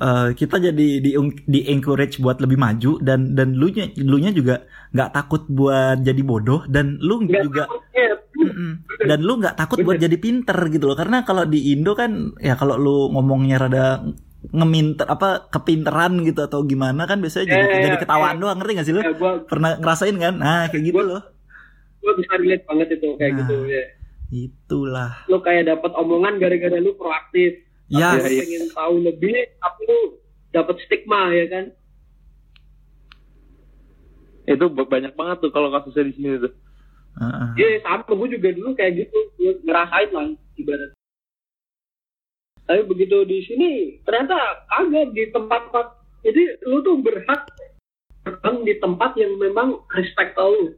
Eh, 0.00 0.28
kita 0.32 0.56
jadi 0.56 0.88
di 1.04 1.12
di 1.44 1.60
encourage 1.68 2.16
buat 2.18 2.40
lebih 2.40 2.56
maju 2.56 2.96
dan 3.04 3.36
dan 3.36 3.52
lu 3.52 3.68
nya 3.68 3.84
lu 4.00 4.16
nya 4.16 4.32
juga 4.32 4.64
nggak 4.96 5.10
takut 5.12 5.44
buat 5.46 6.00
jadi 6.00 6.22
bodoh 6.24 6.64
dan 6.64 6.96
lu 6.98 7.20
Nggak 7.20 7.42
juga 7.44 7.64
dan 9.04 9.20
lu 9.20 9.36
nggak 9.36 9.60
takut 9.60 9.84
buat 9.84 10.00
jadi 10.00 10.16
pinter 10.16 10.56
gitu 10.72 10.88
loh. 10.88 10.96
Karena 10.96 11.20
kalau 11.20 11.44
di 11.44 11.76
Indo 11.76 11.92
kan 11.92 12.32
ya 12.40 12.56
kalau 12.56 12.80
lu 12.80 13.12
ngomongnya 13.12 13.60
rada 13.60 13.84
ngeminter 14.40 15.04
apa 15.04 15.52
kepinteran 15.52 16.24
gitu 16.24 16.48
atau 16.48 16.64
gimana 16.64 17.04
kan 17.04 17.20
biasanya 17.20 17.52
jadi, 17.52 17.64
ya, 17.68 17.80
jadi 17.92 17.96
ketawaan 18.00 18.40
doang. 18.40 18.56
Ngerti 18.56 18.72
gak 18.80 18.86
sih 18.88 18.94
lu? 18.96 19.04
Ya 19.04 19.12
gua 19.12 19.44
pernah 19.44 19.76
ngerasain 19.76 20.16
kan? 20.16 20.34
Nah 20.40 20.72
kayak 20.72 20.80
gitu 20.88 20.96
Gua- 20.96 21.08
loh. 21.20 21.22
gua 22.00 22.12
bisa 22.16 22.32
relate 22.40 22.64
banget 22.64 22.88
itu 22.96 23.08
kayak 23.20 23.32
Nah. 23.36 23.38
gitu 23.44 23.56
ya 23.68 23.84
itulah 24.30 25.26
lu 25.26 25.42
kayak 25.42 25.68
dapat 25.68 25.90
omongan 25.98 26.38
gara-gara 26.38 26.78
lu 26.78 26.94
proaktif 26.94 27.66
ya 27.90 28.14
Tapi 28.14 28.30
lu 28.30 28.40
pengen 28.46 28.66
tahu 28.70 28.94
lebih 29.02 29.34
tapi 29.58 29.80
lu 29.86 30.00
dapat 30.50 30.76
stigma 30.86 31.34
ya 31.34 31.46
kan 31.50 31.64
Itu 34.50 34.66
banyak 34.72 35.14
banget 35.14 35.36
tuh 35.46 35.52
kalau 35.54 35.70
kasusnya 35.70 36.10
di 36.10 36.12
sini 36.18 36.28
tuh. 36.42 36.52
Heeh. 37.22 37.48
Iya 37.58 37.68
sama 37.86 38.06
gue 38.06 38.28
juga 38.38 38.48
dulu 38.54 38.70
kayak 38.74 39.06
gitu 39.06 39.18
gue 39.38 39.52
ngerasain 39.66 40.10
lah 40.10 40.26
ibarat. 40.58 40.90
Tapi 42.66 42.82
begitu 42.86 43.16
di 43.26 43.38
sini 43.46 43.70
ternyata 44.06 44.66
kagak 44.70 45.14
di 45.14 45.30
tempat-tempat 45.34 45.86
jadi 46.22 46.42
lu 46.66 46.82
tuh 46.86 46.98
berhak 47.02 47.50
terbang 48.22 48.56
di 48.62 48.74
tempat 48.78 49.10
yang 49.18 49.38
memang 49.38 49.82
respect 49.94 50.38
lu. 50.38 50.74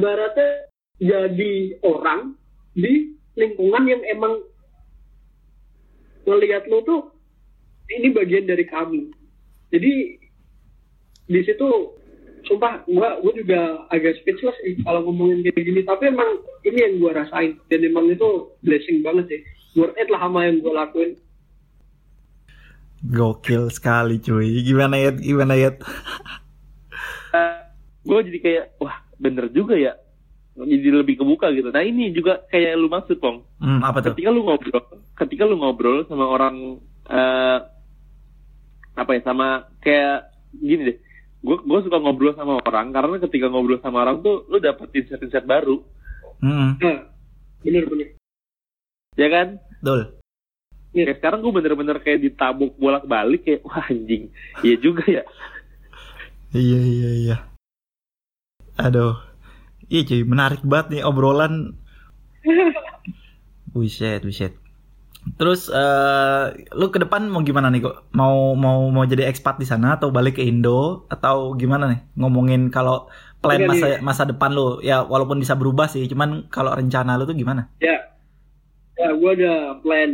Ibaratnya 0.00 0.68
jadi 1.00 1.80
orang 1.84 2.39
di 2.74 3.14
lingkungan 3.38 3.84
yang 3.86 4.02
emang 4.10 4.42
ngelihat 6.26 6.68
lu 6.68 6.84
tuh 6.86 7.10
ini 7.90 8.14
bagian 8.14 8.46
dari 8.46 8.64
kami. 8.66 9.10
Jadi 9.74 10.20
di 11.30 11.40
situ 11.46 11.68
sumpah 12.46 12.82
gua 12.90 13.22
gua 13.22 13.32
juga 13.34 13.60
agak 13.94 14.18
speechless 14.22 14.56
sih 14.62 14.78
kalau 14.82 15.06
ngomongin 15.06 15.46
kayak 15.46 15.66
gini. 15.66 15.80
Tapi 15.86 16.10
emang 16.10 16.42
ini 16.66 16.78
yang 16.78 16.94
gua 17.02 17.12
rasain. 17.26 17.58
Dan 17.70 17.86
emang 17.86 18.10
itu 18.10 18.50
blessing 18.62 19.02
banget 19.02 19.26
sih. 19.30 19.40
Worth 19.78 19.98
it 19.98 20.10
lah 20.10 20.22
sama 20.22 20.46
yang 20.46 20.62
gua 20.62 20.86
lakuin. 20.86 21.18
Gokil 23.00 23.72
sekali 23.72 24.20
cuy. 24.20 24.60
Gimana 24.62 24.98
ya 24.98 25.10
gimana 25.14 25.54
ya 25.56 25.74
gue 28.04 28.20
jadi 28.26 28.38
kayak 28.40 28.64
wah 28.80 28.96
bener 29.20 29.46
juga 29.52 29.76
ya 29.76 29.94
jadi 30.58 30.88
lebih 31.02 31.22
kebuka 31.22 31.48
gitu. 31.54 31.70
Nah 31.70 31.82
ini 31.84 32.10
juga 32.10 32.42
kayak 32.50 32.74
lu 32.76 32.90
maksud 32.90 33.16
pong 33.22 33.46
hmm, 33.62 33.80
apa 33.86 33.98
tuh? 34.02 34.12
Ketika 34.14 34.30
lu 34.34 34.42
ngobrol 34.44 34.82
ketika 35.14 35.42
lu 35.46 35.56
ngobrol 35.60 36.04
sama 36.10 36.26
orang 36.26 36.80
eh 37.10 37.58
apa 38.98 39.10
ya 39.16 39.20
sama 39.24 39.70
kayak 39.80 40.28
gini 40.58 40.82
deh. 40.94 40.98
Gue 41.40 41.56
gue 41.64 41.78
suka 41.86 41.96
ngobrol 41.96 42.36
sama 42.36 42.60
orang 42.60 42.92
karena 42.92 43.16
ketika 43.22 43.46
ngobrol 43.48 43.80
sama 43.80 44.04
orang 44.04 44.20
tuh 44.20 44.44
lu 44.50 44.60
dapet 44.60 44.92
insight-insight 44.92 45.46
baru. 45.48 45.80
Hmm, 46.40 46.76
nah 46.76 47.08
bener 47.64 47.84
bener. 47.88 48.08
Ya 49.16 49.28
kan? 49.28 49.60
Betul. 49.80 50.20
Kayak 50.90 51.22
sekarang 51.22 51.38
gue 51.46 51.52
bener-bener 51.54 51.96
kayak 52.02 52.20
ditabuk 52.26 52.74
bolak-balik 52.74 53.46
kayak 53.46 53.62
wah 53.62 53.86
anjing. 53.86 54.28
Iya 54.66 54.76
juga 54.82 55.04
ya. 55.06 55.22
Iya 56.50 56.80
iya 56.82 57.10
iya. 57.14 57.36
Aduh. 58.74 59.29
Iya 59.92 60.00
cuy, 60.08 60.20
menarik 60.32 60.60
banget 60.70 60.86
nih 60.92 61.02
obrolan. 61.08 61.52
Buset, 63.74 64.20
buset. 64.26 64.52
Terus 65.38 65.60
eh 65.68 66.44
lu 66.78 66.86
ke 66.94 66.98
depan 67.04 67.22
mau 67.32 67.42
gimana 67.48 67.68
nih 67.72 67.80
kok? 67.86 67.96
Mau 68.18 68.56
mau 68.64 68.78
mau 68.94 69.04
jadi 69.12 69.28
ekspat 69.30 69.54
di 69.62 69.66
sana 69.68 69.86
atau 69.96 70.08
balik 70.16 70.34
ke 70.40 70.42
Indo 70.50 71.04
atau 71.14 71.36
gimana 71.60 71.84
nih? 71.92 72.00
Ngomongin 72.20 72.60
kalau 72.74 72.94
plan 73.42 73.60
masa 73.70 73.86
masa 74.08 74.22
depan 74.30 74.50
lu 74.56 74.80
ya 74.84 74.96
walaupun 75.12 75.38
bisa 75.42 75.54
berubah 75.60 75.86
sih, 75.92 76.04
cuman 76.12 76.48
kalau 76.54 76.72
rencana 76.78 77.16
lu 77.20 77.24
tuh 77.30 77.36
gimana? 77.36 77.62
ya 77.80 77.96
ya 78.98 79.08
gua 79.18 79.32
ada 79.36 79.54
plan 79.82 80.10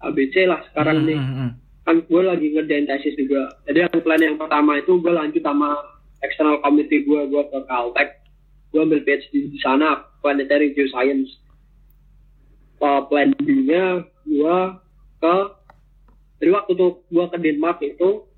ABC 0.00 0.34
lah 0.48 0.60
sekarang 0.72 0.98
Hmm, 1.02 1.06
nih 1.08 1.20
hmm, 1.20 1.34
hmm. 1.38 1.50
kan 1.86 1.96
gue 2.02 2.22
lagi 2.22 2.46
ngerjain 2.54 2.86
tesis 2.90 3.14
juga 3.20 3.42
jadi 3.66 3.86
yang 3.86 4.00
plan 4.04 4.20
yang 4.22 4.36
pertama 4.40 4.78
itu 4.80 4.92
gue 5.02 5.12
lanjut 5.12 5.42
sama 5.42 5.68
external 6.24 6.58
committee 6.64 7.02
gue 7.06 7.20
gue 7.30 7.42
ke 7.52 7.58
Caltech 7.70 8.10
gue 8.76 8.84
ambil 8.84 9.00
PhD 9.08 9.48
di 9.48 9.58
sana 9.64 10.04
planetary 10.20 10.76
geoscience 10.76 11.40
uh, 12.84 13.00
plan 13.08 13.32
B-nya 13.40 14.04
gue 14.28 14.56
ke 15.24 15.36
dari 16.36 16.50
waktu 16.52 16.76
tuh 16.76 17.00
gue 17.08 17.24
ke 17.32 17.36
Denmark 17.40 17.80
itu 17.80 18.28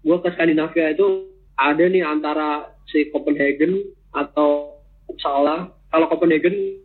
gue 0.00 0.16
ke 0.24 0.28
Skandinavia 0.32 0.96
itu 0.96 1.28
ada 1.60 1.84
nih 1.84 2.00
antara 2.00 2.72
si 2.88 3.12
Copenhagen 3.12 3.92
atau 4.16 4.80
Uppsala 5.12 5.68
kalau 5.92 6.08
Copenhagen 6.08 6.80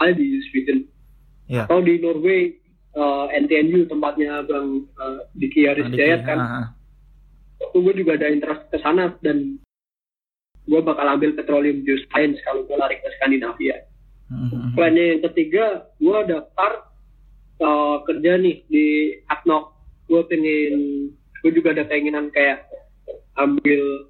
ada 0.00 0.16
di 0.16 0.40
Sweden 0.48 0.88
Iya. 1.50 1.66
atau 1.66 1.82
di 1.82 1.98
Norway 1.98 2.54
uh, 2.94 3.26
NTNU 3.34 3.90
tempatnya 3.90 4.46
bang 4.46 4.86
uh, 4.94 5.26
Diki 5.34 5.66
Haris 5.66 5.90
Nah, 5.90 5.98
Jayat 5.98 6.22
kan 6.22 6.38
ah, 6.38 6.54
ah. 6.62 6.66
gue 7.74 7.94
juga 7.98 8.14
ada 8.14 8.30
interest 8.30 8.70
ke 8.70 8.78
sana 8.78 9.10
dan 9.18 9.58
gue 10.70 10.80
bakal 10.86 11.02
ambil 11.02 11.34
petroleum 11.34 11.82
geoscience 11.82 12.38
kalau 12.46 12.62
gue 12.62 12.78
lari 12.78 13.02
ke 13.02 13.10
Skandinavia. 13.18 13.82
Hmm, 14.30 14.46
hmm, 14.46 14.50
hmm. 14.54 14.72
plannya 14.78 15.04
yang 15.10 15.20
ketiga 15.26 15.90
gue 15.98 16.18
daftar 16.30 16.86
uh, 17.58 17.98
kerja 18.06 18.38
nih 18.38 18.62
di 18.70 18.86
ADNOC. 19.26 19.64
Gue 20.06 20.22
pengen 20.30 20.78
gue 21.42 21.50
juga 21.50 21.74
ada 21.74 21.82
keinginan 21.90 22.30
kayak 22.30 22.70
ambil 23.34 24.06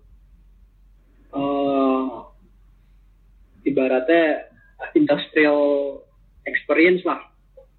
uh, 1.32 2.28
ibaratnya 3.64 4.52
industrial 4.92 6.04
experience 6.44 7.00
lah. 7.08 7.24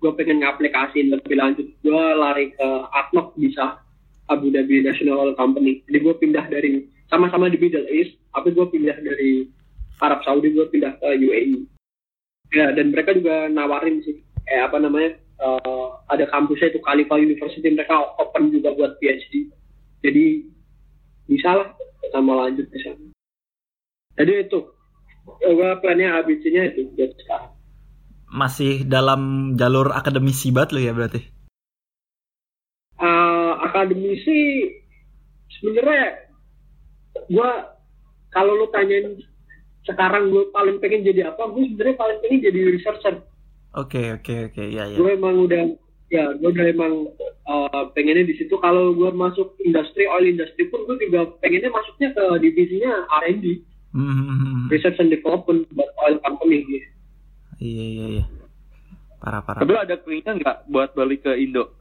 Gue 0.01 0.09
pengen 0.17 0.41
ngaplikasiin 0.41 1.13
lebih 1.13 1.37
lanjut. 1.37 1.69
Gue 1.85 2.05
lari 2.17 2.49
ke 2.57 2.69
ADNOC 2.89 3.37
bisa 3.37 3.77
Abu 4.33 4.49
Dhabi 4.49 4.81
National 4.81 5.29
Oil 5.29 5.37
Company. 5.37 5.85
Jadi 5.85 5.97
gue 6.01 6.15
pindah 6.17 6.49
dari 6.49 6.89
sama-sama 7.11 7.51
di 7.51 7.59
Middle 7.59 7.85
East 7.91 8.15
tapi 8.31 8.55
gue 8.55 8.65
pindah 8.71 8.97
dari 9.03 9.45
Arab 9.99 10.23
Saudi 10.23 10.55
gue 10.55 10.65
pindah 10.71 10.95
ke 10.97 11.07
UAE 11.19 11.67
ya 12.55 12.71
dan 12.71 12.95
mereka 12.95 13.11
juga 13.13 13.51
nawarin 13.51 13.99
sih 14.01 14.23
kayak 14.47 14.71
apa 14.71 14.77
namanya 14.79 15.11
eh, 15.19 15.85
ada 16.07 16.25
kampusnya 16.31 16.71
itu 16.71 16.79
Khalifa 16.79 17.19
University 17.19 17.67
mereka 17.67 18.15
open 18.17 18.49
juga 18.55 18.71
buat 18.73 18.95
PhD 19.03 19.51
jadi 20.01 20.41
bisa 21.29 21.49
lah 21.53 21.69
sama 22.11 22.45
lanjut 22.45 22.67
sana. 22.73 23.07
Jadi 24.17 24.31
itu 24.49 24.59
gue 25.41 25.71
plannya 25.79 26.19
ABC-nya 26.21 26.73
itu 26.73 26.89
buat 26.97 27.13
sekarang. 27.23 27.53
Masih 28.31 28.83
dalam 28.89 29.53
jalur 29.55 29.93
akademisi 29.93 30.49
banget 30.49 30.69
lo 30.75 30.79
ya 30.81 30.93
berarti. 30.97 31.21
Eh, 33.01 33.53
akademisi 33.61 34.67
sebenarnya 35.59 36.30
gue 37.27 37.49
kalau 38.31 38.53
lu 38.55 38.67
tanyain 38.71 39.19
sekarang 39.83 40.29
gue 40.29 40.47
paling 40.53 40.77
pengen 40.77 41.03
jadi 41.03 41.33
apa 41.33 41.49
gue 41.51 41.63
sebenarnya 41.73 41.97
paling 41.97 42.17
pengen 42.21 42.39
jadi 42.45 42.59
researcher 42.77 43.15
Oke 43.71 44.11
oke 44.19 44.51
oke 44.51 44.63
ya 44.67 44.83
ya. 44.83 44.97
gue 44.99 45.09
emang 45.15 45.47
udah 45.47 45.63
ya 46.11 46.35
gue 46.35 46.49
udah 46.51 46.67
emang 46.67 47.07
eh, 47.23 47.83
pengennya 47.95 48.27
di 48.27 48.35
situ 48.35 48.59
kalau 48.59 48.91
gue 48.91 49.09
masuk 49.15 49.55
industri 49.63 50.05
oil 50.11 50.27
industry 50.27 50.67
pun 50.67 50.83
gue 50.85 50.99
juga 51.07 51.31
pengennya 51.39 51.71
masuknya 51.71 52.11
ke 52.11 52.23
divisinya 52.43 53.07
R&D 53.23 53.63
Hmm, 53.91 54.71
research 54.71 55.03
and 55.03 55.11
development 55.11 55.67
buat 55.75 55.91
oil 56.07 56.15
company 56.23 56.63
gitu. 56.63 56.87
Iya 57.59 57.83
iya 57.83 58.05
iya. 58.07 58.25
Parah 59.19 59.43
parah. 59.43 59.61
Tapi 59.61 59.71
lo 59.75 59.79
ada 59.83 59.95
keinginan 59.99 60.39
nggak 60.39 60.57
buat 60.71 60.95
balik 60.95 61.27
ke 61.27 61.31
Indo? 61.35 61.75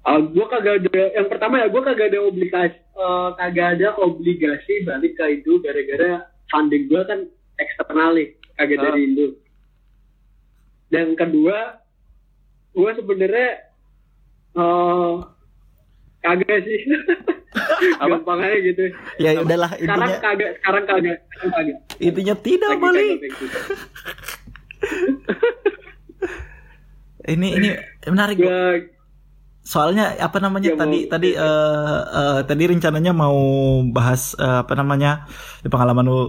Uh, 0.00 0.16
gue 0.26 0.46
kagak 0.48 0.80
ada 0.80 1.12
yang 1.12 1.28
pertama 1.28 1.60
ya 1.60 1.68
gue 1.68 1.82
kagak 1.82 2.08
ada 2.08 2.24
obligasi 2.24 2.72
eh, 2.72 3.28
kagak 3.36 3.68
ada 3.76 3.88
obligasi 4.00 4.80
balik 4.82 5.12
ke 5.12 5.24
Indo 5.30 5.60
gara-gara 5.60 6.24
funding 6.48 6.88
gue 6.88 7.02
kan 7.04 7.28
eksternal 7.56 8.16
nih 8.16 8.32
kagak 8.54 8.76
Ah. 8.76 8.84
dari 8.86 9.00
Indo 9.04 9.26
dan 10.88 11.12
kedua 11.12 11.84
gue 12.72 12.90
sebenarnya 12.96 13.48
eh 14.50 15.14
kagak 16.20 16.58
sih 16.64 16.80
gampang 18.00 18.40
aja 18.40 18.56
gitu 18.62 18.84
Ya 19.18 19.30
udahlah 19.36 19.70
sekarang 19.74 20.00
intinya 20.00 20.16
kagak 20.18 20.50
sekarang 20.56 20.84
kagak 20.86 21.16
sekarang 21.28 21.50
kagak 21.52 21.76
intinya 21.98 22.34
tidak 22.40 22.70
Lagi 22.72 22.88
kayak 22.88 23.32
gitu. 23.36 23.58
Ini 27.20 27.48
ini 27.52 27.68
menarik. 28.06 28.36
Gua- 28.40 28.80
Soalnya 29.72 30.04
apa 30.18 30.38
namanya 30.44 30.68
Ya, 30.74 30.78
tadi 30.82 30.98
mau- 31.06 31.08
tadi 31.12 31.28
eh, 31.46 32.00
eh, 32.20 32.40
tadi 32.48 32.62
rencananya 32.72 33.12
mau 33.22 33.38
bahas 33.96 34.22
eh, 34.34 34.58
apa 34.66 34.74
namanya 34.80 35.10
di 35.62 35.68
pengalaman 35.72 36.04
lu 36.10 36.20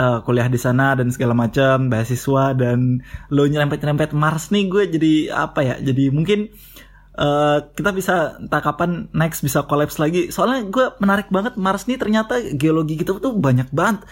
eh, 0.00 0.18
kuliah 0.24 0.48
di 0.48 0.56
sana 0.66 0.96
dan 0.98 1.08
segala 1.14 1.34
macam 1.36 1.92
beasiswa 1.92 2.44
dan 2.56 2.78
lo 3.34 3.42
nyerempet-nyerempet 3.44 4.10
Mars 4.16 4.44
nih 4.54 4.64
gue 4.72 4.82
jadi 4.94 5.12
apa 5.44 5.60
ya 5.68 5.74
jadi 5.88 6.04
mungkin 6.08 6.38
eh, 7.18 7.58
kita 7.76 7.90
bisa 7.98 8.14
entah 8.40 8.62
kapan 8.64 8.90
next 9.12 9.40
bisa 9.46 9.64
collapse 9.68 9.98
lagi 10.02 10.28
soalnya 10.34 10.64
gue 10.68 10.84
menarik 11.02 11.28
banget 11.32 11.54
Mars 11.60 11.84
nih 11.88 11.98
ternyata 12.02 12.34
geologi 12.60 12.96
gitu 13.00 13.12
tuh 13.20 13.32
banyak 13.36 13.68
banget 13.72 14.04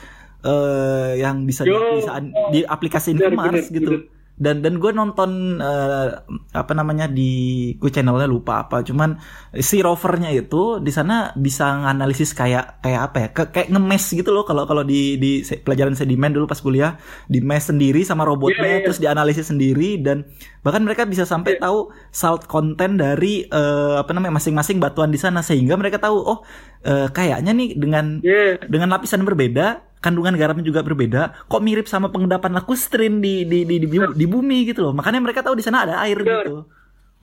eh, 0.44 1.10
yang 1.24 1.36
bisa 1.48 1.62
Yo. 1.64 1.76
diaplikasikan 1.80 2.24
diaplikasiin 2.54 3.18
ke 3.20 3.30
Benar, 3.30 3.32
Mars 3.32 3.64
benar, 3.68 3.76
gitu 3.76 3.92
benar. 3.96 4.13
Dan 4.34 4.66
dan 4.66 4.82
gue 4.82 4.90
nonton 4.90 5.62
eh, 5.62 6.08
apa 6.50 6.72
namanya 6.74 7.06
di 7.06 7.30
gue 7.78 7.86
channelnya 7.86 8.26
lupa 8.26 8.66
apa 8.66 8.82
cuman 8.82 9.14
si 9.54 9.78
rovernya 9.78 10.34
itu 10.34 10.82
di 10.82 10.90
sana 10.90 11.30
bisa 11.34 11.70
nganalisis 11.70 12.34
kayak 12.34 12.82
kayak 12.82 13.00
apa 13.06 13.16
ya 13.22 13.28
Ke- 13.30 13.50
kayak 13.50 13.68
ngemes 13.70 14.04
gitu 14.10 14.34
loh 14.34 14.42
kalau 14.42 14.66
kalau 14.66 14.82
di 14.82 15.14
di 15.16 15.38
pelajaran 15.62 15.94
sedimen 15.94 16.34
dulu 16.34 16.50
pas 16.50 16.58
kuliah 16.58 16.98
di 17.30 17.38
mes 17.38 17.62
sendiri 17.62 18.02
sama 18.02 18.26
robotnya 18.26 18.58
Iya, 18.58 18.66
iya, 18.66 18.76
iya. 18.82 18.84
terus 18.84 18.98
dianalisis 18.98 19.46
sendiri 19.48 20.02
dan 20.02 20.26
bahkan 20.60 20.82
mereka 20.82 21.06
bisa 21.06 21.22
sampai 21.22 21.54
Iya. 21.54 21.70
tahu 21.70 21.78
salt 22.10 22.50
content 22.50 22.98
dari 22.98 23.46
eh, 23.46 23.94
apa 23.94 24.10
namanya 24.10 24.42
masing-masing 24.42 24.82
batuan 24.82 25.14
di 25.14 25.18
sana 25.18 25.46
sehingga 25.46 25.78
mereka 25.78 26.02
tahu 26.02 26.18
oh 26.18 26.38
eh, 26.82 27.06
kayaknya 27.08 27.54
nih 27.54 27.78
dengan 27.78 28.18
Iya. 28.18 28.66
dengan 28.66 28.90
lapisan 28.90 29.22
berbeda 29.22 29.93
kandungan 30.04 30.36
garamnya 30.36 30.60
juga 30.62 30.84
berbeda 30.84 31.22
kok 31.42 31.58
mirip 31.58 31.88
sama 31.88 32.06
pengendapan 32.06 32.52
lakustrin 32.52 33.18
di 33.18 33.42
di 33.42 33.64
di 33.64 33.80
di, 33.80 33.88
bu- 33.88 34.12
di 34.12 34.26
bumi 34.26 34.68
gitu 34.68 34.84
loh 34.84 34.92
makanya 34.92 35.18
mereka 35.18 35.40
tahu 35.40 35.56
di 35.56 35.64
sana 35.64 35.82
ada 35.82 35.96
air 35.98 36.20
Benar. 36.20 36.44
gitu 36.44 36.56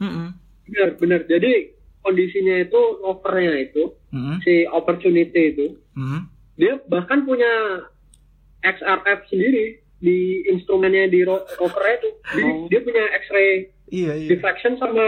Mm-mm. 0.01 0.27
benar 0.65 0.89
benar 0.97 1.21
jadi 1.23 1.51
kondisinya 2.01 2.55
itu 2.59 2.81
overnya 3.01 3.53
itu 3.61 3.83
Mm-mm. 4.09 4.41
si 4.41 4.65
opportunity 4.67 5.41
itu 5.51 5.65
Mm-mm. 5.93 6.25
dia 6.57 6.81
bahkan 6.85 7.21
punya 7.21 7.85
XRF 8.61 9.19
sendiri 9.27 9.77
di 9.97 10.17
instrumennya 10.47 11.05
di 11.07 11.21
ro- 11.21 11.45
rovernya 11.55 11.95
itu 11.95 12.09
jadi 12.27 12.49
Oh. 12.49 12.65
dia 12.67 12.79
punya 12.81 13.03
X-ray 13.21 13.51
iya 13.87 14.11
iya 14.15 14.29
diffraction 14.29 14.73
sama 14.75 15.05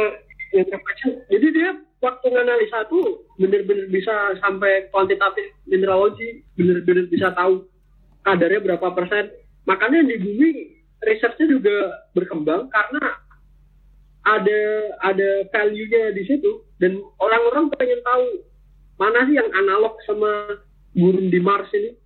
yang 0.52 0.68
reflection 0.68 1.18
jadi 1.28 1.48
dia 1.50 1.70
waktu 2.04 2.28
nganalisa 2.28 2.84
tuh 2.92 3.24
bener-bener 3.40 3.88
bisa 3.88 4.36
sampai 4.44 4.92
kuantitatif 4.92 5.56
mineralogi 5.64 6.44
bener-bener 6.60 7.08
bisa 7.08 7.32
tahu 7.32 7.64
kadarnya 8.28 8.60
berapa 8.60 8.88
persen. 8.92 9.32
Makanya 9.64 10.04
di 10.04 10.20
bumi 10.20 10.50
researchnya 11.00 11.48
juga 11.48 12.04
berkembang 12.12 12.68
karena 12.68 13.04
ada 14.28 14.62
ada 15.08 15.30
value-nya 15.56 16.12
di 16.12 16.24
situ. 16.28 16.68
Dan 16.84 17.00
orang-orang 17.24 17.72
pengen 17.80 18.04
tahu 18.04 18.44
mana 19.00 19.24
sih 19.28 19.40
yang 19.40 19.48
analog 19.56 19.96
sama 20.04 20.60
gurun 20.92 21.32
di 21.32 21.40
Mars 21.40 21.72
ini. 21.72 22.04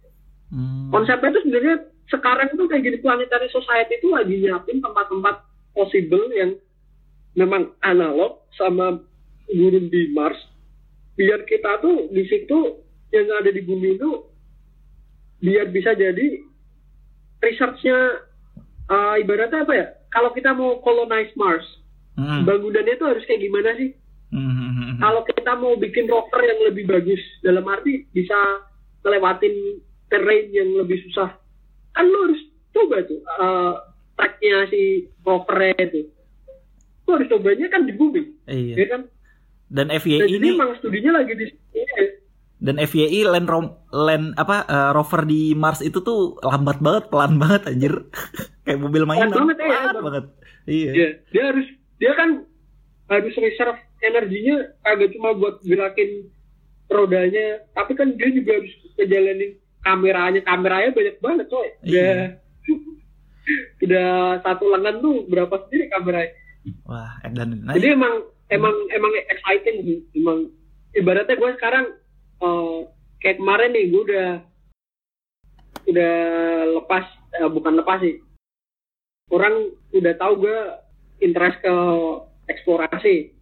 Hmm. 0.48 0.88
konsepnya 0.95 1.36
itu 1.36 1.44
sebenarnya 1.44 1.76
sekarang 2.07 2.48
itu 2.56 2.64
kayak 2.72 2.84
gini 2.88 2.98
planetary 3.03 3.52
society 3.52 3.99
itu 3.99 4.07
lagi 4.15 4.32
nyiapin 4.40 4.80
tempat-tempat 4.80 5.44
possible 5.76 6.24
yang 6.32 6.56
memang 7.36 7.76
analog 7.84 8.48
sama 8.56 9.03
gurun 9.52 9.88
di 9.88 10.11
Mars. 10.11 10.38
Biar 11.18 11.44
kita 11.49 11.82
tuh 11.82 12.11
di 12.14 12.24
situ 12.30 12.84
yang 13.10 13.28
ada 13.40 13.49
di 13.49 13.64
bumi 13.64 13.98
itu 13.98 14.11
biar 15.41 15.69
bisa 15.69 15.94
jadi 15.98 16.44
researchnya 17.41 17.98
uh, 18.91 19.15
ibaratnya 19.18 19.64
apa 19.65 19.74
ya? 19.74 19.88
Kalau 20.14 20.32
kita 20.34 20.53
mau 20.53 20.80
colonize 20.84 21.34
Mars 21.36 21.65
Mm-mm. 22.18 22.45
bangunannya 22.49 22.98
itu 22.98 23.06
harus 23.06 23.24
kayak 23.30 23.45
gimana 23.45 23.72
sih? 23.78 23.91
Mm-mm. 24.28 24.99
kalau 24.99 25.24
kita 25.24 25.56
mau 25.56 25.80
bikin 25.80 26.03
rover 26.11 26.44
yang 26.44 26.60
lebih 26.68 26.84
bagus 26.84 27.24
dalam 27.40 27.64
arti 27.64 28.03
bisa 28.11 28.36
ngelewatin 29.07 29.80
terrain 30.11 30.52
yang 30.52 30.68
lebih 30.76 30.99
susah 31.07 31.32
kan 31.95 32.03
lu 32.03 32.28
harus 32.28 32.41
coba 32.76 33.07
tuh 33.07 33.24
uh, 33.40 33.74
tracknya 34.19 34.68
si 34.68 35.07
rovernya 35.24 35.80
itu. 35.80 36.11
Lu 37.07 37.15
harus 37.15 37.32
cobanya 37.32 37.72
kan 37.72 37.88
di 37.88 37.94
bumi 37.95 38.22
iya. 38.52 38.84
ya 38.84 38.86
kan 38.91 39.02
dan 39.68 39.91
FYI 39.91 40.23
jadi 40.23 40.35
ini 40.39 40.49
emang 40.56 40.76
studinya 40.80 41.19
lagi 41.19 41.34
di 41.35 41.45
dan 42.57 42.81
FYI 42.81 43.22
land 43.30 43.45
rom 43.45 43.65
land 43.94 44.34
apa 44.34 44.65
eh, 44.65 44.89
rover 44.98 45.30
di 45.30 45.53
Mars 45.53 45.85
itu 45.85 46.02
tuh 46.02 46.41
lambat 46.41 46.81
banget 46.81 47.03
pelan 47.14 47.38
banget 47.38 47.69
anjir. 47.69 47.94
Kayak 48.65 48.80
mobil 48.81 49.03
mainan. 49.06 49.30
banget, 49.30 49.57
iya, 49.61 49.69
pelan 49.69 49.85
Bang. 49.94 50.03
banget. 50.10 50.26
Iya. 50.68 50.91
Iya, 50.91 51.10
dia 51.31 51.44
harus 51.53 51.68
dia 52.02 52.11
kan 52.18 52.30
harus 53.07 53.34
reserve 53.39 53.80
energinya 54.03 54.57
agak 54.84 55.14
cuma 55.15 55.38
buat 55.38 55.61
gerakin 55.61 56.27
rodanya. 56.89 57.61
Tapi 57.77 57.94
kan 57.94 58.18
dia 58.18 58.30
juga 58.34 58.57
harus 58.57 58.73
ngejalanin 58.98 59.52
kameranya. 59.85 60.41
Kameranya 60.41 60.89
banyak 60.98 61.15
banget 61.22 61.45
coy. 61.53 61.69
Iya. 61.85 62.41
udah 63.85 64.10
satu 64.45 64.65
lengan 64.73 64.98
tuh 64.99 65.30
berapa 65.30 65.56
sendiri 65.69 65.94
kameranya. 65.94 66.34
Wah 66.84 67.22
dan 67.31 67.64
nah, 67.64 67.77
jadi 67.77 67.95
emang 67.95 68.27
emang 68.52 68.76
emang 68.91 69.11
exciting 69.32 69.78
sih 69.84 69.99
emang. 70.15 70.52
Ibaratnya 70.95 71.38
gue 71.38 71.52
sekarang 71.60 71.86
eh, 72.41 72.80
kayak 73.22 73.38
kemarin 73.38 73.72
nih 73.76 73.86
gue 73.91 74.02
udah 74.07 74.30
udah 75.88 76.15
lepas 76.82 77.06
eh, 77.40 77.49
bukan 77.52 77.74
lepas 77.80 77.99
sih. 78.03 78.19
Orang 79.28 79.76
udah 79.91 80.14
tahu 80.15 80.48
gue 80.48 80.60
interest 81.19 81.60
ke 81.60 81.76
eksplorasi 82.48 83.36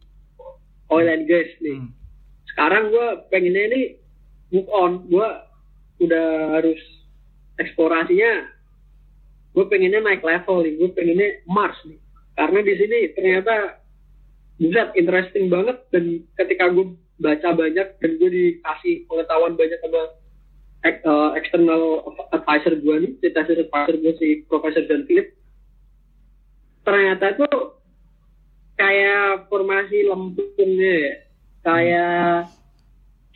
oil 0.90 1.08
and 1.10 1.30
gas 1.30 1.50
nih. 1.62 1.78
Hmm. 1.78 1.92
sekarang 2.56 2.88
gue 2.88 3.08
pengennya 3.30 3.64
ini 3.74 3.82
move 4.54 4.70
on. 4.72 5.06
Gue 5.12 5.28
udah 6.02 6.60
harus 6.60 6.82
eksplorasinya 7.62 8.48
gue 9.56 9.66
pengennya 9.70 10.02
naik 10.02 10.26
level 10.26 10.66
nih. 10.66 10.74
Gue 10.80 10.90
pengennya 10.96 11.30
Mars 11.46 11.78
nih. 11.86 12.00
Karena 12.36 12.60
di 12.64 12.74
sini 12.76 13.00
ternyata 13.16 13.85
buset 14.56 14.90
interesting 14.96 15.52
banget 15.52 15.78
dan 15.92 16.24
ketika 16.40 16.72
gue 16.72 16.96
baca 17.20 17.50
banyak 17.56 17.88
dan 18.00 18.12
gue 18.20 18.30
dikasih 18.32 19.04
pengetahuan 19.08 19.56
banyak 19.56 19.80
sama 19.84 20.02
ek- 20.88 21.04
eh, 21.04 21.30
external 21.40 22.04
advisor 22.32 22.74
gue 22.80 22.96
nih, 23.04 23.12
advisor 23.32 23.58
advisor 23.68 23.96
gue 24.00 24.14
si 24.20 24.28
Profesor 24.48 24.84
John 24.88 25.04
Philip 25.08 25.28
ternyata 26.86 27.34
tuh 27.34 27.82
kayak 28.78 29.50
formasi 29.50 30.06
lempungnya 30.06 30.94
ya. 31.10 31.16
Kayak 31.66 32.54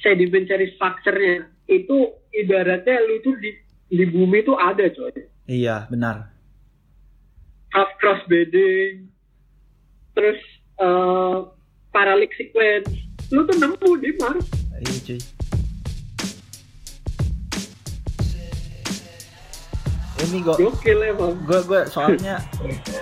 sedimentary 0.06 0.70
structure-nya. 0.78 1.50
Itu 1.66 2.22
ibaratnya 2.30 3.02
lu 3.10 3.26
tuh 3.26 3.36
di, 3.42 3.52
di 3.90 4.06
bumi 4.06 4.46
tuh 4.46 4.54
ada 4.54 4.86
coy. 4.94 5.18
Iya, 5.50 5.90
benar. 5.90 6.30
Half 7.74 7.92
cross 7.98 8.22
bedding. 8.30 9.10
Terus 10.14 10.38
eh 10.80 11.36
paralic 11.90 12.32
sequence. 12.34 12.90
Lu 13.30 13.44
tuh 13.44 13.56
nemu 13.56 13.90
di 14.00 14.10
Mars. 14.18 14.46
Iya, 14.80 14.98
cuy. 15.06 15.20
Ini 20.20 20.44
gue 20.44 20.52
Gokil 20.52 21.00
emang. 21.06 21.32
gue 21.48 21.60
gue 21.64 21.82
soalnya 21.88 22.44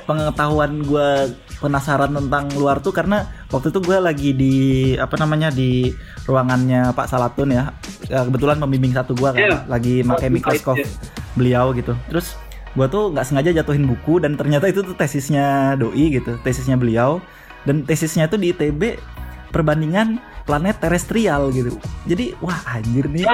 pengetahuan 0.05 0.85
gue 0.85 1.33
penasaran 1.57 2.13
tentang 2.13 2.45
luar 2.53 2.77
tuh 2.77 2.93
karena 2.93 3.25
waktu 3.49 3.73
itu 3.73 3.81
gue 3.81 3.97
lagi 3.97 4.29
di 4.31 4.55
apa 4.93 5.17
namanya 5.17 5.49
di 5.49 5.89
ruangannya 6.29 6.93
Pak 6.93 7.07
Salatun 7.09 7.51
ya 7.51 7.73
Ya, 8.07 8.23
kebetulan 8.23 8.55
pembimbing 8.55 8.95
satu 8.95 9.11
gue 9.11 9.27
kan 9.27 9.41
Iya. 9.41 9.57
lagi 9.67 9.99
pakai 9.99 10.29
mikroskop 10.31 10.79
iya. 10.79 10.87
beliau 11.35 11.75
gitu 11.75 11.91
terus 12.07 12.39
gue 12.71 12.87
tuh 12.87 13.11
nggak 13.11 13.25
sengaja 13.25 13.51
jatuhin 13.51 13.83
buku 13.83 14.23
dan 14.23 14.39
ternyata 14.39 14.69
itu 14.71 14.79
tuh 14.79 14.95
tesisnya 14.95 15.75
doi 15.75 16.15
gitu 16.15 16.39
tesisnya 16.39 16.79
beliau 16.79 17.19
dan 17.67 17.83
tesisnya 17.83 18.31
tuh 18.31 18.39
di 18.39 18.55
ITB 18.55 18.95
perbandingan 19.51 20.23
planet 20.47 20.79
terestrial 20.79 21.51
gitu 21.51 21.75
jadi 22.07 22.31
wah 22.39 22.63
anjir 22.71 23.11
nih 23.11 23.27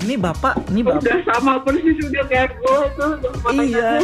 ini 0.00 0.16
bapak 0.16 0.56
ini 0.72 0.80
bapak 0.80 1.04
udah 1.04 1.18
sama 1.28 1.60
persis 1.60 2.00
udah 2.00 2.24
kayak 2.24 2.56
gue 2.56 2.78
tuh. 2.96 3.12
iya 3.60 4.00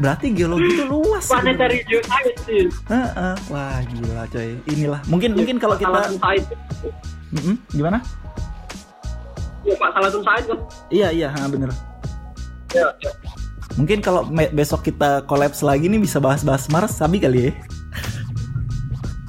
berarti 0.00 0.32
geologi 0.32 0.80
itu 0.80 0.84
luas 0.88 1.28
gitu. 1.28 1.36
Planetary 1.36 1.78
geoscience 1.84 2.40
sih. 2.48 2.64
Heeh, 2.88 3.34
wah 3.52 3.78
gila 3.84 4.24
coy. 4.32 4.56
Inilah 4.72 5.00
mungkin 5.06 5.36
mungkin 5.36 5.60
kalau 5.60 5.76
kita 5.76 6.16
Said. 6.16 6.44
Mm-mm, 7.30 7.54
gimana? 7.70 8.00
Ya, 9.62 9.76
Pak 9.76 9.90
Salatun 9.92 10.22
Said 10.24 10.44
kan. 10.48 10.58
Iya 10.88 11.08
iya, 11.12 11.28
ha, 11.28 11.46
bener. 11.46 11.70
Ya, 12.72 12.88
ya. 13.04 13.12
Mungkin 13.76 14.02
kalau 14.02 14.26
besok 14.56 14.88
kita 14.88 15.22
kolaps 15.28 15.62
lagi 15.62 15.86
nih 15.86 16.00
bisa 16.00 16.18
bahas-bahas 16.18 16.66
Mars, 16.72 16.96
sabi 16.96 17.20
kali 17.20 17.50
ya. 17.50 17.52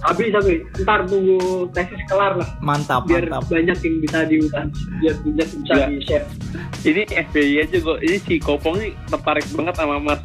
Habis 0.02 0.30
habis. 0.32 0.60
Ntar 0.78 1.06
tunggu 1.06 1.38
tesis 1.70 2.02
kelar 2.06 2.34
lah. 2.36 2.50
Mantap 2.60 3.06
Biar 3.06 3.26
mantap. 3.26 3.46
banyak 3.48 3.78
yang 3.78 3.96
bisa 4.00 4.20
diulas. 4.26 4.68
Biar 4.98 5.16
banyak 5.16 5.48
yang 5.48 5.62
bisa 5.62 5.74
Ya. 5.76 5.86
di 5.88 5.98
share. 6.02 6.26
Ini 6.82 7.02
FPI 7.30 7.54
aja 7.62 7.78
gue. 7.78 7.96
Ini 8.02 8.18
si 8.18 8.34
Kopong 8.38 8.76
nih 8.76 8.92
tertarik 9.06 9.46
banget 9.52 9.76
sama 9.76 9.96
Mas. 9.98 10.22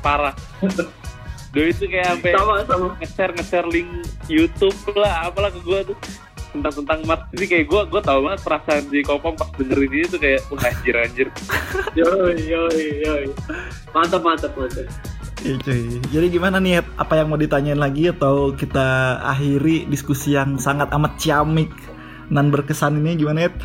Parah. 0.00 0.34
Doi 1.50 1.70
itu 1.70 1.86
kayak 1.86 2.18
sampai 2.18 2.30
Sama 2.32 2.54
sama. 2.64 2.86
nge-share 2.98 3.32
nge-share 3.32 3.68
link 3.68 3.86
YouTube 4.26 4.74
lah 4.92 5.24
apalah 5.24 5.48
ke 5.48 5.60
gue 5.60 5.80
tuh 5.86 5.98
tentang 6.50 6.74
tentang 6.76 6.98
Mars 7.04 7.22
ini 7.30 7.46
kayak 7.46 7.66
gue 7.66 7.80
gue 7.88 8.00
tau 8.00 8.18
banget 8.20 8.40
perasaan 8.42 8.82
si 8.86 9.02
Kopong 9.02 9.34
pas 9.34 9.46
dengerin 9.52 9.90
ini 9.92 10.06
tuh 10.06 10.18
kayak 10.18 10.42
wah 10.48 10.62
anjir 10.62 10.94
anjir 10.96 11.28
Yoi 11.98 12.34
yoi 12.40 12.82
yoi. 13.00 13.24
Mantap 13.90 14.18
mantap 14.20 14.50
mantap. 14.52 14.86
Iya 15.44 15.60
cuy. 15.60 16.00
Jadi 16.08 16.26
gimana 16.32 16.56
nih? 16.56 16.80
Apa 16.96 17.20
yang 17.20 17.28
mau 17.28 17.36
ditanyain 17.36 17.76
lagi 17.76 18.08
atau 18.08 18.56
kita 18.56 19.20
akhiri 19.20 19.84
diskusi 19.86 20.32
yang 20.32 20.56
sangat 20.56 20.88
amat 20.96 21.20
ciamik 21.20 21.68
dan 22.32 22.48
berkesan 22.48 22.98
ini 23.04 23.20
gimana 23.20 23.52
Ed? 23.52 23.56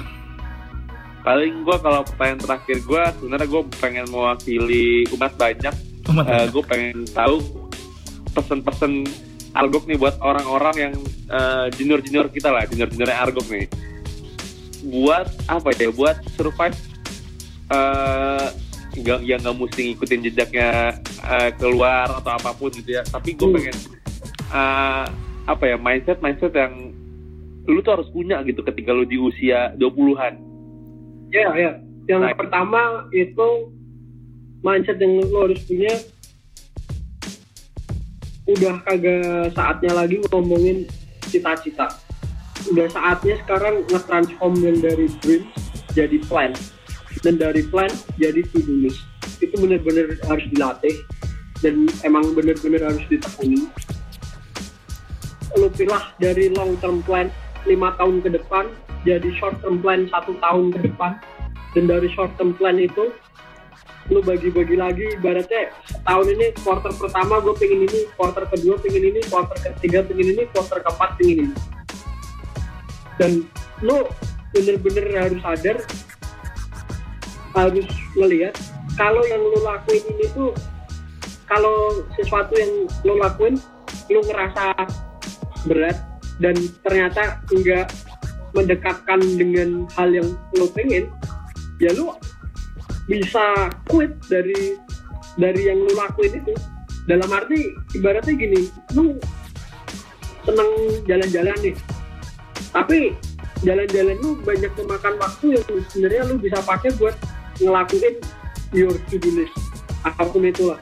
paling 1.20 1.62
gue 1.68 1.78
kalau 1.84 2.02
pertanyaan 2.08 2.42
terakhir 2.42 2.78
gue 2.90 3.04
sebenarnya 3.22 3.48
gue 3.52 3.62
pengen 3.78 4.06
mewakili 4.10 5.04
umat 5.14 5.36
banyak 5.36 5.76
Umat 6.10 6.26
Eh, 6.26 6.46
gue 6.50 6.64
pengen 6.66 7.06
tahu 7.14 7.38
pesen-pesen 8.34 9.06
Argok 9.54 9.86
nih 9.86 9.98
buat 9.98 10.18
orang-orang 10.22 10.76
yang 10.90 10.94
eh, 11.30 11.68
junior-junior 11.78 12.34
kita 12.34 12.50
lah, 12.50 12.66
junior-juniornya 12.66 13.18
Argok 13.18 13.46
nih. 13.50 13.70
Buat 14.90 15.30
apa 15.46 15.70
ya? 15.78 15.94
Buat 15.94 16.18
survive 16.34 16.78
eh 17.70 18.48
nggak 19.00 19.20
yang 19.24 19.40
nggak 19.40 19.56
mesti 19.56 19.82
ngikutin 19.92 20.20
jejaknya 20.26 20.70
eh, 21.22 21.50
keluar 21.56 22.08
atau 22.12 22.32
apa 22.34 22.52
pun 22.54 22.70
gitu 22.70 22.92
ya. 22.92 23.04
Tapi 23.04 23.34
gue 23.34 23.48
Hmm. 23.48 23.56
pengen 23.58 23.76
eh, 24.50 25.06
apa 25.46 25.64
ya 25.66 25.78
mindset 25.78 26.20
mindset 26.20 26.54
yang 26.54 26.94
lu 27.66 27.80
tuh 27.80 28.02
harus 28.02 28.10
punya 28.10 28.42
gitu 28.44 28.62
ketika 28.62 28.90
lu 28.90 29.06
di 29.06 29.16
usia 29.16 29.74
20-an. 29.76 30.34
Ya 31.30 31.54
ya. 31.54 31.72
Yang 32.10 32.22
Baik. 32.26 32.38
pertama 32.42 32.82
itu 33.12 33.50
mindset 34.60 34.98
yang 34.98 35.22
lo 35.30 35.46
harus 35.46 35.62
punya 35.64 35.94
udah 38.50 38.82
kagak 38.82 39.54
saatnya 39.54 39.94
lagi 39.94 40.18
ngomongin 40.34 40.90
cita-cita. 41.30 41.86
Udah 42.66 42.90
saatnya 42.90 43.38
sekarang 43.46 43.86
nge-transform 43.88 44.54
yang 44.60 44.78
dari 44.82 45.06
dream 45.22 45.46
jadi 45.94 46.18
plan. 46.26 46.52
Dan 47.20 47.36
dari 47.36 47.66
plan 47.68 47.92
jadi 48.16 48.44
to-do 48.52 48.88
list. 48.88 49.04
Itu 49.44 49.60
bener-bener 49.60 50.20
harus 50.28 50.46
dilatih 50.52 50.96
dan 51.60 51.88
emang 52.08 52.32
bener-bener 52.32 52.80
harus 52.84 53.04
ditekuni. 53.12 53.68
Lo 55.60 55.68
pilah 55.74 56.16
dari 56.22 56.48
long 56.54 56.80
term 56.80 57.04
plan 57.04 57.28
lima 57.68 57.92
tahun 58.00 58.24
ke 58.24 58.32
depan 58.40 58.72
jadi 59.04 59.28
short 59.40 59.60
term 59.60 59.84
plan 59.84 60.08
satu 60.08 60.36
tahun 60.40 60.72
ke 60.76 60.80
depan 60.92 61.20
dan 61.76 61.84
dari 61.88 62.08
short 62.16 62.32
term 62.40 62.56
plan 62.56 62.80
itu 62.80 63.12
lu 64.10 64.26
bagi-bagi 64.26 64.74
lagi 64.74 65.06
ibaratnya 65.22 65.70
tahun 66.02 66.34
ini 66.34 66.58
quarter 66.66 66.90
pertama 66.98 67.38
gue 67.46 67.54
pengen 67.62 67.86
ini 67.86 68.10
quarter 68.18 68.42
kedua 68.50 68.82
pengen 68.82 69.14
ini 69.14 69.22
quarter 69.30 69.58
ketiga 69.62 70.02
pengen 70.02 70.34
ini 70.34 70.44
quarter 70.50 70.82
keempat 70.82 71.10
pengen 71.22 71.38
ini 71.46 71.56
dan 73.22 73.32
lu 73.86 74.10
bener-bener 74.50 75.06
harus 75.14 75.40
sadar 75.46 75.78
harus 77.68 77.88
melihat 78.16 78.56
kalau 78.96 79.24
yang 79.28 79.42
lu 79.44 79.60
lakuin 79.64 80.04
ini 80.16 80.26
tuh 80.32 80.52
kalau 81.50 82.04
sesuatu 82.16 82.54
yang 82.56 82.72
lu 83.04 83.14
lakuin 83.20 83.56
lu 84.08 84.20
ngerasa 84.24 84.74
berat 85.68 85.98
dan 86.40 86.56
ternyata 86.88 87.44
enggak 87.52 87.92
mendekatkan 88.56 89.20
dengan 89.38 89.86
hal 89.94 90.10
yang 90.10 90.28
lu 90.56 90.66
pengen 90.72 91.12
ya 91.84 91.92
lu 91.94 92.16
bisa 93.10 93.74
quit 93.90 94.14
dari 94.30 94.78
dari 95.36 95.62
yang 95.68 95.80
lu 95.82 95.94
lakuin 95.98 96.40
itu. 96.40 96.54
Dalam 97.10 97.26
arti 97.34 97.74
ibaratnya 97.98 98.38
gini 98.38 98.70
lu 98.94 99.18
seneng 100.46 100.70
jalan-jalan 101.10 101.58
nih 101.66 101.76
tapi 102.70 103.18
jalan-jalan 103.66 104.18
lu 104.22 104.38
banyak 104.46 104.72
memakan 104.78 105.14
waktu 105.20 105.46
yang 105.58 105.66
sebenarnya 105.90 106.22
lu 106.30 106.36
bisa 106.38 106.60
pakai 106.64 106.94
buat 107.02 107.16
ngelakuin 107.60 108.16
your 108.72 108.96
to-do 109.12 109.44
list 109.44 109.56
apa 110.08 110.24
pun 110.28 110.48
itulah 110.48 110.80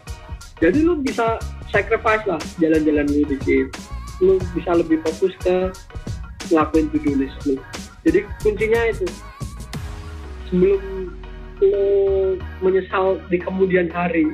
jadi 0.58 0.78
lu 0.82 1.02
bisa 1.02 1.42
sacrifice 1.70 2.26
lah 2.26 2.42
jalan-jalan 2.58 3.06
lu 3.10 3.26
dikit 3.26 3.74
lu 4.22 4.42
bisa 4.58 4.74
lebih 4.74 5.02
fokus 5.06 5.34
ke 5.46 5.70
ngelakuin 6.50 6.88
to-do 6.90 7.14
list 7.18 7.38
lu. 7.46 7.56
Jadi 8.08 8.24
kuncinya 8.42 8.82
itu 8.90 9.06
sebelum 10.48 11.12
lo 11.58 11.84
menyesal 12.62 13.20
di 13.28 13.42
kemudian 13.42 13.90
hari 13.90 14.30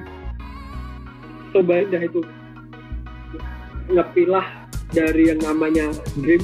cobain 1.55 1.87
dah 1.89 2.03
itu 2.03 2.21
ngepilah 3.89 4.47
dari 4.93 5.31
yang 5.31 5.39
namanya 5.41 5.89
dream 6.19 6.43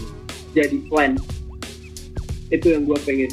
jadi 0.57 0.80
plan. 0.89 1.19
Itu 2.49 2.73
yang 2.73 2.89
gua 2.89 2.97
pengen. 3.05 3.30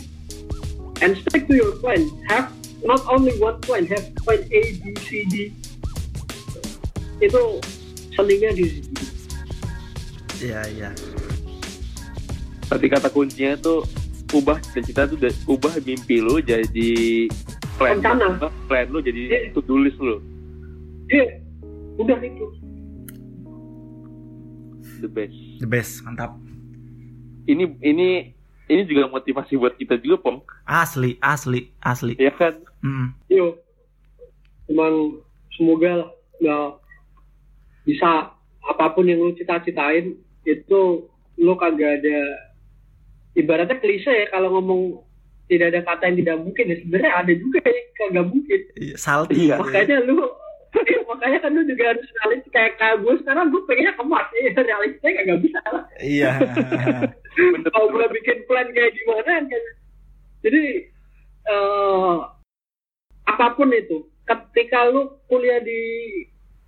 And 1.01 1.16
stick 1.16 1.48
to 1.48 1.55
your 1.56 1.76
plan. 1.80 2.05
Have 2.28 2.52
not 2.85 3.01
only 3.09 3.32
one 3.40 3.57
plan 3.65 3.86
have 3.89 4.05
plan 4.20 4.43
A 4.43 4.61
B 4.77 4.82
C 5.01 5.24
D 5.31 5.35
itu 7.16 7.43
seningnya 8.12 8.53
di 8.53 8.65
situ 8.69 8.93
Iya 10.36 10.61
iya. 10.69 10.90
Berarti 12.69 12.86
kata 12.93 13.09
kuncinya 13.09 13.57
tuh 13.57 13.89
ubah 14.36 14.61
cita-cita 14.61 15.09
tuh 15.09 15.16
ubah 15.48 15.81
mimpi 15.81 16.20
lu 16.20 16.44
jadi 16.44 17.24
plan 17.81 17.97
Rencana. 18.05 18.36
Plan 18.69 18.85
lu 18.93 19.01
jadi 19.01 19.20
Iya. 19.32 19.39
to 19.57 19.65
do 19.65 19.81
list 19.81 19.97
lu 19.97 20.20
Iya, 21.09 21.40
udah 21.97 22.20
itu 22.20 22.47
the 25.01 25.09
best 25.09 25.36
The 25.57 25.69
best, 25.69 26.05
mantap. 26.05 26.36
ini 27.47 27.65
ini 27.81 28.35
ini 28.68 28.82
juga 28.84 29.06
motivasi 29.06 29.55
buat 29.55 29.74
kita 29.74 29.97
juga 29.97 30.16
pong 30.20 30.38
Asli, 30.62 31.14
asli, 31.18 31.70
asli. 31.80 32.14
ya 32.16 32.30
kan 32.30 32.55
Mm. 32.78 33.09
yo 33.28 33.56
emang 34.66 35.18
semoga 35.52 35.90
lah 35.97 36.10
nggak 36.36 36.68
bisa 37.84 38.30
apa 38.62 38.86
pun 38.90 39.05
yang 39.05 39.18
lu 39.18 39.32
cita-citain 39.32 40.14
itu 40.43 40.80
lu 41.36 41.52
kagak 41.55 41.98
ada 41.98 42.18
ibaratnya 43.32 43.76
klise 43.76 44.06
ya 44.06 44.26
kalau 44.28 44.55
ngomong 44.55 45.02
tidak 45.47 45.70
ada 45.70 45.80
kata 45.84 46.02
yang 46.05 46.18
tidak 46.18 46.36
mungkin 46.40 46.64
ya 46.66 46.76
sebenarnya 46.78 47.12
ada 47.16 47.32
juga 47.32 47.59
yang 47.64 47.88
kagak 47.97 48.26
mungkin 48.26 48.60
Iya, 48.76 48.94
Salty. 48.97 49.34
Iya. 49.47 49.56
makanya 49.59 49.97
lu 50.02 50.18
Iya, 50.18 50.26
makanya 51.09 51.38
kan 51.40 51.51
lu 51.55 51.62
juga 51.64 51.94
harus 51.94 52.06
realistis 52.20 52.52
kayak 52.52 52.76
gue 53.01 53.14
sekarang 53.22 53.48
gue 53.48 53.62
pengennya 53.64 53.94
kemas 53.97 54.26
ya 54.34 54.51
realistisnya 54.55 55.12
kayak 55.14 55.26
gak 55.28 55.43
bisa 55.43 55.60
lah. 55.72 55.84
Iya. 56.02 56.32
Kalau 57.72 57.86
gue 57.93 58.06
bikin 58.20 58.38
plan 58.48 58.68
kayak 58.72 58.93
gimana 58.97 59.32
kan. 59.47 59.64
Jadi 60.44 60.64
eh 61.47 62.16
apa 63.26 63.47
pun 63.59 63.70
itu 63.70 64.06
ketika 64.26 64.90
lu 64.90 65.18
kuliah 65.30 65.62
di 65.62 65.82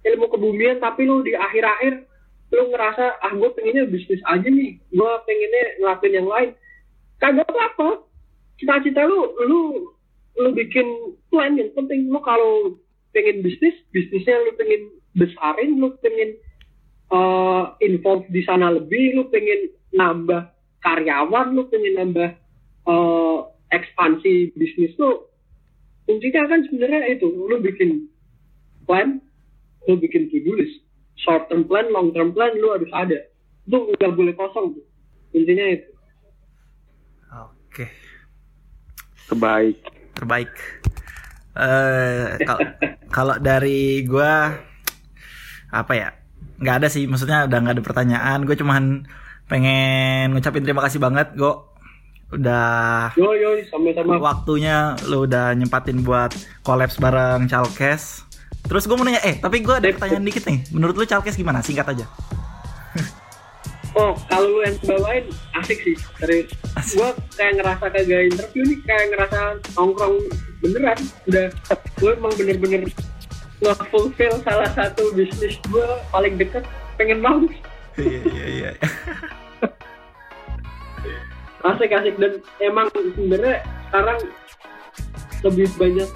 ilmu 0.06 0.30
kebumian 0.30 0.78
tapi 0.78 1.06
lu 1.06 1.26
di 1.26 1.34
akhir-akhir 1.34 2.06
lu 2.48 2.62
ngerasa 2.72 3.20
ah 3.20 3.32
gue 3.34 3.48
pengennya 3.52 3.84
bisnis 3.90 4.22
aja 4.24 4.48
nih. 4.48 4.80
Gue 4.94 5.12
pengennya 5.26 5.64
ngelakuin 5.82 6.16
yang 6.16 6.28
lain. 6.28 6.50
Kagak 7.18 7.44
apa-apa. 7.50 8.06
Cita-cita 8.56 9.04
lu 9.04 9.36
lu 9.44 9.60
lu 10.38 10.48
bikin 10.54 11.18
plan 11.28 11.58
yang 11.58 11.68
penting. 11.76 12.08
Lu 12.08 12.22
kalau 12.24 12.78
pengen 13.12 13.40
bisnis 13.40 13.76
bisnisnya 13.90 14.36
lu 14.44 14.52
pengen 14.56 14.82
besarin 15.16 15.80
lu 15.80 15.94
pengen 16.04 16.36
eh 17.08 17.64
involve 17.82 18.28
di 18.28 18.44
sana 18.44 18.68
lebih 18.72 19.16
lu 19.16 19.32
pengen 19.32 19.72
nambah 19.96 20.52
karyawan 20.84 21.56
lu 21.56 21.64
pengen 21.72 21.94
nambah 21.96 22.30
eh 22.88 23.38
ekspansi 23.72 24.56
bisnis 24.56 24.96
lu. 24.96 25.28
Kuncinya 26.08 26.48
kan 26.48 26.64
sebenarnya 26.64 27.20
itu 27.20 27.28
lu 27.28 27.60
bikin 27.60 28.08
plan 28.88 29.20
lu 29.84 29.96
bikin 30.00 30.32
to 30.32 30.40
do 30.40 30.56
list. 30.56 30.80
Short 31.20 31.50
term 31.52 31.68
plan 31.68 31.90
long 31.92 32.16
term 32.16 32.32
plan 32.32 32.56
lu 32.56 32.72
harus 32.72 32.88
ada. 32.96 33.28
Itu 33.68 33.92
nggak 33.92 34.16
boleh 34.16 34.32
kosong 34.36 34.76
tuh. 34.76 34.84
Intinya 35.36 35.68
itu. 35.68 35.90
Oke, 37.28 37.84
Kebaik. 39.28 39.76
terbaik. 40.16 40.48
Eh 40.48 41.07
kal- 42.46 42.64
kalau 43.10 43.34
dari 43.42 44.06
gua 44.06 44.54
apa 45.68 45.92
ya? 45.92 46.08
nggak 46.58 46.76
ada 46.82 46.88
sih, 46.90 47.06
maksudnya 47.06 47.46
udah 47.46 47.58
nggak 47.62 47.74
ada 47.78 47.84
pertanyaan. 47.86 48.38
Gue 48.42 48.58
cuman 48.58 49.06
pengen 49.46 50.34
ngucapin 50.34 50.66
terima 50.66 50.82
kasih 50.82 50.98
banget, 50.98 51.30
Go. 51.38 51.70
Udah 52.28 53.08
yo 53.16 53.32
yo 53.32 53.56
sama-sama 53.72 54.20
waktunya 54.20 54.92
lu 55.08 55.24
udah 55.24 55.56
nyempatin 55.56 56.04
buat 56.04 56.34
kolaps 56.60 57.00
bareng 57.00 57.48
Chalkes. 57.48 58.26
Terus 58.68 58.84
gue 58.84 58.96
mau 59.00 59.06
nanya, 59.06 59.24
eh 59.24 59.40
tapi 59.40 59.64
gue 59.64 59.72
ada 59.72 59.88
pertanyaan 59.88 60.26
dikit 60.28 60.44
nih. 60.44 60.60
Menurut 60.76 60.98
lu 60.98 61.08
Chalkes 61.08 61.40
gimana? 61.40 61.64
Singkat 61.64 61.88
aja. 61.96 62.04
Oh, 63.98 64.14
kalau 64.30 64.46
lu 64.46 64.62
yang 64.62 64.78
bawain 64.86 65.26
asik 65.58 65.82
sih, 65.82 65.98
serius. 66.22 66.54
Gua 66.94 67.10
kayak 67.34 67.58
ngerasa 67.58 67.90
kagak 67.90 68.30
interview 68.30 68.62
nih, 68.62 68.78
kayak 68.86 69.06
ngerasa 69.10 69.58
nongkrong 69.74 70.22
beneran. 70.62 70.98
Udah, 71.26 71.50
gue 71.98 72.10
emang 72.14 72.30
bener-bener 72.38 72.86
nge-fulfill 73.58 74.38
salah 74.46 74.70
satu 74.70 75.10
bisnis 75.18 75.58
gue 75.66 75.86
paling 76.14 76.38
deket, 76.38 76.62
pengen 76.94 77.18
banget. 77.18 77.58
Iya 77.98 78.22
iya 78.30 78.46
iya. 78.46 78.70
Asik-asik 81.66 82.14
dan 82.22 82.38
emang 82.62 82.86
sebenarnya 82.94 83.66
sekarang 83.90 84.20
lebih 85.42 85.66
banyak 85.74 86.10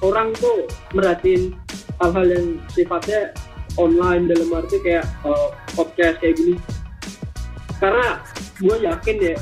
orang 0.00 0.32
tuh 0.40 0.64
merhatiin 0.96 1.52
hal-hal 2.00 2.24
yang 2.24 2.46
sifatnya 2.72 3.36
online 3.76 4.32
dalam 4.32 4.48
arti 4.56 4.80
kayak 4.80 5.04
eh, 5.04 5.48
podcast 5.76 6.16
kayak 6.24 6.40
gini 6.40 6.56
karena 7.80 8.06
gue 8.60 8.76
yakin 8.84 9.16
ya 9.20 9.36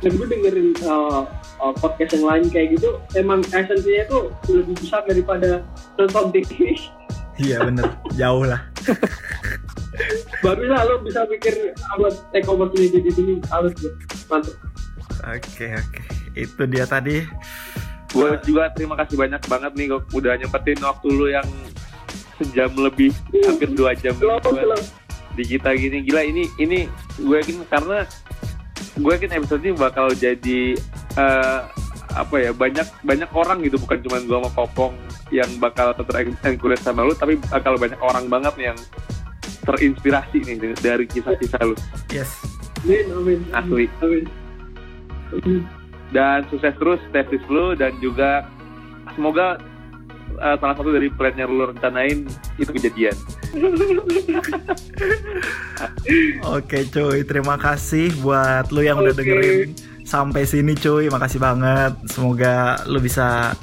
dan 0.00 0.10
gue 0.16 0.26
dengerin 0.26 0.68
uh, 0.86 1.28
uh, 1.60 1.72
podcast 1.76 2.16
yang 2.16 2.26
lain 2.26 2.44
kayak 2.48 2.68
gitu 2.78 2.96
emang 3.18 3.44
esensinya 3.52 4.04
tuh 4.08 4.22
lebih 4.48 4.74
besar 4.80 5.04
daripada 5.04 5.60
nonton 5.98 6.32
TV 6.32 6.78
Iya 7.40 7.64
bener, 7.64 7.88
jauh 8.20 8.44
lah. 8.44 8.60
baru 10.44 10.72
lah 10.72 10.80
lo 10.84 10.94
bisa 11.04 11.24
pikir 11.24 11.72
buat 11.96 12.12
take 12.32 12.48
opportunity 12.48 13.00
di 13.00 13.12
sini 13.12 13.34
harus 13.48 13.72
mantap 14.28 14.56
Oke 15.20 15.68
oke, 15.76 16.02
itu 16.32 16.62
dia 16.64 16.88
tadi. 16.88 17.20
Gue 18.08 18.40
juga 18.44 18.72
terima 18.72 18.96
kasih 18.96 19.20
banyak 19.20 19.42
banget 19.44 19.72
nih 19.76 19.88
udah 19.92 20.32
nyempetin 20.40 20.80
waktu 20.80 21.08
lu 21.12 21.28
yang 21.28 21.44
sejam 22.40 22.72
lebih, 22.72 23.12
hampir 23.44 23.68
dua 23.76 23.92
jam. 23.92 24.16
Buat 24.16 24.40
slow 24.40 24.80
di 25.40 25.56
kita 25.56 25.72
gini. 25.72 26.04
Gila 26.04 26.20
ini 26.20 26.44
ini 26.60 26.84
gue 27.16 27.36
yakin 27.40 27.64
karena 27.66 28.04
gue 29.00 29.12
yakin 29.16 29.32
episode 29.40 29.64
ini 29.64 29.72
bakal 29.72 30.12
jadi 30.12 30.76
eh, 31.16 31.60
apa 32.10 32.36
ya 32.36 32.50
banyak 32.50 32.84
banyak 33.06 33.30
orang 33.32 33.62
gitu 33.62 33.78
bukan 33.78 33.98
cuma 34.02 34.18
gue 34.18 34.36
sama 34.42 34.50
Popong 34.52 34.94
yang 35.30 35.46
bakal 35.62 35.94
terinspirasi 35.94 36.82
sama 36.82 37.06
lu 37.06 37.14
tapi 37.14 37.38
bakal 37.48 37.78
banyak 37.78 37.96
orang 38.02 38.26
banget 38.26 38.52
nih 38.58 38.66
yang 38.74 38.78
terinspirasi 39.62 40.42
nih 40.42 40.74
dari 40.82 41.06
kisah-kisah 41.06 41.62
lu 41.62 41.76
Yes. 42.10 42.34
amin 42.82 43.06
amin 43.14 43.40
Asli. 43.54 43.86
amin 44.02 44.24
Amin. 45.30 45.62
dan 46.10 46.42
sukses 46.50 46.74
terus 46.74 46.98
tesis 47.14 47.42
lu 47.46 47.78
dan 47.78 47.94
juga 48.02 48.42
semoga 49.14 49.62
eh, 50.40 50.56
salah 50.56 50.74
satu 50.74 50.90
dari 50.90 51.12
plan 51.12 51.36
yang 51.36 51.52
lu 51.52 51.68
rencanain 51.68 52.24
itu 52.56 52.70
kejadian 52.72 53.16
Oke 56.56 56.86
cuy, 56.90 57.22
terima 57.26 57.58
kasih 57.58 58.14
buat 58.22 58.70
lu 58.70 58.82
yang 58.86 58.98
udah 59.00 59.14
Oke. 59.14 59.20
dengerin 59.22 59.68
sampai 60.10 60.42
sini 60.42 60.74
cuy. 60.74 61.06
Makasih 61.06 61.38
banget. 61.38 61.92
Semoga 62.10 62.82
lu 62.90 62.98
bisa 62.98 63.54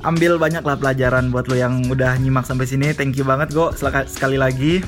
ambil 0.00 0.40
banyak 0.40 0.64
lah 0.64 0.80
pelajaran 0.80 1.28
buat 1.28 1.50
lu 1.50 1.58
yang 1.58 1.82
udah 1.90 2.16
nyimak 2.22 2.46
sampai 2.46 2.66
sini. 2.70 2.94
Thank 2.94 3.18
you 3.18 3.26
banget 3.26 3.50
Go 3.50 3.74
sekali 3.74 4.38
lagi. 4.38 4.80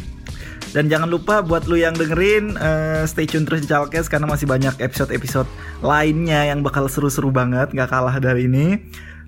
Dan 0.73 0.89
jangan 0.89 1.13
lupa 1.13 1.45
buat 1.45 1.69
lu 1.69 1.77
yang 1.77 1.93
dengerin 1.93 2.57
eh, 2.57 3.05
stay 3.05 3.29
tune 3.29 3.45
terus 3.45 3.61
di 3.61 3.69
Chalkes 3.69 4.09
karena 4.09 4.25
masih 4.25 4.49
banyak 4.49 4.81
episode-episode 4.81 5.45
lainnya 5.85 6.49
yang 6.49 6.65
bakal 6.65 6.89
seru-seru 6.89 7.29
banget, 7.29 7.77
nggak 7.77 7.93
kalah 7.93 8.17
dari 8.17 8.49
ini. 8.49 8.81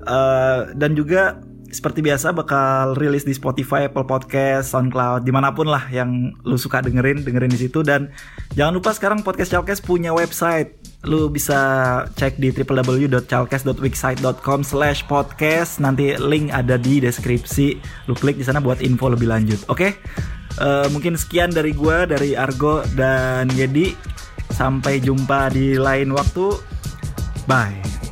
Eh, 0.09 0.61
dan 0.73 0.97
juga 0.97 1.37
seperti 1.75 2.07
biasa 2.07 2.31
bakal 2.31 2.95
rilis 2.95 3.27
di 3.27 3.35
Spotify, 3.35 3.91
Apple 3.91 4.07
Podcast, 4.07 4.71
SoundCloud, 4.71 5.27
di 5.27 5.35
mana 5.35 5.51
pun 5.51 5.67
lah 5.67 5.91
yang 5.91 6.31
lu 6.47 6.55
suka 6.55 6.79
dengerin, 6.79 7.27
dengerin 7.27 7.51
di 7.51 7.59
situ. 7.59 7.83
Dan 7.83 8.15
jangan 8.55 8.79
lupa 8.79 8.95
sekarang 8.95 9.27
podcast 9.27 9.51
Chalkes 9.51 9.83
punya 9.83 10.15
website. 10.15 10.79
Lu 11.05 11.29
bisa 11.29 11.61
cek 12.15 12.39
di 12.39 12.55
www.chalkes.wixsite.com 12.55 14.63
slash 14.63 15.03
podcast. 15.11 15.83
Nanti 15.83 16.15
link 16.17 16.55
ada 16.55 16.79
di 16.79 17.03
deskripsi. 17.03 17.83
Lu 18.07 18.15
klik 18.15 18.39
di 18.39 18.47
sana 18.47 18.63
buat 18.63 18.79
info 18.79 19.11
lebih 19.11 19.27
lanjut. 19.27 19.59
Oke? 19.67 19.99
Eh, 20.55 20.87
mungkin 20.95 21.19
sekian 21.19 21.51
dari 21.51 21.75
gua, 21.75 22.07
dari 22.07 22.39
Argo 22.39 22.87
dan 22.95 23.51
Gedi. 23.51 23.91
Sampai 24.55 25.03
jumpa 25.03 25.51
di 25.51 25.75
lain 25.75 26.15
waktu. 26.15 26.55
Bye. 27.51 28.04